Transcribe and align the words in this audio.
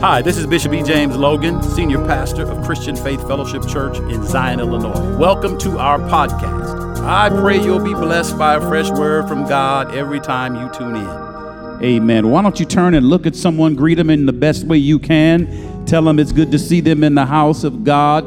Hi, 0.00 0.22
this 0.22 0.38
is 0.38 0.46
Bishop 0.46 0.72
E. 0.74 0.82
James 0.84 1.16
Logan, 1.16 1.60
Senior 1.60 1.98
Pastor 2.06 2.48
of 2.48 2.64
Christian 2.64 2.94
Faith 2.94 3.20
Fellowship 3.26 3.66
Church 3.66 3.98
in 3.98 4.24
Zion, 4.24 4.60
Illinois. 4.60 5.16
Welcome 5.16 5.58
to 5.58 5.76
our 5.76 5.98
podcast. 5.98 7.00
I 7.04 7.28
pray 7.28 7.60
you'll 7.60 7.82
be 7.82 7.94
blessed 7.94 8.38
by 8.38 8.54
a 8.54 8.60
fresh 8.60 8.88
word 8.90 9.26
from 9.26 9.48
God 9.48 9.92
every 9.92 10.20
time 10.20 10.54
you 10.54 10.70
tune 10.72 10.94
in. 10.94 11.84
Amen. 11.84 12.30
Why 12.30 12.42
don't 12.42 12.60
you 12.60 12.64
turn 12.64 12.94
and 12.94 13.08
look 13.08 13.26
at 13.26 13.34
someone, 13.34 13.74
greet 13.74 13.96
them 13.96 14.08
in 14.08 14.24
the 14.24 14.32
best 14.32 14.66
way 14.66 14.78
you 14.78 15.00
can, 15.00 15.84
tell 15.84 16.02
them 16.02 16.20
it's 16.20 16.30
good 16.30 16.52
to 16.52 16.60
see 16.60 16.80
them 16.80 17.02
in 17.02 17.16
the 17.16 17.26
house 17.26 17.64
of 17.64 17.82
God. 17.82 18.22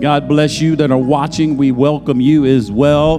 God 0.00 0.26
bless 0.26 0.62
you 0.62 0.76
that 0.76 0.90
are 0.90 0.96
watching. 0.96 1.58
We 1.58 1.72
welcome 1.72 2.22
you 2.22 2.46
as 2.46 2.72
well. 2.72 3.18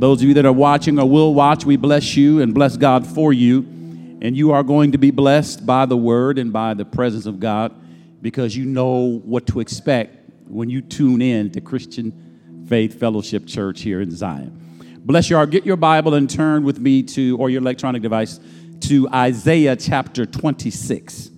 Those 0.00 0.20
of 0.20 0.28
you 0.28 0.34
that 0.34 0.44
are 0.44 0.52
watching 0.52 0.98
or 0.98 1.08
will 1.08 1.32
watch, 1.32 1.64
we 1.64 1.78
bless 1.78 2.14
you 2.14 2.42
and 2.42 2.52
bless 2.52 2.76
God 2.76 3.06
for 3.06 3.32
you. 3.32 3.79
And 4.20 4.36
you 4.36 4.52
are 4.52 4.62
going 4.62 4.92
to 4.92 4.98
be 4.98 5.10
blessed 5.10 5.64
by 5.64 5.86
the 5.86 5.96
word 5.96 6.38
and 6.38 6.52
by 6.52 6.74
the 6.74 6.84
presence 6.84 7.26
of 7.26 7.40
God 7.40 7.74
because 8.20 8.56
you 8.56 8.66
know 8.66 9.20
what 9.24 9.46
to 9.48 9.60
expect 9.60 10.30
when 10.46 10.68
you 10.68 10.82
tune 10.82 11.22
in 11.22 11.50
to 11.52 11.60
Christian 11.60 12.64
Faith 12.68 13.00
Fellowship 13.00 13.46
Church 13.46 13.80
here 13.80 14.00
in 14.00 14.10
Zion. 14.10 14.56
Bless 15.04 15.30
you 15.30 15.38
all. 15.38 15.46
Get 15.46 15.64
your 15.64 15.76
Bible 15.76 16.14
and 16.14 16.28
turn 16.28 16.64
with 16.64 16.78
me 16.78 17.02
to, 17.02 17.36
or 17.38 17.48
your 17.48 17.62
electronic 17.62 18.02
device, 18.02 18.38
to 18.80 19.08
Isaiah 19.08 19.76
chapter 19.76 20.26
26. 20.26 21.30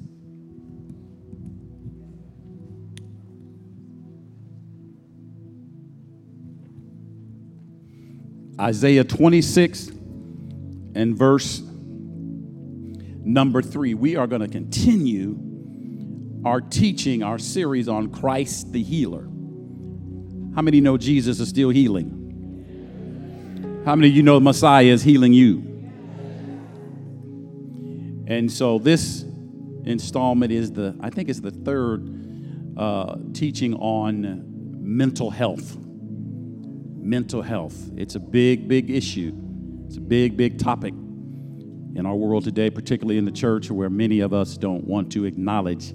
Isaiah 8.61 9.05
26 9.05 9.89
and 10.95 11.17
verse 11.17 11.63
number 13.25 13.63
three, 13.63 13.95
we 13.95 14.17
are 14.17 14.27
going 14.27 14.43
to 14.43 14.49
continue 14.49 15.39
our 16.45 16.61
teaching, 16.61 17.23
our 17.23 17.39
series 17.39 17.89
on 17.89 18.11
Christ 18.11 18.73
the 18.73 18.83
healer. 18.83 19.23
How 20.55 20.63
many 20.63 20.81
know 20.81 20.99
Jesus 20.99 21.41
is 21.41 21.49
still 21.49 21.71
healing? 21.71 22.19
How 23.85 23.97
many 23.97 24.09
of 24.09 24.15
you 24.15 24.23
know 24.23 24.39
Messiah 24.41 24.85
is 24.85 25.03
healing 25.03 25.33
you? 25.33 25.69
And 28.27 28.51
so 28.51 28.79
this 28.79 29.25
installment 29.85 30.53
is 30.53 30.73
the, 30.73 30.97
I 31.01 31.11
think 31.11 31.29
it's 31.29 31.41
the 31.41 31.51
third 31.51 32.77
uh, 32.77 33.17
teaching 33.33 33.75
on 33.75 34.45
mental 34.81 35.31
health. 35.31 35.77
Mental 35.77 37.43
health. 37.43 37.91
It's 37.97 38.15
a 38.15 38.21
big, 38.21 38.69
big 38.69 38.91
issue. 38.91 39.33
It's 39.87 39.97
a 39.97 40.01
big, 40.01 40.37
big 40.37 40.59
topic 40.59 40.95
in 41.95 42.07
our 42.07 42.15
world 42.15 42.45
today, 42.45 42.71
particularly 42.71 43.19
in 43.19 43.25
the 43.25 43.33
church 43.33 43.71
where 43.71 43.91
many 43.91 44.21
of 44.21 44.33
us 44.33 44.57
don't 44.57 44.85
want 44.85 45.13
to 45.13 45.25
acknowledge 45.25 45.93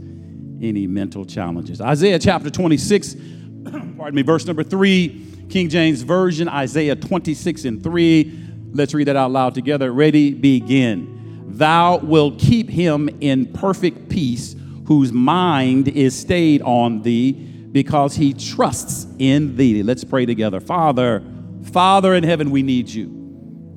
any 0.61 0.87
mental 0.87 1.25
challenges. 1.25 1.81
Isaiah 1.81 2.19
chapter 2.19 2.49
26, 2.49 3.15
pardon 3.97 4.15
me, 4.15 4.21
verse 4.21 4.45
number 4.45 4.63
3, 4.63 5.45
King 5.49 5.69
James 5.69 6.01
Version, 6.01 6.47
Isaiah 6.49 6.95
26 6.95 7.65
and 7.65 7.83
3. 7.83 8.47
Let's 8.73 8.93
read 8.93 9.07
that 9.07 9.15
out 9.15 9.31
loud 9.31 9.55
together. 9.55 9.91
Ready, 9.91 10.33
begin. 10.33 11.45
Thou 11.47 11.97
wilt 11.97 12.39
keep 12.39 12.69
him 12.69 13.09
in 13.21 13.51
perfect 13.53 14.09
peace, 14.09 14.55
whose 14.85 15.11
mind 15.11 15.87
is 15.87 16.17
stayed 16.17 16.61
on 16.61 17.01
thee, 17.01 17.31
because 17.31 18.15
he 18.15 18.33
trusts 18.33 19.07
in 19.19 19.55
thee. 19.55 19.83
Let's 19.83 20.03
pray 20.03 20.25
together. 20.25 20.59
Father, 20.59 21.23
Father 21.71 22.13
in 22.13 22.23
heaven, 22.23 22.51
we 22.51 22.63
need 22.63 22.89
you. 22.89 23.09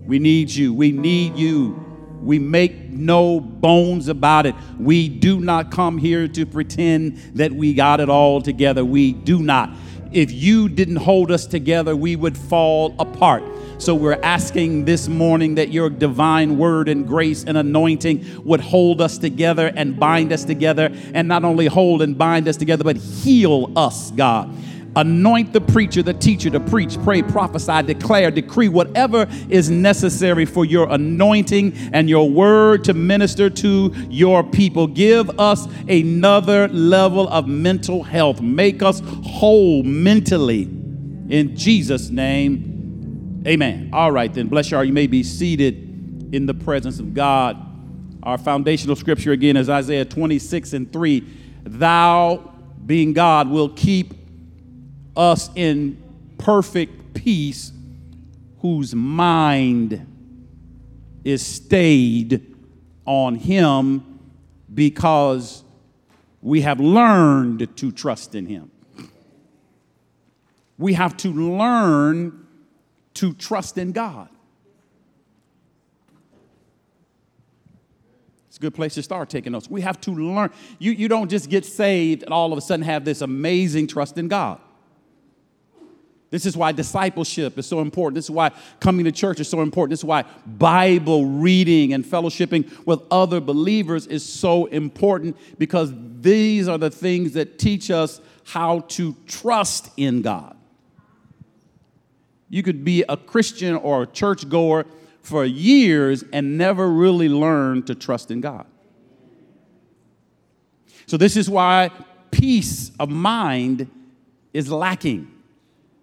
We 0.07 0.19
need 0.19 0.51
you. 0.51 0.75
We 0.75 0.93
need 0.93 1.37
you. 1.37 1.90
We 2.23 2.39
make 2.39 2.91
no 2.91 3.41
bones 3.41 4.09
about 4.09 4.47
it. 4.47 4.55
We 4.79 5.09
do 5.09 5.41
not 5.41 5.71
come 5.71 5.99
here 5.99 6.29
to 6.29 6.47
pretend 6.47 7.17
that 7.35 7.53
we 7.53 7.75
got 7.75 8.01
it 8.01 8.09
all 8.09 8.43
together. 8.43 8.85
We 8.85 9.13
do 9.13 9.41
not. 9.43 9.71
If 10.13 10.33
you 10.33 10.69
didn't 10.69 10.97
hold 10.97 11.31
us 11.31 11.47
together, 11.47 11.95
we 11.95 12.17
would 12.17 12.37
fall 12.37 12.95
apart. 12.99 13.45
So 13.79 13.95
we're 13.95 14.21
asking 14.23 14.85
this 14.85 15.09
morning 15.09 15.55
that 15.55 15.73
your 15.73 15.89
divine 15.89 16.59
word 16.59 16.89
and 16.89 17.07
grace 17.07 17.45
and 17.45 17.57
anointing 17.57 18.45
would 18.45 18.61
hold 18.61 19.01
us 19.01 19.17
together 19.17 19.73
and 19.75 19.99
bind 19.99 20.33
us 20.33 20.45
together, 20.45 20.91
and 21.15 21.27
not 21.29 21.45
only 21.45 21.67
hold 21.67 22.03
and 22.03 22.19
bind 22.19 22.47
us 22.47 22.59
together, 22.59 22.85
but 22.85 22.97
heal 22.97 23.73
us, 23.77 24.11
God. 24.11 24.55
Anoint 24.97 25.53
the 25.53 25.61
preacher, 25.61 26.03
the 26.03 26.15
teacher 26.15 26.51
to 26.51 26.59
preach, 26.59 27.01
pray, 27.03 27.23
prophesy, 27.23 27.83
declare, 27.83 28.31
decree, 28.31 28.69
whatever 28.69 29.29
is 29.49 29.71
necessary 29.71 30.45
for 30.45 30.65
your 30.65 30.91
anointing 30.91 31.73
and 31.93 32.09
your 32.09 32.29
word 32.29 32.83
to 32.85 32.95
minister 32.95 33.49
to 33.49 33.93
your 34.09 34.43
people. 34.43 34.89
Give 34.89 35.31
us 35.39 35.69
another 35.89 36.67
level 36.69 37.29
of 37.29 37.47
mental 37.47 38.03
health. 38.03 38.41
Make 38.41 38.83
us 38.83 39.01
whole 39.25 39.85
mentally. 39.85 40.63
In 40.63 41.55
Jesus' 41.55 42.11
name, 42.11 43.45
amen. 43.47 43.91
All 43.93 44.11
right, 44.11 44.35
then. 44.35 44.49
Bless 44.49 44.73
you 44.73 44.77
all. 44.77 44.85
You 44.85 44.93
may 44.93 45.07
be 45.07 45.23
seated 45.23 46.35
in 46.35 46.47
the 46.47 46.55
presence 46.55 46.99
of 46.99 47.15
God. 47.15 47.57
Our 48.25 48.39
foundational 48.39 48.97
scripture 48.97 49.31
again 49.31 49.57
is 49.57 49.71
Isaiah 49.71 50.05
26 50.05 50.73
and 50.73 50.93
3. 50.93 51.27
Thou, 51.63 52.53
being 52.85 53.13
God, 53.13 53.49
will 53.49 53.69
keep 53.69 54.15
us 55.21 55.51
in 55.55 56.03
perfect 56.39 57.13
peace 57.13 57.73
whose 58.61 58.95
mind 58.95 60.07
is 61.25 61.45
stayed 61.45 62.57
on 63.05 63.35
him 63.35 64.19
because 64.73 65.63
we 66.41 66.63
have 66.63 66.81
learned 66.81 67.77
to 67.77 67.93
trust 67.93 68.35
in 68.35 68.47
him. 68.47 68.71
We 70.79 70.95
have 70.95 71.15
to 71.19 71.29
learn 71.31 72.47
to 73.15 73.35
trust 73.35 73.77
in 73.77 73.93
God. 73.93 74.31
It's 78.49 78.57
a 78.57 78.61
good 78.61 78.75
place 78.75 78.95
to 78.95 79.03
start 79.03 79.29
taking 79.29 79.53
notes. 79.53 79.69
We 79.69 79.83
have 79.83 80.01
to 80.03 80.13
learn. 80.13 80.51
You, 80.79 80.93
you 80.93 81.09
don't 81.09 81.29
just 81.29 81.51
get 81.51 81.67
saved 81.67 82.23
and 82.23 82.33
all 82.33 82.53
of 82.53 82.59
a 82.59 82.63
sudden 82.63 82.87
have 82.87 83.05
this 83.05 83.21
amazing 83.21 83.87
trust 83.87 84.17
in 84.17 84.29
God. 84.29 84.61
This 86.31 86.47
is 86.47 86.57
why 86.57 86.71
discipleship 86.71 87.59
is 87.59 87.67
so 87.67 87.81
important. 87.81 88.15
This 88.15 88.27
is 88.27 88.31
why 88.31 88.53
coming 88.79 89.05
to 89.05 89.13
church 89.13 89.41
is 89.41 89.49
so 89.49 89.63
important. 89.63 89.91
This 89.91 90.01
is 90.01 90.05
why 90.05 90.25
Bible 90.47 91.27
reading 91.27 91.93
and 91.93 92.05
fellowshipping 92.05 92.87
with 92.87 93.01
other 93.11 93.41
believers 93.41 94.07
is 94.07 94.25
so 94.25 94.67
important 94.67 95.37
because 95.59 95.93
these 96.21 96.69
are 96.69 96.79
the 96.79 96.91
things 96.91 97.33
that 97.33 97.59
teach 97.59 97.91
us 97.91 98.21
how 98.45 98.81
to 98.81 99.17
trust 99.27 99.91
in 99.97 100.23
God. 100.23 100.57
You 102.49 102.63
could 102.63 102.85
be 102.85 103.03
a 103.09 103.17
Christian 103.17 103.75
or 103.75 104.05
a 104.05 104.07
churchgoer 104.07 104.87
for 105.23 105.45
years 105.45 106.25
and 106.33 106.57
never 106.57 106.89
really 106.89 107.29
learn 107.29 107.83
to 107.85 107.95
trust 107.95 108.31
in 108.31 108.41
God. 108.41 108.67
So, 111.07 111.17
this 111.17 111.37
is 111.37 111.51
why 111.51 111.91
peace 112.31 112.93
of 113.01 113.09
mind 113.09 113.91
is 114.53 114.71
lacking 114.71 115.29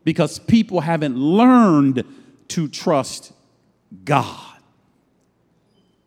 because 0.07 0.39
people 0.39 0.79
haven't 0.79 1.17
learned 1.17 2.01
to 2.47 2.69
trust 2.69 3.33
God. 4.05 4.55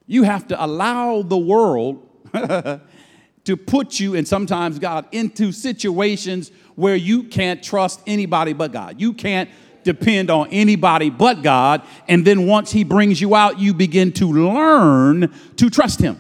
You 0.06 0.22
have 0.22 0.48
to 0.48 0.64
allow 0.64 1.20
the 1.20 1.36
world 1.36 2.08
to 2.32 3.56
put 3.66 4.00
you, 4.00 4.14
and 4.14 4.26
sometimes 4.26 4.78
God, 4.78 5.04
into 5.12 5.52
situations 5.52 6.50
where 6.76 6.96
you 6.96 7.24
can't 7.24 7.62
trust 7.62 8.00
anybody 8.06 8.54
but 8.54 8.72
God. 8.72 8.98
You 8.98 9.12
can't 9.12 9.50
depend 9.84 10.30
on 10.30 10.48
anybody 10.48 11.10
but 11.10 11.42
God. 11.42 11.82
And 12.08 12.26
then 12.26 12.46
once 12.46 12.72
He 12.72 12.84
brings 12.84 13.20
you 13.20 13.34
out, 13.34 13.58
you 13.58 13.74
begin 13.74 14.12
to 14.12 14.32
learn 14.32 15.30
to 15.56 15.68
trust 15.68 16.00
Him. 16.00 16.18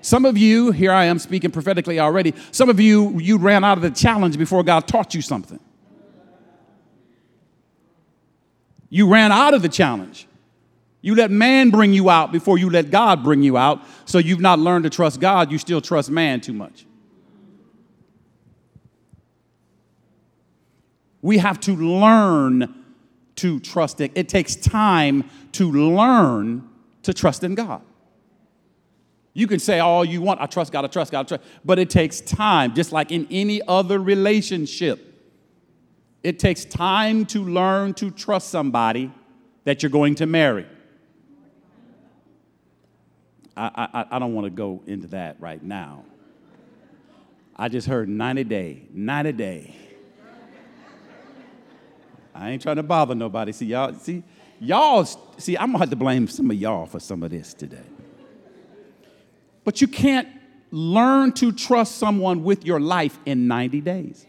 Some 0.00 0.24
of 0.24 0.38
you, 0.38 0.70
here 0.70 0.92
I 0.92 1.04
am 1.04 1.18
speaking 1.18 1.50
prophetically 1.50 2.00
already, 2.00 2.32
some 2.50 2.70
of 2.70 2.80
you, 2.80 3.18
you 3.18 3.36
ran 3.36 3.62
out 3.62 3.76
of 3.76 3.82
the 3.82 3.90
challenge 3.90 4.38
before 4.38 4.62
God 4.62 4.88
taught 4.88 5.14
you 5.14 5.20
something. 5.20 5.60
You 8.94 9.08
ran 9.08 9.32
out 9.32 9.54
of 9.54 9.62
the 9.62 9.68
challenge. 9.68 10.28
You 11.00 11.16
let 11.16 11.28
man 11.32 11.70
bring 11.70 11.92
you 11.92 12.10
out 12.10 12.30
before 12.30 12.58
you 12.58 12.70
let 12.70 12.92
God 12.92 13.24
bring 13.24 13.42
you 13.42 13.56
out. 13.56 13.82
So 14.04 14.18
you've 14.18 14.38
not 14.38 14.60
learned 14.60 14.84
to 14.84 14.90
trust 14.90 15.18
God, 15.18 15.50
you 15.50 15.58
still 15.58 15.80
trust 15.80 16.10
man 16.10 16.40
too 16.40 16.52
much. 16.52 16.86
We 21.22 21.38
have 21.38 21.58
to 21.62 21.74
learn 21.74 22.84
to 23.34 23.58
trust 23.58 24.00
it. 24.00 24.12
It 24.14 24.28
takes 24.28 24.54
time 24.54 25.28
to 25.54 25.72
learn 25.72 26.62
to 27.02 27.12
trust 27.12 27.42
in 27.42 27.56
God. 27.56 27.82
You 29.32 29.48
can 29.48 29.58
say 29.58 29.80
all 29.80 30.04
you 30.04 30.22
want, 30.22 30.40
I 30.40 30.46
trust 30.46 30.70
God, 30.70 30.84
I 30.84 30.88
trust 30.88 31.10
God, 31.10 31.26
I 31.26 31.36
trust, 31.36 31.42
but 31.64 31.80
it 31.80 31.90
takes 31.90 32.20
time, 32.20 32.76
just 32.76 32.92
like 32.92 33.10
in 33.10 33.26
any 33.28 33.60
other 33.66 33.98
relationship. 33.98 35.13
It 36.24 36.38
takes 36.38 36.64
time 36.64 37.26
to 37.26 37.44
learn 37.44 37.92
to 37.94 38.10
trust 38.10 38.48
somebody 38.48 39.12
that 39.64 39.82
you're 39.82 39.90
going 39.90 40.14
to 40.16 40.26
marry. 40.26 40.66
I, 43.54 43.88
I, 43.92 44.16
I 44.16 44.18
don't 44.18 44.32
want 44.32 44.46
to 44.46 44.50
go 44.50 44.82
into 44.86 45.06
that 45.08 45.36
right 45.38 45.62
now. 45.62 46.02
I 47.54 47.68
just 47.68 47.86
heard 47.86 48.08
90 48.08 48.44
day, 48.44 48.82
90 48.90 49.32
day. 49.32 49.76
I 52.34 52.50
ain't 52.50 52.62
trying 52.62 52.76
to 52.76 52.82
bother 52.82 53.14
nobody. 53.14 53.52
See, 53.52 53.66
y'all, 53.66 53.94
see, 53.94 54.24
y'all, 54.58 55.04
see, 55.36 55.56
I'm 55.58 55.68
gonna 55.68 55.78
have 55.80 55.90
to 55.90 55.96
blame 55.96 56.26
some 56.26 56.50
of 56.50 56.56
y'all 56.56 56.86
for 56.86 57.00
some 57.00 57.22
of 57.22 57.30
this 57.30 57.52
today. 57.52 57.84
But 59.62 59.82
you 59.82 59.88
can't 59.88 60.28
learn 60.70 61.32
to 61.32 61.52
trust 61.52 61.98
someone 61.98 62.42
with 62.42 62.64
your 62.64 62.80
life 62.80 63.18
in 63.26 63.46
90 63.46 63.82
days. 63.82 64.26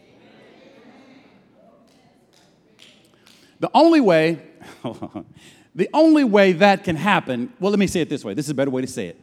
The 3.60 3.70
only 3.74 4.00
way, 4.00 4.42
the 5.74 5.88
only 5.92 6.24
way 6.24 6.52
that 6.52 6.84
can 6.84 6.96
happen, 6.96 7.52
well, 7.60 7.70
let 7.70 7.78
me 7.78 7.86
say 7.86 8.00
it 8.00 8.08
this 8.08 8.24
way. 8.24 8.34
This 8.34 8.46
is 8.46 8.50
a 8.50 8.54
better 8.54 8.70
way 8.70 8.82
to 8.82 8.86
say 8.86 9.08
it. 9.08 9.20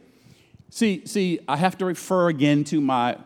See, 0.70 1.06
see, 1.06 1.40
I 1.46 1.56
have 1.56 1.78
to 1.78 1.84
refer 1.84 2.28
again 2.28 2.64
to 2.64 2.80
my, 2.80 3.16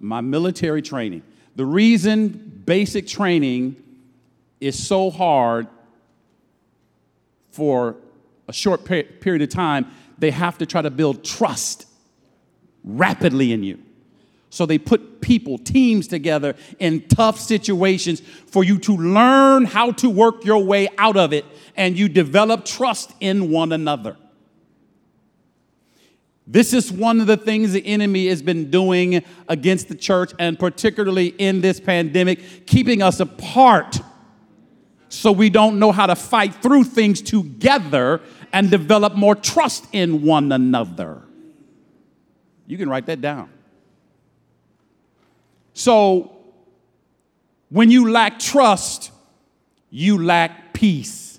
my 0.00 0.20
military 0.20 0.82
training. 0.82 1.22
The 1.54 1.64
reason 1.64 2.62
basic 2.64 3.06
training 3.06 3.76
is 4.60 4.86
so 4.86 5.10
hard 5.10 5.68
for 7.50 7.96
a 8.48 8.52
short 8.52 8.84
period 8.84 9.42
of 9.42 9.48
time, 9.48 9.86
they 10.18 10.30
have 10.30 10.58
to 10.58 10.66
try 10.66 10.82
to 10.82 10.90
build 10.90 11.24
trust 11.24 11.86
rapidly 12.84 13.52
in 13.52 13.62
you. 13.62 13.82
So 14.50 14.64
they 14.64 14.78
put 14.78 15.20
people, 15.20 15.58
teams 15.58 16.06
together 16.08 16.54
in 16.78 17.08
tough 17.08 17.38
situations 17.38 18.20
for 18.46 18.64
you 18.64 18.78
to 18.80 18.96
learn 18.96 19.64
how 19.64 19.92
to 19.92 20.08
work 20.08 20.44
your 20.44 20.62
way 20.64 20.88
out 20.98 21.16
of 21.16 21.32
it 21.32 21.44
and 21.76 21.98
you 21.98 22.08
develop 22.08 22.64
trust 22.64 23.12
in 23.20 23.50
one 23.50 23.72
another. 23.72 24.16
This 26.46 26.72
is 26.72 26.92
one 26.92 27.20
of 27.20 27.26
the 27.26 27.36
things 27.36 27.72
the 27.72 27.84
enemy 27.84 28.28
has 28.28 28.40
been 28.40 28.70
doing 28.70 29.24
against 29.48 29.88
the 29.88 29.96
church 29.96 30.32
and 30.38 30.56
particularly 30.56 31.26
in 31.26 31.60
this 31.60 31.80
pandemic, 31.80 32.66
keeping 32.66 33.02
us 33.02 33.18
apart 33.18 33.98
so 35.08 35.32
we 35.32 35.50
don't 35.50 35.78
know 35.78 35.90
how 35.90 36.06
to 36.06 36.14
fight 36.14 36.54
through 36.62 36.84
things 36.84 37.20
together 37.20 38.20
and 38.52 38.70
develop 38.70 39.14
more 39.14 39.34
trust 39.34 39.86
in 39.92 40.22
one 40.22 40.52
another. 40.52 41.22
You 42.66 42.78
can 42.78 42.88
write 42.88 43.06
that 43.06 43.20
down. 43.20 43.50
So, 45.76 46.34
when 47.68 47.90
you 47.90 48.10
lack 48.10 48.38
trust, 48.38 49.10
you 49.90 50.24
lack 50.24 50.72
peace. 50.72 51.38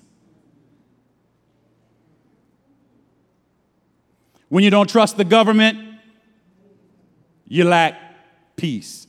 When 4.48 4.62
you 4.62 4.70
don't 4.70 4.88
trust 4.88 5.16
the 5.16 5.24
government, 5.24 5.80
you 7.48 7.64
lack 7.64 8.00
peace. 8.54 9.08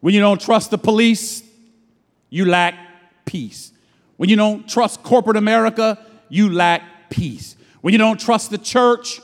When 0.00 0.12
you 0.12 0.20
don't 0.20 0.38
trust 0.38 0.70
the 0.70 0.76
police, 0.76 1.42
you 2.28 2.44
lack 2.44 2.74
peace. 3.24 3.72
When 4.18 4.28
you 4.28 4.36
don't 4.36 4.68
trust 4.68 5.02
corporate 5.02 5.38
America, 5.38 5.98
you 6.28 6.52
lack 6.52 7.08
peace. 7.08 7.56
When 7.80 7.92
you 7.92 7.98
don't 7.98 8.20
trust 8.20 8.50
the 8.50 8.58
church, 8.58 9.22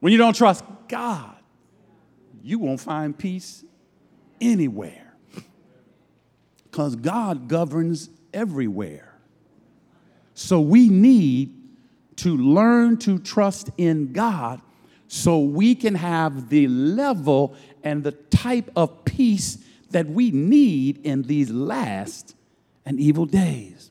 when 0.00 0.10
you 0.10 0.18
don't 0.18 0.34
trust 0.34 0.64
God, 0.88 1.33
you 2.44 2.58
won't 2.58 2.78
find 2.78 3.16
peace 3.16 3.64
anywhere. 4.38 5.14
Because 6.64 6.94
God 6.94 7.48
governs 7.48 8.10
everywhere. 8.34 9.14
So 10.34 10.60
we 10.60 10.90
need 10.90 11.54
to 12.16 12.36
learn 12.36 12.98
to 12.98 13.18
trust 13.18 13.70
in 13.78 14.12
God 14.12 14.60
so 15.08 15.38
we 15.38 15.74
can 15.74 15.94
have 15.94 16.50
the 16.50 16.68
level 16.68 17.56
and 17.82 18.04
the 18.04 18.12
type 18.12 18.70
of 18.76 19.06
peace 19.06 19.58
that 19.90 20.06
we 20.06 20.30
need 20.30 20.98
in 21.06 21.22
these 21.22 21.50
last 21.50 22.34
and 22.84 23.00
evil 23.00 23.24
days. 23.24 23.90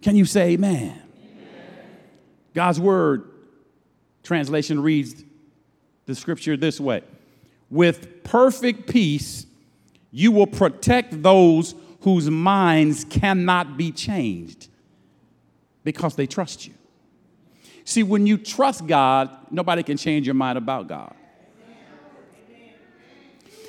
Can 0.00 0.16
you 0.16 0.24
say 0.24 0.52
amen? 0.52 1.02
amen? 1.02 1.02
God's 2.54 2.80
word 2.80 3.30
translation 4.22 4.80
reads 4.80 5.22
the 6.06 6.14
scripture 6.14 6.56
this 6.56 6.80
way 6.80 7.02
With 7.70 8.24
perfect 8.24 8.90
peace, 8.90 9.46
you 10.10 10.32
will 10.32 10.46
protect 10.46 11.22
those 11.22 11.74
whose 12.00 12.28
minds 12.28 13.04
cannot 13.04 13.76
be 13.76 13.92
changed 13.92 14.68
because 15.84 16.16
they 16.16 16.26
trust 16.26 16.66
you. 16.66 16.74
See, 17.84 18.02
when 18.02 18.26
you 18.26 18.38
trust 18.38 18.86
God, 18.86 19.30
nobody 19.50 19.82
can 19.82 19.96
change 19.96 20.26
your 20.26 20.34
mind 20.34 20.58
about 20.58 20.88
God. 20.88 21.14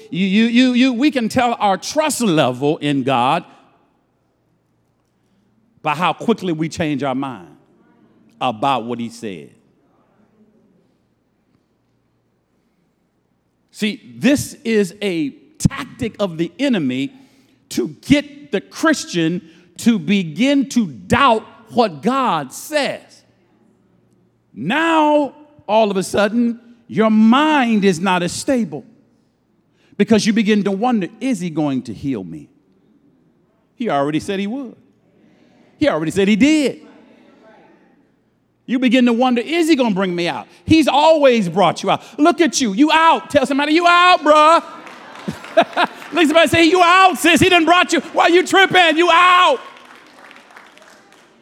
You, 0.09 0.25
you, 0.25 0.45
you, 0.45 0.73
you, 0.73 0.93
we 0.93 1.09
can 1.09 1.29
tell 1.29 1.55
our 1.59 1.77
trust 1.77 2.19
level 2.21 2.77
in 2.77 3.03
God 3.03 3.45
by 5.81 5.95
how 5.95 6.11
quickly 6.11 6.51
we 6.51 6.67
change 6.67 7.01
our 7.01 7.15
mind 7.15 7.55
about 8.41 8.83
what 8.83 8.99
He 8.99 9.09
said. 9.09 9.55
See, 13.81 14.13
this 14.15 14.53
is 14.63 14.95
a 15.01 15.31
tactic 15.57 16.15
of 16.19 16.37
the 16.37 16.51
enemy 16.59 17.11
to 17.69 17.87
get 17.87 18.51
the 18.51 18.61
Christian 18.61 19.49
to 19.77 19.97
begin 19.97 20.69
to 20.69 20.85
doubt 20.85 21.43
what 21.71 22.03
God 22.03 22.53
says. 22.53 23.23
Now, 24.53 25.33
all 25.67 25.89
of 25.89 25.97
a 25.97 26.03
sudden, 26.03 26.75
your 26.85 27.09
mind 27.09 27.83
is 27.83 27.99
not 27.99 28.21
as 28.21 28.31
stable 28.31 28.85
because 29.97 30.27
you 30.27 30.33
begin 30.33 30.63
to 30.65 30.71
wonder 30.71 31.07
is 31.19 31.39
he 31.39 31.49
going 31.49 31.81
to 31.81 31.93
heal 31.95 32.23
me? 32.23 32.51
He 33.73 33.89
already 33.89 34.19
said 34.19 34.39
he 34.39 34.45
would, 34.45 34.75
he 35.79 35.89
already 35.89 36.11
said 36.11 36.27
he 36.27 36.35
did. 36.35 36.87
You 38.71 38.79
begin 38.79 39.05
to 39.07 39.11
wonder, 39.11 39.41
is 39.41 39.67
he 39.67 39.75
to 39.75 39.93
bring 39.93 40.15
me 40.15 40.29
out? 40.29 40.47
He's 40.63 40.87
always 40.87 41.49
brought 41.49 41.83
you 41.83 41.89
out. 41.89 42.17
Look 42.17 42.39
at 42.39 42.61
you. 42.61 42.71
You 42.71 42.89
out. 42.89 43.29
Tell 43.29 43.45
somebody, 43.45 43.73
you 43.73 43.85
out, 43.85 44.21
bruh. 44.21 44.63
Look 46.13 46.25
somebody 46.25 46.47
say, 46.47 46.63
you 46.63 46.81
out, 46.81 47.17
sis. 47.17 47.41
He 47.41 47.49
didn't 47.49 47.65
brought 47.65 47.91
you. 47.91 47.99
Why 47.99 48.27
you 48.27 48.47
tripping? 48.47 48.95
You 48.95 49.09
out. 49.11 49.59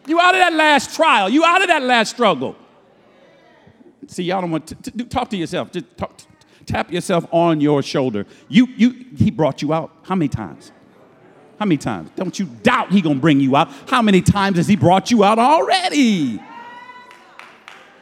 You 0.08 0.20
out 0.20 0.34
of 0.34 0.40
that 0.40 0.54
last 0.54 0.96
trial. 0.96 1.30
You 1.30 1.46
out 1.46 1.62
of 1.62 1.68
that 1.68 1.84
last 1.84 2.10
struggle. 2.10 2.56
See, 4.08 4.24
y'all 4.24 4.42
don't 4.42 4.50
want 4.50 4.66
to, 4.66 4.74
to, 4.74 4.90
to 4.90 5.04
talk 5.04 5.30
to 5.30 5.38
yourself. 5.38 5.72
Just 5.72 5.86
talk, 5.98 6.20
tap 6.66 6.92
yourself 6.92 7.28
on 7.32 7.62
your 7.62 7.84
shoulder. 7.84 8.26
You, 8.48 8.66
you, 8.76 9.06
he 9.16 9.30
brought 9.30 9.62
you 9.62 9.72
out. 9.72 9.92
How 10.02 10.16
many 10.16 10.30
times? 10.30 10.72
How 11.60 11.66
many 11.66 11.78
times? 11.78 12.10
Don't 12.16 12.40
you 12.40 12.48
doubt 12.64 12.92
he 12.92 13.02
gonna 13.02 13.20
bring 13.20 13.40
you 13.40 13.56
out. 13.56 13.72
How 13.88 14.02
many 14.02 14.24
times 14.24 14.58
has 14.58 14.68
he 14.68 14.76
brought 14.76 15.12
you 15.12 15.24
out 15.24 15.38
already? 15.38 16.42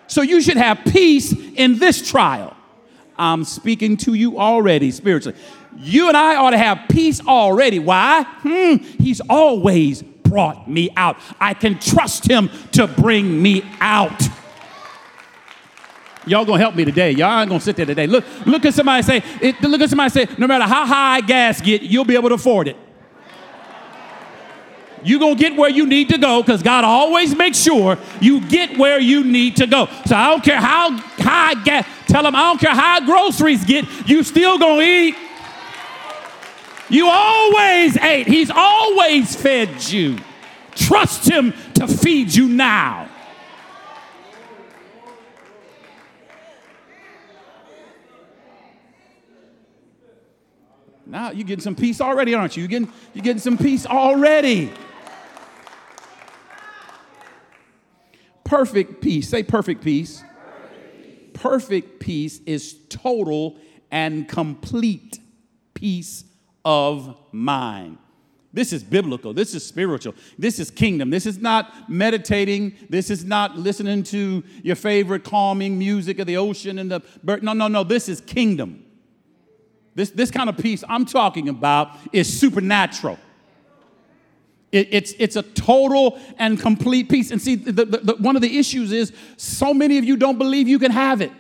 So 0.07 0.21
you 0.21 0.41
should 0.41 0.57
have 0.57 0.79
peace 0.85 1.33
in 1.33 1.79
this 1.79 2.09
trial. 2.09 2.55
I'm 3.17 3.43
speaking 3.43 3.97
to 3.97 4.13
you 4.13 4.39
already 4.39 4.91
spiritually. 4.91 5.37
You 5.77 6.07
and 6.07 6.17
I 6.17 6.35
ought 6.35 6.51
to 6.51 6.57
have 6.57 6.85
peace 6.89 7.25
already. 7.25 7.79
Why? 7.79 8.23
Hmm, 8.23 8.75
he's 8.99 9.21
always 9.21 10.01
brought 10.01 10.69
me 10.69 10.89
out. 10.95 11.17
I 11.39 11.53
can 11.53 11.79
trust 11.79 12.29
him 12.29 12.49
to 12.73 12.87
bring 12.87 13.41
me 13.41 13.63
out. 13.79 14.21
Y'all 16.25 16.45
gonna 16.45 16.59
help 16.59 16.75
me 16.75 16.83
today. 16.83 17.11
Y'all 17.11 17.39
ain't 17.39 17.49
gonna 17.49 17.61
sit 17.61 17.77
there 17.77 17.85
today. 17.85 18.05
Look, 18.05 18.25
look 18.45 18.65
at 18.65 18.73
somebody 18.73 19.01
say, 19.01 19.23
it, 19.41 19.61
look 19.61 19.81
at 19.81 19.89
somebody 19.89 20.09
say, 20.09 20.27
no 20.37 20.45
matter 20.45 20.65
how 20.65 20.85
high 20.85 21.21
gas 21.21 21.61
get, 21.61 21.81
you'll 21.81 22.05
be 22.05 22.15
able 22.15 22.29
to 22.29 22.35
afford 22.35 22.67
it. 22.67 22.75
You're 25.07 25.19
going 25.19 25.37
to 25.37 25.41
get 25.41 25.55
where 25.55 25.69
you 25.69 25.85
need 25.85 26.09
to 26.09 26.17
go 26.17 26.41
because 26.41 26.61
God 26.61 26.83
always 26.83 27.33
makes 27.33 27.57
sure 27.57 27.97
you 28.19 28.41
get 28.41 28.77
where 28.77 28.99
you 28.99 29.23
need 29.23 29.55
to 29.55 29.65
go. 29.65 29.87
So 30.05 30.13
I 30.13 30.29
don't 30.29 30.43
care 30.43 30.59
how 30.59 30.97
high 30.97 31.53
gas, 31.63 31.87
tell 32.07 32.23
them 32.23 32.35
I 32.35 32.41
don't 32.41 32.59
care 32.59 32.75
how 32.75 32.99
groceries 33.05 33.63
get, 33.63 33.85
you 34.05 34.21
still 34.23 34.57
going 34.59 34.79
to 34.79 34.85
eat. 34.85 35.15
You 36.89 37.07
always 37.09 37.95
ate. 37.95 38.27
He's 38.27 38.51
always 38.53 39.33
fed 39.33 39.81
you. 39.89 40.17
Trust 40.75 41.29
him 41.29 41.53
to 41.75 41.87
feed 41.87 42.35
you 42.35 42.49
now. 42.49 43.09
Now 51.05 51.31
you're 51.31 51.47
getting 51.47 51.63
some 51.63 51.75
peace 51.75 52.01
already, 52.01 52.33
aren't 52.33 52.57
you? 52.57 52.63
You're 52.63 52.69
getting, 52.69 52.91
you're 53.13 53.23
getting 53.23 53.39
some 53.39 53.57
peace 53.57 53.85
already. 53.85 54.73
Perfect 58.47 59.01
peace. 59.01 59.27
Say 59.27 59.43
perfect 59.43 59.83
peace. 59.83 60.23
Perfect 61.33 61.99
peace 61.99 62.39
is 62.45 62.77
total 62.87 63.57
and 63.91 64.27
complete 64.27 65.19
peace 65.73 66.23
of 66.63 67.17
mind. 67.33 67.97
This 68.53 68.71
is 68.71 68.83
biblical. 68.83 69.33
This 69.33 69.53
is 69.53 69.65
spiritual. 69.65 70.15
This 70.39 70.59
is 70.59 70.71
kingdom. 70.71 71.09
This 71.09 71.25
is 71.25 71.39
not 71.39 71.89
meditating. 71.89 72.73
This 72.89 73.09
is 73.09 73.25
not 73.25 73.57
listening 73.57 74.03
to 74.03 74.43
your 74.63 74.77
favorite 74.77 75.25
calming 75.25 75.77
music 75.77 76.17
of 76.19 76.25
the 76.25 76.37
ocean 76.37 76.79
and 76.79 76.89
the 76.89 77.01
bird. 77.23 77.43
No, 77.43 77.51
no, 77.51 77.67
no. 77.67 77.83
This 77.83 78.07
is 78.07 78.21
kingdom. 78.21 78.85
This, 79.93 80.09
this 80.11 80.31
kind 80.31 80.49
of 80.49 80.57
peace 80.57 80.85
I'm 80.87 81.05
talking 81.05 81.49
about 81.49 81.91
is 82.13 82.39
supernatural. 82.39 83.19
It, 84.71 84.89
it's, 84.91 85.13
it's 85.17 85.35
a 85.35 85.43
total 85.43 86.19
and 86.37 86.59
complete 86.59 87.09
peace. 87.09 87.31
And 87.31 87.41
see, 87.41 87.55
the, 87.55 87.71
the, 87.71 87.85
the, 87.85 88.15
one 88.15 88.35
of 88.35 88.41
the 88.41 88.57
issues 88.57 88.91
is 88.91 89.13
so 89.37 89.73
many 89.73 89.97
of 89.97 90.03
you 90.03 90.17
don't 90.17 90.37
believe 90.37 90.67
you 90.67 90.79
can 90.79 90.91
have 90.91 91.21
it. 91.21 91.31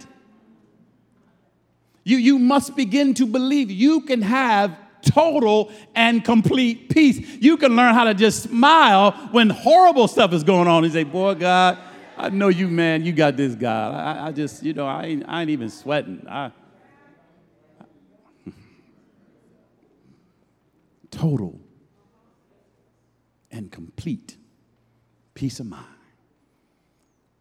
You, 2.03 2.17
you 2.17 2.39
must 2.39 2.75
begin 2.75 3.13
to 3.15 3.25
believe 3.25 3.69
you 3.69 4.01
can 4.01 4.21
have 4.21 4.77
total 5.01 5.71
and 5.93 6.23
complete 6.23 6.89
peace. 6.89 7.19
You 7.19 7.57
can 7.57 7.75
learn 7.75 7.93
how 7.93 8.05
to 8.05 8.13
just 8.13 8.43
smile 8.43 9.11
when 9.31 9.49
horrible 9.49 10.07
stuff 10.07 10.31
is 10.31 10.43
going 10.43 10.69
on 10.69 10.85
and 10.85 10.93
say, 10.93 11.03
Boy, 11.03 11.35
God, 11.35 11.77
I 12.17 12.29
know 12.29 12.47
you, 12.47 12.69
man, 12.69 13.03
you 13.05 13.11
got 13.11 13.35
this, 13.35 13.55
God. 13.55 13.93
I, 13.93 14.27
I 14.27 14.31
just, 14.31 14.63
you 14.63 14.73
know, 14.73 14.87
I 14.87 15.03
ain't, 15.03 15.25
I 15.27 15.41
ain't 15.41 15.49
even 15.49 15.69
sweating. 15.69 16.25
I, 16.29 16.51
total 21.11 21.59
and 23.57 23.71
complete 23.71 24.37
peace 25.33 25.59
of 25.59 25.65
mind 25.65 25.85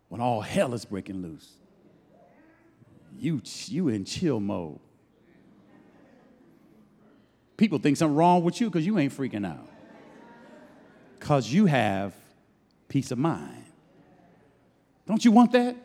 when 0.08 0.20
all 0.20 0.40
hell 0.40 0.73
is 0.73 0.85
breaking 0.85 1.20
loose. 1.20 1.52
You, 3.18 3.42
you 3.66 3.88
in 3.88 4.04
chill 4.04 4.40
mode. 4.40 4.80
People 7.56 7.78
think 7.78 7.96
something 7.96 8.16
wrong 8.16 8.44
with 8.44 8.61
you 8.61 8.68
because 8.68 8.85
you 8.85 8.99
ain't 8.99 9.16
freaking 9.16 9.46
out. 9.46 9.68
Because 11.18 11.52
you 11.52 11.66
have 11.66 12.14
peace 12.88 13.11
of 13.11 13.18
mind. 13.18 13.64
Don't 15.06 15.25
you 15.25 15.32
want 15.32 15.52
that? 15.52 15.76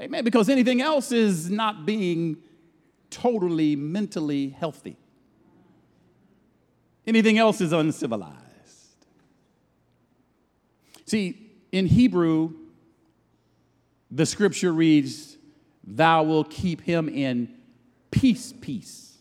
Amen. 0.00 0.24
Because 0.24 0.48
anything 0.48 0.80
else 0.80 1.12
is 1.12 1.50
not 1.50 1.84
being 1.84 2.36
totally 3.10 3.76
mentally 3.76 4.48
healthy. 4.48 4.96
Anything 7.06 7.38
else 7.38 7.60
is 7.60 7.72
uncivilized. 7.72 8.39
See, 11.10 11.50
in 11.72 11.86
Hebrew, 11.86 12.52
the 14.12 14.24
scripture 14.24 14.72
reads, 14.72 15.38
Thou 15.82 16.22
will 16.22 16.44
keep 16.44 16.82
him 16.82 17.08
in 17.08 17.52
peace, 18.12 18.54
peace. 18.60 19.18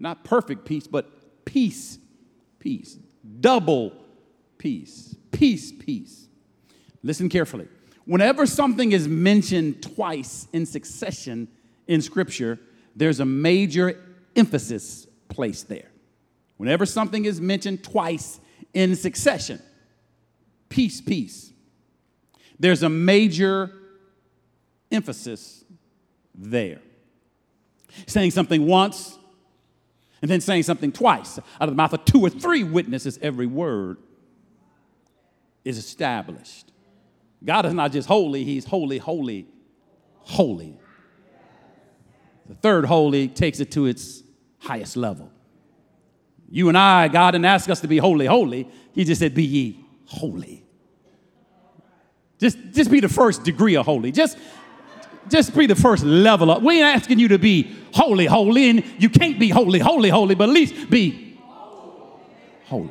Not 0.00 0.24
perfect 0.24 0.64
peace, 0.64 0.88
but 0.88 1.44
peace, 1.44 2.00
peace. 2.58 2.98
Double 3.38 3.92
peace. 4.58 5.14
Peace, 5.30 5.70
peace. 5.70 6.26
Listen 7.04 7.28
carefully. 7.28 7.68
Whenever 8.04 8.44
something 8.44 8.90
is 8.90 9.06
mentioned 9.06 9.80
twice 9.80 10.48
in 10.52 10.66
succession 10.66 11.46
in 11.86 12.02
Scripture, 12.02 12.58
there's 12.96 13.20
a 13.20 13.24
major 13.24 14.02
emphasis 14.34 15.06
placed 15.28 15.68
there. 15.68 15.92
Whenever 16.56 16.84
something 16.84 17.26
is 17.26 17.40
mentioned 17.40 17.84
twice 17.84 18.40
in 18.74 18.96
succession, 18.96 19.62
peace, 20.68 21.00
peace, 21.00 21.52
there's 22.58 22.82
a 22.82 22.88
major 22.88 23.72
emphasis 24.90 25.64
there. 26.34 26.80
Saying 28.06 28.32
something 28.32 28.66
once 28.66 29.18
and 30.20 30.30
then 30.30 30.40
saying 30.40 30.64
something 30.64 30.92
twice 30.92 31.38
out 31.38 31.68
of 31.68 31.70
the 31.70 31.76
mouth 31.76 31.92
of 31.92 32.04
two 32.04 32.20
or 32.20 32.30
three 32.30 32.64
witnesses, 32.64 33.18
every 33.22 33.46
word 33.46 33.98
is 35.64 35.78
established. 35.78 36.72
God 37.44 37.66
is 37.66 37.74
not 37.74 37.92
just 37.92 38.08
holy, 38.08 38.44
He's 38.44 38.64
holy, 38.64 38.98
holy, 38.98 39.46
holy. 40.20 40.76
The 42.48 42.54
third 42.54 42.86
holy 42.86 43.28
takes 43.28 43.60
it 43.60 43.70
to 43.72 43.86
its 43.86 44.22
highest 44.58 44.96
level. 44.96 45.30
You 46.50 46.68
and 46.68 46.78
I, 46.78 47.08
God 47.08 47.32
didn't 47.32 47.44
ask 47.44 47.68
us 47.68 47.80
to 47.80 47.88
be 47.88 47.98
holy, 47.98 48.26
holy. 48.26 48.68
He 48.92 49.04
just 49.04 49.20
said, 49.20 49.34
Be 49.34 49.44
ye 49.44 49.84
holy. 50.08 50.64
Just, 52.38 52.58
just 52.72 52.90
be 52.90 53.00
the 53.00 53.08
first 53.08 53.44
degree 53.44 53.76
of 53.76 53.84
holy. 53.84 54.10
Just, 54.10 54.38
just 55.28 55.56
be 55.56 55.66
the 55.66 55.74
first 55.74 56.04
level 56.04 56.50
up. 56.50 56.62
We 56.62 56.78
ain't 56.78 56.96
asking 56.96 57.18
you 57.18 57.28
to 57.28 57.38
be 57.38 57.74
holy, 57.92 58.26
holy, 58.26 58.70
and 58.70 58.84
you 58.98 59.10
can't 59.10 59.38
be 59.38 59.48
holy, 59.48 59.78
holy, 59.78 60.08
holy, 60.08 60.34
but 60.34 60.48
at 60.48 60.54
least 60.54 60.88
be 60.88 61.38
holy. 62.64 62.90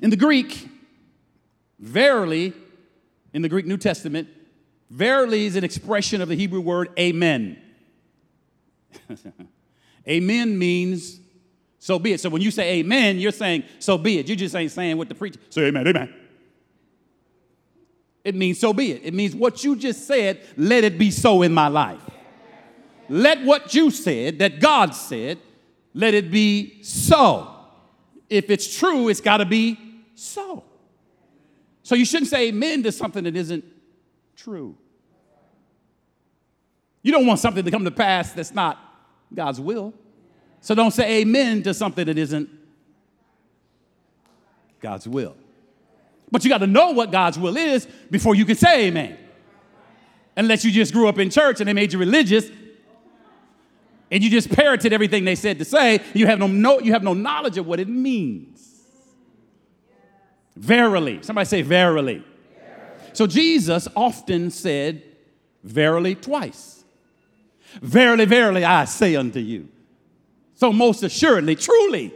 In 0.00 0.10
the 0.10 0.16
Greek, 0.16 0.68
verily, 1.78 2.52
in 3.32 3.42
the 3.42 3.48
Greek 3.48 3.66
New 3.66 3.76
Testament, 3.76 4.28
verily 4.90 5.46
is 5.46 5.54
an 5.54 5.62
expression 5.62 6.20
of 6.20 6.28
the 6.28 6.34
Hebrew 6.34 6.60
word 6.60 6.88
amen. 6.98 7.56
amen 10.08 10.58
means 10.58 11.21
so 11.82 11.98
be 11.98 12.12
it. 12.12 12.20
So 12.20 12.28
when 12.28 12.40
you 12.40 12.52
say 12.52 12.74
amen, 12.74 13.18
you're 13.18 13.32
saying 13.32 13.64
so 13.80 13.98
be 13.98 14.20
it. 14.20 14.28
You 14.28 14.36
just 14.36 14.54
ain't 14.54 14.70
saying 14.70 14.96
what 14.96 15.08
the 15.08 15.16
preacher 15.16 15.40
say 15.50 15.66
amen, 15.66 15.88
amen. 15.88 16.14
It 18.22 18.36
means 18.36 18.60
so 18.60 18.72
be 18.72 18.92
it. 18.92 19.00
It 19.02 19.12
means 19.12 19.34
what 19.34 19.64
you 19.64 19.74
just 19.74 20.06
said, 20.06 20.42
let 20.56 20.84
it 20.84 20.96
be 20.96 21.10
so 21.10 21.42
in 21.42 21.52
my 21.52 21.66
life. 21.66 22.00
Let 23.08 23.42
what 23.42 23.74
you 23.74 23.90
said, 23.90 24.38
that 24.38 24.60
God 24.60 24.94
said, 24.94 25.38
let 25.92 26.14
it 26.14 26.30
be 26.30 26.84
so. 26.84 27.52
If 28.30 28.48
it's 28.48 28.78
true, 28.78 29.08
it's 29.08 29.20
got 29.20 29.38
to 29.38 29.44
be 29.44 29.76
so. 30.14 30.62
So 31.82 31.96
you 31.96 32.04
shouldn't 32.04 32.30
say 32.30 32.46
amen 32.46 32.84
to 32.84 32.92
something 32.92 33.24
that 33.24 33.34
isn't 33.34 33.64
true. 34.36 34.76
You 37.02 37.10
don't 37.10 37.26
want 37.26 37.40
something 37.40 37.64
to 37.64 37.70
come 37.72 37.84
to 37.84 37.90
pass 37.90 38.32
that's 38.32 38.54
not 38.54 38.78
God's 39.34 39.60
will. 39.60 39.94
So 40.62 40.76
don't 40.76 40.92
say 40.92 41.20
amen 41.20 41.64
to 41.64 41.74
something 41.74 42.06
that 42.06 42.16
isn't 42.16 42.48
God's 44.80 45.06
will. 45.06 45.36
But 46.30 46.44
you 46.44 46.50
got 46.50 46.58
to 46.58 46.66
know 46.66 46.92
what 46.92 47.10
God's 47.10 47.38
will 47.38 47.56
is 47.56 47.86
before 48.10 48.34
you 48.34 48.46
can 48.46 48.54
say 48.54 48.86
amen. 48.86 49.18
Unless 50.36 50.64
you 50.64 50.70
just 50.70 50.92
grew 50.92 51.08
up 51.08 51.18
in 51.18 51.28
church 51.28 51.60
and 51.60 51.68
they 51.68 51.74
made 51.74 51.92
you 51.92 51.98
religious 51.98 52.48
and 54.10 54.22
you 54.22 54.30
just 54.30 54.50
parroted 54.50 54.92
everything 54.92 55.24
they 55.24 55.34
said 55.34 55.58
to 55.58 55.64
say, 55.64 56.00
you 56.14 56.26
have 56.26 56.38
no, 56.38 56.46
no, 56.46 56.78
you 56.78 56.92
have 56.92 57.02
no 57.02 57.12
knowledge 57.12 57.58
of 57.58 57.66
what 57.66 57.80
it 57.80 57.88
means. 57.88 58.82
Verily. 60.54 61.18
Somebody 61.22 61.46
say 61.46 61.62
verily. 61.62 62.22
verily. 62.54 63.10
So 63.14 63.26
Jesus 63.26 63.88
often 63.96 64.50
said 64.50 65.02
verily 65.64 66.14
twice. 66.14 66.84
Verily, 67.80 68.26
verily, 68.26 68.64
I 68.64 68.84
say 68.84 69.16
unto 69.16 69.40
you. 69.40 69.68
So 70.62 70.72
most 70.72 71.02
assuredly, 71.02 71.56
truly, 71.56 72.14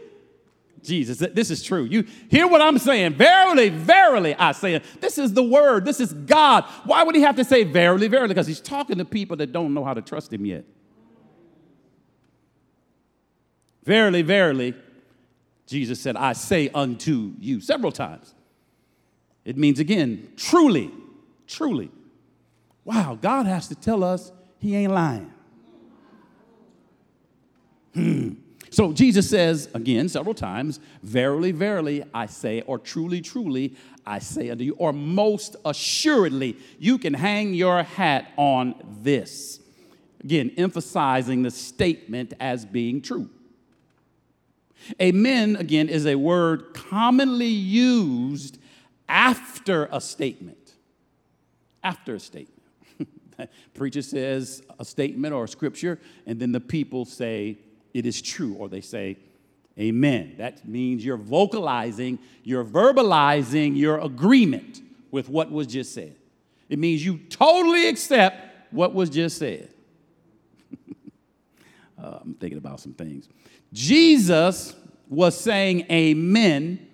Jesus, 0.80 1.18
this 1.18 1.50
is 1.50 1.64
true. 1.64 1.82
You 1.82 2.04
hear 2.30 2.46
what 2.46 2.60
I'm 2.60 2.78
saying? 2.78 3.14
Verily, 3.14 3.70
verily, 3.70 4.36
I 4.36 4.52
say. 4.52 4.80
This 5.00 5.18
is 5.18 5.32
the 5.32 5.42
word. 5.42 5.84
This 5.84 5.98
is 5.98 6.12
God. 6.12 6.62
Why 6.84 7.02
would 7.02 7.16
he 7.16 7.22
have 7.22 7.34
to 7.34 7.44
say 7.44 7.64
verily, 7.64 8.06
verily? 8.06 8.28
Because 8.28 8.46
he's 8.46 8.60
talking 8.60 8.98
to 8.98 9.04
people 9.04 9.36
that 9.38 9.50
don't 9.50 9.74
know 9.74 9.82
how 9.82 9.94
to 9.94 10.00
trust 10.00 10.32
him 10.32 10.46
yet. 10.46 10.64
Verily, 13.82 14.22
verily, 14.22 14.74
Jesus 15.66 16.00
said, 16.00 16.16
I 16.16 16.32
say 16.32 16.68
unto 16.72 17.32
you 17.40 17.60
several 17.60 17.90
times. 17.90 18.32
It 19.44 19.56
means 19.56 19.80
again, 19.80 20.28
truly, 20.36 20.92
truly. 21.48 21.90
Wow, 22.84 23.18
God 23.20 23.46
has 23.46 23.66
to 23.66 23.74
tell 23.74 24.04
us 24.04 24.30
he 24.60 24.76
ain't 24.76 24.92
lying. 24.92 25.32
Hmm. 27.96 28.30
So 28.68 28.92
Jesus 28.92 29.30
says 29.30 29.70
again 29.72 30.08
several 30.08 30.34
times, 30.34 30.80
Verily, 31.02 31.50
verily, 31.50 32.04
I 32.12 32.26
say, 32.26 32.60
or 32.62 32.78
truly, 32.78 33.22
truly, 33.22 33.74
I 34.04 34.18
say 34.18 34.50
unto 34.50 34.64
you, 34.64 34.74
or 34.74 34.92
most 34.92 35.56
assuredly, 35.64 36.58
you 36.78 36.98
can 36.98 37.14
hang 37.14 37.54
your 37.54 37.82
hat 37.82 38.32
on 38.36 38.74
this. 39.02 39.60
Again, 40.22 40.52
emphasizing 40.58 41.42
the 41.42 41.50
statement 41.50 42.34
as 42.38 42.66
being 42.66 43.00
true. 43.00 43.30
Amen, 45.00 45.56
again, 45.56 45.88
is 45.88 46.04
a 46.04 46.16
word 46.16 46.74
commonly 46.74 47.46
used 47.46 48.58
after 49.08 49.88
a 49.90 50.00
statement. 50.00 50.74
After 51.82 52.16
a 52.16 52.20
statement. 52.20 52.62
Preacher 53.74 54.02
says 54.02 54.62
a 54.78 54.84
statement 54.84 55.32
or 55.32 55.44
a 55.44 55.48
scripture, 55.48 55.98
and 56.26 56.38
then 56.38 56.52
the 56.52 56.60
people 56.60 57.04
say, 57.04 57.58
it 57.96 58.04
is 58.04 58.20
true, 58.20 58.54
or 58.58 58.68
they 58.68 58.82
say, 58.82 59.16
Amen. 59.78 60.34
That 60.36 60.66
means 60.68 61.04
you're 61.04 61.16
vocalizing, 61.16 62.18
you're 62.44 62.64
verbalizing 62.64 63.76
your 63.76 63.98
agreement 64.00 64.80
with 65.10 65.28
what 65.28 65.50
was 65.50 65.66
just 65.66 65.94
said. 65.94 66.14
It 66.68 66.78
means 66.78 67.04
you 67.04 67.18
totally 67.30 67.88
accept 67.88 68.72
what 68.72 68.94
was 68.94 69.08
just 69.10 69.38
said. 69.38 69.68
uh, 72.02 72.18
I'm 72.22 72.34
thinking 72.34 72.58
about 72.58 72.80
some 72.80 72.92
things. 72.92 73.28
Jesus 73.72 74.74
was 75.08 75.38
saying 75.38 75.86
amen 75.90 76.86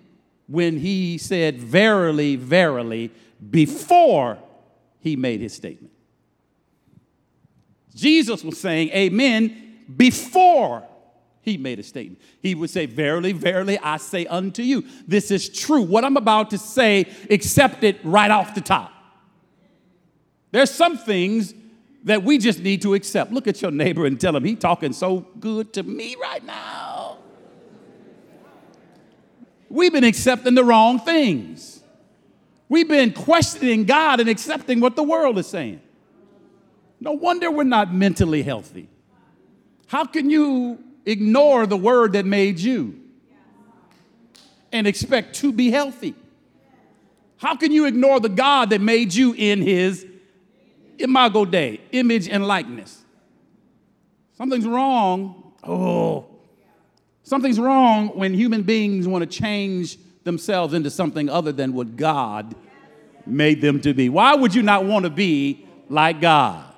when 0.47 0.77
he 0.77 1.17
said 1.17 1.59
verily, 1.59 2.35
verily 2.35 3.11
before 3.49 4.37
he 4.99 5.15
made 5.15 5.41
his 5.41 5.53
statement. 5.53 5.91
Jesus 7.95 8.43
was 8.43 8.59
saying 8.59 8.89
amen 8.89 9.83
before 9.95 10.83
he 11.43 11.57
made 11.57 11.77
a 11.77 11.83
statement. 11.83 12.21
He 12.41 12.55
would 12.55 12.69
say, 12.69 12.85
Verily, 12.85 13.33
verily, 13.33 13.77
I 13.77 13.97
say 13.97 14.25
unto 14.25 14.63
you, 14.63 14.85
this 15.05 15.29
is 15.29 15.49
true. 15.49 15.81
What 15.81 16.05
I'm 16.05 16.15
about 16.15 16.49
to 16.51 16.57
say, 16.57 17.05
accept 17.29 17.83
it 17.83 17.99
right 18.03 18.31
off 18.31 18.55
the 18.55 18.61
top. 18.61 18.91
There's 20.51 20.71
some 20.71 20.97
things 20.97 21.53
that 22.05 22.23
we 22.23 22.37
just 22.37 22.59
need 22.59 22.81
to 22.83 22.93
accept. 22.93 23.33
Look 23.33 23.47
at 23.47 23.61
your 23.61 23.71
neighbor 23.71 24.05
and 24.05 24.19
tell 24.19 24.35
him, 24.35 24.45
he 24.45 24.55
talking 24.55 24.93
so 24.93 25.27
good 25.39 25.73
to 25.73 25.83
me 25.83 26.15
right 26.21 26.43
now. 26.45 27.17
We've 29.69 29.91
been 29.91 30.03
accepting 30.05 30.55
the 30.55 30.63
wrong 30.63 30.99
things. 30.99 31.83
We've 32.69 32.87
been 32.87 33.11
questioning 33.11 33.83
God 33.83 34.21
and 34.21 34.29
accepting 34.29 34.79
what 34.79 34.95
the 34.95 35.03
world 35.03 35.37
is 35.39 35.47
saying. 35.47 35.81
No 37.01 37.11
wonder 37.11 37.51
we're 37.51 37.63
not 37.63 37.93
mentally 37.93 38.43
healthy. 38.43 38.87
How 39.87 40.05
can 40.05 40.29
you 40.29 40.81
ignore 41.05 41.65
the 41.65 41.77
word 41.77 42.13
that 42.13 42.25
made 42.25 42.59
you 42.59 42.99
and 44.71 44.87
expect 44.87 45.35
to 45.35 45.51
be 45.51 45.71
healthy? 45.71 46.15
How 47.37 47.55
can 47.55 47.71
you 47.71 47.85
ignore 47.85 48.19
the 48.19 48.29
God 48.29 48.69
that 48.69 48.81
made 48.81 49.13
you 49.13 49.33
in 49.33 49.61
his 49.61 50.05
imago 50.97 51.45
Dei, 51.45 51.81
image 51.91 52.29
and 52.29 52.47
likeness? 52.47 53.03
Something's 54.37 54.65
wrong. 54.65 55.53
Oh, 55.63 56.25
something's 57.23 57.59
wrong 57.59 58.09
when 58.09 58.33
human 58.33 58.63
beings 58.63 59.07
want 59.07 59.29
to 59.29 59.39
change 59.39 59.97
themselves 60.23 60.73
into 60.73 60.89
something 60.89 61.29
other 61.29 61.51
than 61.51 61.73
what 61.73 61.95
God 61.95 62.55
made 63.25 63.61
them 63.61 63.79
to 63.81 63.93
be. 63.93 64.09
Why 64.09 64.35
would 64.35 64.55
you 64.55 64.61
not 64.61 64.85
want 64.85 65.03
to 65.03 65.09
be 65.09 65.65
like 65.89 66.21
God? 66.21 66.72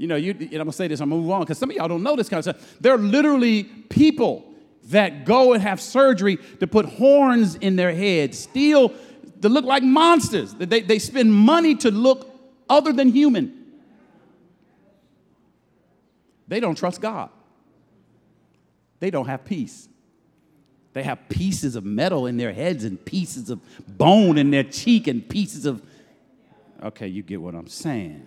You 0.00 0.06
know, 0.06 0.16
you, 0.16 0.30
I'm 0.30 0.48
gonna 0.48 0.72
say 0.72 0.88
this, 0.88 1.00
I'm 1.00 1.10
gonna 1.10 1.20
move 1.20 1.30
on 1.30 1.40
because 1.40 1.58
some 1.58 1.68
of 1.68 1.76
y'all 1.76 1.86
don't 1.86 2.02
know 2.02 2.16
this 2.16 2.30
kind 2.30 2.38
of 2.38 2.56
stuff. 2.56 2.76
There 2.80 2.94
are 2.94 2.98
literally 2.98 3.64
people 3.64 4.50
that 4.84 5.26
go 5.26 5.52
and 5.52 5.62
have 5.62 5.78
surgery 5.78 6.38
to 6.60 6.66
put 6.66 6.86
horns 6.86 7.56
in 7.56 7.76
their 7.76 7.94
head, 7.94 8.34
steel 8.34 8.94
to 9.42 9.48
look 9.50 9.66
like 9.66 9.82
monsters. 9.82 10.54
They, 10.54 10.80
they 10.80 10.98
spend 10.98 11.30
money 11.34 11.74
to 11.74 11.90
look 11.90 12.34
other 12.66 12.94
than 12.94 13.10
human. 13.10 13.54
They 16.48 16.60
don't 16.60 16.76
trust 16.76 17.02
God. 17.02 17.28
They 19.00 19.10
don't 19.10 19.26
have 19.26 19.44
peace. 19.44 19.86
They 20.94 21.02
have 21.02 21.28
pieces 21.28 21.76
of 21.76 21.84
metal 21.84 22.26
in 22.26 22.38
their 22.38 22.54
heads 22.54 22.84
and 22.84 23.04
pieces 23.04 23.50
of 23.50 23.60
bone 23.86 24.38
in 24.38 24.50
their 24.50 24.64
cheek 24.64 25.08
and 25.08 25.28
pieces 25.28 25.66
of. 25.66 25.82
Okay, 26.82 27.06
you 27.06 27.22
get 27.22 27.42
what 27.42 27.54
I'm 27.54 27.68
saying. 27.68 28.26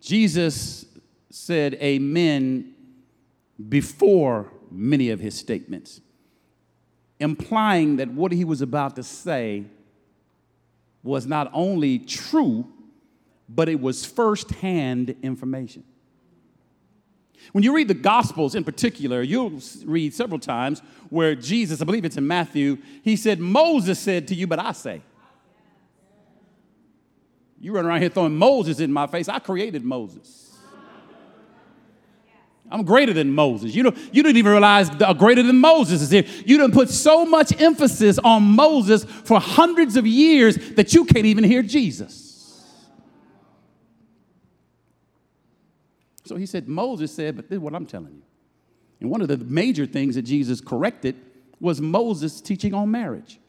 Jesus 0.00 0.86
said 1.30 1.74
amen 1.74 2.74
before 3.68 4.50
many 4.70 5.10
of 5.10 5.20
his 5.20 5.34
statements, 5.38 6.00
implying 7.18 7.96
that 7.96 8.08
what 8.08 8.32
he 8.32 8.44
was 8.44 8.62
about 8.62 8.96
to 8.96 9.02
say 9.02 9.64
was 11.02 11.26
not 11.26 11.50
only 11.52 11.98
true, 11.98 12.66
but 13.48 13.68
it 13.68 13.80
was 13.80 14.04
firsthand 14.04 15.14
information. 15.22 15.84
When 17.52 17.64
you 17.64 17.74
read 17.74 17.88
the 17.88 17.94
Gospels 17.94 18.54
in 18.54 18.64
particular, 18.64 19.22
you'll 19.22 19.60
read 19.84 20.14
several 20.14 20.38
times 20.38 20.82
where 21.08 21.34
Jesus, 21.34 21.80
I 21.80 21.84
believe 21.84 22.04
it's 22.04 22.16
in 22.16 22.26
Matthew, 22.26 22.78
he 23.02 23.16
said, 23.16 23.40
Moses 23.40 23.98
said 23.98 24.28
to 24.28 24.34
you, 24.34 24.46
but 24.46 24.58
I 24.58 24.72
say. 24.72 25.02
You 27.60 27.72
run 27.72 27.84
around 27.84 28.00
here 28.00 28.08
throwing 28.08 28.36
Moses 28.36 28.80
in 28.80 28.90
my 28.90 29.06
face. 29.06 29.28
I 29.28 29.38
created 29.38 29.84
Moses. 29.84 30.50
I'm 32.70 32.84
greater 32.84 33.12
than 33.12 33.32
Moses. 33.32 33.74
You 33.74 33.82
don't, 33.82 33.98
you 34.14 34.22
didn't 34.22 34.36
even 34.36 34.52
realize 34.52 34.88
the, 34.90 35.12
greater 35.12 35.42
than 35.42 35.56
Moses 35.58 36.02
is 36.02 36.10
here. 36.10 36.24
You 36.46 36.56
didn't 36.56 36.72
put 36.72 36.88
so 36.88 37.26
much 37.26 37.60
emphasis 37.60 38.18
on 38.18 38.44
Moses 38.44 39.04
for 39.04 39.40
hundreds 39.40 39.96
of 39.96 40.06
years 40.06 40.56
that 40.74 40.94
you 40.94 41.04
can't 41.04 41.26
even 41.26 41.42
hear 41.42 41.62
Jesus. 41.62 42.28
So 46.24 46.36
he 46.36 46.46
said, 46.46 46.68
Moses 46.68 47.12
said, 47.12 47.34
but 47.34 47.48
this 47.48 47.56
is 47.56 47.60
what 47.60 47.74
I'm 47.74 47.86
telling 47.86 48.14
you. 48.14 48.22
And 49.00 49.10
one 49.10 49.20
of 49.20 49.26
the 49.26 49.38
major 49.38 49.84
things 49.84 50.14
that 50.14 50.22
Jesus 50.22 50.60
corrected 50.60 51.16
was 51.58 51.80
Moses' 51.80 52.40
teaching 52.40 52.72
on 52.72 52.88
marriage. 52.88 53.40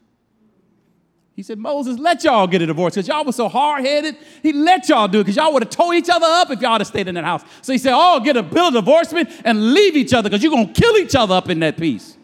He 1.34 1.42
said, 1.42 1.58
Moses, 1.58 1.98
let 1.98 2.24
y'all 2.24 2.46
get 2.46 2.60
a 2.60 2.66
divorce 2.66 2.94
because 2.94 3.08
y'all 3.08 3.24
were 3.24 3.32
so 3.32 3.48
hard 3.48 3.84
headed. 3.84 4.16
He 4.42 4.52
let 4.52 4.88
y'all 4.88 5.08
do 5.08 5.20
it 5.20 5.24
because 5.24 5.36
y'all 5.36 5.52
would 5.54 5.62
have 5.62 5.70
tore 5.70 5.94
each 5.94 6.10
other 6.10 6.26
up 6.26 6.50
if 6.50 6.60
y'all 6.60 6.76
had 6.76 6.86
stayed 6.86 7.08
in 7.08 7.14
that 7.14 7.24
house. 7.24 7.42
So 7.62 7.72
he 7.72 7.78
said, 7.78 7.94
Oh, 7.94 8.20
get 8.20 8.36
a 8.36 8.42
bill 8.42 8.68
of 8.68 8.74
divorcement 8.74 9.30
and 9.44 9.72
leave 9.72 9.96
each 9.96 10.12
other 10.12 10.28
because 10.28 10.42
you're 10.42 10.52
going 10.52 10.72
to 10.72 10.80
kill 10.80 10.96
each 10.98 11.14
other 11.14 11.34
up 11.34 11.48
in 11.48 11.60
that 11.60 11.78
piece. 11.78 12.18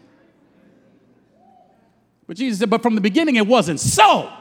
But 2.27 2.37
Jesus 2.37 2.59
said, 2.59 2.69
But 2.69 2.83
from 2.83 2.93
the 2.93 3.01
beginning, 3.01 3.37
it 3.37 3.47
wasn't 3.47 3.79
so. 3.79 4.31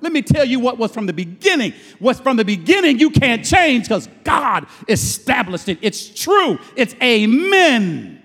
Let 0.00 0.12
me 0.12 0.22
tell 0.22 0.44
you 0.44 0.60
what 0.60 0.78
was 0.78 0.92
from 0.92 1.06
the 1.06 1.12
beginning. 1.12 1.72
What's 1.98 2.20
from 2.20 2.36
the 2.36 2.44
beginning, 2.44 2.98
you 2.98 3.10
can't 3.10 3.44
change 3.44 3.84
because 3.84 4.08
God 4.22 4.66
established 4.86 5.68
it. 5.68 5.78
It's 5.80 6.08
true, 6.08 6.58
it's 6.76 6.94
amen. 7.02 8.17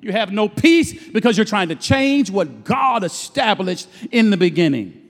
You 0.00 0.12
have 0.12 0.32
no 0.32 0.48
peace 0.48 1.08
because 1.08 1.36
you're 1.36 1.44
trying 1.44 1.68
to 1.68 1.74
change 1.74 2.30
what 2.30 2.64
God 2.64 3.02
established 3.04 3.88
in 4.10 4.30
the 4.30 4.36
beginning. 4.36 5.02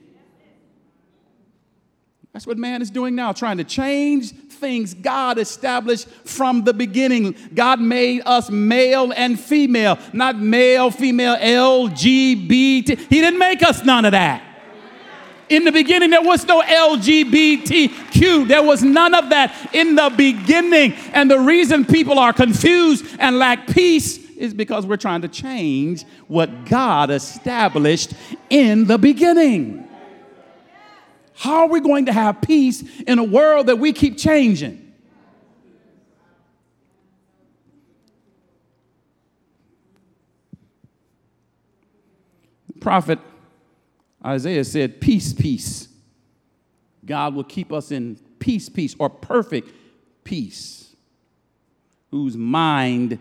That's 2.33 2.45
what 2.45 2.57
man 2.57 2.81
is 2.83 2.91
doing 2.91 3.15
now, 3.15 3.33
trying 3.33 3.57
to 3.57 3.63
change 3.63 4.31
things 4.31 4.93
God 4.93 5.39
established 5.39 6.07
from 6.07 6.63
the 6.63 6.73
beginning. 6.73 7.35
God 7.53 7.81
made 7.81 8.21
us 8.25 8.51
male 8.51 9.11
and 9.15 9.39
female, 9.39 9.97
not 10.13 10.37
male, 10.37 10.91
female, 10.91 11.35
LGBT. 11.35 12.99
He 12.99 13.21
didn't 13.21 13.39
make 13.39 13.63
us 13.63 13.83
none 13.83 14.05
of 14.05 14.11
that. 14.11 14.43
In 15.49 15.63
the 15.63 15.71
beginning, 15.71 16.11
there 16.11 16.21
was 16.21 16.45
no 16.45 16.61
LGBTQ. 16.61 18.47
There 18.47 18.61
was 18.63 18.83
none 18.83 19.15
of 19.15 19.29
that 19.29 19.73
in 19.73 19.95
the 19.95 20.13
beginning. 20.15 20.93
And 21.13 21.31
the 21.31 21.39
reason 21.39 21.85
people 21.85 22.19
are 22.19 22.33
confused 22.33 23.05
and 23.17 23.39
lack 23.39 23.65
peace 23.65 24.26
is 24.37 24.53
because 24.53 24.85
we're 24.85 24.97
trying 24.97 25.21
to 25.21 25.27
change 25.27 26.05
what 26.27 26.65
God 26.65 27.09
established 27.09 28.13
in 28.49 28.85
the 28.85 28.97
beginning. 28.97 29.87
How 31.33 31.61
are 31.61 31.67
we 31.67 31.81
going 31.81 32.05
to 32.05 32.13
have 32.13 32.41
peace 32.41 32.83
in 33.01 33.19
a 33.19 33.23
world 33.23 33.67
that 33.67 33.77
we 33.77 33.93
keep 33.93 34.17
changing? 34.17 34.83
The 42.73 42.79
prophet 42.79 43.19
Isaiah 44.25 44.63
said, 44.63 44.99
Peace, 44.99 45.33
peace. 45.33 45.87
God 47.05 47.33
will 47.33 47.43
keep 47.43 47.71
us 47.71 47.91
in 47.91 48.19
peace, 48.39 48.67
peace, 48.67 48.95
or 48.99 49.09
perfect 49.09 49.71
peace, 50.23 50.95
whose 52.11 52.35
mind 52.35 53.17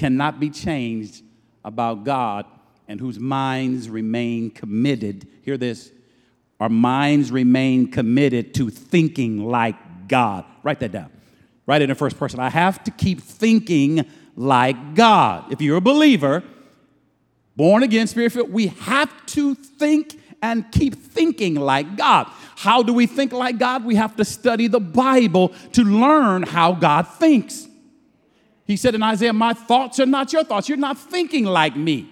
cannot 0.00 0.40
be 0.40 0.48
changed 0.48 1.22
about 1.62 2.04
God 2.04 2.46
and 2.88 2.98
whose 2.98 3.18
minds 3.18 3.90
remain 3.90 4.50
committed. 4.50 5.28
Hear 5.42 5.58
this. 5.58 5.92
Our 6.58 6.70
minds 6.70 7.30
remain 7.30 7.90
committed 7.90 8.54
to 8.54 8.70
thinking 8.70 9.44
like 9.44 10.08
God. 10.08 10.46
Write 10.62 10.80
that 10.80 10.92
down. 10.92 11.10
Write 11.66 11.82
it 11.82 11.90
in 11.90 11.96
first 11.96 12.18
person. 12.18 12.40
I 12.40 12.48
have 12.48 12.82
to 12.84 12.90
keep 12.90 13.20
thinking 13.20 14.06
like 14.36 14.94
God. 14.94 15.52
If 15.52 15.60
you're 15.60 15.76
a 15.76 15.82
believer, 15.82 16.42
born 17.54 17.82
again, 17.82 18.06
spirit 18.06 18.32
filled, 18.32 18.50
we 18.50 18.68
have 18.68 19.26
to 19.26 19.54
think 19.54 20.18
and 20.40 20.64
keep 20.72 20.94
thinking 20.94 21.56
like 21.56 21.98
God. 21.98 22.26
How 22.56 22.82
do 22.82 22.94
we 22.94 23.06
think 23.06 23.32
like 23.32 23.58
God? 23.58 23.84
We 23.84 23.96
have 23.96 24.16
to 24.16 24.24
study 24.24 24.66
the 24.66 24.80
Bible 24.80 25.48
to 25.72 25.84
learn 25.84 26.44
how 26.44 26.72
God 26.72 27.06
thinks. 27.06 27.68
He 28.70 28.76
said 28.76 28.94
in 28.94 29.02
Isaiah, 29.02 29.32
My 29.32 29.52
thoughts 29.52 29.98
are 29.98 30.06
not 30.06 30.32
your 30.32 30.44
thoughts. 30.44 30.68
You're 30.68 30.78
not 30.78 30.96
thinking 30.96 31.44
like 31.44 31.74
me. 31.74 32.08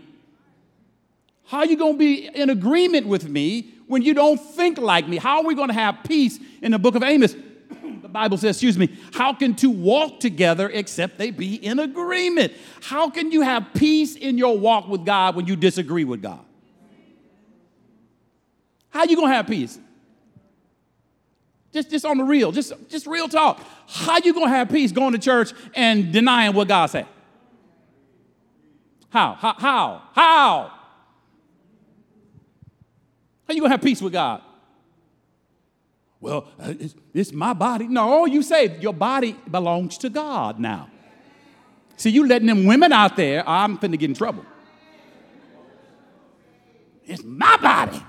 How 1.46 1.58
are 1.58 1.66
you 1.66 1.76
going 1.76 1.92
to 1.92 1.98
be 1.98 2.26
in 2.26 2.50
agreement 2.50 3.06
with 3.06 3.28
me 3.28 3.74
when 3.86 4.02
you 4.02 4.12
don't 4.12 4.38
think 4.38 4.76
like 4.76 5.06
me? 5.06 5.18
How 5.18 5.36
are 5.38 5.44
we 5.44 5.54
going 5.54 5.68
to 5.68 5.74
have 5.74 6.00
peace 6.02 6.40
in 6.60 6.72
the 6.72 6.78
book 6.80 6.96
of 6.96 7.04
Amos? 7.04 7.34
the 8.02 8.08
Bible 8.08 8.36
says, 8.38 8.56
excuse 8.56 8.76
me, 8.76 8.92
how 9.12 9.32
can 9.32 9.54
two 9.54 9.70
walk 9.70 10.18
together 10.18 10.68
except 10.68 11.16
they 11.16 11.30
be 11.30 11.64
in 11.64 11.78
agreement? 11.78 12.52
How 12.82 13.08
can 13.08 13.30
you 13.30 13.42
have 13.42 13.68
peace 13.74 14.16
in 14.16 14.36
your 14.36 14.58
walk 14.58 14.88
with 14.88 15.06
God 15.06 15.36
when 15.36 15.46
you 15.46 15.54
disagree 15.54 16.02
with 16.02 16.22
God? 16.22 16.44
How 18.90 19.00
are 19.00 19.06
you 19.06 19.14
going 19.14 19.28
to 19.28 19.34
have 19.36 19.46
peace? 19.46 19.78
Just, 21.78 21.90
just 21.90 22.04
on 22.04 22.18
the 22.18 22.24
real, 22.24 22.50
just, 22.50 22.72
just 22.88 23.06
real 23.06 23.28
talk. 23.28 23.64
How 23.86 24.18
you 24.18 24.34
gonna 24.34 24.48
have 24.48 24.68
peace 24.68 24.90
going 24.90 25.12
to 25.12 25.18
church 25.18 25.52
and 25.76 26.12
denying 26.12 26.52
what 26.52 26.66
God 26.66 26.86
said? 26.86 27.06
How? 29.10 29.34
How? 29.34 29.54
How? 29.56 30.02
How? 30.12 30.72
You 33.48 33.60
gonna 33.60 33.70
have 33.70 33.80
peace 33.80 34.02
with 34.02 34.12
God? 34.12 34.42
Well, 36.18 36.48
uh, 36.58 36.74
it's, 36.80 36.96
it's 37.14 37.32
my 37.32 37.52
body. 37.52 37.86
No, 37.86 38.26
you 38.26 38.42
say 38.42 38.76
your 38.80 38.92
body 38.92 39.36
belongs 39.48 39.98
to 39.98 40.10
God 40.10 40.58
now. 40.58 40.90
See, 41.96 42.10
you 42.10 42.26
letting 42.26 42.48
them 42.48 42.64
women 42.64 42.92
out 42.92 43.16
there, 43.16 43.48
I'm 43.48 43.78
finna 43.78 43.96
get 43.96 44.10
in 44.10 44.14
trouble. 44.14 44.44
It's 47.04 47.22
my 47.22 47.56
body. 47.58 48.02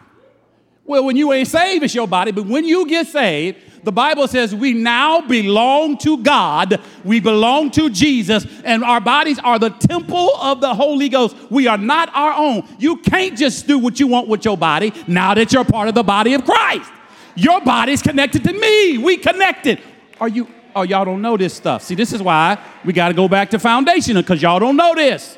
Well, 0.90 1.06
when 1.06 1.16
you 1.16 1.32
ain't 1.34 1.48
saved, 1.48 1.84
it's 1.84 1.94
your 1.94 2.08
body, 2.08 2.32
but 2.32 2.48
when 2.48 2.66
you 2.66 2.88
get 2.88 3.06
saved, 3.06 3.60
the 3.84 3.92
Bible 3.92 4.28
says 4.28 4.56
we 4.56 4.74
now 4.74 5.22
belong 5.22 6.00
to 6.00 6.18
God. 6.18 6.82
We 7.04 7.20
belong 7.20 7.70
to 7.74 7.92
Jesus, 7.92 8.48
and 8.64 8.84
our 8.84 9.00
bodies 9.00 9.38
are 9.38 9.60
the 9.60 9.70
temple 9.70 10.32
of 10.38 10.62
the 10.62 10.74
Holy 10.74 11.08
Ghost. 11.08 11.36
We 11.52 11.68
are 11.68 11.78
not 11.78 12.10
our 12.16 12.34
own. 12.34 12.68
You 12.80 12.98
can't 12.98 13.38
just 13.38 13.68
do 13.68 13.78
what 13.78 14.00
you 14.00 14.08
want 14.08 14.30
with 14.30 14.44
your 14.44 14.58
body 14.58 14.92
now 15.06 15.36
that 15.36 15.54
you're 15.54 15.64
part 15.64 15.90
of 15.90 15.94
the 15.94 16.02
body 16.02 16.34
of 16.34 16.44
Christ. 16.44 16.92
Your 17.36 17.62
body's 17.62 18.02
connected 18.02 18.44
to 18.46 18.54
me. 18.54 18.98
We 18.98 19.18
connected. 19.18 19.80
Are 20.20 20.28
you? 20.28 20.48
Oh, 20.76 20.82
y'all 20.82 21.06
don't 21.06 21.22
know 21.22 21.38
this 21.38 21.54
stuff. 21.54 21.84
See, 21.84 21.94
this 21.94 22.14
is 22.14 22.24
why 22.24 22.58
we 22.84 22.94
got 22.94 23.10
to 23.10 23.14
go 23.14 23.28
back 23.28 23.52
to 23.52 23.60
foundational 23.60 24.24
because 24.24 24.42
y'all 24.42 24.58
don't 24.58 24.76
know 24.76 24.96
this. 24.96 25.38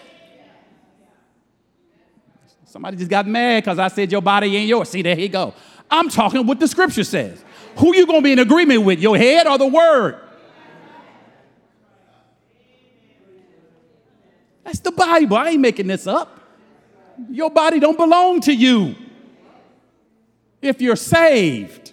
Somebody 2.72 2.96
just 2.96 3.10
got 3.10 3.28
mad 3.28 3.66
because 3.66 3.78
I 3.80 3.90
said 3.90 4.10
your 4.14 4.22
body 4.22 4.56
ain't 4.56 4.70
yours. 4.70 4.88
See, 4.88 5.02
there 5.02 5.14
he 5.14 5.28
go. 5.28 5.54
I'm 5.90 6.08
talking 6.08 6.48
what 6.48 6.58
the 6.58 6.70
scripture 6.70 7.04
says. 7.04 7.44
Who 7.76 7.94
you 7.94 8.08
gonna 8.08 8.22
be 8.22 8.32
in 8.32 8.40
agreement 8.40 8.84
with, 8.84 9.00
your 9.00 9.18
head 9.18 9.46
or 9.46 9.58
the 9.58 9.68
word? 9.68 10.18
That's 14.64 14.80
the 14.80 14.92
Bible. 14.92 15.36
I 15.36 15.50
ain't 15.50 15.60
making 15.60 15.88
this 15.88 16.08
up. 16.08 16.40
Your 17.30 17.52
body 17.52 17.78
don't 17.82 17.98
belong 17.98 18.40
to 18.42 18.54
you. 18.54 18.96
If 20.62 20.82
you're 20.82 20.96
saved. 20.96 21.92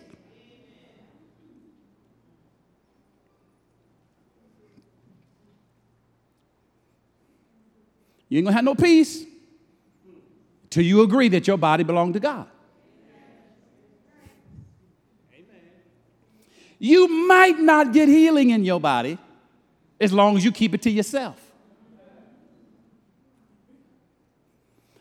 You 8.28 8.38
ain't 8.38 8.46
gonna 8.46 8.54
have 8.54 8.64
no 8.64 8.76
peace 8.76 9.24
till 10.70 10.84
you 10.84 11.02
agree 11.02 11.28
that 11.28 11.46
your 11.46 11.58
body 11.58 11.84
belongs 11.84 12.14
to 12.14 12.20
God. 12.20 12.46
You 16.78 17.08
might 17.26 17.58
not 17.58 17.92
get 17.92 18.08
healing 18.08 18.50
in 18.50 18.64
your 18.64 18.80
body 18.80 19.18
as 20.00 20.12
long 20.12 20.36
as 20.36 20.44
you 20.44 20.52
keep 20.52 20.74
it 20.74 20.82
to 20.82 20.90
yourself. 20.90 21.44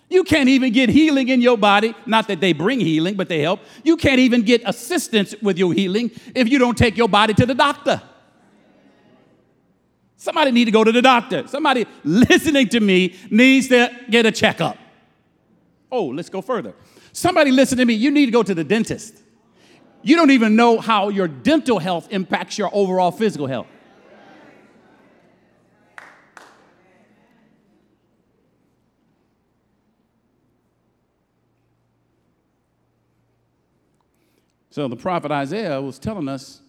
You 0.09 0.23
can't 0.23 0.47
even 0.49 0.71
get 0.71 0.89
healing 0.89 1.27
in 1.27 1.41
your 1.41 1.57
body, 1.57 1.93
not 2.05 2.29
that 2.29 2.39
they 2.39 2.53
bring 2.53 2.79
healing, 2.79 3.15
but 3.15 3.27
they 3.27 3.41
help. 3.41 3.59
You 3.83 3.97
can't 3.97 4.19
even 4.19 4.41
get 4.41 4.61
assistance 4.65 5.35
with 5.41 5.57
your 5.57 5.73
healing 5.73 6.11
if 6.33 6.49
you 6.49 6.57
don't 6.59 6.77
take 6.77 6.97
your 6.97 7.09
body 7.09 7.33
to 7.35 7.45
the 7.45 7.53
doctor. 7.53 8.01
Somebody 10.15 10.51
need 10.51 10.65
to 10.65 10.71
go 10.71 10.83
to 10.83 10.91
the 10.91 11.01
doctor. 11.01 11.47
Somebody 11.47 11.85
listening 12.03 12.69
to 12.69 12.79
me 12.79 13.15
needs 13.29 13.67
to 13.67 13.91
get 14.09 14.25
a 14.25 14.31
checkup. 14.31 14.77
Oh, 15.91 16.05
let's 16.07 16.29
go 16.29 16.41
further. 16.41 16.73
Somebody 17.13 17.51
listen 17.51 17.77
to 17.77 17.85
me, 17.85 17.93
you 17.93 18.11
need 18.11 18.25
to 18.25 18.31
go 18.31 18.43
to 18.43 18.53
the 18.53 18.63
dentist. 18.63 19.21
You 20.03 20.15
don't 20.15 20.31
even 20.31 20.55
know 20.55 20.79
how 20.79 21.09
your 21.09 21.27
dental 21.27 21.79
health 21.79 22.07
impacts 22.11 22.57
your 22.57 22.69
overall 22.73 23.11
physical 23.11 23.47
health. 23.47 23.67
So 34.69 34.87
the 34.87 34.95
prophet 34.95 35.31
Isaiah 35.31 35.81
was 35.81 35.97
telling 35.97 36.27
us 36.27 36.61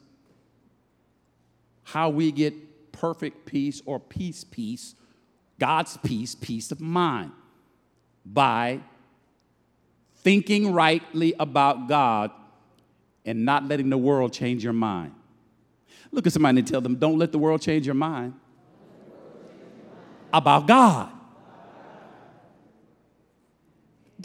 how 1.83 2.09
we 2.09 2.33
get 2.33 2.90
perfect 2.90 3.44
peace 3.44 3.83
or 3.85 4.00
peace, 4.00 4.44
peace, 4.44 4.94
God's 5.59 5.98
peace, 5.98 6.35
peace 6.35 6.72
of 6.72 6.81
mind, 6.81 7.33
by 8.24 8.81
thinking 10.29 10.75
rightly 10.75 11.35
about 11.41 11.88
God 11.88 12.31
and 13.25 13.47
not 13.47 13.67
letting 13.67 13.88
the 13.88 13.97
world 13.97 14.31
change 14.31 14.62
your 14.62 14.75
mind. 14.75 15.14
Look 16.12 16.27
at 16.27 16.35
somebody 16.35 16.59
and 16.59 16.69
tell 16.69 16.83
them, 16.83 16.97
don't 16.97 17.19
let 17.19 17.33
the 17.33 17.38
world 17.38 17.62
change 17.62 17.87
your 17.87 17.95
mind 17.95 18.35
about 20.31 20.67
God. 20.67 21.11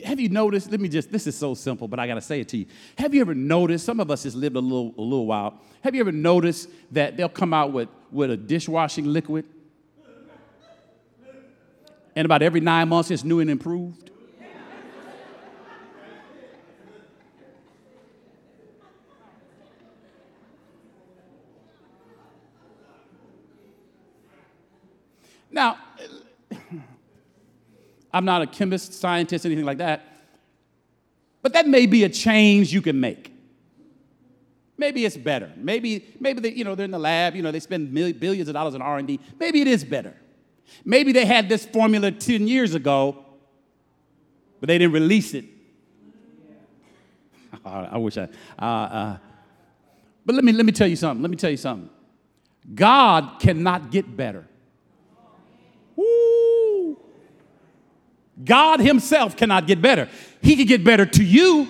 Have 0.03 0.19
you 0.19 0.27
noticed? 0.27 0.69
Let 0.69 0.81
me 0.81 0.89
just, 0.89 1.09
this 1.09 1.25
is 1.25 1.37
so 1.37 1.53
simple, 1.53 1.87
but 1.87 1.99
I 1.99 2.07
gotta 2.07 2.19
say 2.19 2.41
it 2.41 2.49
to 2.49 2.57
you. 2.57 2.65
Have 2.97 3.13
you 3.13 3.21
ever 3.21 3.33
noticed, 3.33 3.85
some 3.85 4.01
of 4.01 4.11
us 4.11 4.23
has 4.25 4.35
lived 4.35 4.57
a 4.57 4.59
little, 4.59 4.93
a 4.97 5.01
little 5.01 5.25
while, 5.25 5.61
have 5.85 5.95
you 5.95 6.01
ever 6.01 6.11
noticed 6.11 6.67
that 6.91 7.15
they'll 7.15 7.29
come 7.29 7.53
out 7.53 7.71
with, 7.71 7.87
with 8.11 8.29
a 8.29 8.35
dishwashing 8.35 9.05
liquid? 9.05 9.45
And 12.13 12.25
about 12.25 12.41
every 12.41 12.59
nine 12.59 12.89
months 12.89 13.09
it's 13.09 13.23
new 13.23 13.39
and 13.39 13.49
improved? 13.49 14.09
Now, 25.53 25.77
I'm 28.11 28.25
not 28.25 28.41
a 28.41 28.47
chemist, 28.47 28.93
scientist, 28.93 29.45
anything 29.45 29.65
like 29.65 29.77
that, 29.77 30.01
but 31.41 31.53
that 31.53 31.67
may 31.67 31.85
be 31.85 32.03
a 32.03 32.09
change 32.09 32.73
you 32.73 32.81
can 32.81 32.99
make. 32.99 33.31
Maybe 34.77 35.05
it's 35.05 35.15
better. 35.15 35.51
Maybe, 35.55 36.15
maybe 36.19 36.41
they, 36.41 36.51
you 36.51 36.63
know, 36.63 36.73
they're 36.73 36.85
in 36.85 36.91
the 36.91 36.99
lab, 36.99 37.35
you 37.35 37.43
know, 37.43 37.51
they 37.51 37.59
spend 37.59 37.93
billions 37.93 38.49
of 38.49 38.53
dollars 38.53 38.73
on 38.73 38.81
R&D. 38.81 39.19
Maybe 39.39 39.61
it 39.61 39.67
is 39.67 39.83
better. 39.83 40.15
Maybe 40.83 41.11
they 41.11 41.25
had 41.25 41.47
this 41.47 41.65
formula 41.65 42.11
10 42.11 42.47
years 42.47 42.73
ago, 42.73 43.23
but 44.59 44.67
they 44.67 44.79
didn't 44.79 44.93
release 44.93 45.35
it. 45.35 45.45
I 47.65 47.97
wish 47.97 48.17
I, 48.17 48.27
uh, 48.57 48.65
uh, 48.65 49.17
but 50.25 50.35
let 50.35 50.43
me, 50.43 50.51
let 50.51 50.65
me 50.65 50.71
tell 50.71 50.87
you 50.87 50.95
something. 50.95 51.21
Let 51.21 51.29
me 51.29 51.37
tell 51.37 51.51
you 51.51 51.57
something. 51.57 51.89
God 52.73 53.39
cannot 53.39 53.91
get 53.91 54.17
better. 54.17 54.47
Woo. 55.95 56.97
God 58.41 58.79
Himself 58.79 59.37
cannot 59.37 59.67
get 59.67 59.81
better. 59.81 60.09
He 60.41 60.55
can 60.55 60.65
get 60.65 60.83
better 60.83 61.05
to 61.05 61.23
you. 61.23 61.67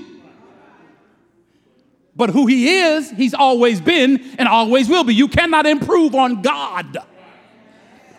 But 2.15 2.29
who 2.29 2.45
He 2.45 2.77
is, 2.77 3.09
He's 3.11 3.33
always 3.33 3.81
been 3.81 4.21
and 4.37 4.47
always 4.47 4.87
will 4.87 5.03
be. 5.03 5.15
You 5.15 5.27
cannot 5.27 5.65
improve 5.65 6.15
on 6.15 6.41
God. 6.41 6.97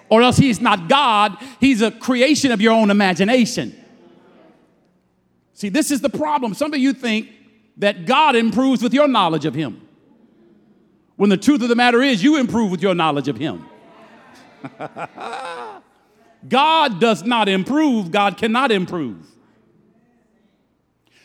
Or 0.09 0.22
else 0.22 0.37
He's 0.37 0.61
not 0.61 0.88
God, 0.88 1.37
He's 1.61 1.80
a 1.80 1.90
creation 1.90 2.52
of 2.52 2.61
your 2.61 2.72
own 2.72 2.90
imagination. 2.90 3.74
See, 5.54 5.68
this 5.68 5.90
is 5.90 6.00
the 6.00 6.11
problem. 6.11 6.54
Some 6.54 6.74
of 6.74 6.80
you 6.80 6.92
think 6.92 7.30
that 7.76 8.07
God 8.07 8.37
improves 8.37 8.83
with 8.83 8.92
your 8.92 9.09
knowledge 9.09 9.44
of 9.44 9.54
Him. 9.54 9.80
When 11.16 11.30
the 11.30 11.37
truth 11.37 11.62
of 11.62 11.68
the 11.68 11.76
matter 11.76 12.02
is, 12.02 12.22
you 12.22 12.37
improve 12.37 12.70
with 12.70 12.83
your 12.83 12.94
knowledge 12.94 13.28
of 13.28 13.37
Him. 13.37 13.64
God 16.48 17.00
does 17.00 17.22
not 17.22 17.48
improve, 17.48 18.11
God 18.11 18.37
cannot 18.37 18.70
improve. 18.70 19.26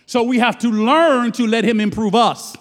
So 0.05 0.23
we 0.23 0.39
have 0.39 0.57
to 0.59 0.69
learn 0.69 1.31
to 1.33 1.45
let 1.45 1.63
Him 1.63 1.79
improve 1.79 2.15
us. 2.15 2.55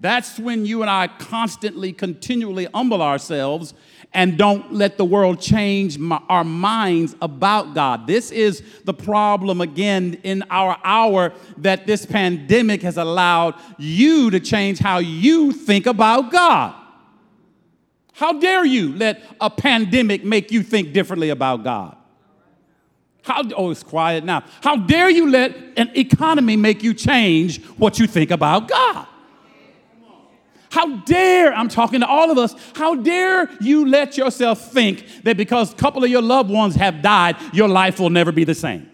That's 0.00 0.38
when 0.38 0.66
you 0.66 0.82
and 0.82 0.90
I 0.90 1.08
constantly, 1.08 1.92
continually 1.92 2.68
humble 2.74 3.00
ourselves 3.00 3.72
and 4.12 4.36
don't 4.36 4.72
let 4.72 4.98
the 4.98 5.04
world 5.04 5.40
change 5.40 5.98
my, 5.98 6.20
our 6.28 6.44
minds 6.44 7.16
about 7.22 7.74
God. 7.74 8.06
This 8.06 8.30
is 8.30 8.62
the 8.84 8.94
problem 8.94 9.60
again 9.60 10.20
in 10.22 10.44
our 10.50 10.78
hour 10.84 11.32
that 11.56 11.86
this 11.86 12.06
pandemic 12.06 12.82
has 12.82 12.96
allowed 12.96 13.54
you 13.78 14.30
to 14.30 14.38
change 14.38 14.78
how 14.78 14.98
you 14.98 15.52
think 15.52 15.86
about 15.86 16.30
God. 16.30 16.83
How 18.14 18.32
dare 18.32 18.64
you 18.64 18.94
let 18.94 19.22
a 19.40 19.50
pandemic 19.50 20.24
make 20.24 20.52
you 20.52 20.62
think 20.62 20.92
differently 20.92 21.30
about 21.30 21.64
God? 21.64 21.96
How, 23.22 23.42
oh, 23.56 23.70
it's 23.70 23.82
quiet 23.82 24.24
now. 24.24 24.44
How 24.62 24.76
dare 24.76 25.10
you 25.10 25.28
let 25.28 25.56
an 25.76 25.90
economy 25.96 26.56
make 26.56 26.84
you 26.84 26.94
change 26.94 27.64
what 27.76 27.98
you 27.98 28.06
think 28.06 28.30
about 28.30 28.68
God? 28.68 29.08
How 30.70 30.98
dare, 30.98 31.52
I'm 31.52 31.68
talking 31.68 32.00
to 32.00 32.06
all 32.06 32.30
of 32.30 32.38
us, 32.38 32.54
how 32.76 32.94
dare 32.94 33.50
you 33.60 33.86
let 33.88 34.16
yourself 34.16 34.72
think 34.72 35.24
that 35.24 35.36
because 35.36 35.72
a 35.72 35.76
couple 35.76 36.04
of 36.04 36.10
your 36.10 36.22
loved 36.22 36.50
ones 36.50 36.76
have 36.76 37.02
died, 37.02 37.36
your 37.52 37.68
life 37.68 37.98
will 37.98 38.10
never 38.10 38.30
be 38.30 38.44
the 38.44 38.54
same? 38.54 38.88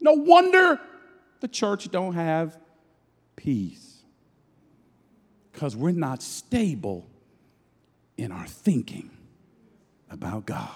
No 0.00 0.14
wonder 0.14 0.80
the 1.38 1.48
church 1.48 1.88
don't 1.92 2.14
have 2.14 2.58
peace 3.36 3.91
because 5.52 5.76
we're 5.76 5.92
not 5.92 6.22
stable 6.22 7.06
in 8.16 8.32
our 8.32 8.46
thinking 8.46 9.10
about 10.10 10.46
God. 10.46 10.70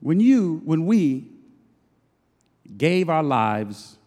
When 0.00 0.18
you, 0.18 0.60
when 0.64 0.86
we 0.86 1.28
gave 2.76 3.08
our 3.08 3.22
lives 3.22 3.98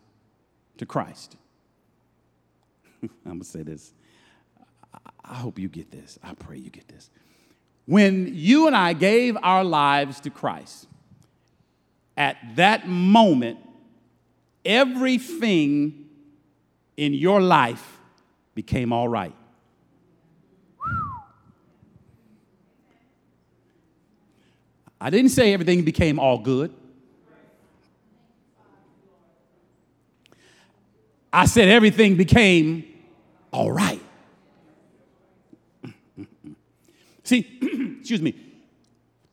to 0.78 0.86
Christ, 0.86 1.38
I'm 3.02 3.10
gonna 3.26 3.44
say 3.44 3.64
this. 3.64 3.94
I 5.24 5.36
hope 5.36 5.58
you 5.58 5.70
get 5.70 5.92
this. 5.92 6.20
I 6.22 6.34
pray 6.34 6.58
you 6.58 6.70
get 6.70 6.88
this. 6.88 7.10
When 7.86 8.30
you 8.34 8.68
and 8.68 8.76
I 8.76 8.94
gave 8.94 9.38
our 9.42 9.64
lives 9.64 10.20
to 10.22 10.30
Christ, 10.30 10.88
at 12.18 12.38
that 12.56 12.88
moment, 12.88 13.60
everything 14.64 16.10
in 16.98 17.14
your 17.14 17.42
life 17.42 18.00
became 18.54 18.94
all 18.94 19.08
right. 19.08 19.36
I 25.00 25.10
didn't 25.10 25.32
say 25.32 25.54
everything 25.54 25.84
became 25.84 26.20
all 26.20 26.40
good. 26.40 26.74
I 31.32 31.46
said 31.46 31.68
everything 31.68 32.16
became 32.16 32.86
all 33.52 33.70
right. 33.70 34.02
See, 37.24 37.60
excuse 38.00 38.22
me, 38.22 38.36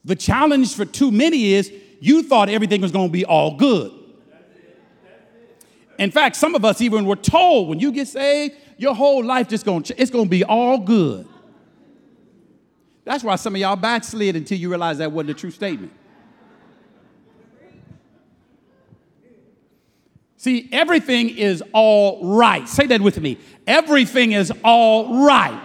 the 0.05 0.17
challenge 0.17 0.75
for 0.75 0.85
too 0.85 1.13
many 1.13 1.53
is 1.53 1.73
you 2.03 2.25
thought 2.25 2.49
everything 2.49 2.81
was 2.81 2.91
going 2.91 3.09
to 3.09 3.13
be 3.13 3.25
all 3.25 3.57
good. 3.57 3.93
In 6.01 6.11
fact, 6.11 6.35
some 6.35 6.57
of 6.57 6.65
us 6.65 6.81
even 6.81 7.07
were 7.07 7.15
told 7.15 7.69
when 7.69 7.79
you 7.79 7.93
get 7.93 8.09
saved, 8.09 8.57
your 8.77 8.93
whole 8.93 9.25
life 9.25 9.49
just 9.49 9.65
going 9.65 9.85
to 9.85 10.03
it's 10.03 10.11
going 10.11 10.25
to 10.25 10.31
be 10.31 10.43
all 10.43 10.79
good. 10.79 11.29
That's 13.05 13.23
why 13.23 13.37
some 13.37 13.55
of 13.55 13.61
y'all 13.61 13.77
backslid 13.77 14.35
until 14.35 14.59
you 14.59 14.69
realized 14.69 14.99
that 14.99 15.13
wasn't 15.13 15.31
a 15.31 15.35
true 15.35 15.53
statement. 15.53 15.93
See, 20.39 20.69
everything 20.73 21.29
is 21.29 21.63
all 21.73 22.35
right. 22.37 22.69
Say 22.69 22.89
that 22.89 23.01
with 23.01 23.21
me. 23.21 23.39
Everything 23.65 24.33
is 24.33 24.53
all 24.65 25.25
right. 25.25 25.63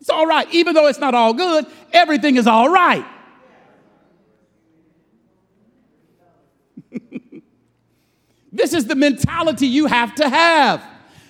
It's 0.00 0.10
all 0.10 0.26
right. 0.26 0.52
Even 0.52 0.74
though 0.74 0.88
it's 0.88 0.98
not 0.98 1.14
all 1.14 1.32
good, 1.32 1.64
everything 1.92 2.34
is 2.34 2.48
all 2.48 2.68
right. 2.68 3.06
This 8.56 8.72
is 8.72 8.86
the 8.86 8.94
mentality 8.94 9.66
you 9.66 9.86
have 9.86 10.14
to 10.16 10.28
have. 10.28 10.82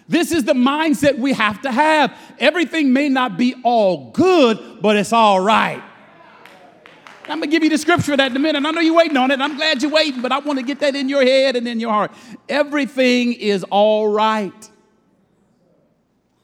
This 0.08 0.30
is 0.30 0.44
the 0.44 0.52
mindset 0.52 1.18
we 1.18 1.32
have 1.32 1.62
to 1.62 1.72
have. 1.72 2.16
Everything 2.38 2.92
may 2.92 3.08
not 3.08 3.36
be 3.36 3.56
all 3.64 4.10
good, 4.12 4.80
but 4.80 4.96
it's 4.96 5.12
all 5.12 5.40
right. 5.40 5.82
I'm 7.28 7.40
gonna 7.40 7.50
give 7.50 7.64
you 7.64 7.70
the 7.70 7.78
scripture 7.78 8.12
for 8.12 8.16
that 8.16 8.30
in 8.30 8.36
a 8.36 8.40
minute. 8.40 8.64
I 8.64 8.70
know 8.70 8.80
you're 8.80 8.94
waiting 8.94 9.16
on 9.16 9.32
it. 9.32 9.40
I'm 9.40 9.56
glad 9.56 9.82
you're 9.82 9.90
waiting, 9.90 10.22
but 10.22 10.30
I 10.30 10.38
want 10.38 10.60
to 10.60 10.64
get 10.64 10.78
that 10.80 10.94
in 10.94 11.08
your 11.08 11.24
head 11.24 11.56
and 11.56 11.66
in 11.66 11.80
your 11.80 11.90
heart. 11.90 12.12
Everything 12.48 13.32
is 13.32 13.64
all 13.64 14.06
right. 14.06 14.70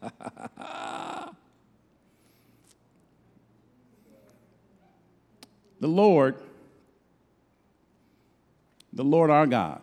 the 5.79 5.87
Lord, 5.87 6.35
the 8.93 9.05
Lord 9.05 9.31
our 9.31 9.47
God, 9.47 9.81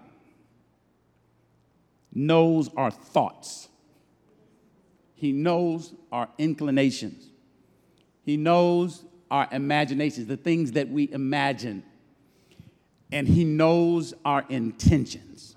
knows 2.19 2.69
our 2.75 2.91
thoughts. 2.91 3.69
He 5.15 5.31
knows 5.31 5.93
our 6.11 6.29
inclinations. 6.37 7.29
He 8.23 8.37
knows 8.37 9.03
our 9.31 9.47
imaginations, 9.51 10.27
the 10.27 10.37
things 10.37 10.73
that 10.73 10.89
we 10.89 11.11
imagine. 11.11 11.83
And 13.11 13.27
He 13.27 13.43
knows 13.45 14.13
our 14.25 14.45
intentions. 14.49 15.55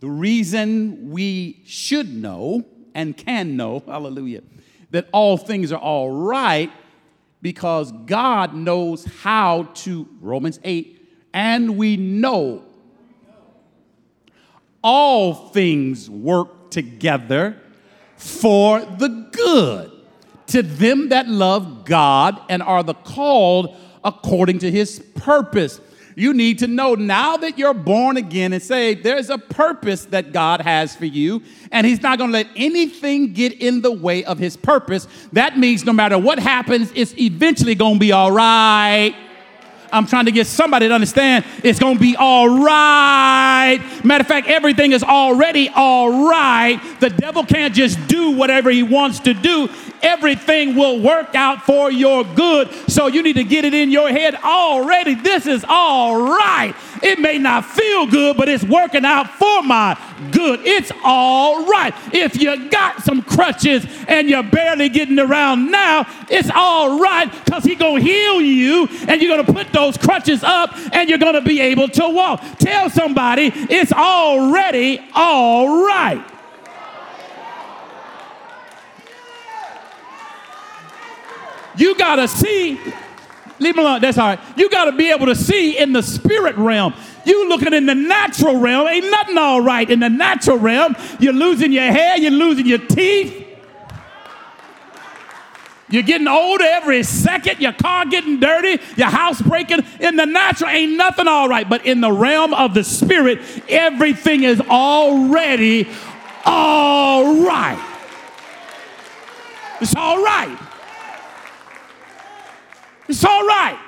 The 0.00 0.08
reason 0.08 1.10
we 1.10 1.60
should 1.64 2.14
know 2.14 2.64
and 2.94 3.16
can 3.16 3.56
know, 3.56 3.80
hallelujah, 3.86 4.42
that 4.90 5.08
all 5.12 5.36
things 5.36 5.72
are 5.72 5.80
all 5.80 6.10
right 6.10 6.70
because 7.40 7.92
God 8.06 8.54
knows 8.54 9.04
how 9.04 9.64
to, 9.74 10.08
Romans 10.20 10.60
8, 10.62 10.98
and 11.34 11.76
we 11.76 11.96
know 11.96 12.64
all 14.82 15.48
things 15.48 16.10
work 16.10 16.70
together 16.70 17.56
for 18.16 18.80
the 18.80 19.28
good 19.32 19.90
to 20.48 20.62
them 20.62 21.08
that 21.10 21.28
love 21.28 21.84
God 21.84 22.40
and 22.48 22.62
are 22.62 22.82
the 22.82 22.94
called 22.94 23.76
according 24.04 24.58
to 24.60 24.70
his 24.70 24.98
purpose. 25.14 25.80
You 26.14 26.34
need 26.34 26.58
to 26.58 26.66
know 26.66 26.94
now 26.94 27.36
that 27.38 27.58
you're 27.58 27.74
born 27.74 28.16
again 28.16 28.52
and 28.52 28.62
saved, 28.62 29.02
there's 29.02 29.30
a 29.30 29.38
purpose 29.38 30.04
that 30.06 30.32
God 30.32 30.60
has 30.60 30.94
for 30.94 31.06
you, 31.06 31.42
and 31.70 31.86
He's 31.86 32.02
not 32.02 32.18
gonna 32.18 32.32
let 32.32 32.48
anything 32.54 33.32
get 33.32 33.54
in 33.60 33.80
the 33.80 33.92
way 33.92 34.24
of 34.24 34.38
His 34.38 34.56
purpose. 34.56 35.08
That 35.32 35.58
means 35.58 35.84
no 35.84 35.92
matter 35.92 36.18
what 36.18 36.38
happens, 36.38 36.92
it's 36.94 37.16
eventually 37.18 37.74
gonna 37.74 37.98
be 37.98 38.12
all 38.12 38.30
right. 38.30 39.14
I'm 39.92 40.06
trying 40.06 40.24
to 40.24 40.32
get 40.32 40.46
somebody 40.46 40.88
to 40.88 40.94
understand 40.94 41.44
it's 41.62 41.78
going 41.78 41.94
to 41.96 42.00
be 42.00 42.16
all 42.16 42.48
right. 42.48 43.78
Matter 44.02 44.22
of 44.22 44.26
fact, 44.26 44.48
everything 44.48 44.92
is 44.92 45.02
already 45.02 45.68
all 45.68 46.28
right. 46.28 46.80
The 47.00 47.10
devil 47.10 47.44
can't 47.44 47.74
just 47.74 48.04
do 48.08 48.30
whatever 48.30 48.70
he 48.70 48.82
wants 48.82 49.20
to 49.20 49.34
do. 49.34 49.68
Everything 50.02 50.74
will 50.74 51.00
work 51.00 51.34
out 51.34 51.62
for 51.62 51.90
your 51.92 52.24
good. 52.24 52.72
So 52.88 53.06
you 53.06 53.22
need 53.22 53.34
to 53.34 53.44
get 53.44 53.64
it 53.64 53.74
in 53.74 53.90
your 53.90 54.08
head 54.08 54.34
already. 54.34 55.14
This 55.14 55.46
is 55.46 55.64
all 55.68 56.20
right. 56.20 56.74
It 57.02 57.20
may 57.20 57.38
not 57.38 57.64
feel 57.64 58.06
good, 58.06 58.36
but 58.36 58.48
it's 58.48 58.64
working 58.64 59.04
out 59.04 59.30
for 59.34 59.62
my 59.62 59.96
good. 60.30 60.60
It's 60.64 60.92
all 61.04 61.66
right. 61.66 61.94
If 62.12 62.40
you 62.40 62.68
got 62.68 63.02
some 63.02 63.22
crutches 63.22 63.86
and 64.08 64.28
you're 64.28 64.42
barely 64.42 64.88
getting 64.88 65.18
around 65.18 65.70
now, 65.70 66.06
it's 66.30 66.50
all 66.54 67.00
right 67.00 67.30
because 67.44 67.64
He's 67.64 67.78
going 67.78 68.02
to 68.04 68.10
heal 68.10 68.40
you 68.40 68.88
and 69.08 69.20
you're 69.20 69.34
going 69.34 69.46
to 69.46 69.52
put 69.52 69.72
those 69.72 69.96
crutches 69.96 70.42
up 70.42 70.70
and 70.92 71.08
you're 71.08 71.18
going 71.18 71.34
to 71.34 71.42
be 71.42 71.60
able 71.60 71.88
to 71.88 72.08
walk. 72.08 72.42
Tell 72.58 72.90
somebody 72.90 73.50
it's 73.54 73.92
already 73.92 75.00
all 75.14 75.84
right. 75.86 76.24
You 81.74 81.96
got 81.96 82.16
to 82.16 82.28
see 82.28 82.78
Leave 83.62 83.76
them 83.76 83.84
alone. 83.84 84.00
That's 84.00 84.18
all 84.18 84.26
right. 84.26 84.40
You 84.56 84.68
got 84.68 84.86
to 84.86 84.92
be 84.92 85.10
able 85.10 85.26
to 85.26 85.36
see 85.36 85.78
in 85.78 85.92
the 85.92 86.02
spirit 86.02 86.56
realm. 86.56 86.94
You 87.24 87.48
looking 87.48 87.72
in 87.72 87.86
the 87.86 87.94
natural 87.94 88.58
realm, 88.58 88.86
ain't 88.88 89.10
nothing 89.10 89.38
all 89.38 89.60
right 89.60 89.88
in 89.88 90.00
the 90.00 90.08
natural 90.08 90.58
realm. 90.58 90.96
You're 91.20 91.32
losing 91.32 91.72
your 91.72 91.90
hair, 91.90 92.16
you're 92.18 92.30
losing 92.30 92.66
your 92.66 92.78
teeth. 92.78 93.48
You're 95.92 96.02
getting 96.02 96.26
older 96.26 96.64
every 96.64 97.02
second, 97.02 97.60
your 97.60 97.74
car 97.74 98.06
getting 98.06 98.40
dirty, 98.40 98.82
your 98.96 99.10
house 99.10 99.42
breaking. 99.42 99.84
In 100.00 100.16
the 100.16 100.24
natural, 100.24 100.70
ain't 100.70 100.96
nothing 100.96 101.28
all 101.28 101.50
right. 101.50 101.68
But 101.68 101.84
in 101.84 102.00
the 102.00 102.10
realm 102.10 102.54
of 102.54 102.72
the 102.72 102.82
spirit, 102.82 103.40
everything 103.68 104.44
is 104.44 104.58
already 104.62 105.86
all 106.46 107.44
right. 107.44 107.88
It's 109.82 109.94
all 109.94 110.22
right. 110.22 110.58
It's 113.08 113.22
all 113.22 113.46
right. 113.46 113.78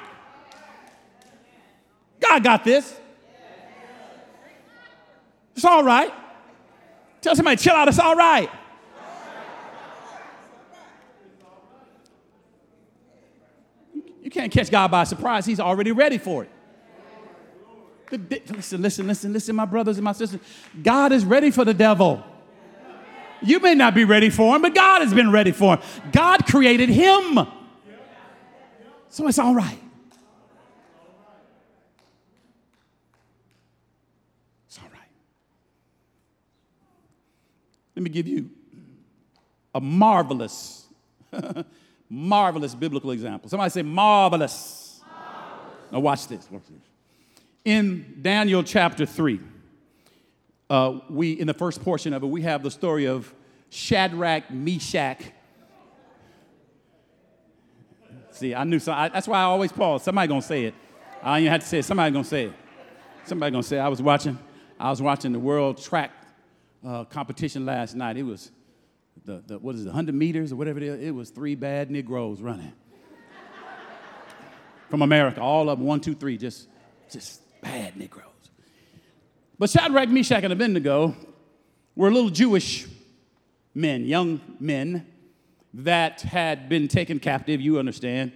God 2.21 2.45
got 2.45 2.65
this. 2.65 3.01
It's 5.55 5.65
all 5.65 5.85
right. 5.85 6.13
Tell 7.21 7.35
somebody, 7.35 7.57
chill 7.57 7.75
out, 7.75 7.89
it's 7.89 7.99
all 7.99 8.17
right. 8.17 8.51
You 14.23 14.31
can't 14.31 14.51
catch 14.51 14.71
God 14.71 14.91
by 14.91 15.05
surprise. 15.05 15.45
He's 15.45 15.61
already 15.61 15.93
ready 15.93 16.19
for 16.19 16.45
it. 16.45 16.51
Listen, 18.51 18.81
listen, 18.81 19.07
listen, 19.07 19.33
listen, 19.33 19.57
my 19.57 19.65
brothers 19.65 19.97
and 19.99 20.05
my 20.05 20.13
sisters. 20.13 20.41
God 20.83 21.13
is 21.13 21.25
ready 21.25 21.51
for 21.51 21.65
the 21.65 21.75
devil. 21.75 22.25
You 23.43 23.61
may 23.61 23.75
not 23.75 23.95
be 23.95 24.05
ready 24.05 24.31
for 24.31 24.57
him, 24.57 24.63
but 24.63 24.75
God 24.75 25.03
has 25.03 25.13
been 25.13 25.31
ready 25.31 25.53
for 25.53 25.77
him. 25.77 25.83
God 26.13 26.47
created 26.47 26.89
him. 26.89 27.47
So 29.11 29.29
it's 29.29 29.39
all 29.39 29.55
right. 29.55 29.79
It's 34.67 34.79
all 34.79 34.89
right. 34.91 35.01
Let 37.95 38.03
me 38.03 38.11
give 38.11 38.27
you 38.27 38.51
a 39.75 39.81
marvelous, 39.81 40.87
marvelous 42.09 42.75
biblical 42.75 43.11
example. 43.11 43.49
Somebody 43.49 43.71
say 43.71 43.83
marvelous. 43.83 45.01
marvelous. 45.07 45.93
Now 45.93 46.01
watch 46.01 46.27
this. 46.29 46.49
Watch 46.51 46.63
this. 46.69 46.83
In 47.65 48.19
Daniel 48.21 48.63
chapter 48.63 49.07
3, 49.07 49.41
uh, 50.71 51.01
we, 51.09 51.33
in 51.33 51.47
the 51.47 51.55
first 51.55 51.83
portion 51.83 52.13
of 52.13 52.23
it, 52.23 52.27
we 52.27 52.43
have 52.43 52.63
the 52.63 52.71
story 52.71 53.07
of 53.07 53.33
Shadrach, 53.71 54.51
Meshach, 54.51 55.21
See, 58.35 58.53
I 58.53 58.65
knew 58.65 58.81
so. 58.81 58.93
I, 58.93 59.09
that's 59.11 59.29
why 59.29 59.39
I 59.39 59.43
always 59.45 59.71
pause. 59.71 60.03
Somebody 60.03 60.27
gonna 60.27 60.43
say 60.43 60.65
it. 60.65 60.75
I 61.23 61.35
don't 61.35 61.43
even 61.43 61.53
have 61.53 61.61
to 61.61 61.67
say 61.69 61.79
it. 61.79 61.85
Somebody 61.85 62.13
gonna 62.13 62.25
say 62.25 62.47
it. 62.47 62.53
Somebody 63.25 63.53
gonna 63.53 63.63
say 63.63 63.77
it. 63.77 63.81
I 63.81 63.89
was 63.89 64.03
watching. 64.03 64.37
I 64.79 64.91
was 64.91 65.01
watching 65.01 65.33
the 65.33 65.39
world 65.39 65.81
track 65.81 66.11
uh, 66.85 67.05
competition 67.05 67.65
last 67.65 67.95
night. 67.95 68.17
It 68.17 68.23
was 68.23 68.51
the, 69.25 69.43
the 69.47 69.59
what 69.59 69.75
is 69.75 69.83
it, 69.83 69.87
100 69.87 70.15
meters 70.15 70.53
or 70.53 70.57
whatever 70.57 70.79
it 70.79 70.85
is. 70.85 71.03
It 71.03 71.11
was 71.13 71.31
three 71.31 71.55
bad 71.55 71.91
Negroes 71.91 72.41
running 72.41 72.73
from 74.91 75.03
America. 75.03 75.41
All 75.41 75.69
of 75.71 75.79
them, 75.79 75.87
one, 75.87 76.01
two, 76.01 76.15
three, 76.15 76.37
just 76.37 76.69
just 77.11 77.41
bad 77.61 77.97
Negroes. 77.97 78.29
But 79.59 79.71
Shadrach, 79.71 80.09
Meshach, 80.09 80.43
and 80.43 80.53
Abednego 80.53 81.15
were 81.95 82.11
little 82.11 82.31
Jewish 82.31 82.87
men, 83.75 84.05
young 84.05 84.41
men 84.59 85.07
that 85.75 86.23
had 86.23 86.69
been 86.69 86.89
taken 86.89 87.19
captive. 87.19 87.61
You 87.61 87.79
understand 87.79 88.33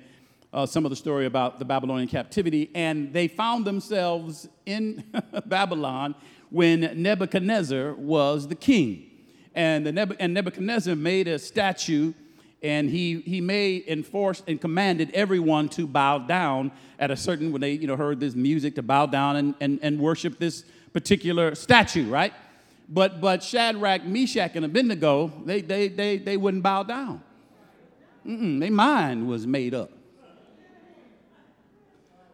uh, 0.53 0.67
some 0.67 0.85
of 0.87 0.91
the 0.91 0.97
story 0.97 1.27
about 1.27 1.59
the 1.59 1.65
Babylonian 1.65 2.09
captivity, 2.09 2.71
and 2.75 3.13
they 3.13 3.29
found 3.29 3.65
themselves 3.65 4.49
in 4.65 5.05
Babylon 5.47 6.15
when 6.51 7.03
Nebuchadnezzar 7.03 7.95
was 7.95 8.49
the 8.49 8.55
king. 8.55 9.05
And, 9.55 9.85
the 9.85 9.93
Neb- 9.93 10.17
and 10.19 10.35
Nebuchadnezzar 10.35 10.95
made 10.95 11.29
a 11.29 11.39
statue 11.39 12.13
and 12.63 12.91
he, 12.91 13.21
he 13.21 13.41
made 13.41 13.85
enforced 13.87 14.45
and 14.49 14.61
commanded 14.61 15.11
everyone 15.15 15.69
to 15.71 15.87
bow 15.87 16.19
down 16.19 16.73
at 16.99 17.11
a 17.11 17.17
certain 17.17 17.53
when 17.53 17.61
they 17.61 17.73
you 17.73 17.87
know 17.87 17.97
heard 17.97 18.19
this 18.19 18.35
music 18.35 18.75
to 18.75 18.83
bow 18.83 19.07
down 19.07 19.37
and, 19.37 19.55
and, 19.61 19.79
and 19.83 19.99
worship 20.01 20.39
this 20.39 20.65
particular 20.93 21.55
statue 21.55 22.09
right? 22.09 22.33
But 22.89 23.21
but 23.21 23.43
shadrach 23.43 24.05
meshach 24.05 24.57
and 24.57 24.65
abednego 24.65 25.33
they 25.45 25.61
they 25.61 25.89
they, 25.89 26.19
they 26.19 26.37
wouldn't 26.37 26.63
bow 26.63 26.83
down. 26.83 27.23
Mm-mm, 28.27 28.59
their 28.61 28.73
mind 28.73 29.29
was 29.29 29.47
made 29.47 29.75
up. 29.75 29.93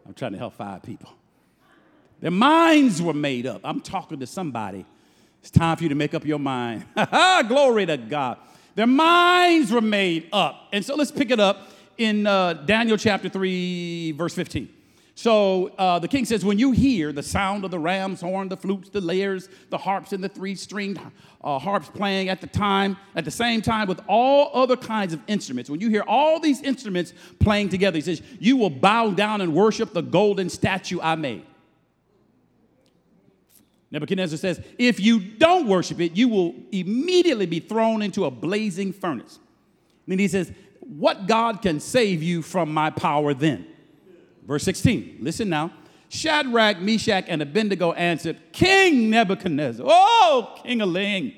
I'm 0.07 0.15
trying 0.15 0.33
to 0.33 0.39
help 0.39 0.55
five 0.55 0.83
people 0.83 1.11
their 2.25 2.31
minds 2.31 3.03
were 3.03 3.13
made 3.13 3.47
up 3.47 3.61
i'm 3.65 3.81
talking 3.81 4.19
to 4.19 4.27
somebody 4.27 4.85
it's 5.41 5.51
time 5.51 5.77
for 5.77 5.83
you 5.83 5.91
to 5.91 5.95
make 5.95 6.15
up 6.15 6.25
your 6.25 6.39
mind 6.39 6.85
glory 7.49 7.85
to 7.85 7.99
god 7.99 8.39
their 8.75 8.87
minds 8.87 9.71
were 9.71 9.81
made 9.81 10.29
up. 10.33 10.69
And 10.73 10.85
so 10.85 10.97
let's 10.97 11.13
pick 11.13 11.31
it 11.31 11.39
up 11.39 11.69
in 11.97 12.27
uh, 12.27 12.55
Daniel 12.55 12.97
chapter 12.97 13.29
3, 13.29 14.13
verse 14.13 14.35
15. 14.35 14.69
So 15.17 15.69
uh, 15.79 16.01
the 16.01 16.09
king 16.09 16.25
says, 16.25 16.45
When 16.45 16.59
you 16.59 16.73
hear 16.73 17.13
the 17.13 17.23
sound 17.23 17.65
of 17.65 17.71
the 17.71 17.79
ram's 17.79 18.21
horn, 18.21 18.49
the 18.49 18.57
flutes, 18.57 18.89
the 18.89 19.01
lyres, 19.01 19.49
the 19.71 19.79
harps, 19.79 20.13
and 20.13 20.25
the 20.25 20.29
three 20.29 20.57
stringed 20.57 21.01
uh, 21.45 21.61
harps 21.61 21.89
playing 21.89 22.31
at 22.31 22.41
the 22.41 22.49
time, 22.49 22.97
at 23.15 23.25
the 23.25 23.31
same 23.31 23.63
time 23.63 23.87
with 23.87 24.01
all 24.09 24.51
other 24.61 24.77
kinds 24.77 25.13
of 25.13 25.21
instruments, 25.29 25.71
when 25.71 25.81
you 25.81 25.89
hear 25.89 26.03
all 26.09 26.41
these 26.41 26.61
instruments 26.63 27.15
playing 27.39 27.69
together, 27.69 27.97
he 27.97 28.01
says, 28.01 28.23
You 28.41 28.57
will 28.57 28.71
bow 28.71 29.11
down 29.11 29.41
and 29.41 29.55
worship 29.55 29.93
the 29.93 30.03
golden 30.03 30.51
statue 30.51 30.99
I 31.01 31.15
made. 31.15 31.47
Nebuchadnezzar 33.95 34.37
says, 34.39 34.61
If 34.77 34.99
you 34.99 35.21
don't 35.21 35.69
worship 35.69 36.01
it, 36.01 36.17
you 36.17 36.29
will 36.29 36.53
immediately 36.73 37.47
be 37.47 37.61
thrown 37.61 38.03
into 38.03 38.25
a 38.25 38.31
blazing 38.31 38.93
furnace. 38.93 39.37
And 39.37 40.13
then 40.13 40.19
he 40.19 40.27
says, 40.27 40.53
What 40.81 41.29
God 41.29 41.63
can 41.63 41.79
save 41.79 42.21
you 42.21 42.43
from 42.43 42.75
my 42.75 42.91
power 42.91 43.35
then? 43.35 43.65
Verse 44.45 44.65
16, 44.65 45.19
listen 45.21 45.49
now. 45.49 45.73
Shadrach, 46.09 46.81
Meshach, 46.81 47.27
and 47.29 47.41
Abednego 47.41 47.93
answered, 47.93 48.41
King 48.51 49.11
Nebuchadnezzar, 49.11 49.87
oh, 49.89 50.61
King 50.65 50.81
of 50.81 50.89
Ling. 50.89 51.35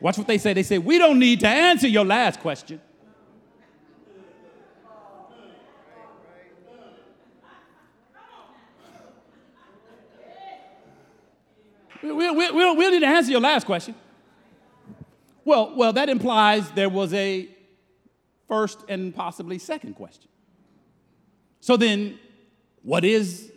Watch 0.00 0.16
what 0.16 0.26
they 0.26 0.38
say. 0.38 0.54
They 0.54 0.62
say, 0.62 0.78
We 0.78 0.96
don't 0.96 1.18
need 1.18 1.40
to 1.40 1.48
answer 1.48 1.86
your 1.86 2.04
last 2.06 2.40
question. 2.40 2.80
We, 12.14 12.30
we, 12.30 12.50
we, 12.50 12.74
we, 12.74 13.00
to 13.00 13.06
answer 13.06 13.30
your 13.30 13.40
last 13.40 13.66
question. 13.66 13.94
Well, 15.44 15.74
well, 15.76 15.92
that 15.92 16.08
implies 16.08 16.70
there 16.72 16.88
was 16.88 17.12
a 17.14 17.48
first 18.48 18.80
and 18.88 19.14
possibly 19.14 19.58
second 19.58 19.94
question. 19.94 20.28
So 21.60 21.76
then, 21.76 22.18
what 22.82 23.04
is 23.04 23.52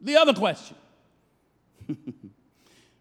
the 0.00 0.16
other 0.16 0.34
question? 0.34 0.76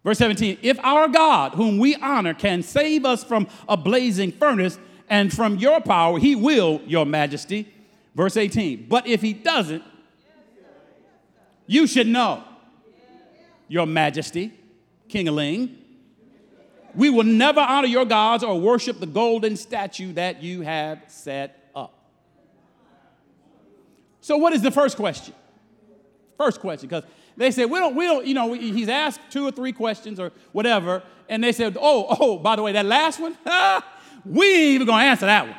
Verse 0.04 0.18
17 0.18 0.60
If 0.62 0.80
our 0.80 1.08
God, 1.08 1.54
whom 1.54 1.78
we 1.78 1.96
honor, 1.96 2.34
can 2.34 2.64
save 2.64 3.06
us 3.06 3.24
from 3.24 3.48
a 3.68 3.78
blazing 3.78 4.32
furnace 4.32 4.78
and 5.10 5.34
from 5.34 5.58
your 5.58 5.82
power, 5.82 6.20
he 6.20 6.36
will, 6.36 6.82
your 6.86 7.06
majesty. 7.06 7.72
Verse 8.16 8.38
18 8.38 8.88
But 8.90 9.08
if 9.08 9.22
he 9.22 9.34
doesn't, 9.34 9.84
you 11.66 11.88
should 11.88 12.08
know, 12.08 12.44
your 13.68 13.86
majesty, 13.86 14.52
King 15.13 15.28
of 15.28 15.36
Ling. 15.36 15.78
We 16.95 17.12
will 17.12 17.23
never 17.23 17.60
honor 17.60 17.88
your 17.88 18.04
gods 18.04 18.43
or 18.43 18.60
worship 18.60 18.99
the 18.99 19.06
golden 19.06 19.56
statue 19.56 20.12
that 20.13 20.41
you 20.41 20.62
have 20.62 21.04
set 21.06 21.69
up. 21.76 21.93
So, 24.21 24.38
what 24.38 24.54
is 24.54 24.63
the 24.63 24.71
first 24.71 24.97
question? 24.97 25.36
First 26.36 26.60
question, 26.60 26.89
because 26.89 27.04
they 27.38 27.52
said, 27.52 27.69
we 27.69 27.78
don't, 27.78 27.95
we 27.95 28.06
don't, 28.06 28.26
you 28.26 28.34
know, 28.34 28.54
he's 28.54 28.89
asked 28.89 29.19
two 29.30 29.45
or 29.45 29.52
three 29.52 29.71
questions 29.71 30.19
or 30.19 30.32
whatever, 30.52 31.04
and 31.30 31.43
they 31.43 31.52
said, 31.52 31.78
oh, 31.80 32.08
oh, 32.19 32.39
by 32.39 32.56
the 32.56 32.63
way, 32.63 32.71
that 32.71 32.86
last 32.88 33.19
one, 33.19 33.38
we 34.26 34.47
ain't 34.47 34.73
even 34.73 34.88
gonna 34.88 35.04
answer 35.04 35.28
that 35.28 35.47
one. 35.47 35.58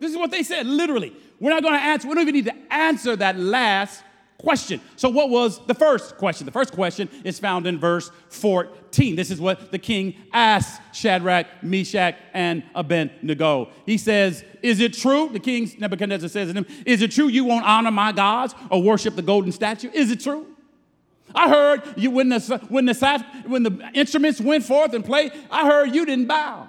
This 0.00 0.10
is 0.10 0.16
what 0.16 0.30
they 0.30 0.42
said, 0.42 0.66
literally. 0.66 1.14
We're 1.38 1.50
not 1.50 1.62
gonna 1.62 1.76
answer, 1.76 2.08
we 2.08 2.14
don't 2.14 2.22
even 2.22 2.34
need 2.34 2.46
to 2.46 2.72
answer 2.72 3.14
that 3.16 3.38
last 3.38 4.02
question. 4.42 4.80
So, 4.96 5.08
what 5.08 5.30
was 5.30 5.64
the 5.66 5.74
first 5.74 6.16
question? 6.18 6.44
The 6.44 6.52
first 6.52 6.72
question 6.72 7.08
is 7.24 7.38
found 7.38 7.66
in 7.66 7.78
verse 7.78 8.10
14. 8.28 9.16
This 9.16 9.30
is 9.30 9.40
what 9.40 9.70
the 9.70 9.78
king 9.78 10.14
asked 10.32 10.80
Shadrach, 10.92 11.46
Meshach, 11.62 12.16
and 12.34 12.62
Abednego. 12.74 13.70
He 13.86 13.96
says, 13.96 14.44
Is 14.60 14.80
it 14.80 14.92
true? 14.94 15.30
The 15.32 15.40
king 15.40 15.70
Nebuchadnezzar 15.78 16.28
says 16.28 16.52
to 16.52 16.54
him, 16.54 16.66
Is 16.84 17.02
it 17.02 17.12
true 17.12 17.28
you 17.28 17.44
won't 17.44 17.64
honor 17.64 17.90
my 17.90 18.12
gods 18.12 18.54
or 18.70 18.82
worship 18.82 19.16
the 19.16 19.22
golden 19.22 19.52
statue? 19.52 19.90
Is 19.92 20.10
it 20.10 20.20
true? 20.20 20.46
I 21.34 21.48
heard 21.48 21.82
you 21.96 22.10
when 22.10 22.28
the, 22.28 22.40
when 22.68 22.84
the, 22.84 23.24
when 23.46 23.62
the 23.62 23.90
instruments 23.94 24.40
went 24.40 24.64
forth 24.64 24.92
and 24.92 25.04
played, 25.04 25.32
I 25.50 25.66
heard 25.66 25.94
you 25.94 26.04
didn't 26.04 26.26
bow. 26.26 26.68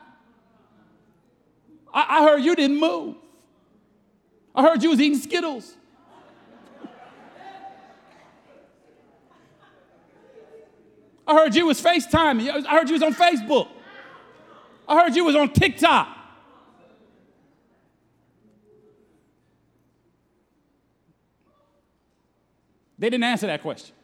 I, 1.94 2.06
I 2.20 2.24
heard 2.24 2.44
you 2.44 2.56
didn't 2.56 2.80
move. 2.80 3.16
I 4.56 4.62
heard 4.62 4.84
you 4.84 4.92
was 4.92 5.02
eating 5.02 5.20
Skittles. 5.20 5.76
I 11.26 11.36
heard 11.36 11.56
you 11.56 11.66
was 11.66 11.82
FaceTiming. 11.82 12.66
I 12.66 12.78
heard 12.78 12.90
you 12.90 12.94
was 12.94 13.04
on 13.04 13.14
Facebook. 13.14 13.70
I 14.88 15.02
heard 15.02 15.16
you 15.16 15.24
was 15.24 15.36
on 15.36 15.52
TikTok. 15.54 16.10
They 23.00 23.10
didn't 23.10 23.24
answer 23.24 23.48
that 23.48 23.62
question. 23.62 23.96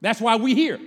That's 0.00 0.20
why 0.20 0.36
we 0.36 0.54
here. 0.54 0.80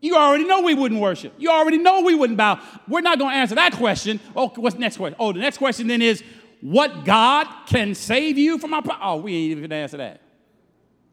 You 0.00 0.16
already 0.16 0.44
know 0.44 0.62
we 0.62 0.74
wouldn't 0.74 1.00
worship. 1.00 1.34
You 1.38 1.50
already 1.50 1.78
know 1.78 2.00
we 2.00 2.14
wouldn't 2.14 2.38
bow. 2.38 2.60
We're 2.88 3.00
not 3.00 3.18
going 3.18 3.32
to 3.32 3.36
answer 3.36 3.54
that 3.56 3.72
question. 3.74 4.18
Oh, 4.34 4.48
what's 4.56 4.74
the 4.74 4.80
next 4.80 4.96
question? 4.96 5.16
Oh, 5.20 5.32
the 5.32 5.40
next 5.40 5.58
question 5.58 5.86
then 5.88 6.02
is, 6.02 6.22
what 6.60 7.04
God 7.04 7.46
can 7.66 7.94
save 7.94 8.38
you 8.38 8.58
from 8.58 8.74
our? 8.74 8.82
Oh, 9.02 9.16
we 9.16 9.34
ain't 9.34 9.50
even 9.50 9.62
going 9.62 9.70
to 9.70 9.76
answer 9.76 9.96
that. 9.98 10.20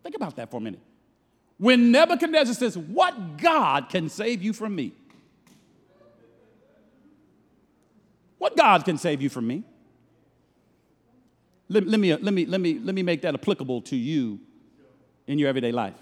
Think 0.03 0.15
about 0.15 0.35
that 0.37 0.51
for 0.51 0.57
a 0.57 0.61
minute. 0.61 0.81
When 1.57 1.91
Nebuchadnezzar 1.91 2.53
says, 2.53 2.77
What 2.77 3.37
God 3.37 3.89
can 3.89 4.09
save 4.09 4.41
you 4.41 4.53
from 4.53 4.75
me? 4.75 4.93
What 8.37 8.55
God 8.55 8.85
can 8.85 8.97
save 8.97 9.21
you 9.21 9.29
from 9.29 9.47
me? 9.47 9.63
Let, 11.69 11.87
let, 11.87 11.99
me, 11.99 12.11
uh, 12.11 12.17
let, 12.21 12.33
me, 12.33 12.45
let, 12.45 12.61
me, 12.61 12.79
let 12.79 12.95
me 12.95 13.03
make 13.03 13.21
that 13.23 13.33
applicable 13.33 13.81
to 13.83 13.95
you 13.95 14.39
in 15.25 15.39
your 15.39 15.49
everyday 15.49 15.71
life. 15.71 15.97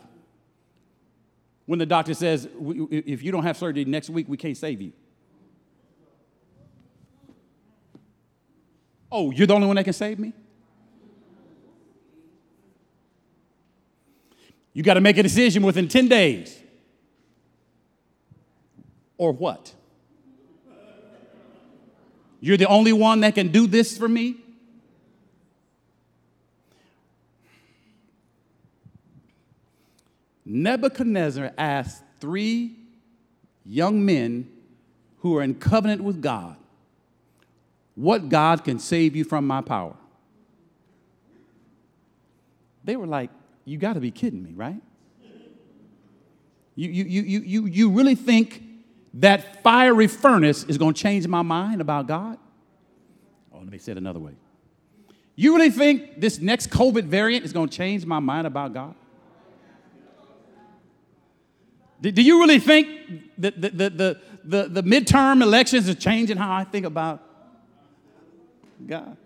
When 1.65 1.79
the 1.79 1.85
doctor 1.85 2.13
says, 2.13 2.47
If 2.59 3.23
you 3.23 3.31
don't 3.31 3.43
have 3.43 3.57
surgery 3.57 3.85
next 3.85 4.09
week, 4.09 4.27
we 4.27 4.37
can't 4.37 4.57
save 4.57 4.81
you. 4.81 4.91
Oh, 9.11 9.31
you're 9.31 9.47
the 9.47 9.53
only 9.53 9.67
one 9.67 9.77
that 9.77 9.85
can 9.85 9.93
save 9.93 10.19
me? 10.19 10.33
You 14.75 14.83
got 14.83 14.95
to 14.95 15.01
make 15.01 15.17
a 15.17 15.23
decision 15.23 15.63
within 15.63 15.87
10 15.87 16.09
days. 16.09 16.61
Or 19.17 19.31
what? 19.31 19.73
You're 22.41 22.57
the 22.57 22.67
only 22.67 22.91
one 22.91 23.21
that 23.21 23.35
can 23.35 23.47
do 23.47 23.67
this 23.67 23.97
for 23.97 24.09
me? 24.09 24.35
Nebuchadnezzar 30.43 31.53
asked 31.57 32.03
three 32.19 32.75
young 33.65 34.05
men 34.05 34.49
who 35.19 35.37
are 35.37 35.41
in 35.41 35.55
covenant 35.55 36.03
with 36.03 36.21
God, 36.21 36.57
what 37.95 38.27
God 38.27 38.65
can 38.65 38.77
save 38.77 39.15
you 39.15 39.23
from 39.23 39.47
my 39.47 39.61
power? 39.61 39.95
They 42.83 42.97
were 42.97 43.07
like, 43.07 43.31
You 43.65 43.77
got 43.77 43.93
to 43.93 43.99
be 43.99 44.11
kidding 44.11 44.43
me, 44.43 44.53
right? 44.53 44.81
You, 46.75 46.89
you, 46.89 47.03
you, 47.21 47.39
you, 47.39 47.65
you 47.65 47.89
really 47.89 48.15
think 48.15 48.61
that 49.15 49.63
fiery 49.63 50.07
furnace 50.07 50.65
is 50.65 50.77
going 50.77 50.93
to 50.93 51.01
change 51.01 51.27
my 51.27 51.41
mind 51.41 51.81
about 51.81 52.07
God? 52.07 52.37
Oh, 53.53 53.59
let 53.59 53.69
me 53.69 53.77
say 53.77 53.93
it 53.93 53.97
another 53.97 54.19
way. 54.19 54.33
You 55.35 55.55
really 55.55 55.69
think 55.69 56.19
this 56.19 56.39
next 56.39 56.69
COVID 56.69 57.05
variant 57.05 57.45
is 57.45 57.53
going 57.53 57.69
to 57.69 57.75
change 57.75 58.05
my 58.05 58.19
mind 58.19 58.45
about 58.45 58.73
God? 58.73 58.95
Do, 62.01 62.11
do 62.11 62.21
you 62.21 62.39
really 62.39 62.59
think 62.59 62.87
that 63.37 63.59
the, 63.59 63.69
the, 63.69 63.89
the, 63.89 64.21
the, 64.43 64.81
the 64.81 64.83
midterm 64.83 65.41
elections 65.41 65.89
are 65.89 65.95
changing 65.95 66.37
how 66.37 66.53
I 66.53 66.65
think 66.65 66.85
about 66.85 67.21
God? 68.85 69.17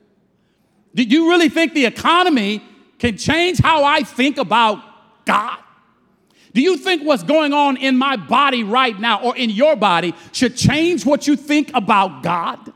Do 0.93 1.03
you 1.03 1.29
really 1.29 1.49
think 1.49 1.73
the 1.73 1.85
economy 1.85 2.63
can 2.99 3.17
change 3.17 3.59
how 3.59 3.83
I 3.83 4.03
think 4.03 4.37
about 4.37 4.83
God? 5.25 5.57
Do 6.53 6.61
you 6.61 6.77
think 6.77 7.03
what's 7.03 7.23
going 7.23 7.53
on 7.53 7.77
in 7.77 7.97
my 7.97 8.15
body 8.15 8.63
right 8.63 8.99
now 8.99 9.21
or 9.21 9.37
in 9.37 9.49
your 9.49 9.75
body 9.75 10.13
should 10.31 10.55
change 10.55 11.05
what 11.05 11.27
you 11.27 11.35
think 11.35 11.71
about 11.73 12.23
God? 12.23 12.73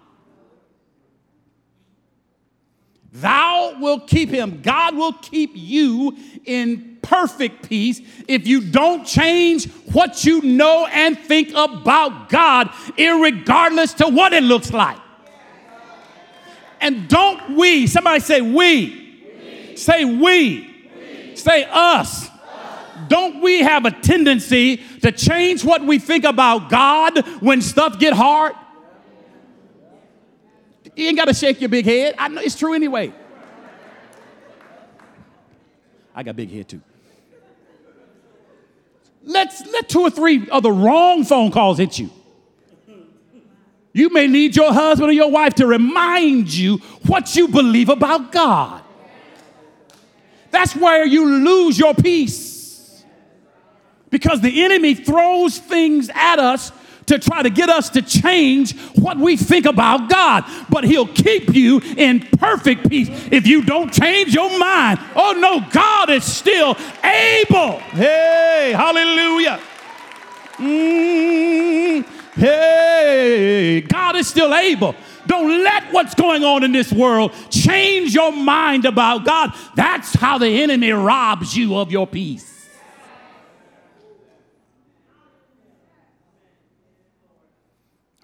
Thou 3.11 3.77
will 3.79 3.99
keep 3.99 4.29
him. 4.29 4.61
God 4.61 4.95
will 4.95 5.13
keep 5.13 5.51
you 5.53 6.17
in 6.45 6.97
perfect 7.01 7.67
peace 7.69 8.01
if 8.27 8.47
you 8.47 8.61
don't 8.61 9.05
change 9.05 9.69
what 9.91 10.25
you 10.25 10.41
know 10.41 10.87
and 10.91 11.17
think 11.17 11.49
about 11.49 12.29
God, 12.29 12.69
regardless 12.97 13.93
to 13.95 14.07
what 14.07 14.33
it 14.33 14.43
looks 14.43 14.73
like. 14.73 14.97
And 16.81 17.07
don't 17.07 17.55
we, 17.55 17.85
somebody 17.87 18.19
say 18.19 18.41
we. 18.41 19.02
Say 19.75 20.05
we. 20.05 20.69
we, 20.97 21.35
say 21.35 21.65
us. 21.65 22.29
us. 22.29 22.29
Don't 23.07 23.41
we 23.41 23.59
have 23.59 23.85
a 23.85 23.91
tendency 23.91 24.77
to 25.01 25.11
change 25.11 25.63
what 25.63 25.83
we 25.83 25.99
think 25.99 26.23
about 26.23 26.69
God 26.69 27.25
when 27.41 27.61
stuff 27.61 27.99
get 27.99 28.13
hard? 28.13 28.53
You 30.95 31.07
ain't 31.07 31.17
got 31.17 31.25
to 31.25 31.33
shake 31.33 31.59
your 31.59 31.69
big 31.69 31.85
head. 31.85 32.15
I 32.17 32.27
know 32.27 32.41
it's 32.41 32.57
true 32.57 32.73
anyway. 32.73 33.13
I 36.15 36.23
got 36.23 36.35
big 36.35 36.51
head 36.51 36.67
too. 36.67 36.81
Let's 39.23 39.65
let 39.65 39.89
two 39.89 40.01
or 40.01 40.09
three 40.09 40.47
of 40.49 40.63
the 40.63 40.71
wrong 40.71 41.23
phone 41.23 41.51
calls 41.51 41.77
hit 41.77 41.97
you. 41.97 42.09
You 43.93 44.09
may 44.09 44.27
need 44.27 44.55
your 44.55 44.73
husband 44.73 45.09
or 45.09 45.13
your 45.13 45.31
wife 45.31 45.55
to 45.55 45.67
remind 45.67 46.53
you 46.53 46.77
what 47.05 47.35
you 47.35 47.47
believe 47.47 47.89
about 47.89 48.31
God. 48.31 48.82
That's 50.53 50.75
where 50.75 51.03
you 51.03 51.25
lose 51.25 51.79
your 51.79 51.95
peace. 51.95 53.03
Because 54.11 54.39
the 54.39 54.63
enemy 54.63 54.93
throws 54.93 55.57
things 55.57 56.11
at 56.13 56.37
us 56.37 56.71
to 57.07 57.17
try 57.17 57.41
to 57.41 57.49
get 57.49 57.69
us 57.69 57.89
to 57.89 58.03
change 58.03 58.77
what 58.91 59.17
we 59.17 59.35
think 59.35 59.65
about 59.65 60.11
God. 60.11 60.45
But 60.69 60.83
He'll 60.83 61.07
keep 61.07 61.55
you 61.55 61.81
in 61.97 62.19
perfect 62.37 62.87
peace 62.87 63.09
if 63.31 63.47
you 63.47 63.63
don't 63.63 63.91
change 63.91 64.35
your 64.35 64.57
mind. 64.59 64.99
Oh 65.15 65.33
no, 65.33 65.67
God 65.71 66.11
is 66.11 66.23
still 66.23 66.77
able. 67.03 67.79
Hey, 67.79 68.73
hallelujah. 68.75 69.59
Mm, 70.57 72.05
hey, 72.35 73.81
God 73.81 74.15
is 74.17 74.27
still 74.27 74.53
able. 74.53 74.95
Don't 75.27 75.63
let 75.63 75.91
what's 75.93 76.15
going 76.15 76.43
on 76.43 76.63
in 76.63 76.71
this 76.71 76.91
world 76.91 77.33
change 77.49 78.13
your 78.13 78.31
mind 78.31 78.85
about 78.85 79.25
God. 79.25 79.53
That's 79.75 80.13
how 80.13 80.37
the 80.37 80.47
enemy 80.47 80.91
robs 80.91 81.55
you 81.55 81.77
of 81.77 81.91
your 81.91 82.07
peace. 82.07 82.49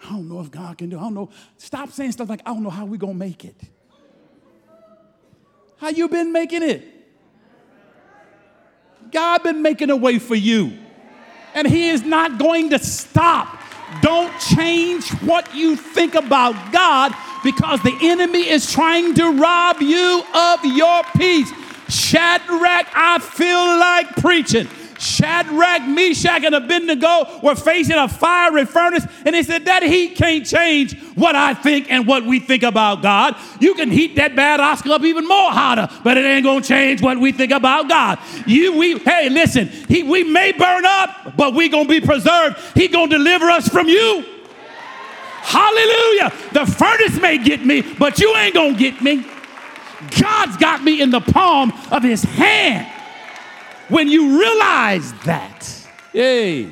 I 0.03 0.13
don't 0.13 0.27
know 0.27 0.39
if 0.39 0.49
God 0.49 0.77
can 0.77 0.89
do. 0.89 0.97
it. 0.97 0.99
I 0.99 1.03
don't 1.03 1.13
know. 1.13 1.29
Stop 1.57 1.91
saying 1.91 2.13
stuff 2.13 2.29
like, 2.29 2.41
I 2.45 2.53
don't 2.53 2.63
know 2.63 2.71
how 2.71 2.85
we're 2.85 2.97
gonna 2.97 3.13
make 3.13 3.45
it. 3.45 3.55
How 5.77 5.89
you 5.89 6.09
been 6.09 6.31
making 6.31 6.63
it? 6.63 6.83
God 9.11 9.43
been 9.43 9.61
making 9.61 9.89
a 9.89 9.95
way 9.95 10.19
for 10.19 10.35
you. 10.35 10.77
And 11.53 11.67
he 11.67 11.89
is 11.89 12.03
not 12.03 12.37
going 12.37 12.69
to 12.71 12.79
stop. 12.79 13.58
Don't 14.01 14.31
change 14.55 15.09
what 15.21 15.53
you 15.55 15.75
think 15.75 16.15
about 16.15 16.71
God 16.71 17.13
because 17.43 17.81
the 17.83 17.97
enemy 18.01 18.49
is 18.49 18.71
trying 18.71 19.13
to 19.15 19.31
rob 19.31 19.81
you 19.81 20.23
of 20.33 20.65
your 20.65 21.03
peace. 21.17 21.51
Shadrach, 21.87 22.87
I 22.93 23.19
feel 23.19 23.79
like 23.79 24.15
preaching. 24.17 24.67
Shadrach, 24.99 25.87
Meshach, 25.87 26.43
and 26.43 26.53
Abednego 26.53 27.39
were 27.41 27.55
facing 27.55 27.95
a 27.95 28.09
fiery 28.09 28.65
furnace, 28.65 29.05
and 29.25 29.33
they 29.33 29.43
said, 29.43 29.63
That 29.65 29.81
heat 29.81 30.15
can't 30.15 30.45
change 30.45 30.99
what 31.15 31.35
I 31.35 31.53
think 31.53 31.89
and 31.89 32.05
what 32.05 32.25
we 32.25 32.39
think 32.39 32.63
about 32.63 33.01
God. 33.01 33.35
You 33.61 33.75
can 33.75 33.91
heat 33.91 34.17
that 34.17 34.35
bad 34.35 34.59
Oscar 34.59 34.91
up 34.91 35.03
even 35.03 35.25
more 35.25 35.51
hotter, 35.51 35.87
but 36.03 36.17
it 36.17 36.25
ain't 36.25 36.43
gonna 36.43 36.61
change 36.61 37.01
what 37.01 37.17
we 37.17 37.31
think 37.31 37.53
about 37.53 37.87
God. 37.87 38.19
You, 38.45 38.77
we, 38.77 38.99
hey, 38.99 39.29
listen, 39.29 39.69
he, 39.87 40.03
we 40.03 40.25
may 40.25 40.51
burn 40.51 40.83
up, 40.85 41.37
but 41.37 41.53
we 41.53 41.69
gonna 41.69 41.87
be 41.87 42.01
preserved. 42.01 42.59
He 42.75 42.89
gonna 42.89 43.09
deliver 43.09 43.45
us 43.45 43.69
from 43.69 43.87
you. 43.87 44.25
Hallelujah. 45.41 46.33
The 46.51 46.65
furnace 46.65 47.19
may 47.21 47.37
get 47.37 47.65
me, 47.65 47.81
but 47.81 48.19
you 48.19 48.35
ain't 48.35 48.53
gonna 48.53 48.77
get 48.77 49.01
me. 49.01 49.25
God's 50.19 50.57
got 50.57 50.83
me 50.83 51.01
in 51.01 51.09
the 51.09 51.21
palm 51.21 51.71
of 51.89 52.03
his 52.03 52.23
hand 52.23 52.98
when 53.89 54.07
you 54.07 54.39
realize 54.39 55.11
that. 55.25 55.67
Hey. 56.13 56.71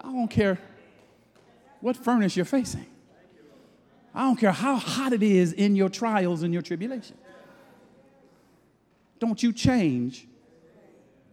I 0.00 0.12
don't 0.12 0.28
care 0.28 0.58
what 1.80 1.96
furnace 1.96 2.36
you're 2.36 2.44
facing. 2.44 2.86
I 4.14 4.22
don't 4.22 4.36
care 4.36 4.52
how 4.52 4.76
hot 4.76 5.12
it 5.12 5.22
is 5.22 5.52
in 5.52 5.76
your 5.76 5.88
trials 5.88 6.42
and 6.42 6.52
your 6.52 6.62
tribulation. 6.62 7.16
Don't 9.20 9.42
you 9.42 9.52
change 9.52 10.26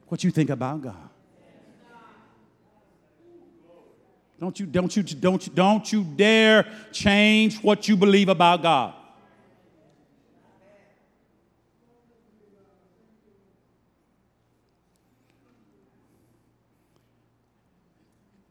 what 0.08 0.24
you 0.24 0.32
think 0.32 0.50
about 0.50 0.82
God. 0.82 1.10
Don't 4.40 4.60
you, 4.60 4.66
don't 4.66 4.96
you, 4.96 5.04
don't 5.04 5.48
you, 5.48 5.54
don't 5.54 5.94
you 5.94 6.04
dare 6.04 6.68
change 6.92 7.64
what 7.64 7.88
you 7.88 7.96
believe 7.96 8.28
about 8.28 8.62
God. 8.62 8.94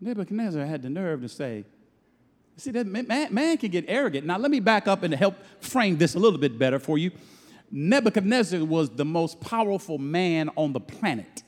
Nebuchadnezzar 0.04 0.66
had 0.66 0.82
the 0.82 0.90
nerve 0.90 1.22
to 1.22 1.28
say, 1.28 1.64
See, 2.56 2.70
that 2.70 2.86
man, 2.86 3.34
man 3.34 3.56
can 3.56 3.70
get 3.70 3.86
arrogant. 3.88 4.26
Now, 4.26 4.38
let 4.38 4.50
me 4.50 4.60
back 4.60 4.86
up 4.86 5.02
and 5.02 5.12
help 5.12 5.34
frame 5.60 5.96
this 5.96 6.14
a 6.14 6.20
little 6.20 6.38
bit 6.38 6.56
better 6.56 6.78
for 6.78 6.98
you. 6.98 7.10
Nebuchadnezzar 7.70 8.64
was 8.64 8.90
the 8.90 9.04
most 9.04 9.40
powerful 9.40 9.98
man 9.98 10.50
on 10.54 10.72
the 10.72 10.78
planet 10.78 11.42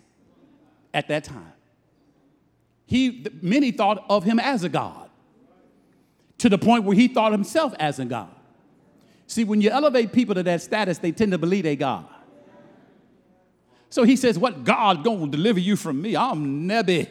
at 0.92 1.06
that 1.08 1.22
time. 1.22 1.52
He, 2.86 3.26
many 3.40 3.70
thought 3.70 4.04
of 4.08 4.24
him 4.24 4.40
as 4.40 4.64
a 4.64 4.68
god, 4.68 5.10
to 6.38 6.48
the 6.48 6.58
point 6.58 6.84
where 6.84 6.96
he 6.96 7.06
thought 7.06 7.30
himself 7.30 7.72
as 7.78 8.00
a 8.00 8.04
god. 8.04 8.34
See, 9.28 9.44
when 9.44 9.60
you 9.60 9.70
elevate 9.70 10.12
people 10.12 10.34
to 10.34 10.42
that 10.44 10.62
status, 10.62 10.98
they 10.98 11.12
tend 11.12 11.30
to 11.32 11.38
believe 11.38 11.64
they 11.64 11.76
God. 11.76 12.06
So 13.90 14.02
he 14.02 14.16
says, 14.16 14.38
What 14.38 14.64
God 14.64 15.04
gonna 15.04 15.28
deliver 15.28 15.60
you 15.60 15.76
from 15.76 16.02
me? 16.02 16.16
I'm 16.16 16.66
Nebi. 16.66 17.08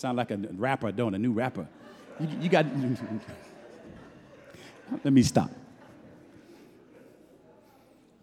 Sound 0.00 0.16
like 0.16 0.30
a 0.30 0.38
rapper, 0.38 0.90
don't 0.90 1.14
a 1.14 1.18
new 1.18 1.32
rapper. 1.32 1.68
You, 2.18 2.28
you 2.40 2.48
got. 2.48 2.64
Let 5.04 5.12
me 5.12 5.22
stop. 5.22 5.50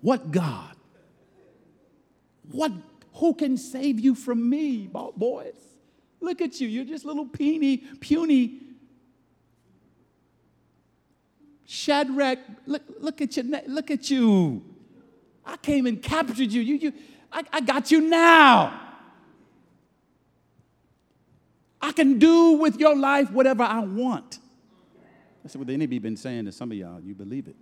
What 0.01 0.32
God? 0.32 0.75
What? 2.49 2.71
Who 3.13 3.36
can 3.36 3.57
save 3.57 3.99
you 3.99 4.15
from 4.15 4.49
me, 4.49 4.88
boys? 4.88 5.53
Look 6.19 6.41
at 6.41 6.59
you. 6.59 6.67
You're 6.67 6.84
just 6.84 7.05
little 7.05 7.28
puny, 7.28 7.78
puny. 7.78 8.59
Shadrach, 11.67 12.39
look, 12.65 12.82
look 12.99 13.21
at 13.21 13.38
you. 13.38 13.43
Look 13.67 13.91
at 13.91 14.09
you. 14.09 14.63
I 15.45 15.57
came 15.57 15.86
and 15.86 16.01
captured 16.01 16.51
you. 16.51 16.63
You, 16.63 16.75
you. 16.75 16.93
I, 17.32 17.43
I 17.53 17.61
got 17.61 17.91
you 17.91 18.01
now. 18.01 18.86
I 21.82 21.91
can 21.91 22.19
do 22.19 22.53
with 22.53 22.80
your 22.80 22.95
life 22.95 23.32
whatever 23.32 23.63
I 23.63 23.80
want. 23.80 24.39
That's 25.43 25.55
what 25.55 25.67
the 25.67 25.73
enemy 25.73 25.99
been 25.99 26.17
saying 26.17 26.45
to 26.45 26.51
some 26.51 26.71
of 26.71 26.78
y'all. 26.78 26.99
You 26.99 27.15
believe 27.15 27.47
it. 27.47 27.55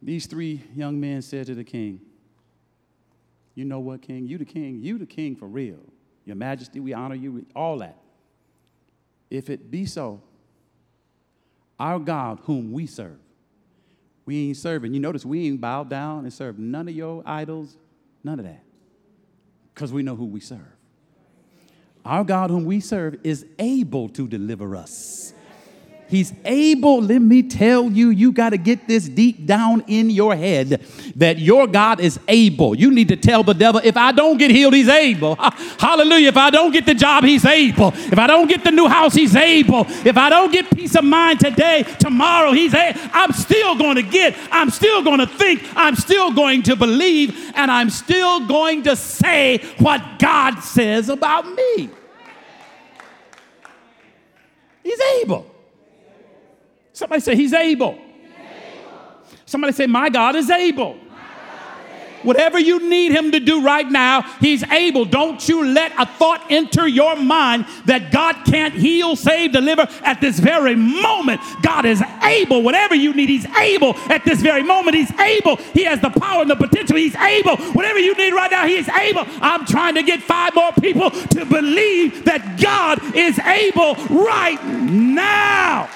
These 0.00 0.26
three 0.26 0.62
young 0.74 0.98
men 0.98 1.22
said 1.22 1.46
to 1.46 1.54
the 1.54 1.64
king, 1.64 2.00
You 3.54 3.64
know 3.64 3.80
what, 3.80 4.02
King? 4.02 4.26
You 4.26 4.38
the 4.38 4.44
king. 4.44 4.80
You 4.82 4.98
the 4.98 5.06
king 5.06 5.36
for 5.36 5.46
real. 5.46 5.78
Your 6.24 6.36
majesty, 6.36 6.80
we 6.80 6.92
honor 6.92 7.14
you, 7.14 7.44
all 7.54 7.78
that. 7.78 7.98
If 9.30 9.50
it 9.50 9.70
be 9.70 9.86
so, 9.86 10.22
our 11.78 11.98
God, 11.98 12.40
whom 12.44 12.72
we 12.72 12.86
serve, 12.86 13.18
we 14.24 14.48
ain't 14.48 14.56
serving. 14.56 14.94
You 14.94 15.00
notice 15.00 15.24
we 15.24 15.46
ain't 15.46 15.60
bowed 15.60 15.88
down 15.88 16.24
and 16.24 16.32
served 16.32 16.58
none 16.58 16.88
of 16.88 16.94
your 16.94 17.22
idols, 17.26 17.76
none 18.22 18.38
of 18.38 18.44
that. 18.44 18.62
Because 19.74 19.92
we 19.92 20.02
know 20.02 20.14
who 20.14 20.26
we 20.26 20.40
serve. 20.40 20.60
Our 22.04 22.24
God, 22.24 22.50
whom 22.50 22.64
we 22.64 22.80
serve, 22.80 23.18
is 23.24 23.46
able 23.58 24.08
to 24.10 24.26
deliver 24.26 24.74
us 24.76 25.34
He's 26.12 26.34
able, 26.44 27.00
let 27.00 27.22
me 27.22 27.42
tell 27.42 27.90
you, 27.90 28.10
you 28.10 28.32
got 28.32 28.50
to 28.50 28.58
get 28.58 28.86
this 28.86 29.08
deep 29.08 29.46
down 29.46 29.82
in 29.86 30.10
your 30.10 30.36
head 30.36 30.82
that 31.16 31.38
your 31.38 31.66
God 31.66 32.00
is 32.00 32.20
able. 32.28 32.74
You 32.74 32.90
need 32.90 33.08
to 33.08 33.16
tell 33.16 33.42
the 33.42 33.54
devil, 33.54 33.80
if 33.82 33.96
I 33.96 34.12
don't 34.12 34.36
get 34.36 34.50
healed, 34.50 34.74
he's 34.74 34.90
able. 34.90 35.36
Hallelujah. 35.36 36.28
If 36.28 36.36
I 36.36 36.50
don't 36.50 36.70
get 36.70 36.84
the 36.84 36.92
job, 36.92 37.24
he's 37.24 37.46
able. 37.46 37.94
If 37.94 38.18
I 38.18 38.26
don't 38.26 38.46
get 38.46 38.62
the 38.62 38.70
new 38.70 38.88
house, 38.88 39.14
he's 39.14 39.34
able. 39.34 39.86
If 39.88 40.18
I 40.18 40.28
don't 40.28 40.52
get 40.52 40.68
peace 40.76 40.94
of 40.96 41.04
mind 41.04 41.40
today, 41.40 41.84
tomorrow, 41.98 42.52
he's 42.52 42.74
able. 42.74 43.00
I'm 43.14 43.32
still 43.32 43.74
going 43.78 43.96
to 43.96 44.02
get, 44.02 44.36
I'm 44.50 44.68
still 44.68 45.02
going 45.02 45.20
to 45.20 45.26
think, 45.26 45.62
I'm 45.74 45.96
still 45.96 46.30
going 46.30 46.62
to 46.64 46.76
believe, 46.76 47.54
and 47.54 47.70
I'm 47.70 47.88
still 47.88 48.46
going 48.46 48.82
to 48.82 48.96
say 48.96 49.64
what 49.78 50.18
God 50.18 50.58
says 50.58 51.08
about 51.08 51.46
me. 51.46 51.88
He's 54.82 55.00
able. 55.22 55.51
Somebody 57.02 57.20
say, 57.20 57.34
He's 57.34 57.52
able. 57.52 57.98
Somebody 59.44 59.72
say, 59.72 59.88
My 59.88 60.08
God 60.08 60.36
is 60.36 60.48
able. 60.48 60.96
Whatever 62.22 62.60
you 62.60 62.88
need 62.88 63.10
him 63.10 63.32
to 63.32 63.40
do 63.40 63.64
right 63.64 63.90
now, 63.90 64.22
he's 64.38 64.62
able. 64.70 65.04
Don't 65.04 65.48
you 65.48 65.64
let 65.64 65.90
a 65.98 66.06
thought 66.06 66.46
enter 66.50 66.86
your 66.86 67.16
mind 67.16 67.66
that 67.86 68.12
God 68.12 68.36
can't 68.46 68.72
heal, 68.72 69.16
save, 69.16 69.50
deliver 69.50 69.88
at 70.04 70.20
this 70.20 70.38
very 70.38 70.76
moment. 70.76 71.40
God 71.62 71.84
is 71.84 72.00
able. 72.22 72.62
Whatever 72.62 72.94
you 72.94 73.12
need, 73.12 73.28
he's 73.28 73.46
able 73.56 73.96
at 74.08 74.24
this 74.24 74.40
very 74.40 74.62
moment. 74.62 74.94
He's 74.94 75.10
able. 75.18 75.56
He 75.56 75.82
has 75.82 76.00
the 76.00 76.10
power 76.10 76.42
and 76.42 76.50
the 76.50 76.54
potential. 76.54 76.96
He's 76.96 77.16
able. 77.16 77.56
Whatever 77.72 77.98
you 77.98 78.14
need 78.14 78.32
right 78.32 78.52
now, 78.52 78.68
he's 78.68 78.88
able. 78.88 79.24
I'm 79.40 79.66
trying 79.66 79.96
to 79.96 80.04
get 80.04 80.22
five 80.22 80.54
more 80.54 80.70
people 80.80 81.10
to 81.10 81.44
believe 81.44 82.24
that 82.26 82.60
God 82.60 83.16
is 83.16 83.36
able 83.40 83.96
right 84.06 84.64
now. 84.64 85.90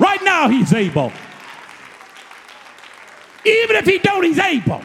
Right 0.00 0.22
now, 0.24 0.48
he's 0.48 0.72
able. 0.72 1.12
Even 3.44 3.76
if 3.76 3.84
he 3.84 3.98
don't, 3.98 4.24
he's 4.24 4.38
able. 4.38 4.82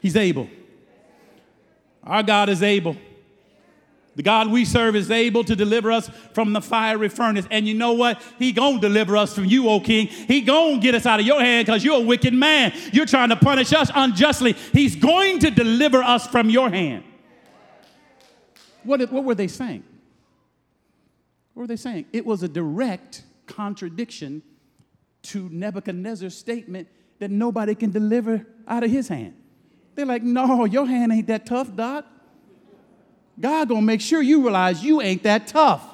He's 0.00 0.14
able. 0.14 0.48
Our 2.04 2.22
God 2.22 2.48
is 2.48 2.62
able. 2.62 2.96
The 4.14 4.22
God 4.22 4.48
we 4.48 4.64
serve 4.64 4.94
is 4.94 5.10
able 5.10 5.42
to 5.44 5.56
deliver 5.56 5.90
us 5.90 6.08
from 6.32 6.52
the 6.52 6.60
fiery 6.60 7.08
furnace. 7.08 7.46
And 7.50 7.66
you 7.66 7.74
know 7.74 7.92
what? 7.92 8.22
He 8.38 8.52
gonna 8.52 8.80
deliver 8.80 9.16
us 9.16 9.34
from 9.34 9.44
you, 9.44 9.68
O 9.68 9.80
king. 9.80 10.06
He 10.06 10.40
gonna 10.40 10.78
get 10.78 10.94
us 10.94 11.04
out 11.04 11.18
of 11.20 11.26
your 11.26 11.40
hand 11.40 11.66
because 11.66 11.84
you're 11.84 12.00
a 12.00 12.04
wicked 12.04 12.32
man. 12.32 12.72
You're 12.92 13.06
trying 13.06 13.28
to 13.30 13.36
punish 13.36 13.72
us 13.72 13.90
unjustly. 13.94 14.54
He's 14.72 14.94
going 14.96 15.40
to 15.40 15.50
deliver 15.50 16.02
us 16.02 16.26
from 16.28 16.48
your 16.48 16.70
hand. 16.70 17.04
What, 18.88 19.12
what 19.12 19.24
were 19.24 19.34
they 19.34 19.48
saying? 19.48 19.84
What 21.52 21.64
were 21.64 21.66
they 21.66 21.76
saying? 21.76 22.06
It 22.10 22.24
was 22.24 22.42
a 22.42 22.48
direct 22.48 23.22
contradiction 23.46 24.42
to 25.24 25.48
Nebuchadnezzar's 25.50 26.34
statement 26.36 26.88
that 27.18 27.30
nobody 27.30 27.74
can 27.74 27.90
deliver 27.90 28.46
out 28.66 28.84
of 28.84 28.90
his 28.90 29.08
hand. 29.08 29.34
They're 29.94 30.06
like, 30.06 30.22
no, 30.22 30.64
your 30.64 30.86
hand 30.86 31.12
ain't 31.12 31.26
that 31.26 31.44
tough, 31.44 31.74
Doc. 31.76 32.06
God 33.38 33.68
gonna 33.68 33.82
make 33.82 34.00
sure 34.00 34.22
you 34.22 34.42
realize 34.42 34.82
you 34.82 35.02
ain't 35.02 35.22
that 35.24 35.48
tough. 35.48 35.84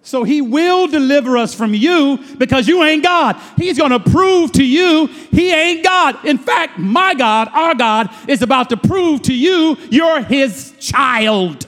So 0.00 0.24
he 0.24 0.40
will 0.40 0.86
deliver 0.86 1.36
us 1.36 1.54
from 1.54 1.74
you 1.74 2.18
because 2.38 2.68
you 2.68 2.82
ain't 2.82 3.02
God. 3.02 3.40
He's 3.56 3.78
going 3.78 3.90
to 3.90 4.00
prove 4.00 4.52
to 4.52 4.64
you 4.64 5.06
he 5.06 5.52
ain't 5.52 5.82
God. 5.82 6.24
In 6.24 6.36
fact, 6.36 6.78
my 6.78 7.14
God, 7.14 7.48
our 7.52 7.74
God, 7.74 8.10
is 8.28 8.42
about 8.42 8.68
to 8.70 8.76
prove 8.76 9.22
to 9.22 9.34
you 9.34 9.76
you're 9.90 10.22
his 10.22 10.74
child. 10.78 11.66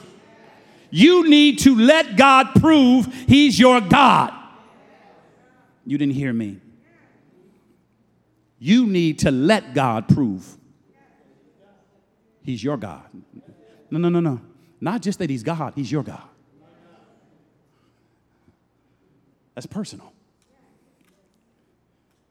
You 0.90 1.28
need 1.28 1.60
to 1.60 1.74
let 1.74 2.16
God 2.16 2.54
prove 2.60 3.12
He's 3.26 3.58
your 3.58 3.80
God. 3.80 4.32
You 5.84 5.98
didn't 5.98 6.14
hear 6.14 6.32
me. 6.32 6.60
You 8.58 8.86
need 8.86 9.20
to 9.20 9.30
let 9.30 9.74
God 9.74 10.08
prove 10.08 10.56
He's 12.42 12.62
your 12.62 12.76
God. 12.76 13.02
No, 13.90 13.98
no, 13.98 14.08
no, 14.08 14.20
no. 14.20 14.40
Not 14.80 15.02
just 15.02 15.18
that 15.18 15.30
He's 15.30 15.42
God, 15.42 15.72
He's 15.74 15.90
your 15.90 16.02
God. 16.02 16.22
That's 19.54 19.66
personal. 19.66 20.12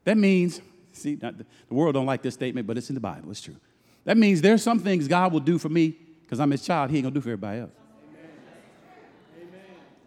That 0.04 0.16
means, 0.16 0.60
see, 0.92 1.16
the 1.16 1.44
world 1.68 1.94
don't 1.94 2.06
like 2.06 2.22
this 2.22 2.34
statement, 2.34 2.66
but 2.66 2.78
it's 2.78 2.88
in 2.88 2.94
the 2.94 3.00
Bible. 3.00 3.30
It's 3.30 3.40
true. 3.40 3.56
That 4.04 4.16
means 4.16 4.40
there's 4.40 4.62
some 4.62 4.78
things 4.78 5.08
God 5.08 5.32
will 5.32 5.40
do 5.40 5.58
for 5.58 5.68
me 5.68 5.96
because 6.22 6.38
I'm 6.38 6.50
His 6.50 6.64
child. 6.64 6.90
He 6.90 6.98
ain't 6.98 7.04
gonna 7.04 7.14
do 7.14 7.20
for 7.20 7.30
everybody 7.30 7.60
else. 7.60 7.72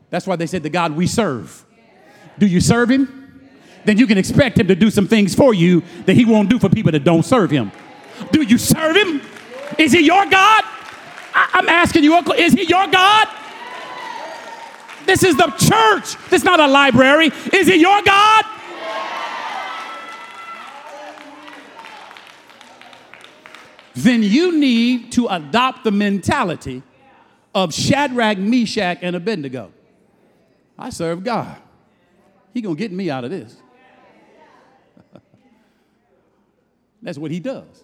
That's 0.10 0.26
why 0.26 0.36
they 0.36 0.47
said 0.47 0.64
the 0.64 0.70
God 0.70 0.95
we 0.95 1.07
serve. 1.07 1.66
Do 2.38 2.47
you 2.47 2.62
serve 2.62 2.89
him? 2.89 3.16
Then 3.86 3.97
you 3.97 4.07
can 4.07 4.18
expect 4.18 4.60
him 4.60 4.68
to 4.68 4.76
do 4.76 4.89
some 4.89 5.07
things 5.07 5.36
for 5.36 5.53
you 5.53 5.84
that 6.05 6.14
he 6.16 6.26
won't 6.26 6.49
do 6.49 6.60
for 6.60 6.70
people 6.70 6.91
that 6.91 7.03
don't 7.03 7.24
serve 7.24 7.51
him. 7.51 7.72
Do 8.32 8.41
you 8.41 8.57
serve 8.57 8.95
him? 8.95 9.22
Is 9.78 9.93
he 9.93 10.01
your 10.01 10.26
God? 10.26 10.64
I- 11.34 11.60
am 11.60 11.70
asking 11.70 12.03
you, 12.03 12.16
Uncle, 12.16 12.34
is 12.34 12.53
he 12.53 12.64
your 12.64 12.88
God? 12.88 13.28
This 15.05 15.24
is 15.24 15.36
the 15.38 15.47
church. 15.47 16.16
This 16.30 16.41
is 16.41 16.43
not 16.43 16.60
a 16.60 16.68
library. 16.68 17.32
Is 17.53 17.68
he 17.68 17.76
your 17.76 18.01
God? 18.01 18.45
Then 23.95 24.24
you 24.24 24.57
need 24.57 25.12
to 25.14 25.28
adopt 25.28 25.84
the 25.84 25.91
mentality 25.91 26.84
of 27.53 27.74
Shadrach, 27.74 28.38
Meshach, 28.38 28.99
and 29.01 29.16
Abednego. 29.16 29.72
I 30.80 30.90
serve 30.92 31.24
God. 31.26 31.58
He 32.54 32.62
gonna 32.62 32.76
get 32.76 32.92
me 32.92 33.12
out 33.12 33.26
of 33.26 33.32
this. 33.32 33.56
That's 37.02 37.18
what 37.18 37.32
he 37.32 37.42
does. 37.42 37.84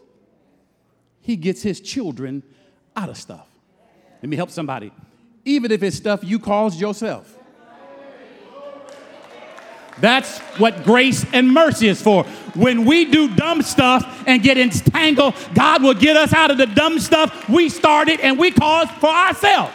He 1.19 1.35
gets 1.35 1.61
his 1.61 1.81
children 1.81 2.41
out 2.95 3.09
of 3.09 3.17
stuff. 3.17 3.47
Let 4.21 4.29
me 4.29 4.37
help 4.37 4.49
somebody. 4.49 4.93
Even 5.43 5.71
if 5.71 5.83
it's 5.83 5.97
stuff 5.97 6.23
you 6.23 6.39
caused 6.39 6.79
yourself. 6.79 7.37
That's 9.99 10.39
what 10.57 10.83
grace 10.83 11.25
and 11.33 11.53
mercy 11.53 11.87
is 11.87 12.01
for. 12.01 12.23
When 12.53 12.85
we 12.85 13.05
do 13.05 13.33
dumb 13.33 13.61
stuff 13.61 14.23
and 14.27 14.41
get 14.41 14.57
entangled, 14.57 15.35
God 15.53 15.83
will 15.83 15.93
get 15.93 16.17
us 16.17 16.33
out 16.33 16.51
of 16.51 16.57
the 16.57 16.65
dumb 16.65 16.99
stuff 16.99 17.47
we 17.47 17.69
started 17.69 18.19
and 18.19 18.37
we 18.37 18.51
caused 18.51 18.91
for 18.91 19.09
ourselves. 19.09 19.73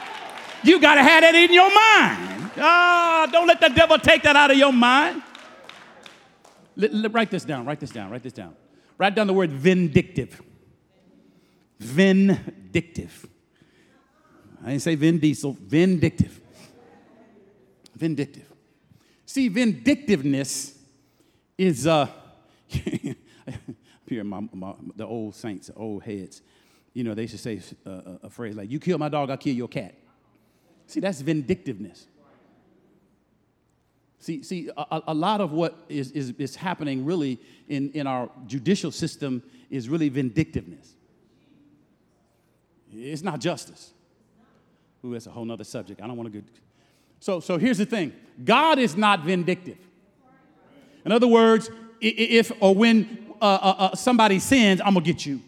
You 0.62 0.79
got 0.81 0.97
to 0.97 1.03
have 1.03 1.23
that 1.23 1.35
in 1.35 1.53
your 1.53 1.73
mind. 1.75 2.39
Ah, 2.61 3.29
don't 3.31 3.47
let 3.47 3.61
the 3.61 3.69
devil 3.69 3.99
take 3.99 4.23
that 4.23 4.37
out 4.37 4.51
of 4.51 4.57
your 4.57 4.73
mind. 4.73 5.23
L- 6.81 7.05
l- 7.05 7.11
write 7.11 7.31
this 7.31 7.45
down, 7.45 7.65
write 7.67 7.81
this 7.81 7.91
down, 7.91 8.11
write 8.11 8.23
this 8.23 8.33
down. 8.33 8.55
Write 8.99 9.15
down 9.15 9.27
the 9.27 9.33
word 9.33 9.51
vindictive. 9.51 10.43
Vindictive. 11.79 13.27
I 14.63 14.71
didn't 14.71 14.83
say 14.83 14.95
Vin 14.95 15.19
Diesel, 15.19 15.57
vindictive. 15.59 16.39
Vindictive. 17.97 18.53
See, 19.25 19.49
vindictiveness 19.49 20.79
is, 21.57 21.87
uh, 21.87 22.09
here, 22.69 24.25
my, 24.25 24.41
my, 24.53 24.75
the 24.97 25.07
old 25.07 25.35
saints, 25.35 25.69
the 25.69 25.75
old 25.75 26.03
heads, 26.03 26.43
you 26.93 27.05
know, 27.05 27.15
they 27.15 27.27
should 27.27 27.41
say 27.41 27.61
uh, 27.87 28.19
a 28.23 28.31
phrase 28.31 28.57
like, 28.57 28.71
You 28.71 28.81
kill 28.81 28.99
my 28.99 29.09
dog, 29.09 29.31
I'll 29.31 29.37
kill 29.37 29.55
your 29.55 29.69
cat. 29.69 29.95
See, 30.87 31.01
that's 31.01 31.21
vindictiveness. 31.21 32.07
See, 34.21 34.43
see 34.43 34.71
a, 34.77 35.03
a, 35.09 35.14
lot 35.14 35.41
of 35.41 35.53
what 35.53 35.79
is, 35.89 36.11
is, 36.11 36.35
is 36.39 36.55
happening 36.55 37.07
really 37.07 37.41
in, 37.68 37.91
in 37.93 38.07
our 38.07 38.29
judicial 38.47 38.91
system 38.91 39.43
is 39.71 39.89
really 39.89 40.11
vindictiveness. 40.11 40.95
It's 42.93 43.23
not 43.23 43.41
justice. 43.41 43.93
Ooh, 45.05 45.12
that's 45.12 45.27
a 45.27 45.31
whole 45.31 45.47
nother 45.47 45.64
subject. 45.64 46.03
I 46.03 46.07
don't 46.07 46.18
want 46.18 46.31
to 46.31 46.41
go. 46.41 46.47
So, 47.21 47.41
so 47.41 47.57
here's 47.57 47.79
the 47.79 47.87
thing 47.87 48.12
God 48.45 48.79
is 48.79 48.95
not 48.95 49.25
vindictive. 49.25 49.79
In 51.07 51.12
other 51.12 51.27
words, 51.27 51.71
if 52.03 52.53
or 52.61 52.75
when 52.75 53.33
uh, 53.41 53.45
uh, 53.45 53.75
uh, 53.79 53.95
somebody 53.97 54.39
sins, 54.39 54.83
I'm 54.85 54.93
going 54.93 55.05
to 55.05 55.12
get 55.12 55.25
you. 55.25 55.41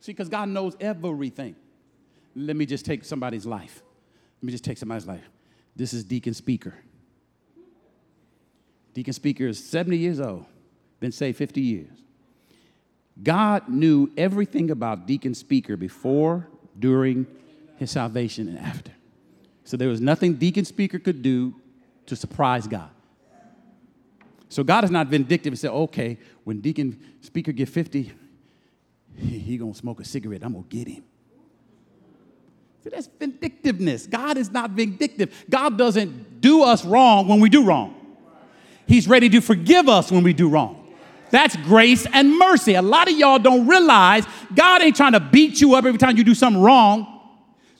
See, 0.00 0.12
because 0.12 0.28
God 0.28 0.48
knows 0.48 0.76
everything. 0.80 1.54
Let 2.34 2.56
me 2.56 2.66
just 2.66 2.84
take 2.84 3.04
somebody's 3.04 3.46
life. 3.46 3.82
Let 4.40 4.46
me 4.46 4.52
just 4.52 4.64
take 4.64 4.78
somebody's 4.78 5.06
life. 5.06 5.22
This 5.76 5.92
is 5.92 6.02
Deacon 6.02 6.34
Speaker. 6.34 6.74
Deacon 8.94 9.12
Speaker 9.12 9.46
is 9.46 9.62
70 9.62 9.98
years 9.98 10.20
old, 10.20 10.46
been 11.00 11.12
saved 11.12 11.36
50 11.36 11.60
years. 11.60 11.90
God 13.22 13.68
knew 13.68 14.10
everything 14.16 14.70
about 14.70 15.06
Deacon 15.06 15.34
Speaker 15.34 15.76
before, 15.76 16.48
during 16.78 17.26
his 17.76 17.90
salvation, 17.90 18.48
and 18.48 18.58
after. 18.58 18.92
So 19.64 19.76
there 19.76 19.88
was 19.88 20.00
nothing 20.00 20.34
Deacon 20.34 20.64
Speaker 20.64 20.98
could 20.98 21.22
do 21.22 21.54
to 22.06 22.16
surprise 22.16 22.66
God. 22.66 22.90
So 24.48 24.62
God 24.62 24.84
is 24.84 24.90
not 24.90 25.08
vindictive 25.08 25.52
and 25.52 25.58
say, 25.58 25.68
okay, 25.68 26.18
when 26.44 26.60
Deacon 26.60 27.00
Speaker 27.20 27.50
get 27.50 27.68
50, 27.68 28.12
he, 29.16 29.56
gonna 29.56 29.74
smoke 29.74 30.00
a 30.00 30.04
cigarette. 30.04 30.44
I'm 30.44 30.52
gonna 30.52 30.64
get 30.68 30.86
him. 30.86 31.04
See, 32.82 32.90
that's 32.90 33.08
vindictiveness. 33.18 34.06
God 34.06 34.36
is 34.36 34.50
not 34.50 34.70
vindictive. 34.70 35.44
God 35.48 35.78
doesn't 35.78 36.40
do 36.40 36.62
us 36.62 36.84
wrong 36.84 37.26
when 37.26 37.40
we 37.40 37.48
do 37.48 37.64
wrong. 37.64 38.03
He's 38.86 39.08
ready 39.08 39.28
to 39.30 39.40
forgive 39.40 39.88
us 39.88 40.10
when 40.10 40.22
we 40.22 40.32
do 40.32 40.48
wrong. 40.48 40.80
That's 41.30 41.56
grace 41.56 42.06
and 42.12 42.38
mercy. 42.38 42.74
A 42.74 42.82
lot 42.82 43.08
of 43.08 43.18
y'all 43.18 43.38
don't 43.38 43.66
realize 43.66 44.24
God 44.54 44.82
ain't 44.82 44.94
trying 44.94 45.12
to 45.12 45.20
beat 45.20 45.60
you 45.60 45.74
up 45.74 45.84
every 45.84 45.98
time 45.98 46.16
you 46.16 46.24
do 46.24 46.34
something 46.34 46.62
wrong. 46.62 47.10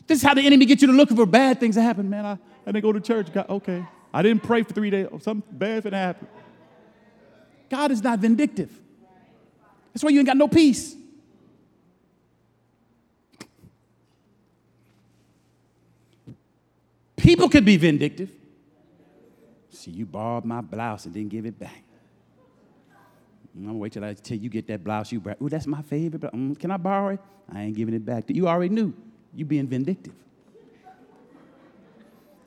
This 0.06 0.18
is 0.18 0.24
how 0.24 0.34
the 0.34 0.42
enemy 0.42 0.66
gets 0.66 0.82
you 0.82 0.88
to 0.88 0.94
look 0.94 1.10
for 1.10 1.26
bad 1.26 1.60
things 1.60 1.76
that 1.76 1.82
happen. 1.82 2.10
Man, 2.10 2.26
I, 2.26 2.32
I 2.32 2.72
didn't 2.72 2.82
go 2.82 2.92
to 2.92 3.00
church. 3.00 3.32
God, 3.32 3.48
okay. 3.48 3.86
I 4.12 4.22
didn't 4.22 4.42
pray 4.42 4.62
for 4.62 4.72
three 4.72 4.90
days. 4.90 5.06
Oh, 5.12 5.18
something 5.18 5.56
bad 5.56 5.84
gonna 5.84 5.98
happen. 5.98 6.26
God 7.70 7.90
is 7.90 8.02
not 8.02 8.18
vindictive. 8.18 8.70
That's 9.92 10.02
why 10.02 10.10
you 10.10 10.18
ain't 10.18 10.26
got 10.26 10.36
no 10.36 10.48
peace. 10.48 10.96
People 17.16 17.48
could 17.48 17.64
be 17.64 17.76
vindictive. 17.76 18.30
See, 19.84 19.90
you 19.90 20.06
borrowed 20.06 20.46
my 20.46 20.62
blouse 20.62 21.04
and 21.04 21.12
didn't 21.12 21.28
give 21.28 21.44
it 21.44 21.58
back. 21.58 21.82
I'm 23.54 23.66
gonna 23.66 23.76
wait 23.76 23.92
till 23.92 24.02
I 24.02 24.14
tell 24.14 24.38
you 24.38 24.48
get 24.48 24.66
that 24.68 24.82
blouse 24.82 25.12
you 25.12 25.20
brought. 25.20 25.36
Oh, 25.42 25.48
that's 25.50 25.66
my 25.66 25.82
favorite. 25.82 26.20
But 26.20 26.32
um, 26.32 26.54
can 26.54 26.70
I 26.70 26.78
borrow 26.78 27.10
it? 27.10 27.20
I 27.52 27.64
ain't 27.64 27.76
giving 27.76 27.92
it 27.92 28.02
back. 28.02 28.24
You 28.28 28.48
already 28.48 28.74
knew. 28.74 28.94
You 29.34 29.44
being 29.44 29.66
vindictive. 29.66 30.14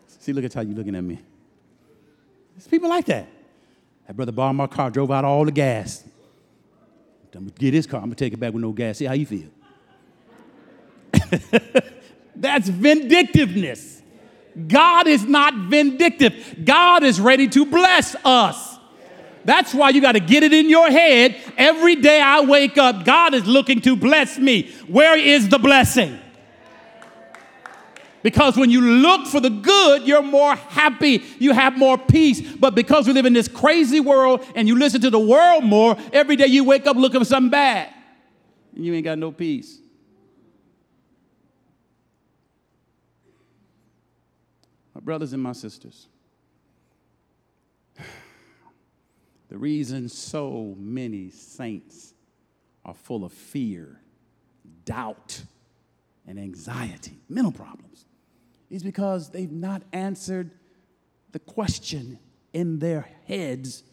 See, 0.08 0.34
look 0.34 0.46
at 0.46 0.54
how 0.56 0.62
you 0.62 0.74
looking 0.74 0.96
at 0.96 1.04
me. 1.04 1.20
There's 2.56 2.68
people 2.68 2.90
like 2.90 3.06
that. 3.06 3.28
That 4.08 4.16
brother 4.16 4.32
borrowed 4.32 4.56
my 4.56 4.66
car, 4.66 4.90
drove 4.90 5.12
out 5.12 5.24
all 5.24 5.46
the 5.46 5.52
gas. 5.52 6.04
I'm 7.36 7.44
gonna 7.44 7.52
get 7.52 7.76
his 7.76 7.86
car, 7.86 8.00
I'm 8.00 8.08
gonna 8.08 8.16
take 8.16 8.34
it 8.34 8.40
back 8.40 8.52
with 8.52 8.64
no 8.64 8.72
gas. 8.72 8.98
See 8.98 9.06
how 9.06 9.14
you 9.14 9.28
feel. 9.28 9.50
That's 12.36 12.68
vindictiveness. 12.68 14.02
God 14.68 15.08
is 15.08 15.26
not 15.26 15.54
vindictive. 15.70 16.66
God 16.66 17.04
is 17.04 17.20
ready 17.20 17.48
to 17.50 17.66
bless 17.66 18.16
us. 18.26 18.78
That's 19.46 19.74
why 19.74 19.92
you 19.92 20.02
got 20.02 20.14
to 20.14 20.20
get 20.20 20.44
it 20.44 20.52
in 20.52 20.70
your 20.70 20.90
head. 20.90 21.38
Every 21.58 21.96
day 21.96 22.20
I 22.20 22.42
wake 22.42 22.78
up, 22.78 23.06
God 23.06 23.34
is 23.34 23.46
looking 23.46 23.80
to 23.82 23.96
bless 23.96 24.38
me. 24.38 24.72
Where 24.88 25.18
is 25.18 25.48
the 25.48 25.60
blessing? 25.60 26.20
Because 28.24 28.58
when 28.58 28.70
you 28.70 28.82
look 28.82 29.28
for 29.28 29.40
the 29.40 29.50
good, 29.50 30.06
you're 30.06 30.22
more 30.22 30.56
happy, 30.56 31.24
you 31.40 31.54
have 31.54 31.78
more 31.78 31.98
peace. 31.98 32.42
But 32.42 32.76
because 32.76 33.08
we 33.08 33.14
live 33.14 33.26
in 33.26 33.32
this 33.32 33.48
crazy 33.48 34.02
world 34.02 34.46
and 34.54 34.68
you 34.68 34.78
listen 34.78 35.00
to 35.02 35.10
the 35.10 35.20
world 35.20 35.64
more, 35.64 35.96
every 36.12 36.36
day 36.36 36.48
you 36.48 36.66
wake 36.66 36.88
up 36.88 36.98
looking 36.98 37.22
for 37.22 37.26
something 37.26 37.52
bad. 37.52 37.94
And 38.76 38.86
you 38.86 38.94
ain't 38.96 39.06
got 39.06 39.18
no 39.18 39.32
peace. 39.32 39.80
Brothers 45.08 45.32
and 45.32 45.42
my 45.42 45.54
sisters, 45.54 46.10
the 49.48 49.58
reason 49.58 50.10
so 50.10 50.76
many 50.78 51.30
saints 51.30 52.14
are 52.84 52.94
full 52.94 53.24
of 53.24 53.32
fear, 53.32 54.02
doubt, 54.84 55.44
and 56.28 56.38
anxiety, 56.38 57.18
mental 57.30 57.54
problems, 57.54 58.04
is 58.70 58.84
because 58.84 59.30
they've 59.30 59.50
not 59.50 59.82
answered 59.94 60.52
the 61.32 61.40
question 61.40 62.20
in 62.52 62.80
their 62.80 63.08
heads 63.28 63.84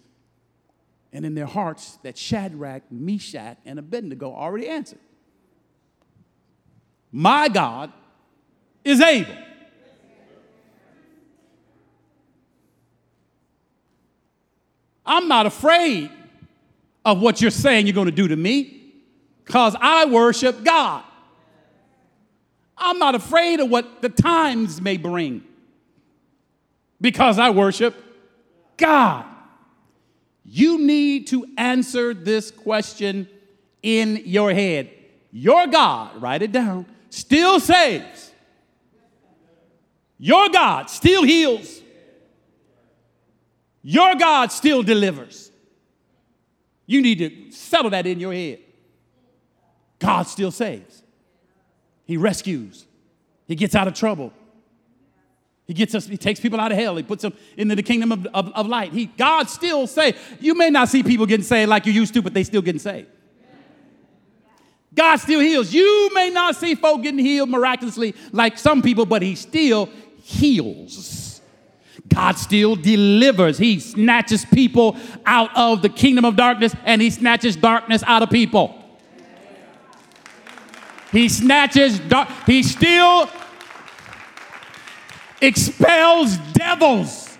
and 1.12 1.24
in 1.24 1.36
their 1.36 1.46
hearts 1.46 1.96
that 2.02 2.18
Shadrach, 2.18 2.90
Meshach, 2.90 3.58
and 3.64 3.78
Abednego 3.78 4.34
already 4.34 4.68
answered. 4.68 4.98
My 7.12 7.46
God 7.46 7.92
is 8.82 9.00
able. 9.00 9.43
I'm 15.06 15.28
not 15.28 15.46
afraid 15.46 16.10
of 17.04 17.20
what 17.20 17.40
you're 17.40 17.50
saying 17.50 17.86
you're 17.86 17.94
going 17.94 18.06
to 18.06 18.12
do 18.12 18.28
to 18.28 18.36
me 18.36 18.92
because 19.44 19.76
I 19.80 20.06
worship 20.06 20.64
God. 20.64 21.04
I'm 22.76 22.98
not 22.98 23.14
afraid 23.14 23.60
of 23.60 23.70
what 23.70 24.02
the 24.02 24.08
times 24.08 24.80
may 24.80 24.96
bring 24.96 25.42
because 27.00 27.38
I 27.38 27.50
worship 27.50 27.94
God. 28.76 29.24
You 30.44 30.78
need 30.78 31.28
to 31.28 31.46
answer 31.56 32.14
this 32.14 32.50
question 32.50 33.28
in 33.82 34.22
your 34.24 34.52
head. 34.52 34.90
Your 35.30 35.66
God, 35.66 36.20
write 36.20 36.42
it 36.42 36.52
down, 36.52 36.86
still 37.10 37.60
saves. 37.60 38.32
Your 40.18 40.48
God 40.48 40.90
still 40.90 41.22
heals. 41.22 41.80
Your 43.86 44.14
God 44.14 44.50
still 44.50 44.82
delivers. 44.82 45.52
You 46.86 47.02
need 47.02 47.18
to 47.18 47.52
settle 47.54 47.90
that 47.90 48.06
in 48.06 48.18
your 48.18 48.32
head. 48.32 48.58
God 49.98 50.22
still 50.22 50.50
saves. 50.50 51.02
He 52.06 52.16
rescues. 52.16 52.86
He 53.46 53.54
gets 53.54 53.74
out 53.74 53.86
of 53.86 53.94
trouble. 53.94 54.32
He 55.66 55.74
gets 55.74 55.94
us, 55.94 56.06
he 56.06 56.16
takes 56.16 56.40
people 56.40 56.60
out 56.60 56.72
of 56.72 56.78
hell. 56.78 56.96
He 56.96 57.02
puts 57.02 57.22
them 57.22 57.34
into 57.56 57.76
the 57.76 57.82
kingdom 57.82 58.10
of, 58.10 58.26
of, 58.34 58.52
of 58.54 58.66
light. 58.66 58.92
He, 58.92 59.06
God 59.06 59.48
still 59.48 59.86
saved. 59.86 60.18
You 60.40 60.54
may 60.54 60.70
not 60.70 60.88
see 60.88 61.02
people 61.02 61.26
getting 61.26 61.44
saved 61.44 61.68
like 61.68 61.86
you 61.86 61.92
used 61.92 62.14
to, 62.14 62.22
but 62.22 62.34
they 62.34 62.44
still 62.44 62.62
getting 62.62 62.78
saved. 62.78 63.08
God 64.94 65.16
still 65.16 65.40
heals. 65.40 65.72
You 65.72 66.10
may 66.14 66.30
not 66.30 66.56
see 66.56 66.74
folk 66.74 67.02
getting 67.02 67.18
healed 67.18 67.50
miraculously 67.50 68.14
like 68.32 68.58
some 68.58 68.80
people, 68.80 69.04
but 69.04 69.22
he 69.22 69.34
still 69.34 69.90
heals. 70.22 71.23
God 72.14 72.38
still 72.38 72.76
delivers. 72.76 73.58
He 73.58 73.80
snatches 73.80 74.44
people 74.44 74.96
out 75.26 75.50
of 75.56 75.82
the 75.82 75.88
kingdom 75.88 76.24
of 76.24 76.36
darkness 76.36 76.74
and 76.84 77.02
he 77.02 77.10
snatches 77.10 77.56
darkness 77.56 78.02
out 78.06 78.22
of 78.22 78.30
people. 78.30 78.80
He 81.10 81.28
snatches, 81.28 81.98
dark, 81.98 82.28
he 82.46 82.62
still 82.62 83.28
expels 85.40 86.36
devils. 86.52 87.36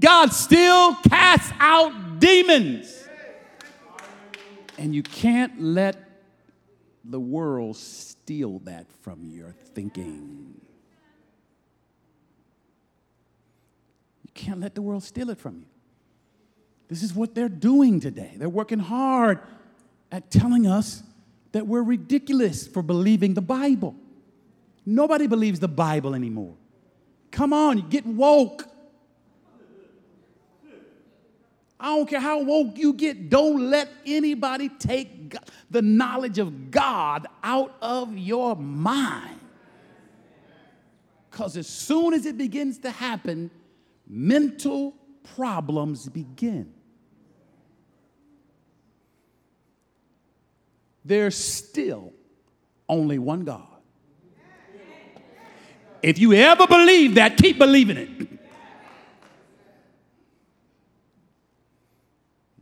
God 0.00 0.32
still 0.32 0.94
casts 1.08 1.52
out 1.58 2.20
demons. 2.20 3.08
And 4.78 4.94
you 4.94 5.02
can't 5.02 5.60
let 5.60 5.96
the 7.04 7.18
world 7.18 7.76
steal 7.76 8.60
that 8.60 8.86
from 9.02 9.24
your 9.24 9.54
thinking. 9.74 10.47
Can't 14.38 14.60
let 14.60 14.76
the 14.76 14.82
world 14.82 15.02
steal 15.02 15.30
it 15.30 15.38
from 15.38 15.58
you. 15.58 15.66
This 16.86 17.02
is 17.02 17.12
what 17.12 17.34
they're 17.34 17.48
doing 17.48 17.98
today. 17.98 18.34
They're 18.36 18.48
working 18.48 18.78
hard 18.78 19.40
at 20.12 20.30
telling 20.30 20.66
us 20.66 21.02
that 21.52 21.66
we're 21.66 21.82
ridiculous 21.82 22.66
for 22.66 22.82
believing 22.82 23.34
the 23.34 23.42
Bible. 23.42 23.96
Nobody 24.86 25.26
believes 25.26 25.58
the 25.58 25.68
Bible 25.68 26.14
anymore. 26.14 26.54
Come 27.32 27.52
on, 27.52 27.88
get 27.88 28.06
woke. 28.06 28.64
I 31.80 31.96
don't 31.96 32.08
care 32.08 32.20
how 32.20 32.42
woke 32.42 32.78
you 32.78 32.92
get, 32.92 33.28
don't 33.28 33.70
let 33.70 33.88
anybody 34.06 34.68
take 34.68 35.34
the 35.70 35.82
knowledge 35.82 36.38
of 36.38 36.70
God 36.70 37.26
out 37.42 37.76
of 37.82 38.16
your 38.16 38.54
mind. 38.56 39.40
Because 41.30 41.56
as 41.56 41.66
soon 41.66 42.14
as 42.14 42.24
it 42.24 42.38
begins 42.38 42.78
to 42.78 42.90
happen, 42.90 43.50
mental 44.08 44.96
problems 45.34 46.08
begin. 46.08 46.72
there's 51.08 51.36
still 51.36 52.12
only 52.88 53.18
one 53.18 53.44
God. 53.44 53.66
If 56.02 56.18
you 56.18 56.32
ever 56.34 56.66
believe 56.66 57.14
that, 57.16 57.36
keep 57.36 57.58
believing 57.58 57.96
it. 57.96 58.08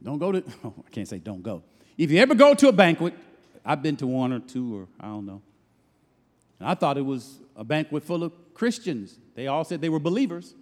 Don't 0.03 0.19
go 0.19 0.33
to, 0.33 0.43
oh, 0.65 0.75
I 0.87 0.91
can't 0.91 1.09
say 1.09 1.19
don't 1.19 1.43
go. 1.43 1.65
If 1.99 2.13
you 2.13 2.21
ever 2.21 2.37
go 2.37 2.55
to 2.55 2.69
a 2.69 2.73
banquet, 2.73 3.13
I've 3.65 3.83
been 3.83 3.97
to 3.97 4.07
one 4.07 4.33
or 4.33 4.39
two, 4.39 4.77
or 4.77 4.87
I 5.01 5.07
don't 5.07 5.27
know. 5.27 5.43
And 6.61 6.69
I 6.69 6.75
thought 6.75 6.97
it 6.97 7.05
was 7.05 7.41
a 7.57 7.65
banquet 7.65 8.05
full 8.05 8.23
of 8.23 8.33
Christians. 8.55 9.19
They 9.35 9.49
all 9.49 9.65
said 9.65 9.81
they 9.81 9.89
were 9.89 9.99
believers. 9.99 10.55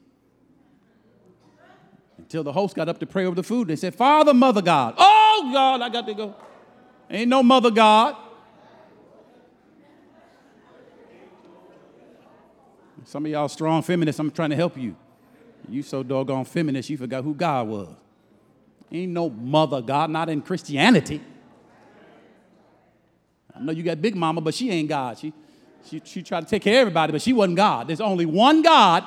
Until 2.19 2.45
the 2.45 2.53
host 2.53 2.77
got 2.77 2.89
up 2.89 2.99
to 3.01 3.07
pray 3.07 3.27
over 3.27 3.35
the 3.35 3.43
food. 3.43 3.69
They 3.69 3.77
said, 3.77 3.95
Father, 3.95 4.33
Mother 4.33 4.63
God. 4.63 4.95
Oh, 4.97 5.51
God, 5.53 5.83
I 5.83 5.89
got 5.89 6.07
to 6.07 6.15
go. 6.15 6.35
Ain't 7.11 7.29
no 7.29 7.43
Mother 7.43 7.71
God. 7.71 8.17
Some 13.05 13.27
of 13.27 13.33
y'all 13.33 13.49
strong 13.49 13.83
feminists, 13.83 14.19
I'm 14.19 14.31
trying 14.31 14.51
to 14.51 14.57
help 14.57 14.77
you. 14.77 14.97
You 15.69 15.83
so 15.83 16.03
doggone 16.03 16.45
feminist, 16.45 16.91
you 16.91 16.97
forgot 16.97 17.25
who 17.25 17.35
God 17.35 17.69
was. 17.69 17.89
Ain't 18.91 19.13
no 19.13 19.31
mother 19.31 19.81
God, 19.81 20.11
not 20.11 20.29
in 20.29 20.41
Christianity. 20.41 21.21
I 23.55 23.61
know 23.61 23.73
you 23.73 23.83
got 23.83 24.01
Big 24.01 24.15
Mama, 24.17 24.41
but 24.41 24.55
she 24.55 24.71
ain't 24.71 24.89
God. 24.89 25.19
She, 25.19 25.33
she, 25.89 26.03
she 26.05 26.23
tried 26.23 26.41
to 26.43 26.47
take 26.47 26.63
care 26.63 26.75
of 26.75 26.81
everybody, 26.81 27.13
but 27.13 27.23
she 27.23 27.33
wasn't 27.33 27.57
God. 27.57 27.89
There's 27.89 28.01
only 28.01 28.27
one 28.27 28.63
God, 28.63 29.05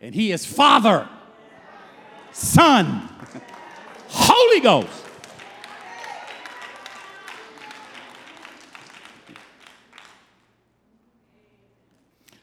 and 0.00 0.14
He 0.14 0.32
is 0.32 0.44
Father, 0.44 1.08
Son, 2.38 3.08
Holy 4.08 4.60
Ghost. 4.60 5.06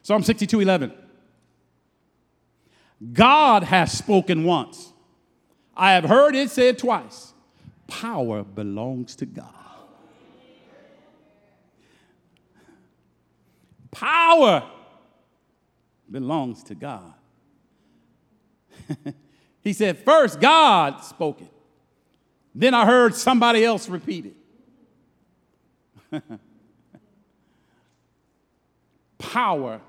Psalm 0.02 0.24
62 0.24 0.58
11. 0.58 0.92
God 3.12 3.62
has 3.62 3.92
spoken 3.92 4.42
once. 4.42 4.92
I 5.76 5.92
have 5.92 6.02
heard 6.02 6.34
it 6.34 6.50
said 6.50 6.76
twice. 6.76 7.32
Power 7.86 8.42
belongs 8.42 9.14
to 9.14 9.26
God. 9.26 9.54
Power 13.92 14.68
belongs 16.10 16.64
to 16.64 16.74
God. 16.74 17.14
he 19.64 19.72
said, 19.72 19.98
First, 19.98 20.40
God 20.40 21.02
spoke 21.02 21.40
it. 21.40 21.50
Then 22.54 22.74
I 22.74 22.86
heard 22.86 23.16
somebody 23.16 23.64
else 23.64 23.88
repeat 23.88 24.34
it. 26.12 26.22
Power 29.18 29.80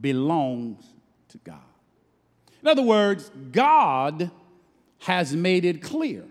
belongs 0.00 0.84
to 1.28 1.38
God. 1.38 1.56
In 2.60 2.68
other 2.68 2.82
words, 2.82 3.30
God 3.52 4.30
has 4.98 5.34
made 5.34 5.64
it 5.64 5.80
clear 5.80 6.24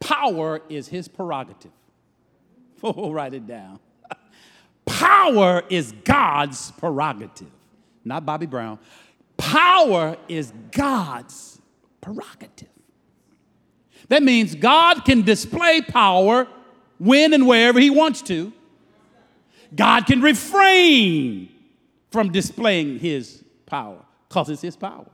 power 0.00 0.60
is 0.68 0.88
his 0.88 1.08
prerogative. 1.08 1.72
Oh, 2.80 3.10
write 3.10 3.34
it 3.34 3.44
down. 3.44 3.80
Power 4.86 5.64
is 5.68 5.90
God's 6.04 6.70
prerogative, 6.70 7.50
not 8.04 8.24
Bobby 8.24 8.46
Brown. 8.46 8.78
Power 9.48 10.18
is 10.28 10.52
God's 10.72 11.60
prerogative. 12.02 12.68
That 14.08 14.22
means 14.22 14.54
God 14.54 15.06
can 15.06 15.22
display 15.22 15.80
power 15.80 16.46
when 16.98 17.32
and 17.32 17.46
wherever 17.46 17.80
he 17.80 17.88
wants 17.88 18.20
to. 18.22 18.52
God 19.74 20.06
can 20.06 20.20
refrain 20.20 21.48
from 22.10 22.30
displaying 22.30 22.98
his 22.98 23.42
power 23.64 24.04
because 24.28 24.50
it's 24.50 24.62
his 24.62 24.76
power, 24.76 25.06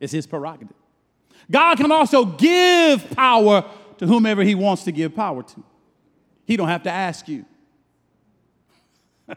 it's 0.00 0.12
his 0.12 0.26
prerogative. 0.26 0.76
God 1.48 1.76
can 1.76 1.92
also 1.92 2.24
give 2.24 3.08
power 3.10 3.64
to 3.98 4.06
whomever 4.06 4.42
he 4.42 4.56
wants 4.56 4.82
to 4.84 4.92
give 4.92 5.14
power 5.14 5.44
to. 5.44 5.64
He 6.44 6.56
don't 6.56 6.68
have 6.68 6.82
to 6.84 6.90
ask 6.90 7.28
you. 7.28 7.44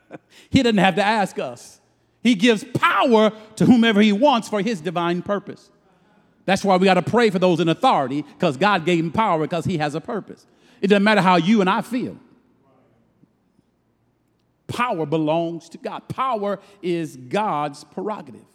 he 0.49 0.63
doesn't 0.63 0.77
have 0.77 0.95
to 0.95 1.03
ask 1.03 1.38
us. 1.38 1.79
He 2.24 2.36
gives 2.36 2.63
power 2.63 3.32
to 3.57 3.65
whomever 3.65 4.01
he 4.01 4.13
wants 4.13 4.47
for 4.47 4.61
his 4.61 4.80
divine 4.80 5.21
purpose. 5.21 5.69
That's 6.45 6.63
why 6.63 6.78
we 6.78 6.86
got 6.86 6.95
to 6.95 7.01
pray 7.01 7.30
for 7.30 7.39
those 7.39 7.59
in 7.59 7.69
authority 7.69 8.21
because 8.21 8.57
God 8.57 8.86
gave 8.86 9.03
him 9.03 9.11
power 9.11 9.41
because 9.41 9.65
he 9.65 9.78
has 9.78 9.93
a 9.93 10.01
purpose. 10.01 10.45
It 10.82 10.88
doesn't 10.88 11.03
matter 11.03 11.21
how 11.21 11.36
you 11.36 11.61
and 11.61 11.69
I 11.69 11.82
feel. 11.82 12.17
Power 14.67 15.05
belongs 15.05 15.69
to 15.69 15.78
God. 15.78 16.07
Power 16.07 16.59
is 16.82 17.15
God's 17.15 17.84
prerogative. 17.84 18.45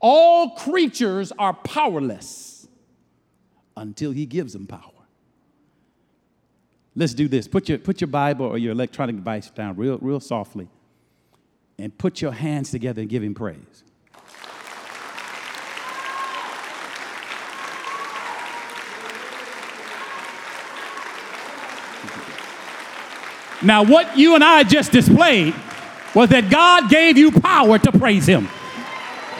All 0.00 0.50
creatures 0.50 1.32
are 1.38 1.54
powerless 1.54 2.68
until 3.76 4.10
He 4.10 4.26
gives 4.26 4.52
them 4.52 4.66
power. 4.66 4.80
Let's 6.94 7.14
do 7.14 7.28
this. 7.28 7.46
Put 7.46 7.68
your, 7.68 7.78
put 7.78 8.00
your 8.00 8.08
Bible 8.08 8.46
or 8.46 8.58
your 8.58 8.72
electronic 8.72 9.16
device 9.16 9.50
down 9.50 9.76
real, 9.76 9.98
real 9.98 10.20
softly 10.20 10.68
and 11.78 11.96
put 11.96 12.20
your 12.20 12.32
hands 12.32 12.70
together 12.70 13.00
and 13.00 13.10
give 13.10 13.22
Him 13.22 13.34
praise. 13.34 13.58
Now, 23.60 23.82
what 23.84 24.16
you 24.16 24.34
and 24.34 24.44
I 24.44 24.62
just 24.62 24.92
displayed 24.92 25.54
was 26.14 26.30
that 26.30 26.48
God 26.48 26.88
gave 26.90 27.18
you 27.18 27.32
power 27.32 27.78
to 27.78 27.92
praise 27.92 28.26
Him. 28.26 28.48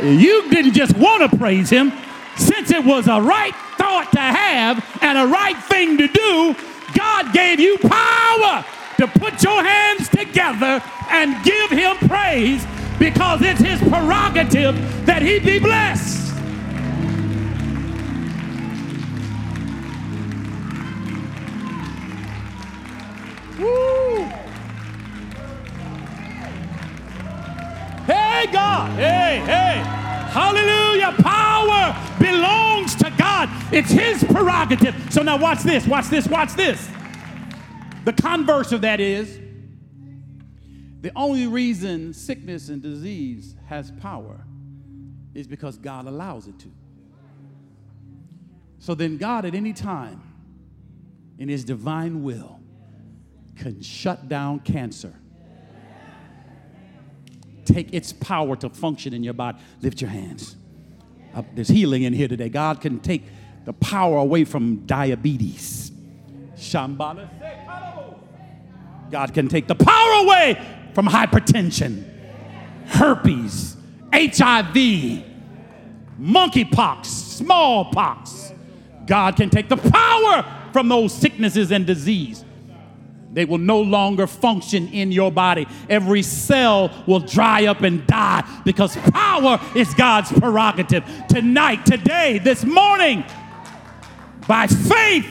You 0.02 0.50
didn't 0.50 0.74
just 0.74 0.96
want 0.96 1.30
to 1.30 1.36
praise 1.36 1.70
Him, 1.70 1.92
since 2.36 2.70
it 2.70 2.84
was 2.84 3.06
a 3.06 3.20
right 3.20 3.54
thought 3.76 4.10
to 4.12 4.20
have 4.20 4.84
and 5.02 5.18
a 5.18 5.26
right 5.26 5.56
thing 5.64 5.98
to 5.98 6.08
do, 6.08 6.56
God 6.96 7.32
gave 7.32 7.60
you 7.60 7.78
power 7.78 8.64
to 8.98 9.06
put 9.06 9.42
your 9.44 9.62
hands 9.62 10.08
together 10.08 10.82
and 11.10 11.42
give 11.44 11.70
Him 11.70 11.96
praise 12.08 12.66
because 12.98 13.40
it's 13.42 13.60
His 13.60 13.80
prerogative 13.88 15.06
that 15.06 15.22
He 15.22 15.38
be 15.38 15.60
blessed. 15.60 16.34
Woo! 23.58 24.24
Hey, 28.04 28.46
God. 28.52 28.90
Hey, 28.98 29.42
hey. 29.46 29.82
Hallelujah. 30.32 31.12
Power 31.22 31.96
belongs 32.18 32.96
to 32.96 33.12
God. 33.16 33.48
It's 33.72 33.90
His 33.90 34.24
prerogative. 34.24 34.94
So 35.12 35.22
now 35.22 35.38
watch 35.38 35.62
this, 35.62 35.86
watch 35.86 36.08
this, 36.08 36.26
watch 36.26 36.54
this. 36.54 36.88
The 38.08 38.22
converse 38.22 38.72
of 38.72 38.80
that 38.80 39.00
is 39.00 39.38
the 41.02 41.12
only 41.14 41.46
reason 41.46 42.14
sickness 42.14 42.70
and 42.70 42.80
disease 42.80 43.54
has 43.66 43.90
power 44.00 44.46
is 45.34 45.46
because 45.46 45.76
God 45.76 46.06
allows 46.06 46.46
it 46.48 46.58
to. 46.60 46.68
So 48.78 48.94
then, 48.94 49.18
God, 49.18 49.44
at 49.44 49.54
any 49.54 49.74
time, 49.74 50.22
in 51.36 51.50
His 51.50 51.64
divine 51.64 52.22
will, 52.22 52.60
can 53.56 53.82
shut 53.82 54.26
down 54.26 54.60
cancer. 54.60 55.12
Take 57.66 57.92
its 57.92 58.14
power 58.14 58.56
to 58.56 58.70
function 58.70 59.12
in 59.12 59.22
your 59.22 59.34
body. 59.34 59.58
Lift 59.82 60.00
your 60.00 60.08
hands. 60.08 60.56
Uh, 61.34 61.42
there's 61.54 61.68
healing 61.68 62.04
in 62.04 62.14
here 62.14 62.28
today. 62.28 62.48
God 62.48 62.80
can 62.80 63.00
take 63.00 63.24
the 63.66 63.74
power 63.74 64.16
away 64.16 64.46
from 64.46 64.86
diabetes. 64.86 65.92
Shambhala. 66.56 67.67
God 69.10 69.34
can 69.34 69.48
take 69.48 69.66
the 69.66 69.74
power 69.74 70.24
away 70.24 70.60
from 70.94 71.06
hypertension, 71.06 72.04
herpes, 72.86 73.76
HIV, 74.12 75.24
monkeypox, 76.20 77.06
smallpox. 77.06 78.52
God 79.06 79.36
can 79.36 79.50
take 79.50 79.68
the 79.68 79.76
power 79.76 80.44
from 80.72 80.88
those 80.88 81.12
sicknesses 81.12 81.72
and 81.72 81.86
disease. 81.86 82.44
They 83.32 83.44
will 83.44 83.58
no 83.58 83.80
longer 83.80 84.26
function 84.26 84.88
in 84.88 85.12
your 85.12 85.30
body. 85.30 85.66
Every 85.88 86.22
cell 86.22 86.90
will 87.06 87.20
dry 87.20 87.66
up 87.66 87.82
and 87.82 88.06
die 88.06 88.62
because 88.64 88.96
power 88.96 89.60
is 89.76 89.92
God's 89.94 90.32
prerogative. 90.32 91.04
Tonight, 91.28 91.84
today, 91.84 92.38
this 92.38 92.64
morning, 92.64 93.24
by 94.46 94.66
faith 94.66 95.28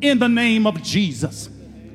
in 0.00 0.18
the 0.18 0.28
name 0.28 0.66
of 0.66 0.82
Jesus, 0.82 1.48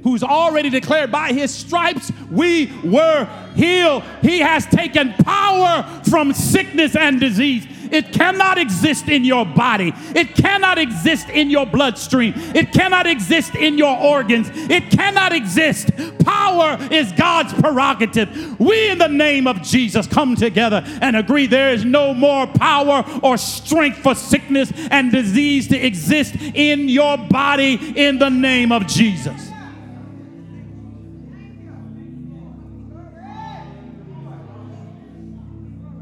who's 0.08 0.24
already 0.24 0.70
declared 0.70 1.12
by 1.12 1.34
his 1.34 1.54
stripes 1.54 2.14
we 2.32 2.72
were 2.84 3.28
healed. 3.56 4.04
He 4.22 4.40
has 4.40 4.66
taken 4.66 5.14
power 5.14 5.84
from 6.10 6.32
sickness 6.34 6.96
and 6.96 7.20
disease. 7.20 7.68
It 7.92 8.14
cannot 8.14 8.58
exist 8.58 9.08
in 9.08 9.26
your 9.26 9.46
body. 9.46 9.94
It 10.16 10.36
cannot 10.36 10.78
exist 10.78 11.30
in 11.30 11.50
your 11.50 11.66
bloodstream. 11.66 12.34
It 12.56 12.72
cannot 12.72 13.08
exist 13.08 13.56
in 13.56 13.78
your 13.78 13.98
organs. 13.98 14.50
It 14.54 14.90
cannot 14.92 15.34
exist. 15.34 15.92
Power 16.20 16.78
is 16.92 17.12
God's 17.14 17.54
prerogative. 17.54 18.60
We, 18.60 18.90
in 18.90 18.98
the 18.98 19.08
name 19.08 19.48
of 19.48 19.62
Jesus, 19.62 20.08
come 20.08 20.36
together 20.36 20.84
and 21.02 21.16
agree 21.16 21.48
there 21.48 21.74
is 21.74 21.86
no 21.86 22.14
more 22.14 22.48
power 22.48 23.06
or 23.24 23.38
strength 23.38 24.00
for 24.00 24.16
sickness 24.16 24.72
and 24.92 25.12
disease 25.12 25.68
to 25.70 25.78
exist 25.78 26.36
in 26.36 26.90
your 26.90 27.18
body 27.18 27.94
in 27.96 28.20
the 28.20 28.30
name 28.30 28.72
of 28.72 28.88
Jesus. 28.88 29.52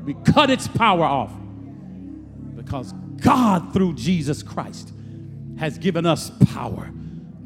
We 0.06 0.14
cut 0.14 0.50
its 0.50 0.68
power 0.68 1.04
off. 1.04 1.34
Because 2.56 2.94
God, 3.18 3.74
through 3.74 3.96
Jesus 3.96 4.44
Christ, 4.44 4.94
has 5.58 5.78
given 5.78 6.06
us 6.06 6.32
power 6.52 6.92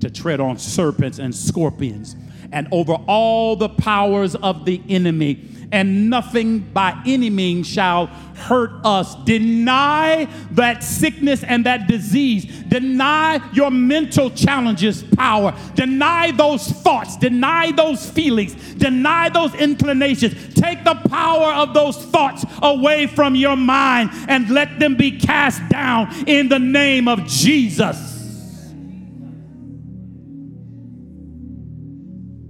to 0.02 0.10
tread 0.10 0.40
on 0.40 0.58
serpents 0.58 1.20
and 1.20 1.34
scorpions 1.34 2.16
and 2.52 2.68
over 2.72 2.94
all 2.94 3.56
the 3.56 3.70
powers 3.70 4.36
of 4.36 4.66
the 4.66 4.82
enemy 4.90 5.48
and 5.72 6.10
nothing 6.10 6.60
by 6.60 7.00
any 7.06 7.30
means 7.30 7.68
shall 7.68 8.08
hurt 8.08 8.72
us. 8.84 9.16
Deny 9.26 10.28
that 10.52 10.84
sickness 10.84 11.44
and 11.44 11.66
that 11.66 11.88
disease. 11.88 12.46
Deny 12.64 13.40
your 13.54 13.70
mental 13.70 14.32
challenges 14.32 15.04
power. 15.04 15.54
Deny 15.76 16.32
those 16.32 16.68
thoughts. 16.68 17.18
Deny 17.18 17.72
those 17.72 18.10
feelings. 18.10 18.56
Deny 18.76 19.30
those 19.30 19.54
inclinations. 19.56 20.54
Take 20.56 20.84
the 20.84 20.96
power 21.10 21.54
of 21.54 21.74
those 21.74 21.98
thoughts 21.98 22.46
away 22.62 23.08
from 23.08 23.36
your 23.36 23.56
mind 23.56 24.10
and 24.28 24.50
let 24.50 24.80
them 24.80 24.96
be 24.96 25.20
cast 25.20 25.68
down 25.70 26.28
in 26.28 26.50
the 26.50 26.60
name 26.60 27.08
of 27.08 27.26
Jesus. 27.28 28.18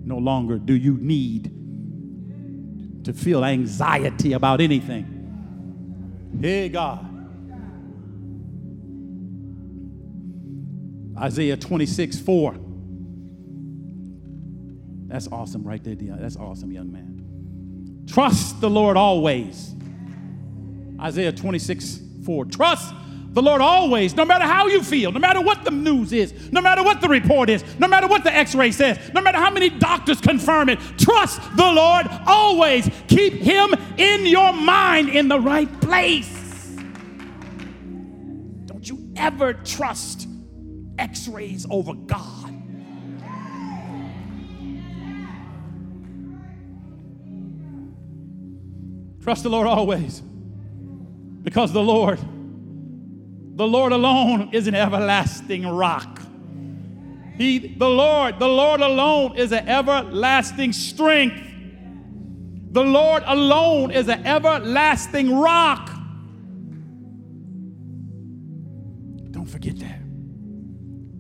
No 0.06 0.18
longer 0.18 0.58
do 0.58 0.74
you 0.74 0.98
need 0.98 1.59
to 3.04 3.14
feel 3.14 3.46
anxiety 3.46 4.34
about 4.34 4.62
anything. 4.62 5.16
Hey, 6.42 6.70
God. 6.70 7.06
Isaiah 11.18 11.58
26, 11.58 12.20
4. 12.20 12.56
That's 15.08 15.28
awesome 15.28 15.64
right 15.64 15.84
there. 15.84 15.96
That's 15.96 16.38
awesome, 16.38 16.72
young 16.72 16.92
man. 16.92 18.06
Trust 18.08 18.62
the 18.62 18.70
Lord 18.70 18.96
always. 18.96 19.76
Isaiah 21.02 21.32
26, 21.32 22.00
4. 22.26 22.46
Trust 22.46 22.94
the 23.32 23.42
Lord 23.44 23.62
always, 23.62 24.16
no 24.16 24.26
matter 24.26 24.46
how 24.46 24.68
you 24.68 24.82
feel, 24.82 25.12
no 25.12 25.20
matter 25.20 25.40
what 25.40 25.64
the 25.64 25.70
news 25.70 26.14
is, 26.14 26.52
no 26.52 26.62
matter 26.62 26.84
what 26.84 27.00
the 27.00 27.08
report 27.08 27.50
is, 27.50 27.64
no 27.78 27.88
matter 27.88 28.08
what 28.08 28.24
the 28.24 28.36
x 28.36 28.56
ray 28.56 28.72
says, 28.72 28.98
no 29.14 29.22
matter 29.22 29.38
how 29.38 29.52
many 29.52 29.70
doctors 29.70 30.20
confirm 30.20 30.68
it, 30.68 30.80
trust 30.98 31.40
the 31.56 31.72
Lord 31.72 32.08
always. 32.26 32.90
Keep 33.08 33.34
Him 33.34 33.74
in 33.98 34.26
your 34.26 34.52
mind 34.52 35.10
in 35.10 35.28
the 35.28 35.40
right 35.40 35.70
place. 35.80 36.76
Don't 38.66 38.88
you 38.88 39.12
ever 39.16 39.54
trust 39.54 40.28
x 40.98 41.28
rays 41.28 41.68
over 41.70 41.94
God. 41.94 42.56
Trust 49.22 49.44
the 49.44 49.50
Lord 49.50 49.68
always 49.68 50.22
because 51.44 51.72
the 51.72 51.84
Lord 51.84 52.20
the 53.60 53.68
Lord 53.68 53.92
alone 53.92 54.52
is 54.54 54.68
an 54.68 54.74
everlasting 54.74 55.68
rock. 55.68 56.22
He, 57.36 57.58
the 57.60 57.90
Lord, 57.90 58.40
the 58.40 58.48
Lord 58.48 58.80
alone 58.80 59.36
is 59.36 59.52
an 59.52 59.68
everlasting 59.68 60.72
strength. 60.72 61.44
The 62.72 62.82
Lord 62.82 63.22
alone 63.26 63.92
is 63.92 64.08
an 64.08 64.26
everlasting 64.26 65.38
rock. 65.38 65.90
Don't 69.32 69.50
forget 69.50 69.78
that. 69.80 70.00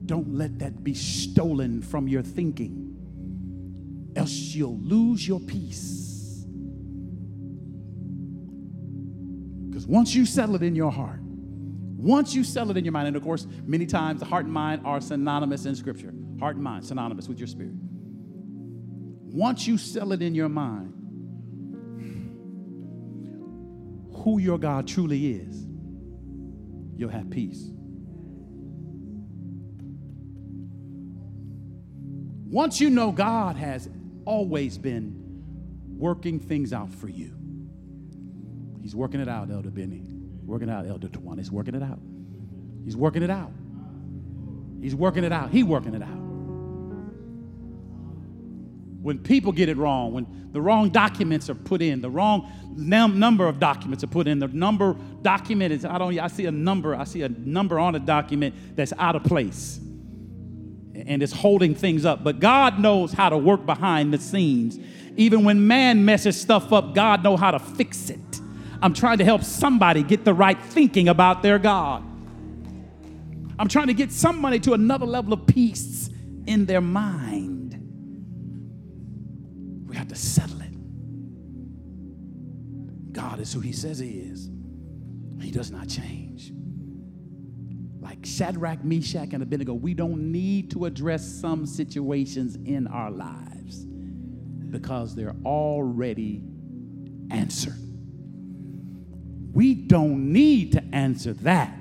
Don't 0.06 0.34
let 0.34 0.60
that 0.60 0.82
be 0.82 0.94
stolen 0.94 1.82
from 1.82 2.08
your 2.08 2.22
thinking, 2.22 4.14
else 4.16 4.32
you'll 4.32 4.80
lose 4.80 5.28
your 5.28 5.42
peace. 5.42 6.46
Because 9.68 9.86
once 9.86 10.16
you 10.16 10.26
settle 10.26 10.56
it 10.56 10.64
in 10.64 10.74
your 10.74 10.94
heart, 10.94 11.20
once 12.00 12.34
you 12.34 12.46
settle 12.46 12.72
it 12.72 12.78
in 12.78 12.86
your 12.86 12.94
mind, 12.94 13.10
and 13.10 13.18
of 13.18 13.24
course, 13.24 13.46
many 13.66 13.86
times 13.86 14.22
the 14.22 14.26
heart 14.26 14.46
and 14.46 14.54
mind 14.54 14.82
are 14.86 15.02
synonymous 15.02 15.66
in 15.66 15.76
Scripture. 15.76 16.14
Heart 16.40 16.56
and 16.56 16.64
mind, 16.64 16.86
synonymous 16.86 17.28
with 17.28 17.40
your 17.40 17.48
spirit. 17.48 17.74
Once 19.34 19.68
you 19.68 19.78
settle 19.78 20.14
it 20.14 20.22
in 20.22 20.34
your 20.34 20.48
mind, 20.48 20.94
who 24.24 24.40
your 24.40 24.58
God 24.58 24.88
truly 24.88 25.34
is, 25.34 25.68
you'll 26.96 27.10
have 27.10 27.30
peace. 27.30 27.70
Once 32.48 32.80
you 32.80 32.90
know 32.90 33.12
God 33.12 33.58
has 33.58 33.90
always 34.24 34.78
been 34.78 35.16
working 35.98 36.40
things 36.40 36.72
out 36.72 36.94
for 36.94 37.10
you, 37.10 37.36
He's 38.82 38.96
working 38.96 39.20
it 39.20 39.28
out, 39.28 39.52
Elder 39.52 39.70
Benny. 39.70 40.19
Working 40.50 40.72
out, 40.72 40.88
Elder 40.88 41.08
Tawana. 41.08 41.38
He's 41.38 41.52
working 41.52 41.76
it 41.76 41.84
out. 41.84 42.00
He's 42.84 42.98
working 42.98 43.22
it 43.22 43.30
out. 43.30 43.52
He's 44.82 44.96
working 44.96 45.24
it 45.24 45.32
out. 45.32 45.52
He 45.52 45.62
working 45.62 45.94
it 45.94 46.02
out. 46.02 46.18
When 49.04 49.20
people 49.20 49.52
get 49.52 49.70
it 49.70 49.78
wrong, 49.78 50.12
when 50.12 50.50
the 50.52 50.60
wrong 50.60 50.90
documents 50.90 51.52
are 51.52 51.56
put 51.56 51.84
in, 51.84 52.02
the 52.02 52.10
wrong 52.10 52.52
num- 52.76 53.20
number 53.20 53.48
of 53.48 53.60
documents 53.60 54.04
are 54.04 54.08
put 54.08 54.28
in, 54.28 54.40
the 54.40 54.48
number 54.48 54.96
document 55.22 55.72
is, 55.72 55.86
I 55.86 56.00
don't, 56.00 56.18
I 56.18 56.28
see 56.28 56.48
a 56.48 56.52
number, 56.52 56.96
I 56.96 57.04
see 57.04 57.22
a 57.22 57.30
number 57.30 57.78
on 57.78 57.94
a 57.94 58.00
document 58.00 58.76
that's 58.76 58.92
out 58.98 59.16
of 59.16 59.24
place 59.24 59.80
and 60.96 61.22
it's 61.22 61.32
holding 61.32 61.76
things 61.76 62.06
up. 62.06 62.24
But 62.24 62.40
God 62.40 62.80
knows 62.80 63.14
how 63.14 63.30
to 63.30 63.38
work 63.38 63.68
behind 63.68 64.12
the 64.12 64.18
scenes. 64.18 64.80
Even 65.16 65.44
when 65.44 65.68
man 65.68 66.06
messes 66.06 66.42
stuff 66.42 66.74
up, 66.74 66.96
God 66.96 67.24
knows 67.24 67.40
how 67.40 67.52
to 67.52 67.60
fix 67.60 68.10
it. 68.10 68.20
I'm 68.82 68.94
trying 68.94 69.18
to 69.18 69.26
help 69.26 69.44
somebody 69.44 70.04
get 70.04 70.24
the 70.24 70.34
right 70.34 70.62
thinking 70.62 71.10
about 71.10 71.44
their 71.44 71.60
God. 71.60 72.04
I'm 73.60 73.68
trying 73.68 73.88
to 73.88 73.94
get 73.94 74.12
somebody 74.12 74.60
to 74.62 74.74
another 74.74 75.06
level 75.06 75.34
of 75.34 75.46
peace 75.46 76.10
in 76.46 76.66
their 76.66 76.80
mind. 76.80 77.76
We 79.86 79.98
have 79.98 80.08
to 80.08 80.16
settle 80.16 80.62
it. 80.62 80.72
God 83.12 83.42
is 83.42 83.52
who 83.52 83.60
He 83.60 83.74
says 83.74 84.00
He 84.00 84.12
is, 84.12 84.50
He 85.42 85.52
does 85.52 85.72
not 85.72 85.90
change. 85.90 86.54
Like 88.00 88.26
Shadrach, 88.26 88.86
Meshach, 88.86 89.34
and 89.34 89.44
Abednego, 89.44 89.74
we 89.74 89.94
don't 89.94 90.32
need 90.32 90.72
to 90.72 90.86
address 90.86 91.28
some 91.28 91.66
situations 91.66 92.56
in 92.56 92.88
our 92.88 93.12
lives 93.12 93.86
because 94.70 95.16
they're 95.16 95.36
already 95.44 96.44
answered. 97.30 97.89
We 99.52 99.74
don't 99.74 100.32
need 100.32 100.74
to 100.74 100.84
answer 100.94 101.34
that. 101.34 101.76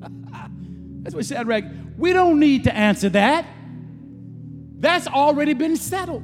That's 1.02 1.14
what 1.14 1.26
Shadrach, 1.26 1.64
we 1.96 2.12
don't 2.12 2.38
need 2.38 2.64
to 2.64 2.74
answer 2.74 3.08
that. 3.10 3.46
That's 4.80 5.06
already 5.06 5.54
been 5.54 5.76
settled. 5.76 6.22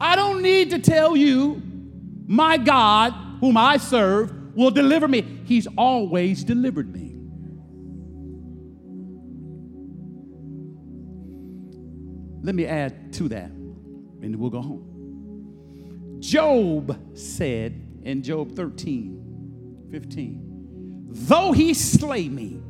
I 0.00 0.16
don't 0.16 0.42
need 0.42 0.70
to 0.70 0.78
tell 0.78 1.16
you, 1.16 1.60
my 2.26 2.56
God, 2.56 3.12
whom 3.40 3.56
I 3.56 3.76
serve, 3.76 4.32
will 4.54 4.70
deliver 4.70 5.08
me. 5.08 5.22
He's 5.44 5.66
always 5.76 6.44
delivered 6.44 6.92
me. 6.92 7.16
Let 12.42 12.54
me 12.54 12.66
add 12.66 13.12
to 13.14 13.28
that, 13.28 13.50
and 13.50 14.36
we'll 14.36 14.50
go 14.50 14.62
home. 14.62 16.18
Job 16.20 17.16
said, 17.16 17.89
in 18.02 18.22
Job 18.22 18.54
13, 18.54 19.88
15. 19.90 21.08
Though 21.12 21.52
he 21.52 21.74
slay 21.74 22.28
me, 22.28 22.62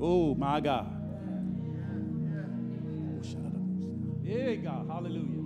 oh 0.00 0.34
my 0.34 0.60
God. 0.60 0.94
Yeah, 4.22 4.56
God, 4.56 4.86
hallelujah. 4.90 5.42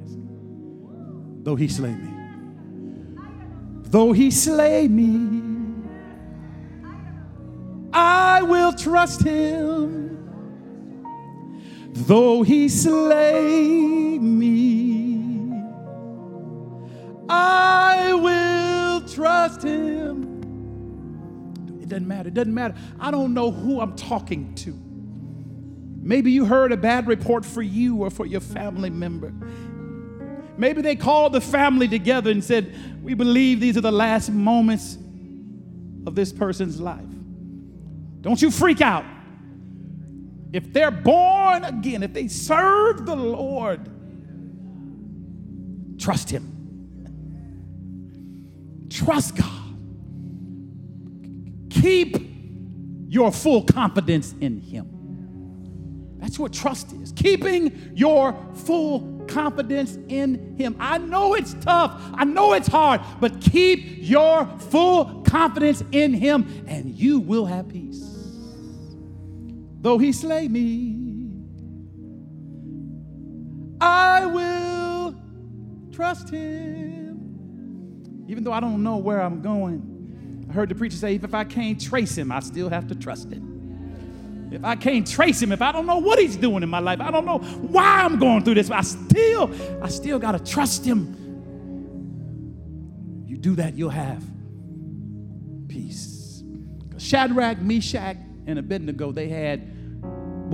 Yes, 0.00 0.14
God. 0.14 1.44
Though 1.44 1.54
he 1.54 1.68
slay 1.68 1.94
me, 1.94 2.10
though 3.82 4.10
he 4.12 4.32
slay 4.32 4.88
me, 4.88 5.42
I 7.92 8.42
will 8.42 8.72
trust 8.72 9.22
him 9.22 10.03
Though 11.94 12.42
he 12.42 12.68
slay 12.68 14.18
me, 14.18 15.52
I 17.28 18.12
will 18.12 19.08
trust 19.08 19.62
him. 19.62 20.24
It 21.80 21.88
doesn't 21.88 22.08
matter. 22.08 22.28
It 22.28 22.34
doesn't 22.34 22.52
matter. 22.52 22.74
I 22.98 23.12
don't 23.12 23.32
know 23.32 23.52
who 23.52 23.80
I'm 23.80 23.94
talking 23.94 24.56
to. 24.56 24.76
Maybe 26.02 26.32
you 26.32 26.44
heard 26.44 26.72
a 26.72 26.76
bad 26.76 27.06
report 27.06 27.46
for 27.46 27.62
you 27.62 27.98
or 27.98 28.10
for 28.10 28.26
your 28.26 28.40
family 28.40 28.90
member. 28.90 29.32
Maybe 30.56 30.82
they 30.82 30.96
called 30.96 31.32
the 31.32 31.40
family 31.40 31.86
together 31.86 32.32
and 32.32 32.42
said, 32.42 32.74
We 33.04 33.14
believe 33.14 33.60
these 33.60 33.76
are 33.76 33.82
the 33.82 33.92
last 33.92 34.30
moments 34.30 34.98
of 36.08 36.16
this 36.16 36.32
person's 36.32 36.80
life. 36.80 37.04
Don't 38.20 38.42
you 38.42 38.50
freak 38.50 38.80
out 38.80 39.04
if 40.54 40.72
they're 40.72 40.90
born 40.90 41.64
again, 41.64 42.02
if 42.02 42.12
they 42.12 42.28
serve 42.28 43.04
the 43.04 43.16
Lord, 43.16 43.90
Trust 45.98 46.30
Him. 46.30 46.50
Trust 48.90 49.36
God. 49.36 49.48
Keep 51.70 52.16
your 53.08 53.32
full 53.32 53.64
confidence 53.64 54.34
in 54.40 54.60
Him. 54.60 56.18
That's 56.18 56.38
what 56.38 56.52
trust 56.52 56.92
is. 56.92 57.12
Keeping 57.12 57.92
your 57.94 58.38
full 58.52 59.24
confidence 59.28 59.96
in 60.08 60.56
Him. 60.56 60.76
I 60.78 60.98
know 60.98 61.34
it's 61.34 61.54
tough. 61.54 62.00
I 62.14 62.24
know 62.24 62.52
it's 62.52 62.68
hard, 62.68 63.00
but 63.20 63.40
keep 63.40 63.98
your 64.00 64.46
full 64.58 65.22
confidence 65.22 65.82
in 65.92 66.12
Him 66.12 66.64
and 66.66 66.90
you 66.90 67.18
will 67.18 67.46
have 67.46 67.68
peace. 67.68 68.13
Though 69.84 69.98
He 69.98 70.12
slay 70.12 70.48
me, 70.48 71.36
I 73.80 74.24
will 74.24 75.14
trust 75.92 76.30
Him. 76.30 78.24
Even 78.26 78.42
though 78.42 78.52
I 78.52 78.60
don't 78.60 78.82
know 78.82 78.96
where 78.96 79.20
I'm 79.20 79.42
going, 79.42 80.46
I 80.48 80.52
heard 80.54 80.70
the 80.70 80.74
preacher 80.74 80.96
say, 80.96 81.16
if 81.16 81.34
I 81.34 81.44
can't 81.44 81.78
trace 81.78 82.16
Him, 82.16 82.32
I 82.32 82.40
still 82.40 82.70
have 82.70 82.88
to 82.88 82.94
trust 82.94 83.30
Him 83.30 83.54
if 84.54 84.64
I 84.64 84.76
can't 84.76 85.06
trace 85.06 85.42
him, 85.42 85.50
if 85.52 85.60
I 85.60 85.72
don't 85.72 85.86
know 85.86 85.98
what 85.98 86.18
he's 86.18 86.36
doing 86.36 86.62
in 86.62 86.68
my 86.68 86.78
life, 86.78 87.00
I 87.00 87.10
don't 87.10 87.24
know 87.24 87.38
why 87.38 88.02
I'm 88.02 88.18
going 88.18 88.44
through 88.44 88.54
this, 88.54 88.70
I 88.70 88.82
still, 88.82 89.50
I 89.82 89.88
still 89.88 90.18
got 90.20 90.32
to 90.32 90.52
trust 90.52 90.84
him. 90.84 91.16
You 93.26 93.36
do 93.36 93.56
that, 93.56 93.74
you'll 93.74 93.90
have 93.90 94.22
peace. 95.66 96.44
Shadrach, 96.98 97.60
Meshach, 97.60 98.16
and 98.46 98.58
Abednego, 98.58 99.10
they 99.10 99.28
had 99.28 99.73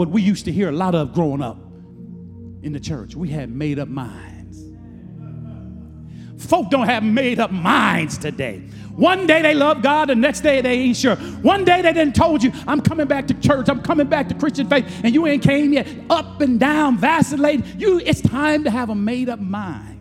what 0.01 0.09
we 0.09 0.23
used 0.23 0.47
to 0.47 0.51
hear 0.51 0.71
a 0.71 0.73
lot 0.73 0.95
of 0.95 1.13
growing 1.13 1.43
up 1.43 1.59
in 2.63 2.73
the 2.73 2.81
church. 2.81 3.15
We 3.15 3.29
had 3.29 3.51
made 3.51 3.79
up 3.79 3.87
minds. 3.87 4.65
Folk 6.39 6.71
don't 6.71 6.87
have 6.87 7.03
made 7.03 7.39
up 7.39 7.51
minds 7.51 8.17
today. 8.17 8.61
One 8.97 9.27
day 9.27 9.43
they 9.43 9.53
love 9.53 9.83
God, 9.83 10.09
the 10.09 10.15
next 10.15 10.41
day 10.41 10.63
they 10.63 10.73
ain't 10.73 10.97
sure. 10.97 11.17
One 11.17 11.67
day 11.67 11.83
they 11.83 11.93
didn't 11.93 12.17
told 12.17 12.43
you, 12.43 12.51
I'm 12.67 12.81
coming 12.81 13.09
back 13.09 13.27
to 13.27 13.35
church, 13.35 13.69
I'm 13.69 13.83
coming 13.83 14.07
back 14.07 14.31
to 14.31 14.35
Christian 14.35 14.71
faith, 14.71 14.87
and 15.05 15.13
you 15.13 15.27
ain't 15.27 15.43
came 15.43 15.75
yet. 15.75 15.87
Up 16.09 16.41
and 16.41 16.59
down, 16.59 16.97
vacillating. 16.97 17.67
You, 17.79 17.99
it's 17.99 18.23
time 18.23 18.65
to 18.65 18.71
have 18.71 18.89
a 18.89 18.95
made 18.95 19.29
up 19.29 19.39
mind. 19.39 20.01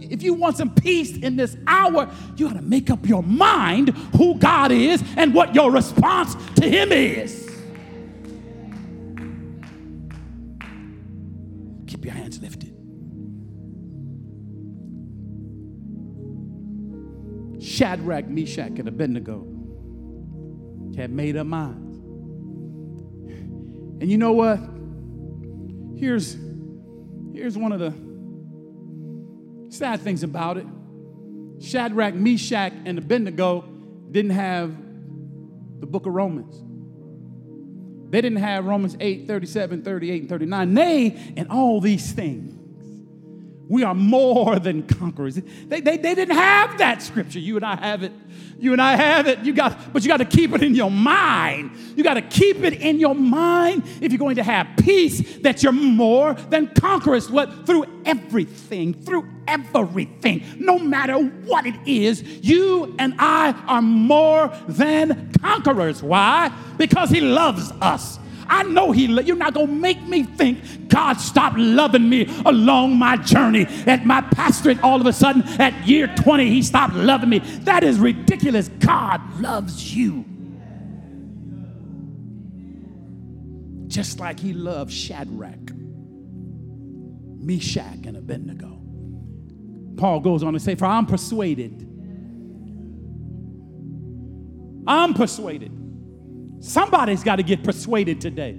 If 0.00 0.24
you 0.24 0.34
want 0.34 0.56
some 0.56 0.74
peace 0.74 1.16
in 1.16 1.36
this 1.36 1.56
hour, 1.68 2.10
you 2.36 2.48
got 2.48 2.56
to 2.56 2.62
make 2.62 2.90
up 2.90 3.06
your 3.06 3.22
mind 3.22 3.90
who 4.16 4.34
God 4.40 4.72
is 4.72 5.04
and 5.16 5.32
what 5.32 5.54
your 5.54 5.70
response 5.70 6.34
to 6.56 6.68
Him 6.68 6.90
is. 6.90 7.53
Your 12.04 12.12
hands 12.12 12.38
lifted. 12.38 12.70
Shadrach, 17.62 18.28
Meshach, 18.28 18.78
and 18.78 18.86
Abednego 18.86 19.46
had 20.98 21.10
made 21.10 21.38
up 21.38 21.46
minds. 21.46 21.96
And 24.02 24.10
you 24.10 24.18
know 24.18 24.32
what? 24.32 24.58
Here's, 25.98 26.36
here's 27.32 27.56
one 27.56 27.72
of 27.72 27.80
the 27.80 27.94
sad 29.74 30.02
things 30.02 30.22
about 30.22 30.58
it. 30.58 30.66
Shadrach, 31.60 32.14
Meshach, 32.14 32.74
and 32.84 32.98
Abednego 32.98 33.62
didn't 34.10 34.32
have 34.32 34.76
the 35.80 35.86
book 35.86 36.04
of 36.04 36.12
Romans. 36.12 36.62
They 38.14 38.20
didn't 38.20 38.38
have 38.38 38.64
Romans 38.64 38.96
8, 39.00 39.26
37, 39.26 39.82
38, 39.82 40.20
and 40.20 40.28
39. 40.28 40.72
Nay, 40.72 41.34
and 41.36 41.48
all 41.50 41.80
these 41.80 42.12
things 42.12 42.54
we 43.68 43.82
are 43.82 43.94
more 43.94 44.58
than 44.58 44.82
conquerors. 44.82 45.36
They, 45.36 45.80
they, 45.80 45.96
they 45.96 46.14
didn't 46.14 46.36
have 46.36 46.78
that 46.78 47.02
scripture. 47.02 47.38
You 47.38 47.56
and 47.56 47.64
I 47.64 47.76
have 47.76 48.02
it. 48.02 48.12
You 48.58 48.72
and 48.72 48.80
I 48.80 48.96
have 48.96 49.26
it. 49.26 49.40
You 49.40 49.54
got, 49.54 49.92
but 49.92 50.02
you 50.02 50.08
got 50.08 50.18
to 50.18 50.24
keep 50.24 50.52
it 50.52 50.62
in 50.62 50.74
your 50.74 50.90
mind. 50.90 51.72
You 51.96 52.04
got 52.04 52.14
to 52.14 52.22
keep 52.22 52.58
it 52.62 52.74
in 52.74 52.98
your 52.98 53.14
mind 53.14 53.84
if 54.00 54.12
you're 54.12 54.18
going 54.18 54.36
to 54.36 54.42
have 54.42 54.68
peace 54.78 55.38
that 55.38 55.62
you're 55.62 55.72
more 55.72 56.34
than 56.34 56.68
conquerors. 56.68 57.30
What 57.30 57.66
through 57.66 57.86
everything, 58.04 58.92
through 58.92 59.28
everything, 59.48 60.44
no 60.58 60.78
matter 60.78 61.14
what 61.18 61.66
it 61.66 61.74
is, 61.86 62.22
you 62.22 62.94
and 62.98 63.14
I 63.18 63.52
are 63.66 63.82
more 63.82 64.52
than 64.68 65.32
conquerors. 65.40 66.02
Why? 66.02 66.54
Because 66.76 67.08
He 67.10 67.20
loves 67.22 67.72
us. 67.80 68.18
I 68.48 68.62
know 68.64 68.92
He. 68.92 69.06
You're 69.06 69.36
not 69.36 69.54
gonna 69.54 69.72
make 69.72 70.02
me 70.02 70.24
think 70.24 70.88
God 70.88 71.14
stopped 71.14 71.58
loving 71.58 72.08
me 72.08 72.28
along 72.44 72.96
my 72.98 73.16
journey. 73.16 73.66
At 73.86 74.06
my 74.06 74.20
pastorate, 74.20 74.82
all 74.82 75.00
of 75.00 75.06
a 75.06 75.12
sudden, 75.12 75.42
at 75.60 75.86
year 75.86 76.06
20, 76.06 76.48
He 76.48 76.62
stopped 76.62 76.94
loving 76.94 77.28
me. 77.28 77.38
That 77.38 77.84
is 77.84 77.98
ridiculous. 77.98 78.68
God 78.80 79.20
loves 79.40 79.94
you. 79.94 80.24
Just 83.86 84.18
like 84.18 84.40
He 84.40 84.52
loved 84.52 84.92
Shadrach, 84.92 85.70
Meshach, 87.38 88.06
and 88.06 88.16
Abednego. 88.16 88.80
Paul 89.96 90.20
goes 90.20 90.42
on 90.42 90.54
to 90.54 90.60
say, 90.60 90.74
For 90.74 90.86
I'm 90.86 91.06
persuaded. 91.06 91.88
I'm 94.86 95.14
persuaded 95.14 95.83
Somebody's 96.64 97.22
got 97.22 97.36
to 97.36 97.42
get 97.42 97.62
persuaded 97.62 98.22
today. 98.22 98.58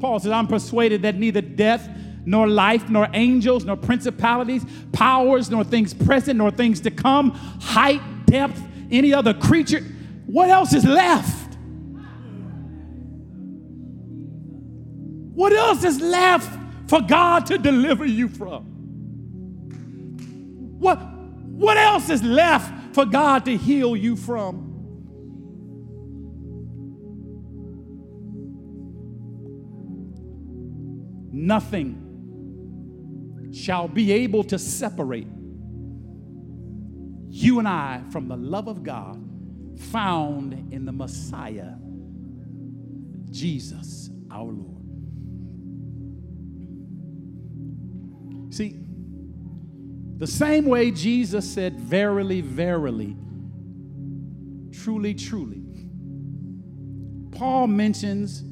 Paul 0.00 0.20
says, 0.20 0.30
I'm 0.32 0.46
persuaded 0.46 1.00
that 1.00 1.14
neither 1.14 1.40
death, 1.40 1.88
nor 2.26 2.46
life, 2.46 2.90
nor 2.90 3.08
angels, 3.14 3.64
nor 3.64 3.74
principalities, 3.74 4.62
powers, 4.92 5.50
nor 5.50 5.64
things 5.64 5.94
present, 5.94 6.36
nor 6.36 6.50
things 6.50 6.80
to 6.80 6.90
come, 6.90 7.30
height, 7.30 8.02
depth, 8.26 8.60
any 8.90 9.14
other 9.14 9.32
creature. 9.32 9.80
What 10.26 10.50
else 10.50 10.74
is 10.74 10.84
left? 10.84 11.56
What 15.32 15.54
else 15.54 15.84
is 15.84 16.02
left 16.02 16.50
for 16.90 17.00
God 17.00 17.46
to 17.46 17.56
deliver 17.56 18.04
you 18.04 18.28
from? 18.28 18.64
What, 20.78 20.96
what 20.96 21.78
else 21.78 22.10
is 22.10 22.22
left 22.22 22.94
for 22.94 23.06
God 23.06 23.46
to 23.46 23.56
heal 23.56 23.96
you 23.96 24.16
from? 24.16 24.65
Nothing 31.46 32.02
shall 33.52 33.88
be 33.88 34.12
able 34.12 34.42
to 34.44 34.58
separate 34.58 35.28
you 37.28 37.58
and 37.58 37.68
I 37.68 38.02
from 38.10 38.28
the 38.28 38.36
love 38.36 38.66
of 38.66 38.82
God 38.82 39.22
found 39.78 40.72
in 40.72 40.84
the 40.84 40.92
Messiah, 40.92 41.74
Jesus 43.30 44.10
our 44.30 44.44
Lord. 44.44 44.82
See, 48.54 48.78
the 50.18 50.26
same 50.26 50.64
way 50.64 50.90
Jesus 50.90 51.48
said, 51.48 51.78
Verily, 51.78 52.40
verily, 52.40 53.16
truly, 54.72 55.12
truly, 55.12 55.62
Paul 57.32 57.66
mentions 57.66 58.42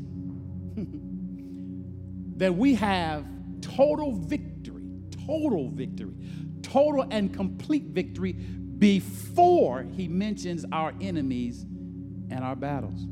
that 2.36 2.54
we 2.54 2.74
have 2.74 3.24
total 3.60 4.12
victory, 4.12 4.84
total 5.26 5.70
victory, 5.70 6.14
total 6.62 7.06
and 7.10 7.32
complete 7.32 7.84
victory 7.84 8.32
before 8.32 9.86
he 9.96 10.08
mentions 10.08 10.64
our 10.72 10.92
enemies 11.00 11.62
and 12.30 12.40
our 12.42 12.56
battles. 12.56 13.06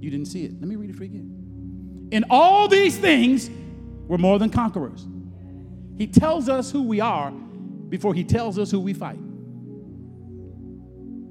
You 0.00 0.10
didn't 0.10 0.26
see 0.26 0.44
it. 0.44 0.52
Let 0.60 0.68
me 0.68 0.76
read 0.76 0.90
it 0.90 0.96
for 0.96 1.04
you 1.04 1.10
again. 1.10 2.08
In 2.12 2.24
all 2.30 2.68
these 2.68 2.96
things, 2.98 3.50
we're 4.08 4.18
more 4.18 4.38
than 4.38 4.50
conquerors. 4.50 5.06
He 5.96 6.06
tells 6.06 6.48
us 6.48 6.70
who 6.70 6.82
we 6.82 7.00
are 7.00 7.30
before 7.30 8.14
he 8.14 8.24
tells 8.24 8.58
us 8.58 8.70
who 8.70 8.80
we 8.80 8.94
fight. 8.94 9.18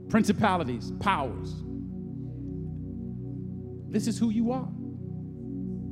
Principalities, 0.10 0.92
powers. 1.00 1.54
This 3.90 4.08
is 4.08 4.18
who 4.18 4.30
you 4.30 4.52
are. 4.52 4.70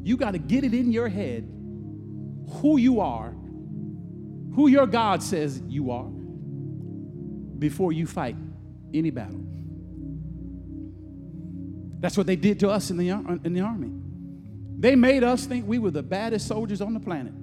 You 0.09 0.17
got 0.17 0.31
to 0.31 0.39
get 0.39 0.63
it 0.63 0.73
in 0.73 0.91
your 0.91 1.07
head 1.07 1.47
who 2.49 2.77
you 2.77 2.99
are, 2.99 3.29
who 4.55 4.67
your 4.67 4.87
God 4.87 5.21
says 5.21 5.61
you 5.67 5.91
are, 5.91 6.09
before 7.59 7.93
you 7.93 8.07
fight 8.07 8.35
any 8.91 9.11
battle. 9.11 9.45
That's 11.99 12.17
what 12.17 12.25
they 12.25 12.37
did 12.37 12.59
to 12.61 12.71
us 12.71 12.89
in 12.89 12.97
the, 12.97 13.11
uh, 13.11 13.19
in 13.43 13.53
the 13.53 13.61
army. 13.61 13.91
They 14.79 14.95
made 14.95 15.23
us 15.23 15.45
think 15.45 15.67
we 15.67 15.77
were 15.77 15.91
the 15.91 16.01
baddest 16.01 16.47
soldiers 16.47 16.81
on 16.81 16.95
the 16.95 16.99
planet. 16.99 17.33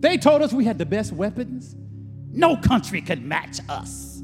They 0.00 0.16
told 0.16 0.40
us 0.40 0.54
we 0.54 0.64
had 0.64 0.78
the 0.78 0.86
best 0.86 1.12
weapons. 1.12 1.76
No 2.32 2.56
country 2.56 3.02
could 3.02 3.22
match 3.22 3.60
us. 3.68 4.22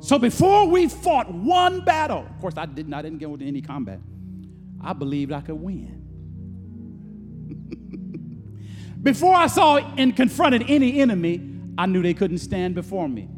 So 0.00 0.18
before 0.18 0.66
we 0.66 0.88
fought 0.88 1.32
one 1.32 1.84
battle, 1.84 2.26
of 2.28 2.40
course, 2.40 2.54
I 2.56 2.66
didn't, 2.66 2.94
I 2.94 3.02
didn't 3.02 3.18
go 3.18 3.34
into 3.34 3.44
any 3.44 3.62
combat. 3.62 4.00
I 4.80 4.92
believed 4.92 5.30
I 5.30 5.40
could 5.40 5.54
win. 5.54 5.95
Before 9.06 9.36
I 9.36 9.46
saw 9.46 9.76
and 9.76 10.16
confronted 10.16 10.64
any 10.66 10.98
enemy, 11.00 11.40
I 11.78 11.86
knew 11.86 12.02
they 12.02 12.12
couldn't 12.12 12.38
stand 12.38 12.74
before 12.74 13.08
me. 13.08 13.28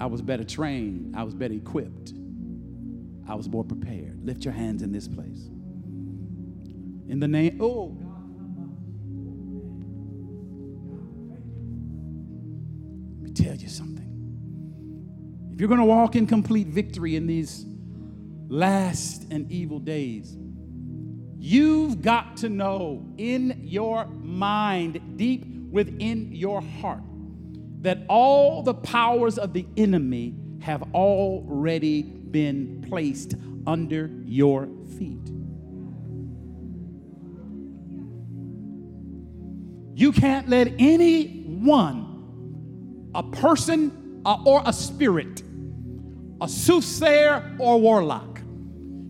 I 0.00 0.06
was 0.06 0.22
better 0.22 0.44
trained, 0.44 1.14
I 1.14 1.24
was 1.24 1.34
better 1.34 1.52
equipped, 1.52 2.14
I 3.28 3.34
was 3.34 3.50
more 3.50 3.64
prepared. 3.64 4.24
Lift 4.24 4.46
your 4.46 4.54
hands 4.54 4.80
in 4.80 4.92
this 4.92 5.06
place. 5.06 5.50
In 7.06 7.18
the 7.20 7.28
name, 7.28 7.58
oh, 7.60 7.88
God. 7.88 8.06
Let 13.20 13.22
me 13.24 13.30
tell 13.34 13.56
you 13.56 13.68
something. 13.68 14.08
If 15.52 15.60
you're 15.60 15.68
going 15.68 15.80
to 15.80 15.84
walk 15.84 16.16
in 16.16 16.26
complete 16.26 16.68
victory 16.68 17.14
in 17.14 17.26
these 17.26 17.66
last 18.48 19.26
and 19.30 19.52
evil 19.52 19.78
days, 19.78 20.34
you've 21.38 22.02
got 22.02 22.36
to 22.38 22.48
know 22.48 23.06
in 23.16 23.60
your 23.62 24.06
mind, 24.06 25.16
deep 25.16 25.46
within 25.70 26.32
your 26.32 26.60
heart, 26.60 27.02
that 27.80 27.98
all 28.08 28.62
the 28.62 28.74
powers 28.74 29.38
of 29.38 29.52
the 29.52 29.66
enemy 29.76 30.34
have 30.60 30.82
already 30.94 32.02
been 32.02 32.84
placed 32.88 33.34
under 33.66 34.10
your 34.24 34.68
feet. 34.98 35.30
You 39.94 40.12
can't 40.12 40.48
let 40.48 40.72
anyone, 40.78 42.04
a 43.14 43.22
person 43.22 44.22
uh, 44.24 44.42
or 44.44 44.62
a 44.64 44.72
spirit, 44.72 45.42
a 46.40 46.48
soothsayer 46.48 47.56
or 47.58 47.80
warlock, 47.80 48.37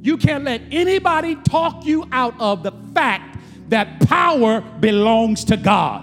you 0.09 0.17
can't 0.17 0.45
let 0.45 0.63
anybody 0.73 1.37
talk 1.37 1.85
you 1.85 2.09
out 2.13 2.35
of 2.41 2.63
the 2.63 2.73
fact 2.95 3.37
that 3.69 4.01
power 4.09 4.63
belongs 4.63 5.45
to 5.45 5.55
God. 5.59 6.03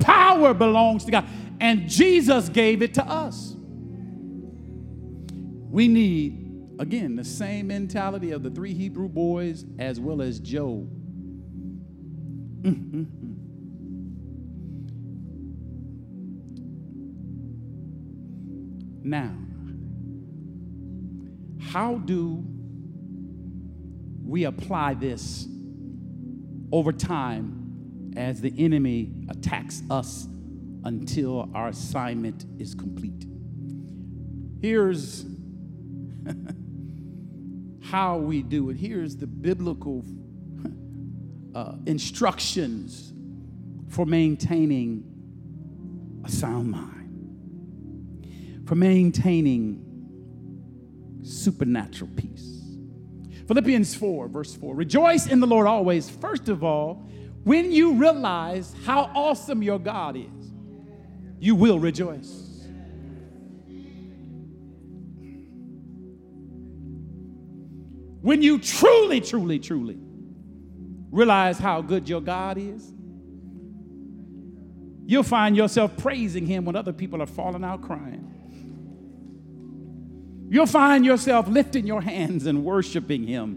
Power 0.00 0.54
belongs 0.54 1.04
to 1.04 1.10
God. 1.10 1.28
And 1.60 1.90
Jesus 1.90 2.48
gave 2.48 2.80
it 2.80 2.94
to 2.94 3.04
us. 3.04 3.54
We 5.68 5.88
need, 5.88 6.76
again, 6.78 7.16
the 7.16 7.24
same 7.24 7.66
mentality 7.66 8.30
of 8.30 8.42
the 8.42 8.48
three 8.48 8.72
Hebrew 8.72 9.10
boys 9.10 9.66
as 9.78 10.00
well 10.00 10.22
as 10.22 10.40
Job. 10.40 10.90
Now, 19.02 19.34
how 21.72 21.94
do 21.98 22.44
we 24.24 24.42
apply 24.44 24.94
this 24.94 25.46
over 26.72 26.92
time 26.92 28.12
as 28.16 28.40
the 28.40 28.52
enemy 28.58 29.12
attacks 29.28 29.82
us 29.88 30.26
until 30.84 31.48
our 31.54 31.68
assignment 31.68 32.44
is 32.58 32.74
complete? 32.74 33.24
Here's 34.60 35.24
how 37.82 38.18
we 38.18 38.42
do 38.42 38.70
it. 38.70 38.76
Here's 38.76 39.16
the 39.16 39.28
biblical 39.28 40.04
uh, 41.54 41.76
instructions 41.86 43.12
for 43.88 44.06
maintaining 44.06 45.04
a 46.24 46.30
sound 46.30 46.72
mind, 46.72 48.66
for 48.66 48.74
maintaining 48.74 49.86
supernatural 51.22 52.10
peace. 52.16 52.60
Philippians 53.46 53.94
4, 53.94 54.28
verse 54.28 54.54
4 54.54 54.74
Rejoice 54.74 55.26
in 55.26 55.40
the 55.40 55.46
Lord 55.46 55.66
always. 55.66 56.08
First 56.08 56.48
of 56.48 56.62
all, 56.62 57.06
when 57.44 57.72
you 57.72 57.94
realize 57.94 58.74
how 58.84 59.10
awesome 59.14 59.62
your 59.62 59.78
God 59.78 60.16
is, 60.16 60.52
you 61.40 61.54
will 61.54 61.78
rejoice. 61.78 62.50
When 68.22 68.42
you 68.42 68.58
truly, 68.58 69.20
truly, 69.20 69.58
truly 69.58 69.98
realize 71.10 71.58
how 71.58 71.80
good 71.80 72.08
your 72.08 72.20
God 72.20 72.58
is, 72.58 72.92
you'll 75.06 75.22
find 75.22 75.56
yourself 75.56 75.96
praising 75.96 76.46
Him 76.46 76.64
when 76.66 76.76
other 76.76 76.92
people 76.92 77.22
are 77.22 77.26
falling 77.26 77.64
out 77.64 77.82
crying. 77.82 78.39
You'll 80.50 80.66
find 80.66 81.04
yourself 81.04 81.46
lifting 81.46 81.86
your 81.86 82.02
hands 82.02 82.46
and 82.46 82.64
worshiping 82.64 83.24
Him 83.24 83.54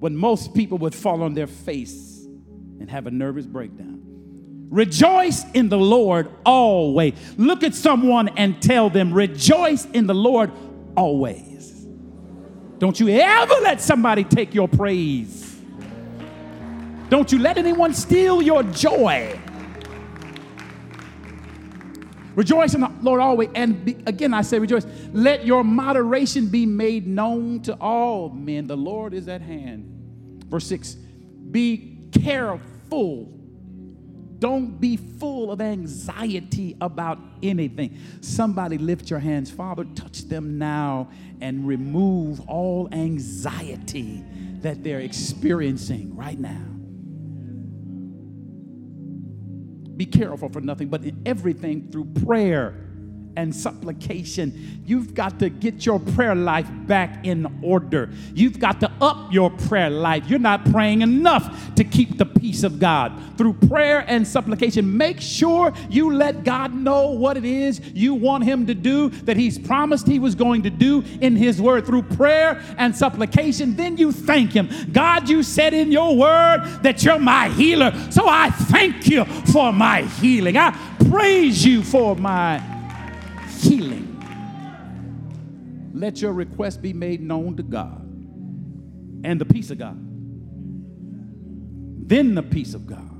when 0.00 0.16
most 0.16 0.52
people 0.52 0.78
would 0.78 0.96
fall 0.96 1.22
on 1.22 1.34
their 1.34 1.46
face 1.46 2.26
and 2.80 2.90
have 2.90 3.06
a 3.06 3.10
nervous 3.12 3.46
breakdown. 3.46 4.02
Rejoice 4.68 5.44
in 5.52 5.68
the 5.68 5.78
Lord 5.78 6.28
always. 6.44 7.14
Look 7.36 7.62
at 7.62 7.72
someone 7.72 8.28
and 8.30 8.60
tell 8.60 8.90
them, 8.90 9.14
Rejoice 9.14 9.86
in 9.86 10.08
the 10.08 10.14
Lord 10.14 10.50
always. 10.96 11.86
Don't 12.78 12.98
you 12.98 13.08
ever 13.08 13.54
let 13.62 13.80
somebody 13.80 14.24
take 14.24 14.54
your 14.54 14.66
praise. 14.66 15.56
Don't 17.08 17.30
you 17.30 17.38
let 17.38 17.58
anyone 17.58 17.94
steal 17.94 18.42
your 18.42 18.64
joy. 18.64 19.38
Rejoice 22.36 22.74
in 22.74 22.82
the 22.82 22.92
Lord 23.00 23.20
always. 23.20 23.48
And 23.54 23.82
be, 23.84 23.96
again, 24.06 24.34
I 24.34 24.42
say 24.42 24.58
rejoice. 24.58 24.86
Let 25.12 25.46
your 25.46 25.64
moderation 25.64 26.48
be 26.48 26.66
made 26.66 27.06
known 27.06 27.62
to 27.62 27.74
all 27.80 28.28
men. 28.28 28.66
The 28.66 28.76
Lord 28.76 29.14
is 29.14 29.26
at 29.26 29.40
hand. 29.40 30.44
Verse 30.46 30.66
6 30.66 30.94
Be 31.50 32.08
careful. 32.12 33.32
Don't 34.38 34.78
be 34.78 34.98
full 34.98 35.50
of 35.50 35.62
anxiety 35.62 36.76
about 36.82 37.18
anything. 37.42 37.98
Somebody 38.20 38.76
lift 38.76 39.08
your 39.08 39.18
hands. 39.18 39.50
Father, 39.50 39.84
touch 39.94 40.28
them 40.28 40.58
now 40.58 41.08
and 41.40 41.66
remove 41.66 42.40
all 42.42 42.86
anxiety 42.92 44.22
that 44.60 44.84
they're 44.84 45.00
experiencing 45.00 46.14
right 46.14 46.38
now. 46.38 46.75
Be 49.96 50.06
careful 50.06 50.48
for 50.48 50.60
nothing, 50.60 50.88
but 50.88 51.04
in 51.04 51.22
everything 51.24 51.90
through 51.90 52.06
prayer 52.24 52.74
and 53.36 53.54
supplication. 53.54 54.82
You've 54.86 55.14
got 55.14 55.38
to 55.40 55.48
get 55.48 55.84
your 55.84 56.00
prayer 56.00 56.34
life 56.34 56.68
back 56.86 57.24
in 57.26 57.60
order. 57.62 58.10
You've 58.34 58.58
got 58.58 58.80
to 58.80 58.90
up 59.00 59.32
your 59.32 59.50
prayer 59.50 59.90
life. 59.90 60.24
You're 60.28 60.38
not 60.38 60.64
praying 60.70 61.02
enough 61.02 61.74
to 61.74 61.84
keep 61.84 62.18
the 62.18 62.26
peace 62.26 62.62
of 62.62 62.78
God. 62.78 63.12
Through 63.36 63.54
prayer 63.54 64.04
and 64.06 64.26
supplication, 64.26 64.96
make 64.96 65.20
sure 65.20 65.72
you 65.90 66.14
let 66.14 66.44
God 66.44 66.74
know 66.74 67.10
what 67.10 67.36
it 67.36 67.44
is 67.44 67.80
you 67.94 68.14
want 68.14 68.44
Him 68.44 68.66
to 68.66 68.74
do, 68.74 69.10
that 69.10 69.36
He's 69.36 69.58
promised 69.58 70.06
He 70.06 70.18
was 70.18 70.34
going 70.34 70.62
to 70.62 70.70
do 70.70 71.04
in 71.20 71.36
His 71.36 71.60
Word. 71.60 71.86
Through 71.86 72.02
prayer 72.02 72.62
and 72.78 72.96
supplication, 72.96 73.76
then 73.76 73.96
you 73.96 74.12
thank 74.12 74.52
Him. 74.52 74.68
God, 74.92 75.28
you 75.28 75.42
said 75.42 75.74
in 75.74 75.92
your 75.92 76.16
Word 76.16 76.80
that 76.82 77.04
you're 77.04 77.18
my 77.18 77.48
healer. 77.50 77.92
So 78.10 78.26
I 78.28 78.50
thank 78.50 79.06
you 79.06 79.24
for 79.52 79.72
my 79.72 80.02
healing. 80.02 80.56
I 80.56 80.76
praise 81.10 81.64
you 81.64 81.82
for 81.82 82.16
my 82.16 82.75
healing. 83.62 84.12
Let 85.94 86.20
your 86.20 86.32
request 86.32 86.82
be 86.82 86.92
made 86.92 87.20
known 87.20 87.56
to 87.56 87.62
God 87.62 88.02
and 89.24 89.40
the 89.40 89.44
peace 89.44 89.70
of 89.70 89.78
God. 89.78 89.98
Then 92.08 92.34
the 92.34 92.42
peace 92.42 92.74
of 92.74 92.86
God 92.86 93.15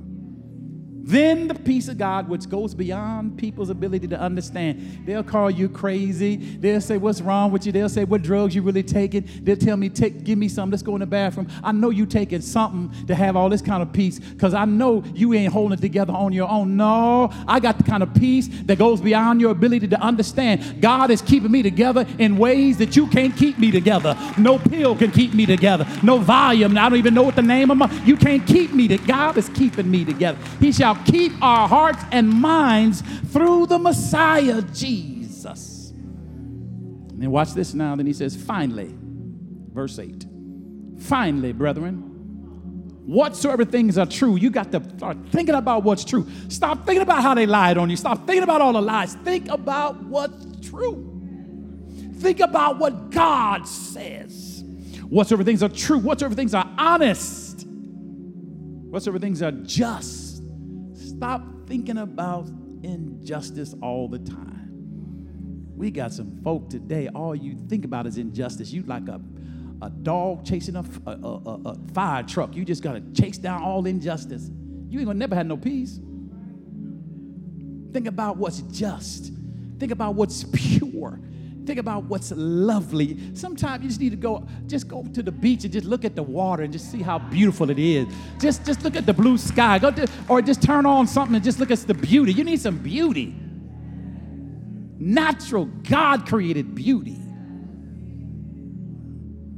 then 1.07 1.47
the 1.47 1.55
peace 1.55 1.87
of 1.87 1.97
God, 1.97 2.27
which 2.27 2.49
goes 2.49 2.73
beyond 2.73 3.37
people's 3.37 3.69
ability 3.69 4.09
to 4.09 4.19
understand, 4.19 5.03
they'll 5.05 5.23
call 5.23 5.49
you 5.49 5.69
crazy. 5.69 6.35
They'll 6.35 6.81
say, 6.81 6.97
What's 6.97 7.21
wrong 7.21 7.49
with 7.53 7.65
you? 7.65 7.71
They'll 7.71 7.87
say, 7.87 8.03
What 8.03 8.23
drugs 8.23 8.53
you 8.53 8.61
really 8.61 8.83
taking? 8.83 9.25
They'll 9.41 9.55
tell 9.55 9.77
me, 9.77 9.87
Take, 9.87 10.25
Give 10.25 10.37
me 10.37 10.49
some. 10.49 10.69
Let's 10.69 10.83
go 10.83 10.95
in 10.95 10.99
the 10.99 11.05
bathroom. 11.05 11.47
I 11.63 11.71
know 11.71 11.91
you 11.91 12.05
taking 12.05 12.41
something 12.41 13.05
to 13.05 13.15
have 13.15 13.37
all 13.37 13.47
this 13.47 13.61
kind 13.61 13.81
of 13.81 13.93
peace 13.93 14.19
because 14.19 14.53
I 14.53 14.65
know 14.65 15.01
you 15.15 15.33
ain't 15.33 15.53
holding 15.53 15.77
it 15.77 15.81
together 15.81 16.11
on 16.11 16.33
your 16.33 16.49
own. 16.49 16.75
No, 16.75 17.31
I 17.47 17.61
got 17.61 17.77
the 17.77 17.85
kind 17.85 18.03
of 18.03 18.13
peace 18.13 18.49
that 18.65 18.77
goes 18.77 18.99
beyond 18.99 19.39
your 19.39 19.51
ability 19.51 19.87
to 19.87 20.01
understand. 20.01 20.81
God 20.81 21.09
is 21.09 21.21
keeping 21.21 21.51
me 21.51 21.63
together 21.63 22.05
in 22.19 22.37
ways 22.37 22.79
that 22.79 22.97
you 22.97 23.07
can't 23.07 23.33
keep 23.33 23.57
me 23.57 23.71
together. 23.71 24.17
No 24.37 24.59
pill 24.59 24.93
can 24.93 25.11
keep 25.11 25.33
me 25.33 25.45
together. 25.45 25.87
No 26.03 26.19
Valium. 26.19 26.77
I 26.77 26.89
don't 26.89 26.99
even 26.99 27.13
know 27.13 27.23
what 27.23 27.37
the 27.37 27.41
name 27.41 27.71
of 27.71 27.77
my. 27.77 27.89
You 28.03 28.17
can't 28.17 28.45
keep 28.45 28.73
me. 28.73 28.89
To, 28.89 28.97
God 28.97 29.37
is 29.37 29.47
keeping 29.49 29.89
me 29.89 30.03
together. 30.03 30.37
He 30.59 30.73
shall 30.73 30.96
keep 31.05 31.33
our 31.41 31.67
hearts 31.67 32.03
and 32.11 32.29
minds 32.29 33.01
through 33.31 33.67
the 33.67 33.77
Messiah, 33.79 34.61
Jesus. 34.61 35.91
And 35.91 37.21
then 37.21 37.31
watch 37.31 37.53
this 37.53 37.73
now. 37.73 37.95
Then 37.95 38.05
he 38.05 38.13
says, 38.13 38.35
finally, 38.35 38.93
verse 39.73 39.97
8. 39.99 40.25
Finally, 40.99 41.53
brethren, 41.53 42.01
whatsoever 43.05 43.65
things 43.65 43.97
are 43.97 44.05
true, 44.05 44.35
you 44.35 44.49
got 44.49 44.71
to 44.71 44.83
start 44.97 45.17
thinking 45.31 45.55
about 45.55 45.83
what's 45.83 46.03
true. 46.05 46.27
Stop 46.49 46.85
thinking 46.85 47.01
about 47.01 47.21
how 47.21 47.33
they 47.33 47.45
lied 47.45 47.77
on 47.77 47.89
you. 47.89 47.95
Stop 47.97 48.25
thinking 48.27 48.43
about 48.43 48.61
all 48.61 48.73
the 48.73 48.81
lies. 48.81 49.15
Think 49.15 49.49
about 49.49 50.03
what's 50.03 50.69
true. 50.69 51.13
Think 52.19 52.39
about 52.39 52.79
what 52.79 53.11
God 53.11 53.67
says. 53.67 54.63
whatsoever 55.09 55.43
things 55.43 55.63
are 55.63 55.69
true, 55.69 55.97
whatsoever 55.97 56.35
things 56.35 56.53
are 56.53 56.69
honest, 56.77 57.65
whatsoever 57.67 59.19
things 59.19 59.41
are 59.41 59.51
just. 59.51 60.26
Stop 61.17 61.41
thinking 61.65 61.97
about 61.97 62.47
injustice 62.83 63.73
all 63.81 64.07
the 64.07 64.19
time. 64.19 65.73
We 65.75 65.89
got 65.89 66.13
some 66.13 66.39
folk 66.43 66.69
today, 66.69 67.07
all 67.07 67.35
you 67.35 67.57
think 67.67 67.85
about 67.85 68.05
is 68.05 68.19
injustice. 68.19 68.71
You 68.71 68.83
like 68.83 69.07
a, 69.07 69.19
a 69.81 69.89
dog 69.89 70.45
chasing 70.45 70.75
a, 70.75 70.85
a, 71.07 71.11
a, 71.11 71.61
a 71.65 71.77
fire 71.93 72.21
truck. 72.21 72.55
You 72.55 72.63
just 72.63 72.83
got 72.83 72.93
to 72.93 73.01
chase 73.19 73.39
down 73.39 73.63
all 73.63 73.87
injustice. 73.87 74.51
You 74.89 74.99
ain't 74.99 75.07
gonna 75.07 75.17
never 75.17 75.33
have 75.33 75.47
no 75.47 75.57
peace. 75.57 75.99
Think 77.93 78.05
about 78.07 78.37
what's 78.37 78.61
just. 78.61 79.31
Think 79.79 79.91
about 79.91 80.13
what's 80.13 80.43
pure. 80.53 81.19
Think 81.67 81.79
about 81.79 82.05
what's 82.05 82.31
lovely. 82.33 83.35
Sometimes 83.35 83.83
you 83.83 83.89
just 83.89 83.99
need 83.99 84.11
to 84.11 84.15
go, 84.15 84.47
just 84.67 84.87
go 84.87 85.03
to 85.03 85.21
the 85.21 85.33
beach 85.33 85.65
and 85.65 85.73
just 85.73 85.85
look 85.85 86.05
at 86.05 86.15
the 86.15 86.23
water 86.23 86.63
and 86.63 86.71
just 86.71 86.89
see 86.89 87.01
how 87.01 87.19
beautiful 87.19 87.69
it 87.69 87.77
is. 87.77 88.07
Just, 88.39 88.65
just 88.65 88.83
look 88.83 88.95
at 88.95 89.05
the 89.05 89.13
blue 89.13 89.37
sky. 89.37 89.77
Go 89.77 89.91
to, 89.91 90.07
or 90.29 90.41
just 90.41 90.61
turn 90.61 90.85
on 90.85 91.07
something 91.07 91.35
and 91.35 91.43
just 91.43 91.59
look 91.59 91.69
at 91.69 91.79
the 91.79 91.93
beauty. 91.93 92.31
You 92.31 92.45
need 92.45 92.61
some 92.61 92.77
beauty. 92.77 93.35
Natural, 94.97 95.65
God 95.65 96.25
created 96.25 96.73
beauty. 96.73 97.19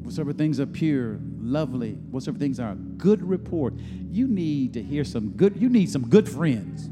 Whatsoever 0.01 0.33
things 0.33 0.59
are 0.59 0.65
pure, 0.65 1.19
lovely, 1.39 1.91
whatsoever 1.93 2.39
things 2.39 2.59
are 2.59 2.73
good 2.73 3.21
report. 3.21 3.75
You 4.09 4.27
need 4.27 4.73
to 4.73 4.81
hear 4.81 5.03
some 5.03 5.29
good, 5.29 5.61
you 5.61 5.69
need 5.69 5.91
some 5.91 6.09
good 6.09 6.27
friends. 6.27 6.89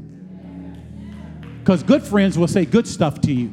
Because 1.58 1.82
good 1.82 2.04
friends 2.04 2.38
will 2.38 2.46
say 2.46 2.64
good 2.64 2.86
stuff 2.86 3.20
to 3.22 3.32
you. 3.32 3.52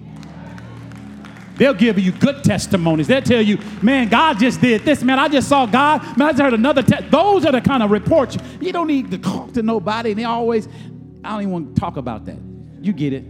They'll 1.57 1.73
give 1.73 1.97
you 1.99 2.11
good 2.11 2.43
testimonies. 2.43 3.07
They'll 3.07 3.21
tell 3.21 3.41
you, 3.41 3.57
man, 3.81 4.09
God 4.09 4.39
just 4.39 4.61
did 4.61 4.83
this. 4.83 5.03
Man, 5.03 5.19
I 5.19 5.27
just 5.27 5.47
saw 5.47 5.65
God. 5.65 6.01
Man, 6.17 6.27
I 6.27 6.31
just 6.31 6.41
heard 6.41 6.53
another. 6.53 6.83
Te-. 6.83 7.07
Those 7.09 7.45
are 7.45 7.51
the 7.51 7.61
kind 7.61 7.81
of 7.81 7.91
reports. 7.91 8.37
You 8.59 8.71
don't 8.71 8.87
need 8.87 9.11
to 9.11 9.17
talk 9.17 9.53
to 9.53 9.63
nobody. 9.63 10.11
And 10.11 10.19
they 10.19 10.25
always, 10.25 10.67
I 11.23 11.31
don't 11.31 11.41
even 11.41 11.53
want 11.53 11.75
to 11.75 11.79
talk 11.79 11.97
about 11.97 12.25
that. 12.25 12.37
You 12.81 12.93
get 12.93 13.13
it. 13.13 13.21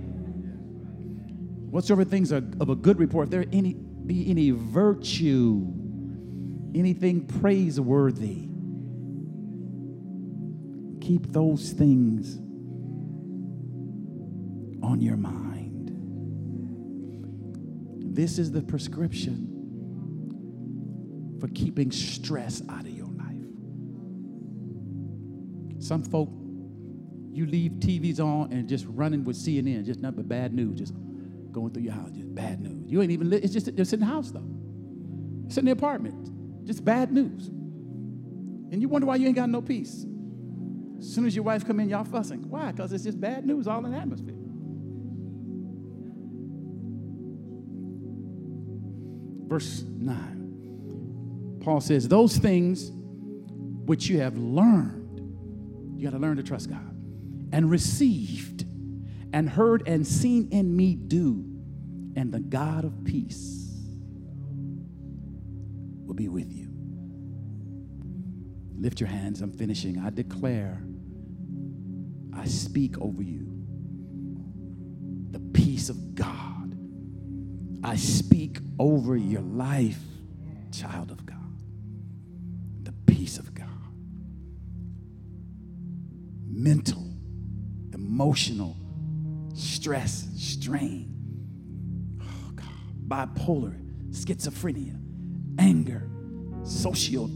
Whatsoever 1.69 2.03
things 2.03 2.31
are 2.31 2.43
of 2.59 2.69
a 2.69 2.75
good 2.75 2.99
report, 2.99 3.27
if 3.27 3.31
there 3.31 3.45
any 3.51 3.73
be 3.73 4.29
any 4.29 4.51
virtue, 4.51 5.65
anything 6.75 7.25
praiseworthy, 7.25 8.47
keep 11.05 11.31
those 11.31 11.71
things 11.71 12.37
on 14.83 15.01
your 15.01 15.17
mind. 15.17 15.54
This 18.15 18.39
is 18.39 18.49
the 18.49 18.61
prescription 18.61 19.51
for 21.41 21.49
keeping 21.49 21.91
stress 21.91 22.61
out 22.69 22.85
of 22.85 22.91
your 22.91 23.07
life. 23.09 23.35
Some 25.83 26.01
folk, 26.01 26.29
you 27.33 27.45
leave 27.45 27.73
TVs 27.73 28.21
on 28.21 28.53
and 28.53 28.69
just 28.69 28.85
running 28.87 29.25
with 29.25 29.35
CNN, 29.35 29.83
just 29.83 29.99
nothing 29.99 30.15
but 30.15 30.29
bad 30.29 30.53
news, 30.53 30.79
just 30.79 30.93
going 31.51 31.73
through 31.73 31.83
your 31.83 31.91
house, 31.91 32.09
just 32.11 32.33
bad 32.33 32.61
news. 32.61 32.89
You 32.89 33.01
ain't 33.01 33.11
even, 33.11 33.33
it's 33.33 33.51
just, 33.51 33.67
it's 33.67 33.91
in 33.91 33.99
the 33.99 34.05
house 34.05 34.31
though. 34.31 34.47
It's 35.47 35.57
in 35.57 35.65
the 35.65 35.71
apartment, 35.71 36.65
just 36.65 36.85
bad 36.85 37.11
news. 37.11 37.49
And 37.49 38.81
you 38.81 38.87
wonder 38.87 39.07
why 39.07 39.17
you 39.17 39.27
ain't 39.27 39.35
got 39.35 39.49
no 39.49 39.61
peace. 39.61 40.05
As 40.99 41.13
soon 41.13 41.25
as 41.25 41.35
your 41.35 41.43
wife 41.43 41.67
come 41.67 41.81
in, 41.81 41.89
y'all 41.89 42.05
fussing. 42.05 42.49
Why? 42.49 42.71
Because 42.71 42.93
it's 42.93 43.03
just 43.03 43.19
bad 43.19 43.45
news 43.45 43.67
all 43.67 43.85
in 43.85 43.91
the 43.91 43.97
atmosphere. 43.97 44.44
Verse 49.47 49.83
9. 49.83 51.59
Paul 51.61 51.81
says, 51.81 52.07
Those 52.07 52.37
things 52.37 52.91
which 53.85 54.07
you 54.07 54.19
have 54.19 54.37
learned, 54.37 55.19
you 55.97 56.03
got 56.03 56.11
to 56.11 56.19
learn 56.19 56.37
to 56.37 56.43
trust 56.43 56.69
God, 56.69 56.95
and 57.51 57.69
received, 57.69 58.65
and 59.33 59.49
heard 59.49 59.87
and 59.87 60.05
seen 60.05 60.49
in 60.51 60.75
me 60.75 60.95
do, 60.95 61.43
and 62.15 62.31
the 62.31 62.39
God 62.39 62.85
of 62.85 63.03
peace 63.03 63.73
will 66.05 66.13
be 66.13 66.29
with 66.29 66.51
you. 66.51 66.69
Lift 68.77 68.99
your 68.99 69.09
hands, 69.09 69.41
I'm 69.41 69.51
finishing. 69.51 69.99
I 69.99 70.09
declare, 70.09 70.83
I 72.35 72.45
speak 72.45 72.99
over 72.99 73.23
you 73.23 73.51
the 75.31 75.39
peace 75.39 75.89
of 75.89 76.15
God 76.15 76.44
I 77.85 77.97
speak 77.97 78.57
over 78.79 79.15
your 79.15 79.43
life, 79.43 79.99
child 80.71 81.11
of 81.11 81.23
God, 81.23 81.37
the 82.81 82.91
peace 83.05 83.37
of 83.37 83.53
God. 83.53 83.67
Mental, 86.47 87.07
emotional, 87.93 88.75
stress, 89.53 90.27
strain, 90.35 92.19
oh 92.23 92.51
God, 92.55 92.65
bipolar, 93.07 93.79
schizophrenia, 94.09 94.99
anger, 95.59 96.09
social 96.63 97.29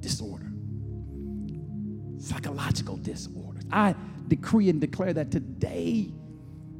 disorder, 0.00 0.50
psychological 2.18 2.96
disorders. 2.96 3.64
I 3.70 3.94
decree 4.26 4.70
and 4.70 4.80
declare 4.80 5.12
that 5.12 5.30
today 5.30 6.10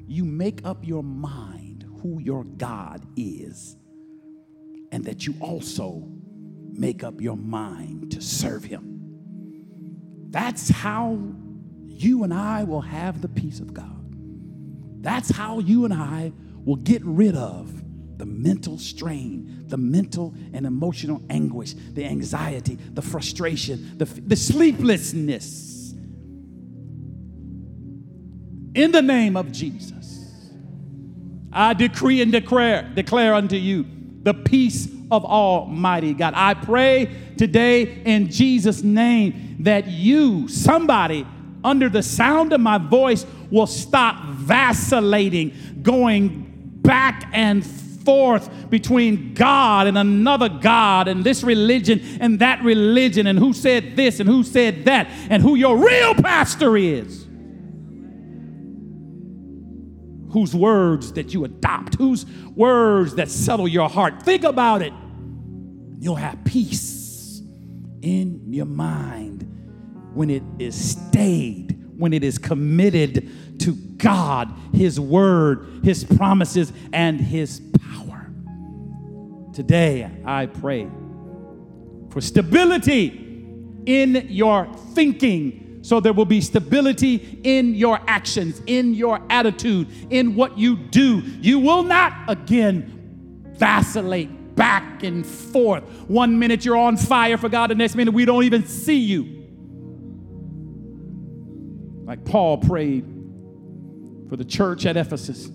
you 0.06 0.24
make 0.24 0.64
up 0.64 0.86
your 0.86 1.02
mind 1.02 1.65
who 2.07 2.20
your 2.20 2.45
God 2.45 3.05
is, 3.16 3.77
and 4.93 5.05
that 5.05 5.27
you 5.27 5.35
also 5.41 6.07
make 6.73 7.03
up 7.03 7.20
your 7.20 7.37
mind 7.37 8.12
to 8.12 8.20
serve 8.20 8.65
Him. 8.65 8.93
That's 10.31 10.69
how 10.69 11.19
you 11.85 12.24
and 12.24 12.33
I 12.33 12.65
will 12.65 12.83
have 12.83 13.23
the 13.23 13.28
peace 13.28 13.61
of 13.61 13.73
God. 13.73 13.93
That's 15.03 15.31
how 15.31 15.61
you 15.61 15.85
and 15.85 15.95
I 15.95 16.33
will 16.65 16.77
get 16.77 17.05
rid 17.05 17.37
of 17.37 17.73
the 18.19 18.27
mental 18.27 18.78
strain, 18.78 19.65
the 19.66 19.77
mental 19.77 20.35
and 20.53 20.66
emotional 20.66 21.23
anguish, 21.31 21.74
the 21.74 22.05
anxiety, 22.05 22.77
the 22.93 23.03
frustration, 23.03 23.99
the, 23.99 24.05
the 24.05 24.37
sleeplessness. 24.37 25.95
In 28.74 28.93
the 28.93 29.03
name 29.03 29.37
of 29.37 29.53
Jesus. 29.53 30.06
I 31.57 31.73
decree 31.73 32.20
and 32.20 32.31
declare, 32.31 32.83
declare 32.95 33.33
unto 33.33 33.57
you 33.57 33.87
the 34.23 34.35
peace 34.35 34.89
of 35.11 35.24
Almighty 35.24 36.12
God. 36.12 36.35
I 36.37 36.53
pray 36.53 37.11
today 37.39 38.03
in 38.05 38.31
Jesus' 38.31 38.83
name 38.83 39.57
that 39.61 39.87
you, 39.87 40.49
somebody 40.49 41.27
under 41.65 41.89
the 41.89 42.03
sound 42.03 42.53
of 42.53 42.61
my 42.61 42.77
voice, 42.77 43.24
will 43.51 43.66
stop 43.66 44.23
vacillating, 44.27 45.81
going 45.83 46.45
back 46.83 47.31
and 47.33 47.65
forth 47.65 48.69
between 48.69 49.33
God 49.33 49.87
and 49.87 49.97
another 49.97 50.49
God 50.51 51.09
and 51.09 51.24
this 51.24 51.43
religion 51.43 52.19
and 52.20 52.39
that 52.41 52.62
religion 52.62 53.27
and 53.27 53.39
who 53.39 53.53
said 53.53 53.97
this 53.97 54.20
and 54.20 54.28
who 54.28 54.45
said 54.45 54.85
that 54.85 55.09
and 55.31 55.43
who 55.43 55.55
your 55.55 55.78
real 55.78 56.15
pastor 56.15 56.77
is. 56.77 57.26
Whose 60.36 60.54
words 60.54 61.14
that 61.14 61.32
you 61.32 61.46
adopt, 61.46 61.94
whose 61.94 62.26
words 62.54 63.14
that 63.14 63.30
settle 63.30 63.66
your 63.66 63.88
heart. 63.88 64.22
Think 64.22 64.44
about 64.44 64.82
it. 64.82 64.92
You'll 65.98 66.16
have 66.16 66.44
peace 66.44 67.40
in 68.02 68.52
your 68.52 68.66
mind 68.66 69.50
when 70.12 70.28
it 70.28 70.42
is 70.58 70.74
stayed, 70.90 71.82
when 71.96 72.12
it 72.12 72.22
is 72.22 72.36
committed 72.36 73.60
to 73.60 73.72
God, 73.96 74.52
His 74.74 75.00
word, 75.00 75.80
His 75.82 76.04
promises, 76.04 76.70
and 76.92 77.18
His 77.18 77.62
power. 77.94 78.30
Today, 79.54 80.10
I 80.22 80.44
pray 80.44 80.86
for 82.10 82.20
stability 82.20 83.06
in 83.86 84.26
your 84.28 84.66
thinking 84.92 85.65
so 85.86 86.00
there 86.00 86.12
will 86.12 86.24
be 86.24 86.40
stability 86.40 87.38
in 87.44 87.76
your 87.76 88.00
actions, 88.08 88.60
in 88.66 88.92
your 88.92 89.20
attitude, 89.30 89.86
in 90.10 90.34
what 90.34 90.58
you 90.58 90.74
do. 90.74 91.18
You 91.40 91.60
will 91.60 91.84
not 91.84 92.12
again 92.26 93.52
vacillate 93.56 94.56
back 94.56 95.04
and 95.04 95.24
forth. 95.24 95.84
One 96.08 96.40
minute 96.40 96.64
you're 96.64 96.76
on 96.76 96.96
fire 96.96 97.38
for 97.38 97.48
God, 97.48 97.70
the 97.70 97.76
next 97.76 97.94
minute 97.94 98.12
we 98.12 98.24
don't 98.24 98.42
even 98.42 98.66
see 98.66 98.98
you. 98.98 99.46
Like 102.04 102.24
Paul 102.24 102.58
prayed 102.58 103.04
for 104.28 104.36
the 104.36 104.44
church 104.44 104.86
at 104.86 104.96
Ephesus, 104.96 105.48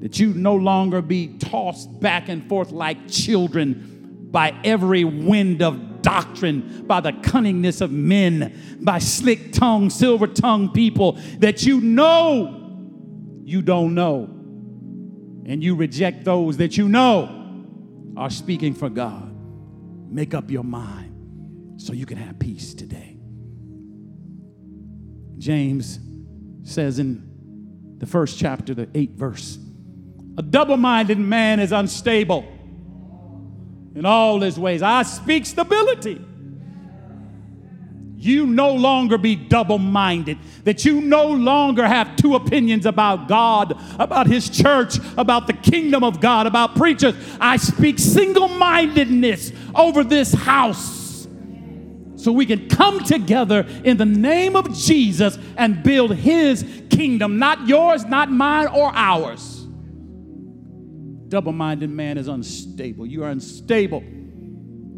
that 0.00 0.18
you 0.18 0.34
no 0.34 0.56
longer 0.56 1.00
be 1.00 1.28
tossed 1.38 2.00
back 2.00 2.28
and 2.28 2.48
forth 2.48 2.72
like 2.72 3.08
children 3.08 4.30
by 4.32 4.52
every 4.64 5.04
wind 5.04 5.62
of 5.62 5.93
doctrine, 6.04 6.84
by 6.86 7.00
the 7.00 7.10
cunningness 7.12 7.80
of 7.80 7.90
men, 7.90 8.78
by 8.82 9.00
slick 9.00 9.52
tongued, 9.52 9.92
silver 9.92 10.28
tongued 10.28 10.72
people 10.74 11.18
that 11.38 11.64
you 11.64 11.80
know 11.80 12.60
you 13.42 13.62
don't 13.62 13.94
know. 13.94 14.28
And 15.46 15.62
you 15.64 15.74
reject 15.74 16.24
those 16.24 16.58
that 16.58 16.76
you 16.76 16.88
know 16.88 18.14
are 18.16 18.30
speaking 18.30 18.74
for 18.74 18.88
God. 18.88 19.32
make 20.08 20.32
up 20.32 20.48
your 20.48 20.62
mind 20.62 21.80
so 21.80 21.92
you 21.92 22.06
can 22.06 22.16
have 22.16 22.38
peace 22.38 22.72
today. 22.72 23.18
James 25.38 25.98
says 26.62 27.00
in 27.00 27.96
the 27.98 28.06
first 28.06 28.38
chapter, 28.38 28.74
the 28.74 28.88
eighth 28.94 29.16
verse, 29.18 29.58
a 30.38 30.42
double 30.42 30.76
minded 30.76 31.18
man 31.18 31.58
is 31.58 31.72
unstable 31.72 32.46
in 33.94 34.04
all 34.04 34.40
his 34.40 34.58
ways. 34.58 34.82
I 34.82 35.02
speak 35.02 35.46
stability. 35.46 36.24
You 38.24 38.46
no 38.46 38.72
longer 38.72 39.18
be 39.18 39.36
double 39.36 39.76
minded, 39.76 40.38
that 40.64 40.86
you 40.86 41.02
no 41.02 41.26
longer 41.26 41.86
have 41.86 42.16
two 42.16 42.36
opinions 42.36 42.86
about 42.86 43.28
God, 43.28 43.78
about 43.98 44.26
His 44.26 44.48
church, 44.48 44.96
about 45.18 45.46
the 45.46 45.52
kingdom 45.52 46.02
of 46.02 46.22
God, 46.22 46.46
about 46.46 46.74
preachers. 46.74 47.14
I 47.38 47.58
speak 47.58 47.98
single 47.98 48.48
mindedness 48.48 49.52
over 49.74 50.02
this 50.02 50.32
house 50.32 51.28
so 52.16 52.32
we 52.32 52.46
can 52.46 52.66
come 52.70 53.04
together 53.04 53.66
in 53.84 53.98
the 53.98 54.06
name 54.06 54.56
of 54.56 54.74
Jesus 54.74 55.38
and 55.58 55.82
build 55.82 56.14
His 56.14 56.64
kingdom, 56.88 57.38
not 57.38 57.68
yours, 57.68 58.06
not 58.06 58.30
mine, 58.30 58.68
or 58.68 58.90
ours 58.94 59.53
double 61.34 61.50
minded 61.50 61.90
man 61.90 62.16
is 62.16 62.28
unstable. 62.28 63.04
You 63.04 63.24
are 63.24 63.30
unstable 63.30 64.04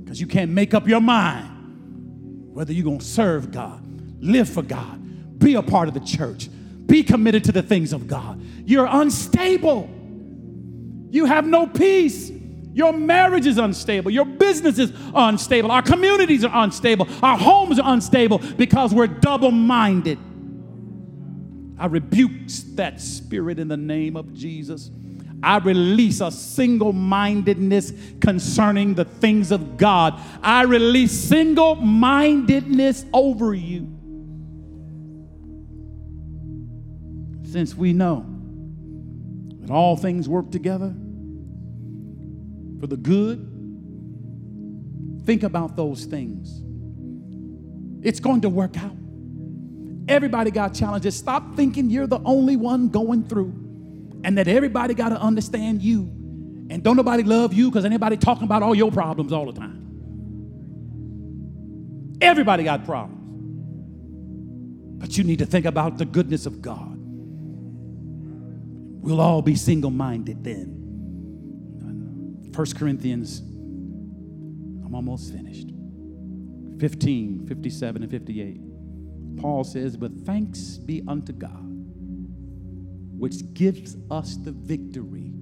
because 0.04 0.20
you 0.20 0.26
can't 0.26 0.50
make 0.50 0.74
up 0.74 0.86
your 0.86 1.00
mind 1.00 2.52
whether 2.52 2.74
you're 2.74 2.84
going 2.84 2.98
to 2.98 3.04
serve 3.06 3.50
God, 3.50 3.82
live 4.22 4.46
for 4.46 4.60
God, 4.60 5.38
be 5.38 5.54
a 5.54 5.62
part 5.62 5.88
of 5.88 5.94
the 5.94 6.00
church, 6.00 6.50
be 6.84 7.02
committed 7.02 7.44
to 7.44 7.52
the 7.52 7.62
things 7.62 7.94
of 7.94 8.06
God. 8.06 8.38
You're 8.66 8.86
unstable. 8.86 9.88
You 11.08 11.24
have 11.24 11.46
no 11.46 11.66
peace. 11.66 12.30
Your 12.74 12.92
marriage 12.92 13.46
is 13.46 13.56
unstable. 13.56 14.10
Your 14.10 14.26
business 14.26 14.78
is 14.78 14.92
unstable. 15.14 15.70
Our 15.72 15.80
communities 15.80 16.44
are 16.44 16.64
unstable. 16.64 17.08
Our 17.22 17.38
homes 17.38 17.78
are 17.78 17.94
unstable 17.94 18.42
because 18.58 18.92
we're 18.92 19.06
double 19.06 19.52
minded. 19.52 20.18
I 21.78 21.86
rebuke 21.86 22.32
that 22.74 23.00
spirit 23.00 23.58
in 23.58 23.68
the 23.68 23.78
name 23.78 24.18
of 24.18 24.34
Jesus. 24.34 24.90
I 25.42 25.58
release 25.58 26.20
a 26.20 26.30
single 26.30 26.92
mindedness 26.92 27.92
concerning 28.20 28.94
the 28.94 29.04
things 29.04 29.52
of 29.52 29.76
God. 29.76 30.20
I 30.42 30.62
release 30.62 31.12
single 31.12 31.76
mindedness 31.76 33.04
over 33.12 33.54
you. 33.54 33.92
Since 37.44 37.74
we 37.74 37.92
know 37.92 38.26
that 39.60 39.70
all 39.70 39.96
things 39.96 40.28
work 40.28 40.50
together 40.50 40.94
for 42.80 42.86
the 42.86 42.96
good, 42.96 43.52
think 45.24 45.42
about 45.42 45.76
those 45.76 46.04
things. 46.04 46.62
It's 48.04 48.20
going 48.20 48.42
to 48.42 48.48
work 48.48 48.76
out. 48.78 48.96
Everybody 50.08 50.50
got 50.50 50.74
challenges. 50.74 51.16
Stop 51.16 51.56
thinking 51.56 51.90
you're 51.90 52.06
the 52.06 52.20
only 52.24 52.56
one 52.56 52.88
going 52.88 53.24
through 53.24 53.65
and 54.24 54.38
that 54.38 54.48
everybody 54.48 54.94
got 54.94 55.10
to 55.10 55.20
understand 55.20 55.82
you. 55.82 56.02
And 56.68 56.82
don't 56.82 56.96
nobody 56.96 57.22
love 57.22 57.52
you 57.52 57.70
because 57.70 57.84
anybody 57.84 58.16
talking 58.16 58.44
about 58.44 58.62
all 58.62 58.74
your 58.74 58.90
problems 58.90 59.32
all 59.32 59.46
the 59.46 59.52
time. 59.52 59.82
Everybody 62.20 62.64
got 62.64 62.84
problems. 62.84 63.12
But 64.98 65.16
you 65.16 65.24
need 65.24 65.38
to 65.40 65.46
think 65.46 65.66
about 65.66 65.98
the 65.98 66.04
goodness 66.04 66.46
of 66.46 66.60
God. 66.62 66.94
We'll 69.02 69.20
all 69.20 69.42
be 69.42 69.54
single 69.54 69.90
minded 69.90 70.42
then. 70.42 70.72
1 72.52 72.66
Corinthians, 72.72 73.40
I'm 73.40 74.94
almost 74.94 75.32
finished. 75.32 75.68
15, 76.80 77.46
57, 77.46 78.02
and 78.02 78.10
58. 78.10 78.60
Paul 79.36 79.62
says, 79.62 79.96
But 79.96 80.12
thanks 80.24 80.78
be 80.78 81.02
unto 81.06 81.32
God 81.32 81.65
which 83.18 83.52
gives 83.54 83.96
us 84.10 84.36
the 84.36 84.52
victory 84.52 85.32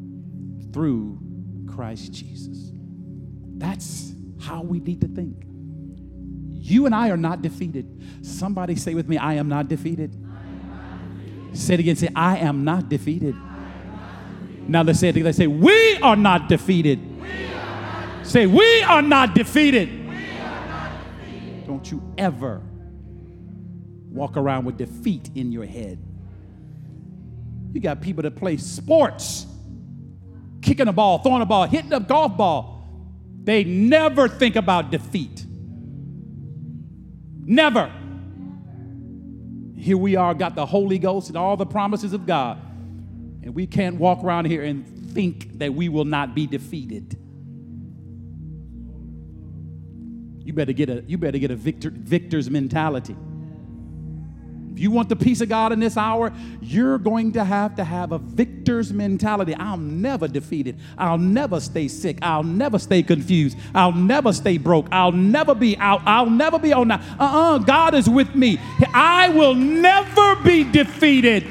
through 0.72 1.18
Christ 1.66 2.12
Jesus. 2.12 2.70
That's 3.56 4.14
how 4.40 4.62
we 4.62 4.80
need 4.80 5.00
to 5.00 5.08
think. 5.08 5.44
You 6.50 6.86
and 6.86 6.94
I 6.94 7.10
are 7.10 7.16
not 7.16 7.42
defeated. 7.42 8.02
Somebody 8.22 8.76
say 8.76 8.94
with 8.94 9.08
me, 9.08 9.18
I 9.18 9.34
am 9.34 9.48
not 9.48 9.68
defeated. 9.68 10.16
Say 11.52 11.74
it 11.74 11.80
again. 11.80 11.96
Say, 11.96 12.08
I 12.14 12.38
am 12.38 12.64
not 12.64 12.88
defeated. 12.88 13.36
Now 14.66 14.82
let's 14.82 14.98
say 14.98 15.08
it 15.08 15.12
together. 15.12 15.32
Say, 15.32 15.46
we 15.46 15.96
are 15.98 16.16
not 16.16 16.48
defeated. 16.48 17.00
say, 18.22 18.46
we 18.46 18.82
are 18.82 19.02
not 19.02 19.34
defeated. 19.34 19.88
Don't 21.66 21.90
you 21.90 22.02
ever 22.18 22.62
walk 24.10 24.36
around 24.36 24.64
with 24.64 24.78
defeat 24.78 25.30
in 25.34 25.52
your 25.52 25.66
head. 25.66 25.98
You 27.74 27.80
got 27.80 28.00
people 28.00 28.22
that 28.22 28.36
play 28.36 28.56
sports, 28.56 29.46
kicking 30.62 30.86
a 30.86 30.92
ball, 30.92 31.18
throwing 31.18 31.42
a 31.42 31.46
ball, 31.46 31.66
hitting 31.66 31.92
a 31.92 31.98
golf 31.98 32.36
ball. 32.36 32.88
They 33.42 33.64
never 33.64 34.28
think 34.28 34.54
about 34.54 34.92
defeat. 34.92 35.44
Never. 37.44 37.92
Here 39.76 39.96
we 39.96 40.14
are, 40.14 40.34
got 40.34 40.54
the 40.54 40.64
Holy 40.64 41.00
Ghost 41.00 41.28
and 41.28 41.36
all 41.36 41.56
the 41.56 41.66
promises 41.66 42.12
of 42.12 42.26
God. 42.26 42.58
And 43.42 43.56
we 43.56 43.66
can't 43.66 43.96
walk 43.96 44.22
around 44.22 44.44
here 44.44 44.62
and 44.62 45.12
think 45.12 45.58
that 45.58 45.74
we 45.74 45.88
will 45.88 46.04
not 46.04 46.32
be 46.32 46.46
defeated. 46.46 47.18
You 50.44 50.52
better 50.52 50.72
get 50.72 50.90
a, 50.90 51.02
you 51.08 51.18
better 51.18 51.38
get 51.38 51.50
a 51.50 51.56
victor, 51.56 51.90
victor's 51.90 52.48
mentality. 52.48 53.16
If 54.74 54.80
you 54.80 54.90
want 54.90 55.08
the 55.08 55.14
peace 55.14 55.40
of 55.40 55.48
God 55.48 55.70
in 55.70 55.78
this 55.78 55.96
hour, 55.96 56.32
you're 56.60 56.98
going 56.98 57.30
to 57.34 57.44
have 57.44 57.76
to 57.76 57.84
have 57.84 58.10
a 58.10 58.18
victor's 58.18 58.92
mentality. 58.92 59.54
I'll 59.54 59.76
never 59.76 60.26
defeated. 60.26 60.80
I'll 60.98 61.16
never 61.16 61.60
stay 61.60 61.86
sick. 61.86 62.18
I'll 62.22 62.42
never 62.42 62.80
stay 62.80 63.04
confused. 63.04 63.56
I'll 63.72 63.92
never 63.92 64.32
stay 64.32 64.58
broke. 64.58 64.88
I'll 64.90 65.12
never 65.12 65.54
be 65.54 65.76
out. 65.78 66.02
I'll 66.04 66.28
never 66.28 66.58
be 66.58 66.72
on 66.72 66.88
that. 66.88 67.00
Uh-uh. 67.20 67.58
God 67.58 67.94
is 67.94 68.10
with 68.10 68.34
me. 68.34 68.58
I 68.92 69.28
will 69.28 69.54
never 69.54 70.34
be 70.42 70.64
defeated. 70.64 71.44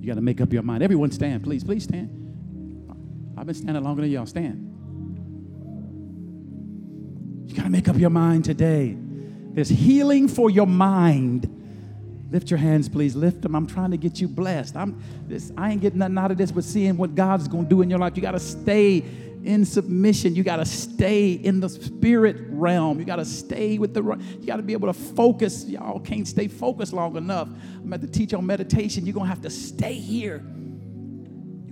You 0.00 0.06
got 0.06 0.14
to 0.14 0.20
make 0.20 0.40
up 0.40 0.52
your 0.52 0.62
mind. 0.62 0.84
Everyone 0.84 1.10
stand, 1.10 1.42
please. 1.42 1.64
Please 1.64 1.82
stand. 1.82 2.25
I've 3.36 3.46
been 3.46 3.54
standing 3.54 3.82
longer 3.82 4.02
than 4.02 4.10
y'all. 4.10 4.26
Stand. 4.26 4.72
You 7.46 7.54
got 7.54 7.64
to 7.64 7.70
make 7.70 7.88
up 7.88 7.96
your 7.96 8.10
mind 8.10 8.44
today. 8.44 8.96
There's 8.98 9.68
healing 9.68 10.28
for 10.28 10.50
your 10.50 10.66
mind. 10.66 11.52
Lift 12.30 12.50
your 12.50 12.58
hands, 12.58 12.88
please. 12.88 13.14
Lift 13.14 13.42
them. 13.42 13.54
I'm 13.54 13.66
trying 13.66 13.92
to 13.92 13.96
get 13.96 14.20
you 14.20 14.28
blessed. 14.28 14.76
I'm 14.76 15.00
this. 15.26 15.52
I 15.56 15.70
ain't 15.70 15.80
getting 15.80 15.98
nothing 15.98 16.18
out 16.18 16.30
of 16.30 16.38
this, 16.38 16.50
but 16.50 16.64
seeing 16.64 16.96
what 16.96 17.14
God's 17.14 17.46
to 17.46 17.62
do 17.62 17.82
in 17.82 17.90
your 17.90 17.98
life. 17.98 18.16
You 18.16 18.22
got 18.22 18.32
to 18.32 18.40
stay 18.40 19.04
in 19.44 19.64
submission. 19.64 20.34
You 20.34 20.42
got 20.42 20.56
to 20.56 20.64
stay 20.64 21.32
in 21.32 21.60
the 21.60 21.68
spirit 21.68 22.36
realm. 22.48 22.98
You 22.98 23.04
got 23.04 23.16
to 23.16 23.24
stay 23.24 23.78
with 23.78 23.94
the. 23.94 24.02
You 24.02 24.46
got 24.46 24.56
to 24.56 24.62
be 24.62 24.72
able 24.72 24.92
to 24.92 24.98
focus. 24.98 25.64
Y'all 25.66 26.00
can't 26.00 26.26
stay 26.26 26.48
focused 26.48 26.92
long 26.92 27.16
enough. 27.16 27.48
I'm 27.48 27.86
about 27.86 28.00
to 28.00 28.08
teach 28.08 28.34
on 28.34 28.44
meditation. 28.44 29.06
You're 29.06 29.14
gonna 29.14 29.28
have 29.28 29.42
to 29.42 29.50
stay 29.50 29.94
here 29.94 30.44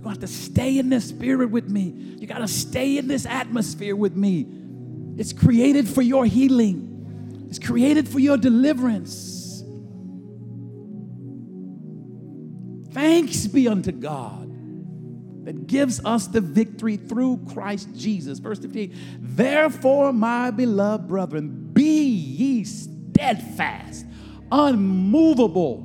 you 0.05 0.11
have 0.11 0.19
to 0.19 0.27
stay 0.27 0.77
in 0.77 0.89
this 0.89 1.09
spirit 1.09 1.49
with 1.49 1.69
me. 1.69 1.93
You 2.19 2.27
got 2.27 2.37
to 2.39 2.47
stay 2.47 2.97
in 2.97 3.07
this 3.07 3.25
atmosphere 3.25 3.95
with 3.95 4.15
me. 4.15 4.45
It's 5.17 5.33
created 5.33 5.87
for 5.87 6.01
your 6.01 6.25
healing, 6.25 7.45
it's 7.49 7.59
created 7.59 8.07
for 8.07 8.19
your 8.19 8.37
deliverance. 8.37 9.63
Thanks 12.91 13.47
be 13.47 13.67
unto 13.67 13.91
God 13.91 14.45
that 15.45 15.67
gives 15.67 16.03
us 16.05 16.27
the 16.27 16.39
victory 16.39 16.95
through 16.97 17.45
Christ 17.53 17.89
Jesus. 17.93 18.39
Verse 18.39 18.59
15, 18.59 18.95
therefore, 19.19 20.13
my 20.13 20.49
beloved 20.51 21.07
brethren, 21.07 21.71
be 21.73 22.03
ye 22.07 22.63
steadfast, 22.63 24.05
unmovable. 24.51 25.81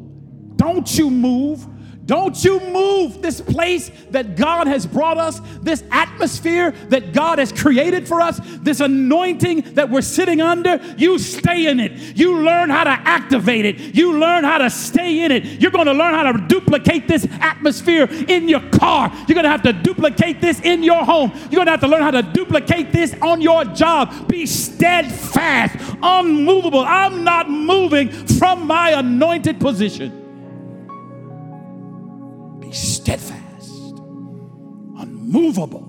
Don't 0.56 0.96
you 0.96 1.10
move 1.10 1.66
don't 2.10 2.42
you 2.42 2.58
move 2.58 3.22
this 3.22 3.40
place 3.40 3.88
that 4.10 4.34
God 4.34 4.66
has 4.66 4.84
brought 4.84 5.16
us, 5.16 5.40
this 5.62 5.84
atmosphere 5.92 6.72
that 6.88 7.12
God 7.12 7.38
has 7.38 7.52
created 7.52 8.08
for 8.08 8.20
us, 8.20 8.40
this 8.62 8.80
anointing 8.80 9.60
that 9.74 9.88
we're 9.88 10.02
sitting 10.02 10.40
under. 10.40 10.80
You 10.96 11.20
stay 11.20 11.68
in 11.68 11.78
it. 11.78 12.16
You 12.16 12.40
learn 12.40 12.68
how 12.68 12.82
to 12.82 12.90
activate 12.90 13.64
it. 13.64 13.94
You 13.94 14.18
learn 14.18 14.42
how 14.42 14.58
to 14.58 14.70
stay 14.70 15.24
in 15.24 15.30
it. 15.30 15.44
You're 15.62 15.70
going 15.70 15.86
to 15.86 15.92
learn 15.92 16.12
how 16.14 16.32
to 16.32 16.46
duplicate 16.48 17.06
this 17.06 17.28
atmosphere 17.38 18.08
in 18.10 18.48
your 18.48 18.68
car. 18.70 19.08
You're 19.28 19.36
going 19.36 19.44
to 19.44 19.48
have 19.48 19.62
to 19.62 19.72
duplicate 19.72 20.40
this 20.40 20.58
in 20.62 20.82
your 20.82 21.04
home. 21.04 21.30
You're 21.42 21.64
going 21.64 21.66
to 21.66 21.70
have 21.70 21.80
to 21.82 21.86
learn 21.86 22.02
how 22.02 22.10
to 22.10 22.22
duplicate 22.22 22.90
this 22.90 23.14
on 23.22 23.40
your 23.40 23.64
job. 23.66 24.26
Be 24.26 24.46
steadfast, 24.46 25.76
unmovable. 26.02 26.80
I'm 26.80 27.22
not 27.22 27.48
moving 27.48 28.08
from 28.10 28.66
my 28.66 28.98
anointed 28.98 29.60
position. 29.60 30.19
Steadfast, 32.70 33.70
unmovable, 34.98 35.86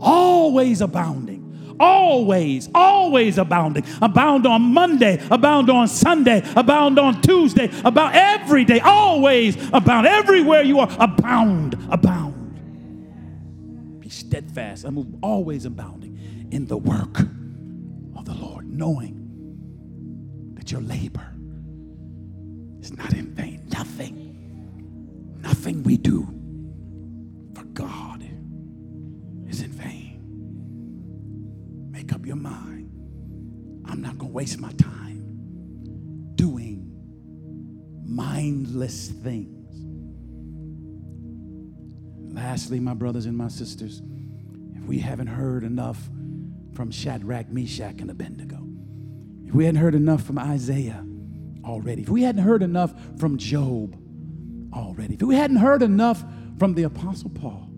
always 0.00 0.80
abounding 0.80 1.38
always, 1.80 2.68
always 2.74 3.38
abounding. 3.38 3.84
Abound 4.02 4.46
on 4.46 4.62
Monday, 4.62 5.24
abound 5.30 5.70
on 5.70 5.88
Sunday, 5.88 6.42
abound 6.56 6.98
on 6.98 7.20
Tuesday, 7.22 7.70
about 7.84 8.14
every 8.14 8.64
day, 8.64 8.80
always 8.80 9.56
abound. 9.72 10.06
Everywhere 10.06 10.62
you 10.62 10.80
are, 10.80 10.88
abound, 10.98 11.74
abound. 11.90 12.34
Be 14.00 14.08
steadfast, 14.08 14.84
I'm 14.84 15.18
always 15.22 15.64
abounding 15.64 16.48
in 16.50 16.66
the 16.66 16.76
work 16.76 17.20
of 18.16 18.24
the 18.24 18.34
Lord, 18.34 18.66
knowing 18.66 20.54
that 20.54 20.72
your 20.72 20.80
labor 20.80 21.34
is 22.80 22.92
not 22.92 23.12
in 23.12 23.34
vain. 23.34 23.66
Nothing, 23.70 24.27
nothing 25.48 25.82
we 25.82 25.96
do 25.96 26.24
for 27.54 27.64
God 27.64 28.22
is 29.48 29.62
in 29.62 29.70
vain 29.70 30.20
make 31.90 32.12
up 32.12 32.26
your 32.26 32.36
mind. 32.36 32.90
I'm 33.86 34.02
not 34.02 34.18
going 34.18 34.30
to 34.30 34.34
waste 34.34 34.60
my 34.60 34.72
time 34.72 36.34
doing 36.34 36.92
mindless 38.06 39.08
things. 39.08 39.54
Lastly, 42.34 42.78
my 42.78 42.92
brothers 42.92 43.24
and 43.24 43.36
my 43.36 43.48
sisters, 43.48 44.02
if 44.74 44.84
we 44.84 44.98
haven't 44.98 45.28
heard 45.28 45.64
enough 45.64 46.10
from 46.74 46.90
Shadrach, 46.90 47.50
Meshach, 47.50 48.02
and 48.02 48.10
Abednego, 48.10 48.68
if 49.46 49.54
we 49.54 49.64
hadn't 49.64 49.80
heard 49.80 49.94
enough 49.94 50.22
from 50.24 50.38
Isaiah 50.38 51.06
already, 51.64 52.02
if 52.02 52.10
we 52.10 52.22
hadn't 52.22 52.44
heard 52.44 52.62
enough 52.62 52.92
from 53.18 53.38
Job 53.38 53.96
already, 54.72 55.14
if 55.14 55.22
we 55.22 55.34
hadn't 55.34 55.56
heard 55.56 55.82
enough 55.82 56.24
from 56.58 56.74
the 56.74 56.84
Apostle 56.84 57.30
Paul, 57.30 57.68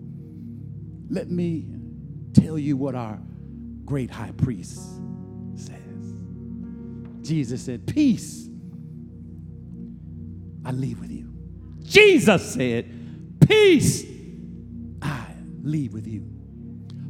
let 1.09 1.29
me 1.29 1.67
tell 2.33 2.57
you 2.57 2.77
what 2.77 2.95
our 2.95 3.19
great 3.85 4.09
high 4.09 4.31
priest 4.31 4.79
says. 5.55 6.13
Jesus 7.21 7.63
said, 7.63 7.85
Peace 7.87 8.47
I 10.63 10.71
leave 10.71 10.99
with 10.99 11.11
you. 11.11 11.33
Jesus 11.81 12.53
said, 12.53 12.89
Peace 13.47 14.05
I 15.01 15.25
leave 15.61 15.93
with 15.93 16.07
you. 16.07 16.25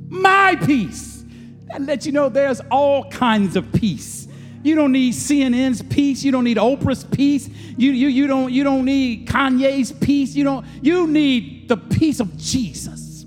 My 0.07 0.55
peace. 0.55 1.25
That 1.67 1.81
lets 1.81 2.05
you 2.05 2.11
know 2.11 2.29
there's 2.29 2.59
all 2.71 3.09
kinds 3.09 3.55
of 3.55 3.71
peace. 3.71 4.27
You 4.63 4.75
don't 4.75 4.91
need 4.91 5.13
CNN's 5.13 5.81
peace. 5.81 6.23
You 6.23 6.31
don't 6.31 6.43
need 6.43 6.57
Oprah's 6.57 7.03
peace. 7.03 7.49
You, 7.77 7.91
you, 7.91 8.07
you, 8.07 8.27
don't, 8.27 8.51
you 8.51 8.63
don't 8.63 8.85
need 8.85 9.27
Kanye's 9.27 9.91
peace. 9.91 10.35
You, 10.35 10.43
don't, 10.43 10.65
you 10.81 11.07
need 11.07 11.67
the 11.67 11.77
peace 11.77 12.19
of 12.19 12.37
Jesus. 12.37 13.25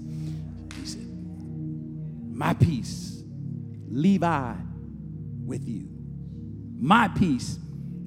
He 0.80 0.86
said, 0.86 1.06
My 2.34 2.54
peace 2.54 3.22
leave 3.88 4.22
I 4.22 4.56
with 5.44 5.66
you. 5.66 5.88
My 6.78 7.08
peace 7.08 7.58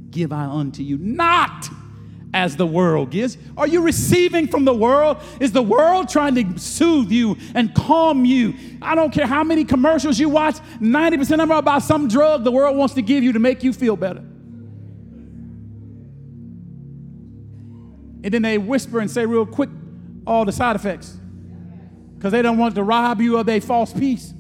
give 0.10 0.32
I 0.32 0.46
unto 0.46 0.84
you, 0.84 0.98
not 0.98 1.70
as 2.34 2.56
the 2.56 2.68
world 2.68 3.10
gives. 3.10 3.38
Are 3.56 3.68
you 3.68 3.82
receiving 3.82 4.48
from 4.48 4.66
the 4.66 4.74
world? 4.74 5.18
Is 5.40 5.52
the 5.52 5.62
world 5.62 6.10
trying 6.10 6.36
to 6.36 6.60
soothe 6.60 7.12
you 7.12 7.38
and 7.56 7.74
calm 7.74 8.26
you? 8.26 8.54
I 8.82 8.96
don't 8.96 9.12
care 9.12 9.26
how 9.28 9.44
many 9.44 9.64
commercials 9.64 10.20
you 10.20 10.30
watch, 10.30 10.58
90% 10.82 11.22
of 11.22 11.28
them 11.28 11.52
are 11.52 11.60
about 11.60 11.84
some 11.84 12.08
drug 12.08 12.44
the 12.44 12.52
world 12.52 12.78
wants 12.78 12.94
to 12.96 13.02
give 13.02 13.24
you 13.24 13.34
to 13.34 13.40
make 13.40 13.64
you 13.64 13.74
feel 13.74 13.96
better. 13.96 14.24
And 18.24 18.34
then 18.34 18.42
they 18.42 18.58
whisper 18.58 19.00
and 19.00 19.10
say 19.10 19.26
real 19.26 19.46
quick 19.46 19.70
all 20.26 20.44
the 20.44 20.52
side 20.52 20.76
effects 20.76 21.18
because 22.16 22.32
they 22.32 22.42
don't 22.42 22.58
want 22.58 22.76
to 22.76 22.84
rob 22.84 23.22
you 23.22 23.38
of 23.38 23.46
their 23.46 23.62
false 23.62 23.94
peace. 23.94 24.34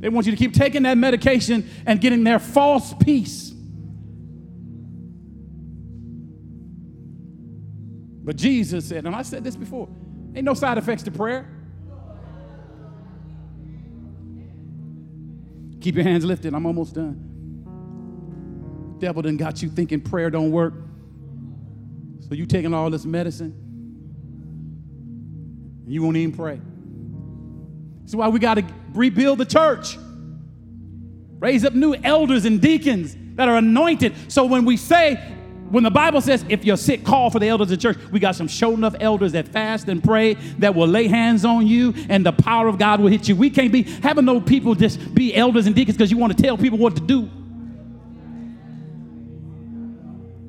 They 0.00 0.08
want 0.08 0.26
you 0.26 0.32
to 0.32 0.38
keep 0.38 0.52
taking 0.52 0.82
that 0.82 0.98
medication 0.98 1.68
and 1.86 2.00
getting 2.00 2.24
their 2.24 2.40
false 2.40 2.92
peace. 2.94 3.51
But 8.24 8.36
Jesus 8.36 8.88
said, 8.88 9.04
and 9.06 9.14
I 9.14 9.22
said 9.22 9.42
this 9.44 9.56
before, 9.56 9.88
ain't 10.34 10.44
no 10.44 10.54
side 10.54 10.78
effects 10.78 11.02
to 11.04 11.10
prayer. 11.10 11.48
Keep 15.80 15.96
your 15.96 16.04
hands 16.04 16.24
lifted. 16.24 16.54
I'm 16.54 16.64
almost 16.64 16.94
done. 16.94 17.28
Devil 19.00 19.22
done 19.22 19.36
got 19.36 19.60
you 19.62 19.68
thinking 19.68 20.00
prayer 20.00 20.30
don't 20.30 20.52
work. 20.52 20.74
So 22.20 22.34
you 22.34 22.46
taking 22.46 22.72
all 22.72 22.88
this 22.88 23.04
medicine. 23.04 23.52
And 25.84 25.92
you 25.92 26.04
won't 26.04 26.16
even 26.16 26.36
pray. 26.36 26.60
That's 28.02 28.14
why 28.14 28.28
we 28.28 28.38
got 28.38 28.54
to 28.54 28.64
rebuild 28.94 29.38
the 29.38 29.44
church. 29.44 29.98
Raise 31.40 31.64
up 31.64 31.74
new 31.74 31.96
elders 31.96 32.44
and 32.44 32.60
deacons 32.60 33.16
that 33.34 33.48
are 33.48 33.56
anointed. 33.56 34.14
So 34.28 34.44
when 34.44 34.64
we 34.64 34.76
say, 34.76 35.20
when 35.72 35.84
the 35.84 35.90
Bible 35.90 36.20
says, 36.20 36.44
if 36.50 36.66
you're 36.66 36.76
sick, 36.76 37.02
call 37.02 37.30
for 37.30 37.38
the 37.38 37.48
elders 37.48 37.70
of 37.70 37.70
the 37.70 37.76
church, 37.78 37.96
we 38.10 38.20
got 38.20 38.36
some 38.36 38.46
show 38.46 38.74
enough 38.74 38.94
elders 39.00 39.32
that 39.32 39.48
fast 39.48 39.88
and 39.88 40.04
pray 40.04 40.34
that 40.58 40.74
will 40.74 40.86
lay 40.86 41.08
hands 41.08 41.46
on 41.46 41.66
you 41.66 41.94
and 42.10 42.26
the 42.26 42.32
power 42.32 42.68
of 42.68 42.76
God 42.76 43.00
will 43.00 43.08
hit 43.08 43.26
you. 43.26 43.34
We 43.34 43.48
can't 43.48 43.72
be 43.72 43.84
having 43.84 44.26
no 44.26 44.38
people 44.38 44.74
just 44.74 45.14
be 45.14 45.34
elders 45.34 45.66
and 45.66 45.74
deacons 45.74 45.96
because 45.96 46.10
you 46.10 46.18
want 46.18 46.36
to 46.36 46.42
tell 46.42 46.58
people 46.58 46.76
what 46.76 46.94
to 46.96 47.00
do. 47.00 47.22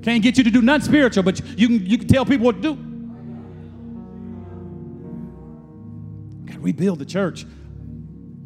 Can't 0.03 0.21
get 0.21 0.37
you 0.37 0.43
to 0.43 0.51
do 0.51 0.61
nothing 0.61 0.85
spiritual, 0.85 1.23
but 1.23 1.39
you 1.57 1.67
can, 1.67 1.85
you 1.85 1.97
can 1.97 2.09
tell 2.09 2.25
people 2.25 2.45
what 2.45 2.61
to 2.61 2.61
do. 2.61 2.75
Got 6.47 6.55
to 6.55 6.59
rebuild 6.59 6.99
the 6.99 7.05
church. 7.05 7.45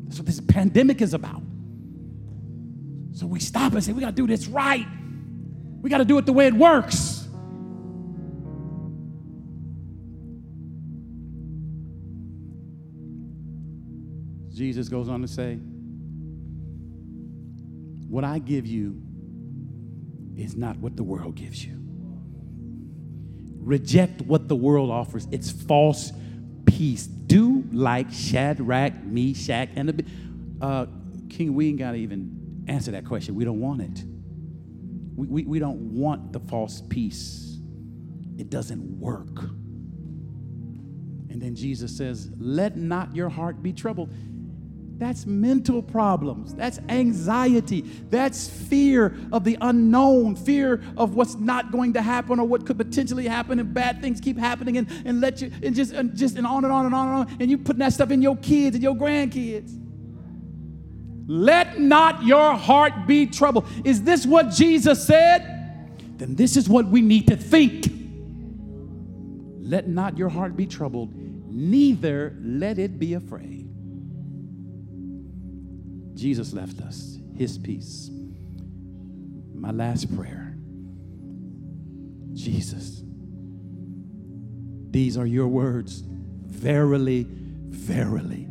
That's 0.04 0.20
what 0.20 0.28
this 0.28 0.40
pandemic 0.42 1.02
is 1.02 1.16
about. 1.16 1.42
So 3.14 3.26
we 3.26 3.40
stop 3.40 3.74
and 3.74 3.84
say, 3.84 3.94
we 3.94 4.02
got 4.02 4.16
to 4.16 4.16
do 4.16 4.28
this 4.28 4.46
right. 4.46 4.86
We 5.82 5.90
got 5.90 6.00
to 6.00 6.06
do 6.06 6.18
it 6.18 6.26
the 6.26 6.34
way 6.34 6.48
it 6.48 6.54
works. 6.54 7.28
Jesus 14.58 14.90
goes 14.90 15.08
on 15.08 15.22
to 15.22 15.28
say, 15.28 15.60
What 18.08 18.24
I 18.24 18.40
give 18.40 18.66
you 18.66 19.02
is 20.36 20.56
not 20.56 20.78
what 20.78 20.96
the 20.96 21.04
world 21.04 21.36
gives 21.36 21.64
you. 21.64 21.78
Reject 23.60 24.22
what 24.22 24.48
the 24.48 24.56
world 24.56 24.90
offers, 24.90 25.28
it's 25.32 25.52
false 25.52 26.12
peace. 26.66 27.06
Do 27.06 27.66
like 27.72 28.12
Shadrach, 28.12 29.04
Meshach, 29.04 29.70
and 29.76 29.90
the 29.90 30.06
uh, 30.62 30.86
King. 31.30 31.54
We 31.54 31.70
ain't 31.70 31.80
got 31.80 31.92
to 31.92 31.98
even 31.98 32.66
answer 32.68 32.92
that 32.92 33.06
question. 33.06 33.36
We 33.36 33.46
don't 33.46 33.60
want 33.60 33.82
it. 33.82 34.17
We, 35.18 35.28
we, 35.28 35.44
we 35.44 35.60
don't 35.60 35.94
want 35.94 36.32
the 36.32 36.40
false 36.40 36.82
peace. 36.88 37.58
It 38.38 38.50
doesn't 38.50 39.00
work. 39.00 39.42
And 41.30 41.42
then 41.42 41.56
Jesus 41.56 41.96
says, 41.98 42.30
Let 42.38 42.78
not 42.78 43.16
your 43.16 43.28
heart 43.28 43.62
be 43.62 43.74
troubled. 43.74 44.14
That's 44.98 45.26
mental 45.28 45.84
problems. 45.84 46.56
That's 46.56 46.80
anxiety. 46.90 47.82
That's 48.10 48.48
fear 48.48 49.16
of 49.32 49.44
the 49.44 49.58
unknown, 49.62 50.36
fear 50.36 50.82
of 50.98 51.14
what's 51.14 51.36
not 51.36 51.72
going 51.72 51.94
to 51.94 52.02
happen 52.02 52.40
or 52.40 52.48
what 52.48 52.66
could 52.66 52.78
potentially 52.78 53.28
happen, 53.28 53.60
and 53.60 53.74
bad 53.74 54.02
things 54.02 54.20
keep 54.20 54.38
happening, 54.38 54.78
and, 54.78 54.90
and 55.06 55.22
let 55.22 55.42
you, 55.42 55.52
and 55.62 55.76
just, 55.76 55.94
and 55.94 56.16
just, 56.16 56.36
and 56.36 56.48
on 56.48 56.64
and 56.64 56.74
on 56.74 56.88
and 56.88 56.96
on 56.96 57.08
and 57.08 57.18
on. 57.18 57.38
And 57.40 57.52
you 57.52 57.60
putting 57.60 57.80
that 57.80 57.94
stuff 57.94 58.10
in 58.10 58.24
your 58.24 58.38
kids 58.38 58.76
and 58.76 58.84
your 58.84 58.96
grandkids. 58.96 59.87
Let 61.28 61.80
not 61.80 62.24
your 62.24 62.56
heart 62.56 63.06
be 63.06 63.28
troubled. 63.28 63.68
Is 63.84 64.04
this 64.04 64.26
what 64.26 64.50
Jesus 64.50 65.06
said? 65.06 66.00
Then 66.18 66.36
this 66.36 66.56
is 66.56 66.70
what 66.70 66.88
we 66.88 67.02
need 67.02 67.28
to 67.28 67.36
think. 67.36 67.86
Let 69.60 69.90
not 69.90 70.18
your 70.18 70.30
heart 70.30 70.56
be 70.56 70.66
troubled, 70.66 71.14
neither 71.14 72.36
let 72.42 72.80
it 72.80 72.98
be 72.98 73.14
afraid. 73.16 73.70
Jesus 76.16 76.54
left 76.54 76.80
us 76.82 77.20
his 77.36 77.58
peace. 77.58 78.10
My 79.54 79.72
last 79.72 80.16
prayer 80.16 80.58
Jesus, 82.34 83.02
these 84.92 85.18
are 85.18 85.26
your 85.26 85.48
words. 85.48 86.04
Verily, 86.46 87.28
verily, 87.30 88.48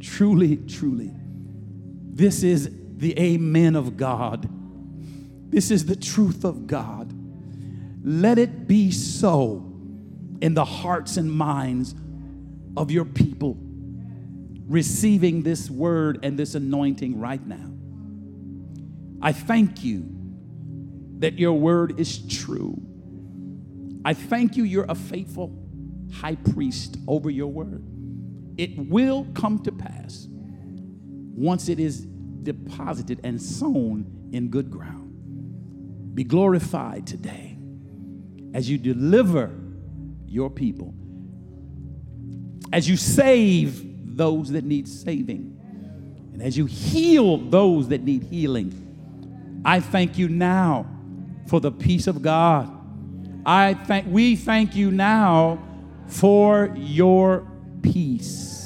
truly, 0.00 0.56
truly. 0.56 1.12
This 2.18 2.42
is 2.42 2.68
the 2.96 3.16
amen 3.16 3.76
of 3.76 3.96
God. 3.96 4.48
This 5.52 5.70
is 5.70 5.86
the 5.86 5.94
truth 5.94 6.44
of 6.44 6.66
God. 6.66 7.14
Let 8.02 8.38
it 8.38 8.66
be 8.66 8.90
so 8.90 9.72
in 10.40 10.52
the 10.54 10.64
hearts 10.64 11.16
and 11.16 11.30
minds 11.30 11.94
of 12.76 12.90
your 12.90 13.04
people 13.04 13.56
receiving 14.66 15.44
this 15.44 15.70
word 15.70 16.18
and 16.24 16.36
this 16.36 16.56
anointing 16.56 17.20
right 17.20 17.46
now. 17.46 17.70
I 19.22 19.32
thank 19.32 19.84
you 19.84 20.04
that 21.20 21.38
your 21.38 21.52
word 21.52 22.00
is 22.00 22.18
true. 22.26 22.82
I 24.04 24.14
thank 24.14 24.56
you, 24.56 24.64
you're 24.64 24.86
a 24.88 24.96
faithful 24.96 25.56
high 26.12 26.34
priest 26.34 26.96
over 27.06 27.30
your 27.30 27.52
word. 27.52 27.84
It 28.56 28.76
will 28.76 29.24
come 29.34 29.60
to 29.60 29.70
pass 29.70 30.26
once 31.38 31.68
it 31.68 31.78
is 31.78 32.04
deposited 32.42 33.20
and 33.22 33.40
sown 33.40 34.30
in 34.32 34.48
good 34.48 34.70
ground. 34.70 36.14
Be 36.14 36.24
glorified 36.24 37.06
today 37.06 37.56
as 38.54 38.68
you 38.68 38.76
deliver 38.76 39.50
your 40.26 40.50
people, 40.50 40.94
as 42.72 42.88
you 42.88 42.96
save 42.96 44.16
those 44.16 44.50
that 44.50 44.64
need 44.64 44.88
saving, 44.88 45.54
and 46.32 46.42
as 46.42 46.58
you 46.58 46.66
heal 46.66 47.38
those 47.38 47.88
that 47.88 48.02
need 48.02 48.24
healing. 48.24 49.62
I 49.64 49.80
thank 49.80 50.18
you 50.18 50.28
now 50.28 50.86
for 51.46 51.60
the 51.60 51.70
peace 51.70 52.06
of 52.06 52.20
God. 52.20 52.74
I 53.46 53.74
thank 53.74 54.06
we 54.08 54.34
thank 54.36 54.74
you 54.74 54.90
now 54.90 55.62
for 56.08 56.74
your 56.76 57.46
peace. 57.82 58.57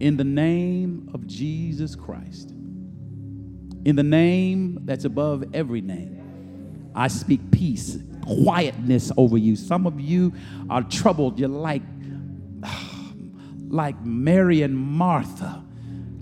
In 0.00 0.16
the 0.16 0.24
name 0.24 1.10
of 1.14 1.26
Jesus 1.26 1.94
Christ. 1.94 2.50
In 3.84 3.96
the 3.96 4.02
name 4.02 4.80
that's 4.84 5.04
above 5.04 5.44
every 5.54 5.82
name. 5.82 6.90
I 6.94 7.08
speak 7.08 7.50
peace, 7.50 7.98
quietness 8.24 9.12
over 9.16 9.38
you. 9.38 9.56
Some 9.56 9.86
of 9.86 10.00
you 10.00 10.32
are 10.68 10.82
troubled. 10.82 11.38
You're 11.38 11.48
like 11.48 11.82
like 13.68 14.02
Mary 14.02 14.62
and 14.62 14.76
Martha 14.76 15.62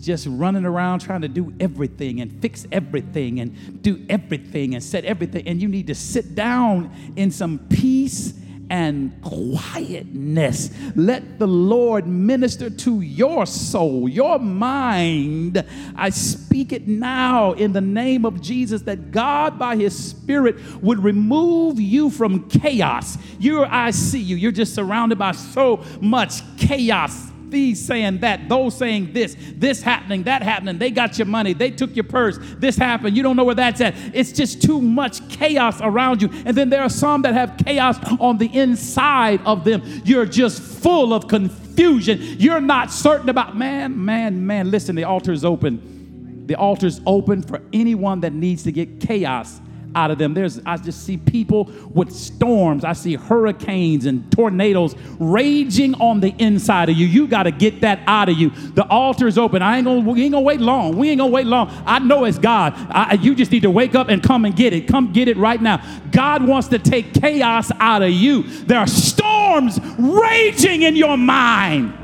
just 0.01 0.27
running 0.29 0.65
around 0.65 1.01
trying 1.01 1.23
to 1.23 1.29
do 1.29 1.53
everything 1.59 2.21
and 2.21 2.41
fix 2.41 2.67
everything 2.71 3.41
and 3.41 3.83
do 3.83 4.05
everything 4.09 4.75
and 4.75 4.83
set 4.83 5.05
everything. 5.05 5.47
And 5.49 5.61
you 5.61 5.69
need 5.69 5.89
to 5.89 5.95
sit 5.95 6.35
down 6.35 6.95
in 7.17 7.31
some 7.31 7.59
peace 7.69 8.35
and 8.71 9.21
quietness. 9.23 10.71
Let 10.95 11.39
the 11.39 11.47
Lord 11.47 12.07
minister 12.07 12.71
to 12.71 13.01
your 13.01 13.47
soul, 13.47 14.09
your 14.09 14.39
mind. 14.39 15.65
I 15.97 16.11
speak 16.11 16.73
it 16.73 16.87
now 16.89 17.53
in 17.53 17.73
the 17.73 17.81
name 17.81 18.25
of 18.25 18.41
Jesus 18.41 18.83
that 18.83 19.11
God, 19.11 19.59
by 19.59 19.77
His 19.77 19.97
Spirit, 19.97 20.57
would 20.83 21.03
remove 21.03 21.81
you 21.81 22.11
from 22.11 22.49
chaos. 22.49 23.19
You're, 23.39 23.67
I 23.67 23.91
see 23.91 24.21
you, 24.21 24.37
you're 24.37 24.53
just 24.53 24.75
surrounded 24.75 25.19
by 25.19 25.33
so 25.33 25.85
much 26.01 26.43
chaos 26.59 27.33
these 27.51 27.85
saying 27.85 28.19
that, 28.19 28.49
those 28.49 28.77
saying 28.77 29.13
this, 29.13 29.37
this 29.55 29.83
happening, 29.83 30.25
that 30.25 30.43
happening. 30.43 30.79
They 30.79 30.91
got 30.91 31.19
your 31.19 31.27
money, 31.27 31.53
they 31.53 31.71
took 31.71 31.95
your 31.97 32.05
purse, 32.05 32.39
this 32.59 32.77
happened. 32.77 33.17
You 33.17 33.23
don't 33.23 33.37
know 33.37 33.45
where 33.45 33.55
that's 33.55 33.81
at. 33.81 33.95
It's 34.15 34.33
just 34.33 34.63
too 34.63 34.81
much 34.81 35.29
chaos 35.29 35.81
around 35.81 36.23
you. 36.23 36.31
And 36.45 36.57
then 36.57 36.71
there 36.71 36.83
are 36.83 36.91
some 36.91 37.23
that 37.23 37.35
have 37.35 37.57
chaos 37.65 37.99
on 38.21 38.39
the 38.39 38.55
inside 38.55 39.41
of 39.45 39.65
them. 39.65 39.83
You're 40.05 40.27
just 40.27 40.61
full 40.61 41.13
of 41.13 41.29
confusion. 41.29 42.19
You're 42.21 42.61
not 42.61 42.91
certain 42.91 43.29
about, 43.29 43.57
man, 43.57 44.05
man, 44.05 44.47
man. 44.47 44.71
Listen, 44.71 44.97
the 44.97 45.05
altar 45.05 45.33
is 45.33 45.45
open. 45.45 46.47
The 46.47 46.55
altar 46.55 46.87
is 46.87 47.01
open 47.07 47.43
for 47.43 47.61
anyone 47.73 48.21
that 48.21 48.33
needs 48.33 48.63
to 48.65 48.73
get 48.73 49.01
chaos 49.01 49.61
out 49.99 50.13
of 50.13 50.19
them. 50.19 50.33
There's 50.33 50.61
I 50.65 50.77
just 50.77 51.05
see 51.05 51.17
people 51.17 51.71
with 51.91 52.13
storms. 52.13 52.85
I 52.85 52.93
see 52.93 53.15
hurricanes 53.15 54.07
and 54.07 54.31
tornadoes 54.31 54.95
raging 55.19 55.95
on 55.95 56.21
the 56.21 56.31
inside 56.39 56.89
of 56.89 56.97
you. 56.97 57.07
You 57.07 57.27
got 57.27 57.45
to 57.45 57.51
get 57.51 57.81
that 57.81 58.01
out 58.07 58.29
of 58.29 58.39
you. 58.39 58.51
The 58.51 58.87
altar 58.87 59.27
is 59.27 59.37
open. 59.37 59.61
I 59.61 59.79
ain't 59.79 59.87
gonna 59.87 60.01
we 60.01 60.23
ain't 60.23 60.33
gonna 60.33 60.45
wait 60.45 60.61
long. 60.61 60.97
We 60.97 61.11
ain't 61.11 61.19
gonna 61.19 61.33
wait 61.33 61.47
long. 61.47 61.69
I 61.85 61.99
know 61.99 62.25
it's 62.25 62.39
God. 62.39 62.75
I, 62.91 63.15
you 63.15 63.35
just 63.35 63.51
need 63.51 63.63
to 63.63 63.71
wake 63.71 63.97
up 63.97 64.09
and 64.09 64.23
come 64.23 64.45
and 64.45 64.55
get 64.55 64.73
it. 64.73 64.87
Come 64.87 65.13
get 65.13 65.27
it 65.27 65.37
right 65.37 65.61
now. 65.61 65.83
God 66.13 66.47
wants 66.47 66.69
to 66.69 66.79
take 66.79 67.13
chaos 67.15 67.73
out 67.81 68.03
of 68.03 68.11
you. 68.11 68.45
There 68.45 68.79
are 68.79 68.87
storms 68.87 69.81
raging 69.99 70.83
in 70.83 70.95
your 70.95 71.17
mind. 71.17 71.95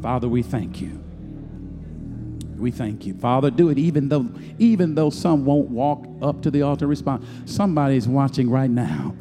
Father, 0.00 0.28
we 0.28 0.42
thank 0.42 0.80
you. 0.80 0.99
We 2.60 2.70
thank 2.70 3.06
you. 3.06 3.14
Father, 3.14 3.50
do 3.50 3.70
it 3.70 3.78
even 3.78 4.08
though 4.08 4.28
even 4.58 4.94
though 4.94 5.10
some 5.10 5.44
won't 5.44 5.70
walk 5.70 6.06
up 6.22 6.42
to 6.42 6.50
the 6.50 6.62
altar 6.62 6.84
and 6.84 6.90
respond. 6.90 7.26
Somebody's 7.46 8.06
watching 8.06 8.50
right 8.50 8.70
now. 8.70 9.14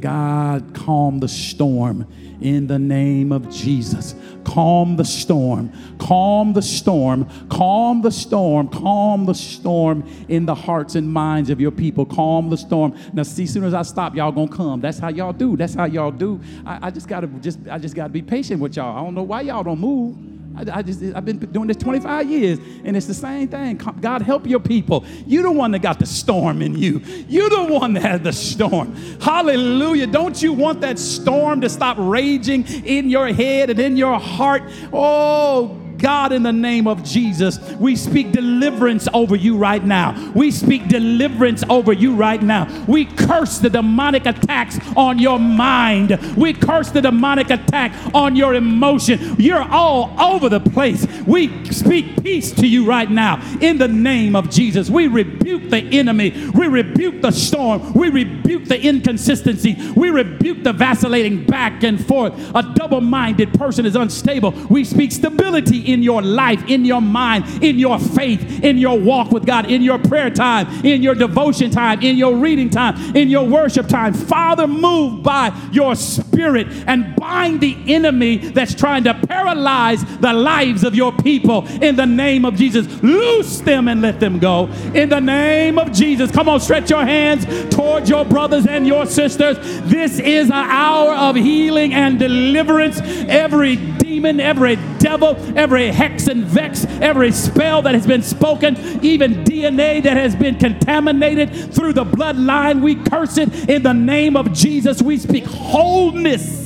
God, 0.00 0.74
calm 0.74 1.20
the 1.20 1.28
storm 1.28 2.06
in 2.40 2.66
the 2.66 2.78
name 2.78 3.32
of 3.32 3.50
Jesus. 3.50 4.14
Calm 4.44 4.96
the 4.96 5.04
storm, 5.04 5.72
calm 5.98 6.52
the 6.52 6.62
storm, 6.62 7.28
calm 7.48 8.02
the 8.02 8.10
storm, 8.10 8.68
calm 8.68 9.26
the 9.26 9.34
storm 9.34 10.08
in 10.28 10.46
the 10.46 10.54
hearts 10.54 10.94
and 10.94 11.10
minds 11.10 11.50
of 11.50 11.60
your 11.60 11.70
people. 11.72 12.04
Calm 12.04 12.50
the 12.50 12.56
storm. 12.56 12.96
Now, 13.12 13.24
see, 13.24 13.44
as 13.44 13.52
soon 13.52 13.64
as 13.64 13.74
I 13.74 13.82
stop, 13.82 14.14
y'all 14.14 14.32
gonna 14.32 14.48
come. 14.48 14.80
That's 14.80 14.98
how 14.98 15.08
y'all 15.08 15.32
do. 15.32 15.56
That's 15.56 15.74
how 15.74 15.86
y'all 15.86 16.12
do. 16.12 16.40
I, 16.64 16.86
I 16.86 16.90
just 16.90 17.08
gotta 17.08 17.26
just 17.26 17.58
I 17.68 17.78
just 17.78 17.94
gotta 17.94 18.12
be 18.12 18.22
patient 18.22 18.60
with 18.60 18.76
y'all. 18.76 18.96
I 18.96 19.02
don't 19.02 19.14
know 19.14 19.22
why 19.22 19.40
y'all 19.42 19.64
don't 19.64 19.80
move. 19.80 20.35
I, 20.56 20.78
I, 20.78 20.82
just, 20.82 21.02
I've 21.14 21.24
been 21.24 21.38
doing 21.38 21.68
this 21.68 21.76
25 21.76 22.30
years, 22.30 22.58
and 22.84 22.96
it's 22.96 23.06
the 23.06 23.14
same 23.14 23.48
thing. 23.48 23.76
God 23.76 24.22
help 24.22 24.46
your 24.46 24.60
people. 24.60 25.04
You're 25.26 25.42
the 25.42 25.52
one 25.52 25.70
that 25.72 25.80
got 25.80 25.98
the 25.98 26.06
storm 26.06 26.62
in 26.62 26.76
you. 26.76 27.00
You're 27.28 27.50
the 27.50 27.64
one 27.64 27.92
that 27.94 28.02
has 28.02 28.20
the 28.22 28.32
storm. 28.32 28.94
Hallelujah. 29.20 30.06
Don't 30.06 30.40
you 30.42 30.52
want 30.52 30.80
that 30.80 30.98
storm 30.98 31.60
to 31.60 31.68
stop 31.68 31.96
raging 32.00 32.66
in 32.84 33.10
your 33.10 33.28
head 33.32 33.70
and 33.70 33.78
in 33.78 33.96
your 33.96 34.18
heart? 34.18 34.62
Oh, 34.92 35.85
God, 35.98 36.32
in 36.32 36.42
the 36.42 36.52
name 36.52 36.86
of 36.86 37.02
Jesus, 37.02 37.58
we 37.74 37.96
speak 37.96 38.32
deliverance 38.32 39.08
over 39.12 39.36
you 39.36 39.56
right 39.56 39.84
now. 39.84 40.32
We 40.34 40.50
speak 40.50 40.88
deliverance 40.88 41.62
over 41.68 41.92
you 41.92 42.14
right 42.14 42.42
now. 42.42 42.84
We 42.86 43.04
curse 43.04 43.58
the 43.58 43.70
demonic 43.70 44.26
attacks 44.26 44.78
on 44.96 45.18
your 45.18 45.38
mind. 45.38 46.18
We 46.36 46.52
curse 46.52 46.90
the 46.90 47.00
demonic 47.00 47.50
attack 47.50 47.92
on 48.14 48.36
your 48.36 48.54
emotion. 48.54 49.36
You're 49.38 49.62
all 49.62 50.14
over 50.20 50.48
the 50.48 50.60
place. 50.60 51.06
We 51.26 51.64
speak 51.72 52.22
peace 52.22 52.52
to 52.52 52.66
you 52.66 52.86
right 52.86 53.10
now 53.10 53.40
in 53.60 53.78
the 53.78 53.88
name 53.88 54.36
of 54.36 54.50
Jesus. 54.50 54.90
We 54.90 55.08
rebuke 55.08 55.70
the 55.70 55.78
enemy. 55.78 56.50
We 56.54 56.66
rebuke 56.66 57.22
the 57.22 57.30
storm. 57.30 57.92
We 57.92 58.10
rebuke 58.10 58.66
the 58.66 58.80
inconsistency. 58.80 59.76
We 59.96 60.10
rebuke 60.10 60.62
the 60.62 60.72
vacillating 60.72 61.46
back 61.46 61.82
and 61.82 62.04
forth. 62.04 62.34
A 62.54 62.62
double 62.74 63.00
minded 63.00 63.54
person 63.54 63.86
is 63.86 63.96
unstable. 63.96 64.50
We 64.68 64.84
speak 64.84 65.12
stability 65.12 65.85
in 65.86 66.02
your 66.02 66.22
life, 66.22 66.62
in 66.68 66.84
your 66.84 67.00
mind, 67.00 67.62
in 67.62 67.78
your 67.78 67.98
faith, 67.98 68.64
in 68.64 68.78
your 68.78 68.98
walk 68.98 69.30
with 69.30 69.46
God, 69.46 69.70
in 69.70 69.82
your 69.82 69.98
prayer 69.98 70.30
time, 70.30 70.66
in 70.84 71.02
your 71.02 71.14
devotion 71.14 71.70
time, 71.70 72.02
in 72.02 72.16
your 72.16 72.36
reading 72.36 72.70
time, 72.70 73.16
in 73.16 73.28
your 73.28 73.46
worship 73.46 73.88
time. 73.88 74.12
Father, 74.12 74.66
move 74.66 75.22
by 75.22 75.56
your 75.72 75.94
spirit 75.94 76.66
and 76.86 77.14
bind 77.16 77.60
the 77.60 77.76
enemy 77.86 78.36
that's 78.36 78.74
trying 78.74 79.04
to 79.04 79.14
paralyze 79.14 80.04
the 80.18 80.32
lives 80.32 80.84
of 80.84 80.94
your 80.94 81.12
people 81.12 81.66
in 81.82 81.96
the 81.96 82.06
name 82.06 82.44
of 82.44 82.56
Jesus. 82.56 82.86
Loose 83.02 83.60
them 83.60 83.88
and 83.88 84.02
let 84.02 84.20
them 84.20 84.38
go 84.38 84.66
in 84.94 85.08
the 85.08 85.20
name 85.20 85.78
of 85.78 85.92
Jesus. 85.92 86.30
Come 86.30 86.48
on, 86.48 86.60
stretch 86.60 86.90
your 86.90 87.04
hands 87.04 87.44
toward 87.74 88.08
your 88.08 88.24
brothers 88.24 88.66
and 88.66 88.86
your 88.86 89.06
sisters. 89.06 89.58
This 89.82 90.18
is 90.18 90.46
an 90.48 90.52
hour 90.52 91.14
of 91.14 91.36
healing 91.36 91.94
and 91.94 92.18
deliverance. 92.18 93.00
Every 93.28 93.76
demon, 93.76 94.40
every 94.40 94.76
devil, 94.98 95.36
every 95.56 95.75
hex 95.84 96.26
and 96.26 96.44
vex, 96.44 96.84
every 97.00 97.32
spell 97.32 97.82
that 97.82 97.94
has 97.94 98.06
been 98.06 98.22
spoken, 98.22 98.76
even 99.04 99.44
DNA 99.44 100.02
that 100.02 100.16
has 100.16 100.34
been 100.34 100.56
contaminated 100.56 101.74
through 101.74 101.92
the 101.92 102.04
bloodline, 102.04 102.82
we 102.82 102.94
curse 102.94 103.38
it 103.38 103.68
in 103.68 103.82
the 103.82 103.92
name 103.92 104.36
of 104.36 104.52
Jesus. 104.52 105.02
We 105.02 105.18
speak 105.18 105.44
wholeness. 105.44 106.64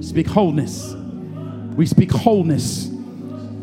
Speak 0.00 0.26
wholeness. 0.26 0.94
We 1.74 1.86
speak 1.86 2.10
wholeness. 2.12 2.88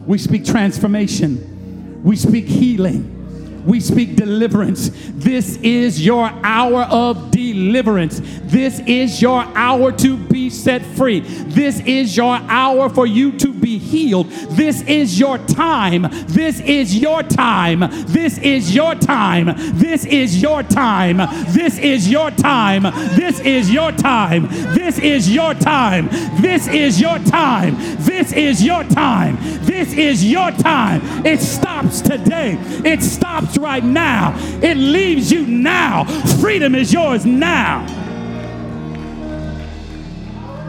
We 0.05 0.17
speak 0.17 0.45
transformation. 0.45 2.01
We 2.03 2.15
speak 2.15 2.45
healing. 2.45 3.20
We 3.65 3.79
speak 3.79 4.15
deliverance. 4.15 4.89
This 5.09 5.57
is 5.57 6.03
your 6.05 6.29
hour 6.43 6.83
of 6.83 7.31
deliverance. 7.31 8.21
This 8.43 8.79
is 8.81 9.21
your 9.21 9.43
hour 9.55 9.91
to 9.93 10.17
be 10.17 10.49
set 10.49 10.81
free. 10.81 11.21
This 11.21 11.79
is 11.81 12.17
your 12.17 12.35
hour 12.35 12.89
for 12.89 13.05
you 13.05 13.31
to 13.39 13.53
be 13.53 13.77
healed. 13.77 14.27
This 14.51 14.81
is 14.83 15.19
your 15.19 15.37
time. 15.37 16.07
This 16.27 16.59
is 16.61 16.97
your 16.97 17.23
time. 17.23 17.79
This 18.07 18.37
is 18.39 18.73
your 18.73 18.93
time. 18.93 19.55
This 19.77 20.05
is 20.05 20.41
your 20.41 20.63
time. 20.63 21.17
This 21.53 21.77
is 21.79 22.09
your 22.09 22.31
time. 22.31 22.87
This 23.15 23.39
is 23.39 23.71
your 23.71 23.91
time. 23.91 24.47
This 24.75 24.99
is 24.99 25.31
your 25.31 25.53
time. 25.53 26.07
This 26.41 26.67
is 26.67 26.99
your 26.99 27.19
time. 27.19 27.77
This 27.99 28.33
is 28.33 28.63
your 28.63 28.83
time. 28.83 29.37
This 29.65 29.93
is 29.93 30.25
your 30.25 30.51
time. 30.51 31.25
It 31.25 31.39
stops 31.39 32.01
today. 32.01 32.57
It 32.83 33.01
stops 33.01 33.50
right 33.57 33.83
now. 33.83 34.33
It 34.61 34.75
leaves 34.75 35.31
you 35.31 35.45
now. 35.45 36.05
Freedom 36.39 36.75
is 36.75 36.91
yours 36.91 37.25
now. 37.25 37.85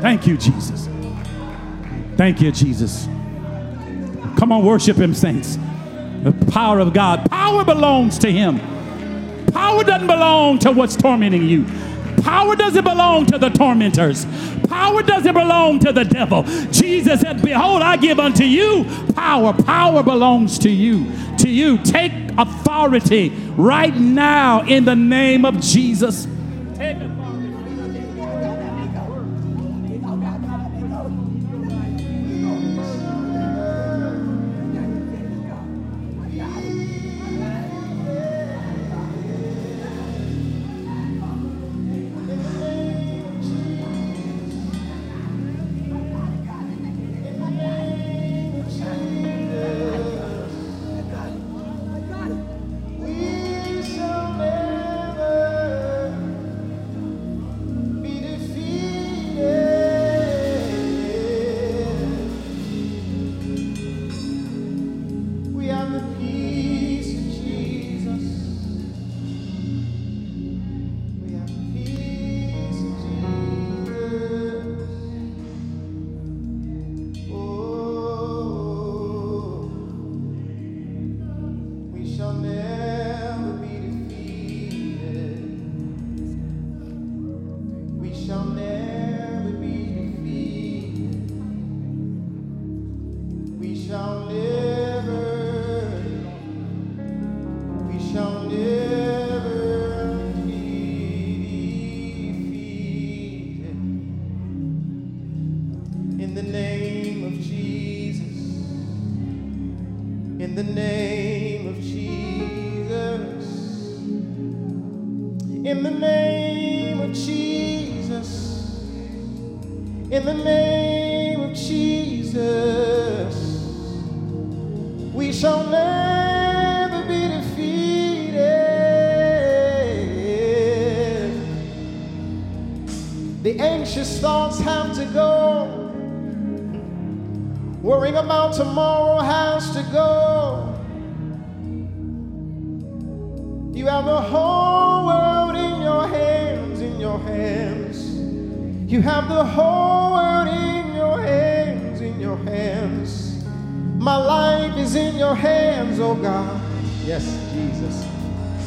Thank 0.00 0.26
you, 0.26 0.36
Jesus. 0.36 0.88
Thank 2.16 2.40
you, 2.40 2.50
Jesus. 2.50 3.06
Come 4.36 4.50
on, 4.52 4.64
worship 4.64 4.96
Him, 4.96 5.14
saints. 5.14 5.58
The 6.24 6.32
power 6.50 6.78
of 6.78 6.92
God. 6.92 7.28
Power 7.30 7.64
belongs 7.64 8.18
to 8.18 8.30
Him. 8.30 8.60
Power 9.52 9.84
doesn't 9.84 10.06
belong 10.06 10.58
to 10.60 10.72
what's 10.72 10.96
tormenting 10.96 11.44
you. 11.44 11.64
Power 12.22 12.56
doesn't 12.56 12.84
belong 12.84 13.26
to 13.26 13.38
the 13.38 13.48
tormentors. 13.50 14.26
Power 14.68 15.02
doesn't 15.02 15.34
belong 15.34 15.78
to 15.80 15.92
the 15.92 16.04
devil. 16.04 16.42
Jesus 16.70 17.20
said, 17.20 17.42
Behold, 17.42 17.82
I 17.82 17.96
give 17.96 18.18
unto 18.18 18.44
you 18.44 18.84
power. 19.14 19.52
Power 19.52 20.02
belongs 20.02 20.58
to 20.60 20.70
you. 20.70 21.10
To 21.38 21.48
you. 21.48 21.78
Take 21.78 22.12
authority 22.38 23.30
right 23.56 23.94
now 23.94 24.62
in 24.62 24.84
the 24.84 24.96
name 24.96 25.44
of 25.44 25.60
Jesus. 25.60 26.26
Take 26.74 26.98
tomorrow 26.98 27.21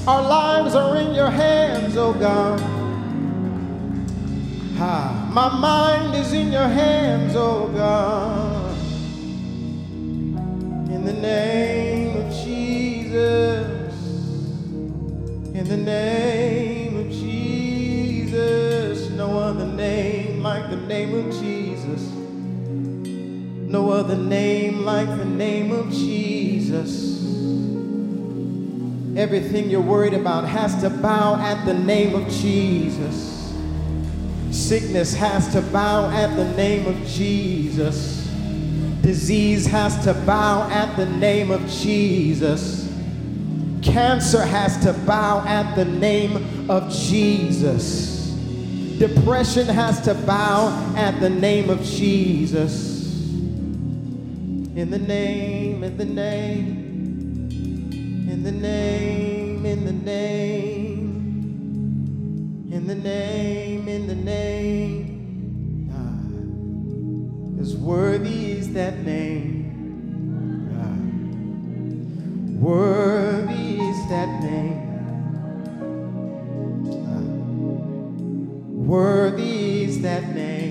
Our 0.07 0.21
lives 0.21 0.75
are 0.75 0.97
in 0.97 1.15
your 1.15 1.31
hands, 1.31 1.97
oh 1.97 2.13
God. 2.13 2.59
Ha. 4.77 5.29
My 5.33 5.49
mind 5.57 6.13
is 6.13 6.31
in 6.31 6.51
your 6.51 6.67
hands, 6.67 6.94
Everything 29.25 29.71
you're 29.71 29.81
worried 29.81 30.13
about 30.13 30.47
has 30.47 30.79
to 30.81 30.87
bow 30.87 31.33
at 31.37 31.65
the 31.65 31.73
name 31.73 32.13
of 32.13 32.29
Jesus. 32.29 33.51
Sickness 34.51 35.15
has 35.15 35.51
to 35.51 35.63
bow 35.63 36.11
at 36.11 36.35
the 36.35 36.45
name 36.53 36.85
of 36.85 36.95
Jesus. 37.07 38.29
Disease 39.01 39.65
has 39.65 39.97
to 40.03 40.13
bow 40.27 40.69
at 40.69 40.95
the 40.95 41.07
name 41.07 41.49
of 41.49 41.67
Jesus. 41.67 42.87
Cancer 43.81 44.45
has 44.45 44.77
to 44.83 44.93
bow 45.07 45.43
at 45.47 45.73
the 45.73 45.85
name 45.85 46.69
of 46.69 46.93
Jesus. 46.93 48.29
Depression 48.99 49.65
has 49.65 49.99
to 50.01 50.13
bow 50.13 50.67
at 50.95 51.19
the 51.19 51.31
name 51.31 51.71
of 51.71 51.81
Jesus. 51.81 53.23
In 54.75 54.91
the 54.91 54.99
name, 54.99 55.83
in 55.83 55.97
the 55.97 56.05
name, 56.05 56.85
in 58.27 58.43
the 58.43 58.51
name, 58.51 59.04
name, 60.05 61.09
in 62.71 62.87
the 62.87 62.95
name, 62.95 63.87
in 63.87 64.07
the 64.07 64.15
name. 64.15 65.89
God, 65.91 67.59
As 67.59 67.75
worthy 67.75 68.51
is 68.51 68.71
that 68.73 68.99
name. 68.99 69.63
God. 70.71 71.01
Worthy 72.61 73.79
is 73.81 74.09
that 74.09 74.43
name. 74.43 74.81
God. 77.05 77.27
Worthy 78.87 79.83
is 79.85 80.01
that 80.01 80.35
name. 80.35 80.64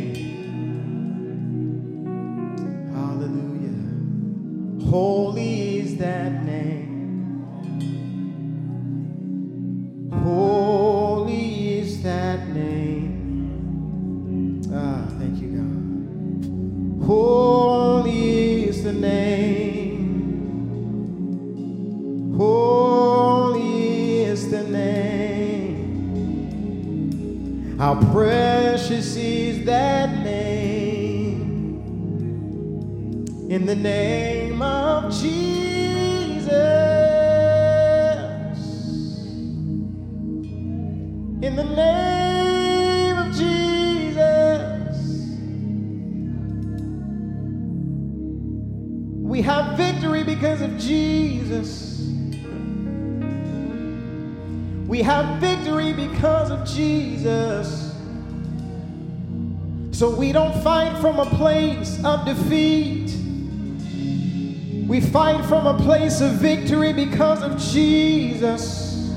From 66.19 66.27
a 66.29 66.33
victory 66.35 66.93
because 66.93 67.43
of 67.43 67.59
Jesus. 67.59 69.11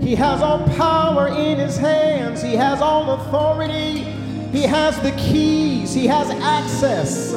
He 0.00 0.14
has 0.16 0.42
all 0.42 0.66
power 0.76 1.28
in 1.28 1.58
his 1.58 1.76
hands, 1.76 2.42
he 2.42 2.54
has 2.56 2.80
all 2.80 3.12
authority, 3.12 4.02
he 4.52 4.62
has 4.62 4.98
the 5.00 5.12
keys, 5.12 5.94
he 5.94 6.06
has 6.06 6.30
access. 6.30 7.32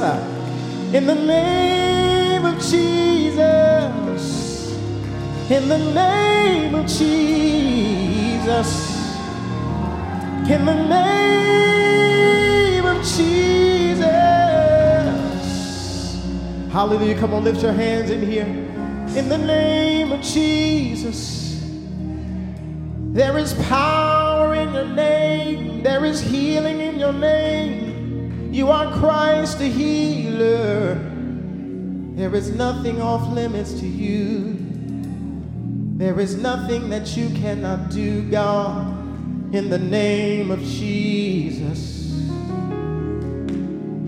In 0.94 1.06
the 1.06 1.16
name 1.16 2.46
of 2.46 2.56
Jesus, 2.56 3.36
in 5.50 5.68
the 5.70 5.94
name 5.94 6.76
of 6.76 6.88
Jesus, 6.88 7.58
in 10.50 10.66
the 10.66 10.88
name 10.88 12.86
of 12.86 12.98
Jesus. 13.04 13.67
Hallelujah. 16.78 17.18
Come 17.18 17.34
on, 17.34 17.44
lift 17.44 17.64
your 17.64 17.74
hands 17.74 18.12
in 18.12 18.24
here. 18.24 18.46
In 18.46 19.30
the 19.30 19.38
name 19.40 20.12
of 20.12 20.22
Jesus. 20.22 21.60
There 23.14 23.40
is 23.40 23.56
power 23.68 24.54
in 24.54 24.72
your 24.76 24.86
name. 24.86 25.82
There 25.82 26.06
is 26.06 26.22
healing 26.22 26.80
in 26.80 27.00
your 27.00 27.14
name. 27.14 28.54
You 28.54 28.70
are 28.70 28.94
Christ 29.00 29.58
the 29.58 29.68
healer. 29.68 30.94
There 32.14 32.36
is 32.36 32.52
nothing 32.52 33.02
off 33.02 33.28
limits 33.34 33.74
to 33.80 33.88
you. 33.88 34.56
There 35.98 36.20
is 36.20 36.36
nothing 36.36 36.90
that 36.90 37.18
you 37.18 37.30
cannot 37.40 37.90
do, 37.90 38.22
God, 38.30 38.86
in 39.52 39.72
the 39.72 39.80
name 39.80 40.52
of 40.52 40.60
Jesus. 40.60 42.12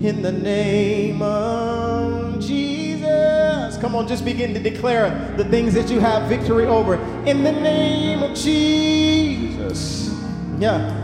In 0.04 0.22
the 0.22 0.30
name 0.30 1.20
of. 1.20 1.99
Come 3.80 3.94
on, 3.94 4.06
just 4.06 4.24
begin 4.24 4.52
to 4.52 4.60
declare 4.60 5.34
the 5.36 5.44
things 5.44 5.72
that 5.74 5.90
you 5.90 6.00
have 6.00 6.28
victory 6.28 6.66
over. 6.66 6.96
In 7.24 7.42
the 7.42 7.52
name 7.52 8.22
of 8.22 8.36
Jesus. 8.36 10.14
Yeah. 10.58 10.96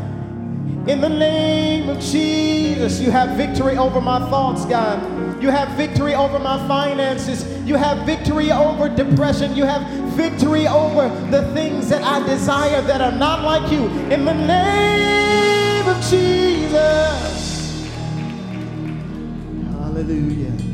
In 0.86 1.00
the 1.00 1.08
name 1.08 1.88
of 1.88 1.98
Jesus, 1.98 3.00
you 3.00 3.10
have 3.10 3.36
victory 3.36 3.76
over 3.76 4.00
my 4.00 4.18
thoughts, 4.30 4.64
God. 4.66 5.42
You 5.42 5.50
have 5.50 5.70
victory 5.70 6.14
over 6.14 6.38
my 6.38 6.58
finances. 6.68 7.44
You 7.66 7.76
have 7.76 8.06
victory 8.06 8.52
over 8.52 8.88
depression. 8.88 9.56
You 9.56 9.64
have 9.64 9.82
victory 10.14 10.68
over 10.68 11.08
the 11.30 11.50
things 11.54 11.88
that 11.88 12.02
I 12.02 12.24
desire 12.26 12.82
that 12.82 13.00
are 13.00 13.18
not 13.18 13.42
like 13.42 13.72
you. 13.72 13.86
In 14.12 14.24
the 14.24 14.34
name 14.34 15.88
of 15.88 15.96
Jesus. 16.02 17.88
Hallelujah. 19.72 20.65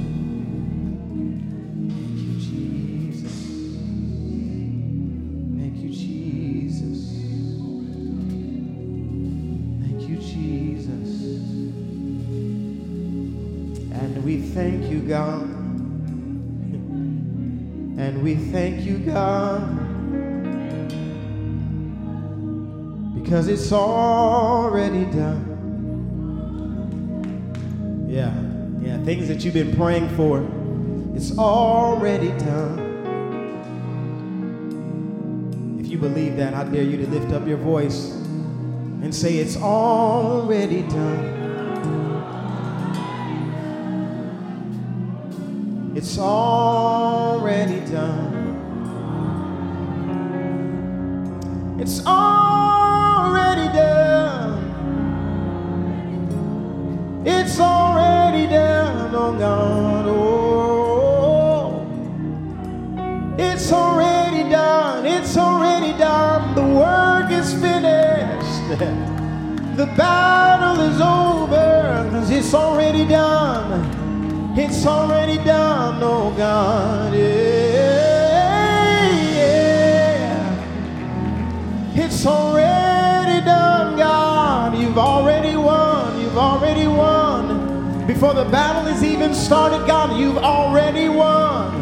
God. 19.06 19.78
Because 23.14 23.48
it's 23.48 23.72
already 23.72 25.04
done. 25.06 25.48
Yeah, 28.08 28.32
yeah, 28.80 29.02
things 29.04 29.28
that 29.28 29.44
you've 29.44 29.54
been 29.54 29.74
praying 29.74 30.08
for, 30.16 30.46
it's 31.16 31.38
already 31.38 32.28
done. 32.38 32.90
If 35.80 35.86
you 35.86 35.98
believe 35.98 36.36
that, 36.36 36.54
I 36.54 36.64
dare 36.64 36.82
you 36.82 36.98
to 36.98 37.06
lift 37.06 37.32
up 37.32 37.46
your 37.46 37.56
voice 37.56 38.10
and 39.02 39.14
say, 39.14 39.38
It's 39.38 39.56
already 39.56 40.82
done. 40.82 41.42
It's 45.94 46.18
already 46.18 47.80
done. 47.90 48.31
It's 51.82 51.98
already 52.06 53.66
done. 53.76 54.54
It's 57.26 57.58
already 57.58 58.46
done, 58.46 59.12
oh 59.12 59.36
God. 59.36 60.06
Oh, 60.06 61.84
it's 63.36 63.72
already 63.72 64.48
done. 64.48 65.06
It's 65.06 65.36
already 65.36 65.98
done. 65.98 66.54
The 66.54 66.62
work 66.62 67.32
is 67.32 67.52
finished. 67.54 68.62
The 69.76 69.86
battle 69.96 70.78
is 70.84 71.00
over 71.00 72.04
because 72.04 72.30
it's 72.30 72.54
already 72.54 73.06
done. 73.06 74.54
It's 74.56 74.86
already 74.86 75.38
done, 75.42 76.00
oh 76.00 76.30
God. 76.36 77.14
Yeah, 77.14 77.41
Before 88.22 88.44
the 88.44 88.50
battle 88.52 88.86
is 88.86 89.02
even 89.02 89.34
started, 89.34 89.84
God, 89.84 90.16
you've 90.16 90.36
already 90.36 91.08
won. 91.08 91.72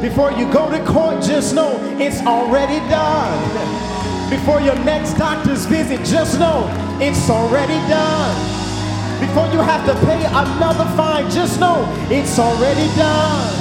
Before 0.00 0.32
you 0.32 0.50
go 0.50 0.70
to 0.70 0.82
court, 0.86 1.22
just 1.22 1.54
know 1.54 1.78
it's 2.00 2.22
already 2.22 2.78
done. 2.88 4.30
Before 4.30 4.62
your 4.62 4.76
next 4.86 5.18
doctor's 5.18 5.66
visit, 5.66 6.02
just 6.02 6.40
know 6.40 6.64
it's 6.98 7.28
already 7.28 7.76
done. 7.90 8.34
Before 9.20 9.48
you 9.52 9.58
have 9.58 9.84
to 9.84 9.92
pay 10.06 10.24
another 10.24 10.86
fine, 10.96 11.30
just 11.30 11.60
know 11.60 11.84
it's 12.08 12.38
already 12.38 12.88
done. 12.96 13.52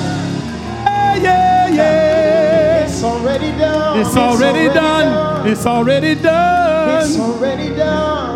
Yeah, 0.85 1.15
yeah, 1.17 1.67
yeah. 1.67 2.85
It's 2.85 3.03
already 3.03 3.51
done. 3.59 3.99
It's 3.99 4.15
already 4.15 4.73
done. 4.73 5.47
It's 5.49 5.65
already 5.65 6.11
It's 6.11 6.21
done. 6.21 7.19
already 7.19 7.75
done, 7.75 7.75
oh 7.75 7.75
God. 7.75 8.28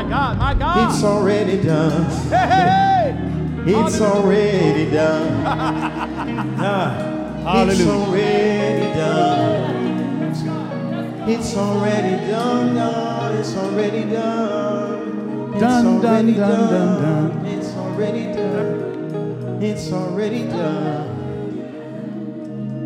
My 0.00 0.08
God, 0.08 0.38
my 0.38 0.54
God. 0.54 0.94
It's 0.94 1.04
already 1.04 1.62
done. 1.62 2.04
Hey, 2.30 2.48
hey, 2.48 3.14
It's 3.66 4.00
already 4.00 4.90
done. 4.90 5.44
Ah, 6.58 7.66
It's 7.68 7.86
already 7.86 8.94
done. 8.94 10.24
It's 11.28 11.54
already 11.54 12.16
done. 12.30 12.76
It's 13.36 13.54
already 13.54 14.04
done. 14.04 15.50
It's 15.52 15.60
Done, 15.60 15.84
done, 15.84 16.04
already 16.06 16.32
done, 16.32 16.70
done, 16.70 17.02
done. 17.02 17.46
It's 17.46 17.74
already 17.76 18.24
done. 18.32 19.60
It's 19.62 19.92
already 19.92 20.44
done. 20.46 21.08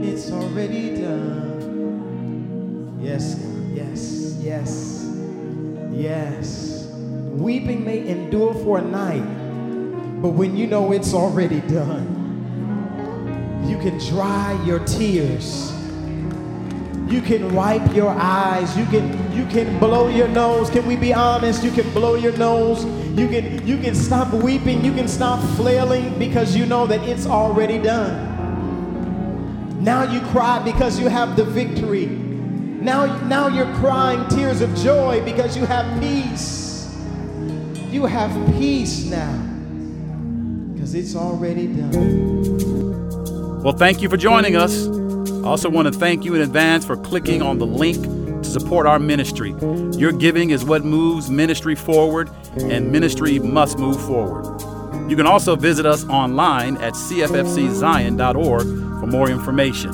It's 0.03 0.33
already 0.33 0.97
done. 1.01 1.61
Yes, 3.01 3.35
God. 3.37 3.71
Yes, 3.73 4.37
yes, 4.43 5.07
yes. 5.93 6.64
Weeping 7.35 7.85
may 7.85 8.07
endure 8.07 8.55
for 8.55 8.79
a 8.79 8.81
night, 8.81 9.25
but 10.23 10.31
when 10.31 10.57
you 10.57 10.69
know 10.69 10.93
it's 10.93 11.13
already 11.13 11.61
done, 11.63 12.07
you 13.69 13.77
can 13.79 13.99
dry 13.99 14.57
your 14.65 14.79
tears. 14.85 15.73
You 17.09 17.21
can 17.21 17.53
wipe 17.53 17.93
your 17.93 18.11
eyes. 18.11 18.79
You 18.79 18.87
can 18.87 19.33
you 19.33 19.45
can 19.47 19.81
blow 19.81 20.07
your 20.07 20.29
nose. 20.29 20.71
Can 20.71 20.87
we 20.87 20.95
be 20.95 21.13
honest? 21.13 21.65
You 21.65 21.73
can 21.73 21.91
blow 21.93 22.15
your 22.15 22.37
nose. 22.37 22.85
You 23.19 23.27
can 23.29 23.67
you 23.67 23.79
can 23.79 23.97
stop 23.97 24.33
weeping. 24.33 24.85
You 24.85 24.93
can 24.95 25.09
stop 25.09 25.43
flailing 25.57 26.17
because 26.21 26.55
you 26.55 26.67
know 26.67 26.87
that 26.87 27.03
it's 27.03 27.27
already 27.27 27.79
done. 27.79 28.31
Now 29.83 30.05
you 30.05 30.21
cry 30.31 30.63
because 30.63 31.01
you 31.01 31.09
have 31.09 31.35
the 31.35 31.45
victory. 31.45 32.07
Now 32.07 33.07
now 33.27 33.49
you're 33.49 33.75
crying 33.75 34.25
tears 34.29 34.61
of 34.61 34.73
joy 34.77 35.21
because 35.25 35.57
you 35.57 35.67
have 35.67 36.01
peace. 36.01 36.64
You 37.95 38.07
have 38.07 38.33
peace 38.59 39.05
now. 39.05 39.33
Because 40.73 40.97
it's 40.97 41.15
already 41.15 41.69
done. 41.69 43.63
Well, 43.63 43.73
thank 43.73 44.03
you 44.03 44.09
for 44.09 44.17
joining 44.17 44.57
us. 44.57 44.89
I 44.89 45.47
also 45.47 45.71
want 45.71 45.87
to 45.87 45.97
thank 45.97 46.25
you 46.25 46.35
in 46.35 46.41
advance 46.41 46.85
for 46.85 46.97
clicking 46.97 47.41
on 47.41 47.59
the 47.59 47.67
link 47.67 48.03
to 48.43 48.51
support 48.51 48.89
our 48.89 48.99
ministry. 48.99 49.55
Your 49.97 50.11
giving 50.11 50.51
is 50.51 50.65
what 50.65 50.85
moves 50.85 51.31
ministry 51.31 51.77
forward, 51.77 52.31
and 52.57 52.91
ministry 52.91 53.39
must 53.39 53.79
move 53.79 54.05
forward. 54.05 54.61
You 55.09 55.15
can 55.15 55.29
also 55.29 55.55
visit 55.55 55.87
us 55.87 56.05
online 56.07 56.77
at 56.79 56.95
cffczion.org 56.95 58.63
for 58.65 59.07
more 59.07 59.31
information. 59.31 59.93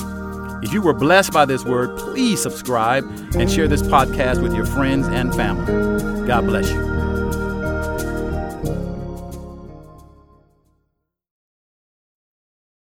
If 0.62 0.72
you 0.72 0.80
were 0.80 0.94
blessed 0.94 1.34
by 1.34 1.44
this 1.44 1.66
word, 1.66 1.98
please 1.98 2.40
subscribe 2.40 3.04
and 3.34 3.50
share 3.50 3.68
this 3.68 3.82
podcast 3.82 4.42
with 4.42 4.54
your 4.54 4.64
friends 4.64 5.06
and 5.06 5.34
family. 5.34 6.26
God 6.26 6.46
bless 6.46 6.70
you. 6.70 6.99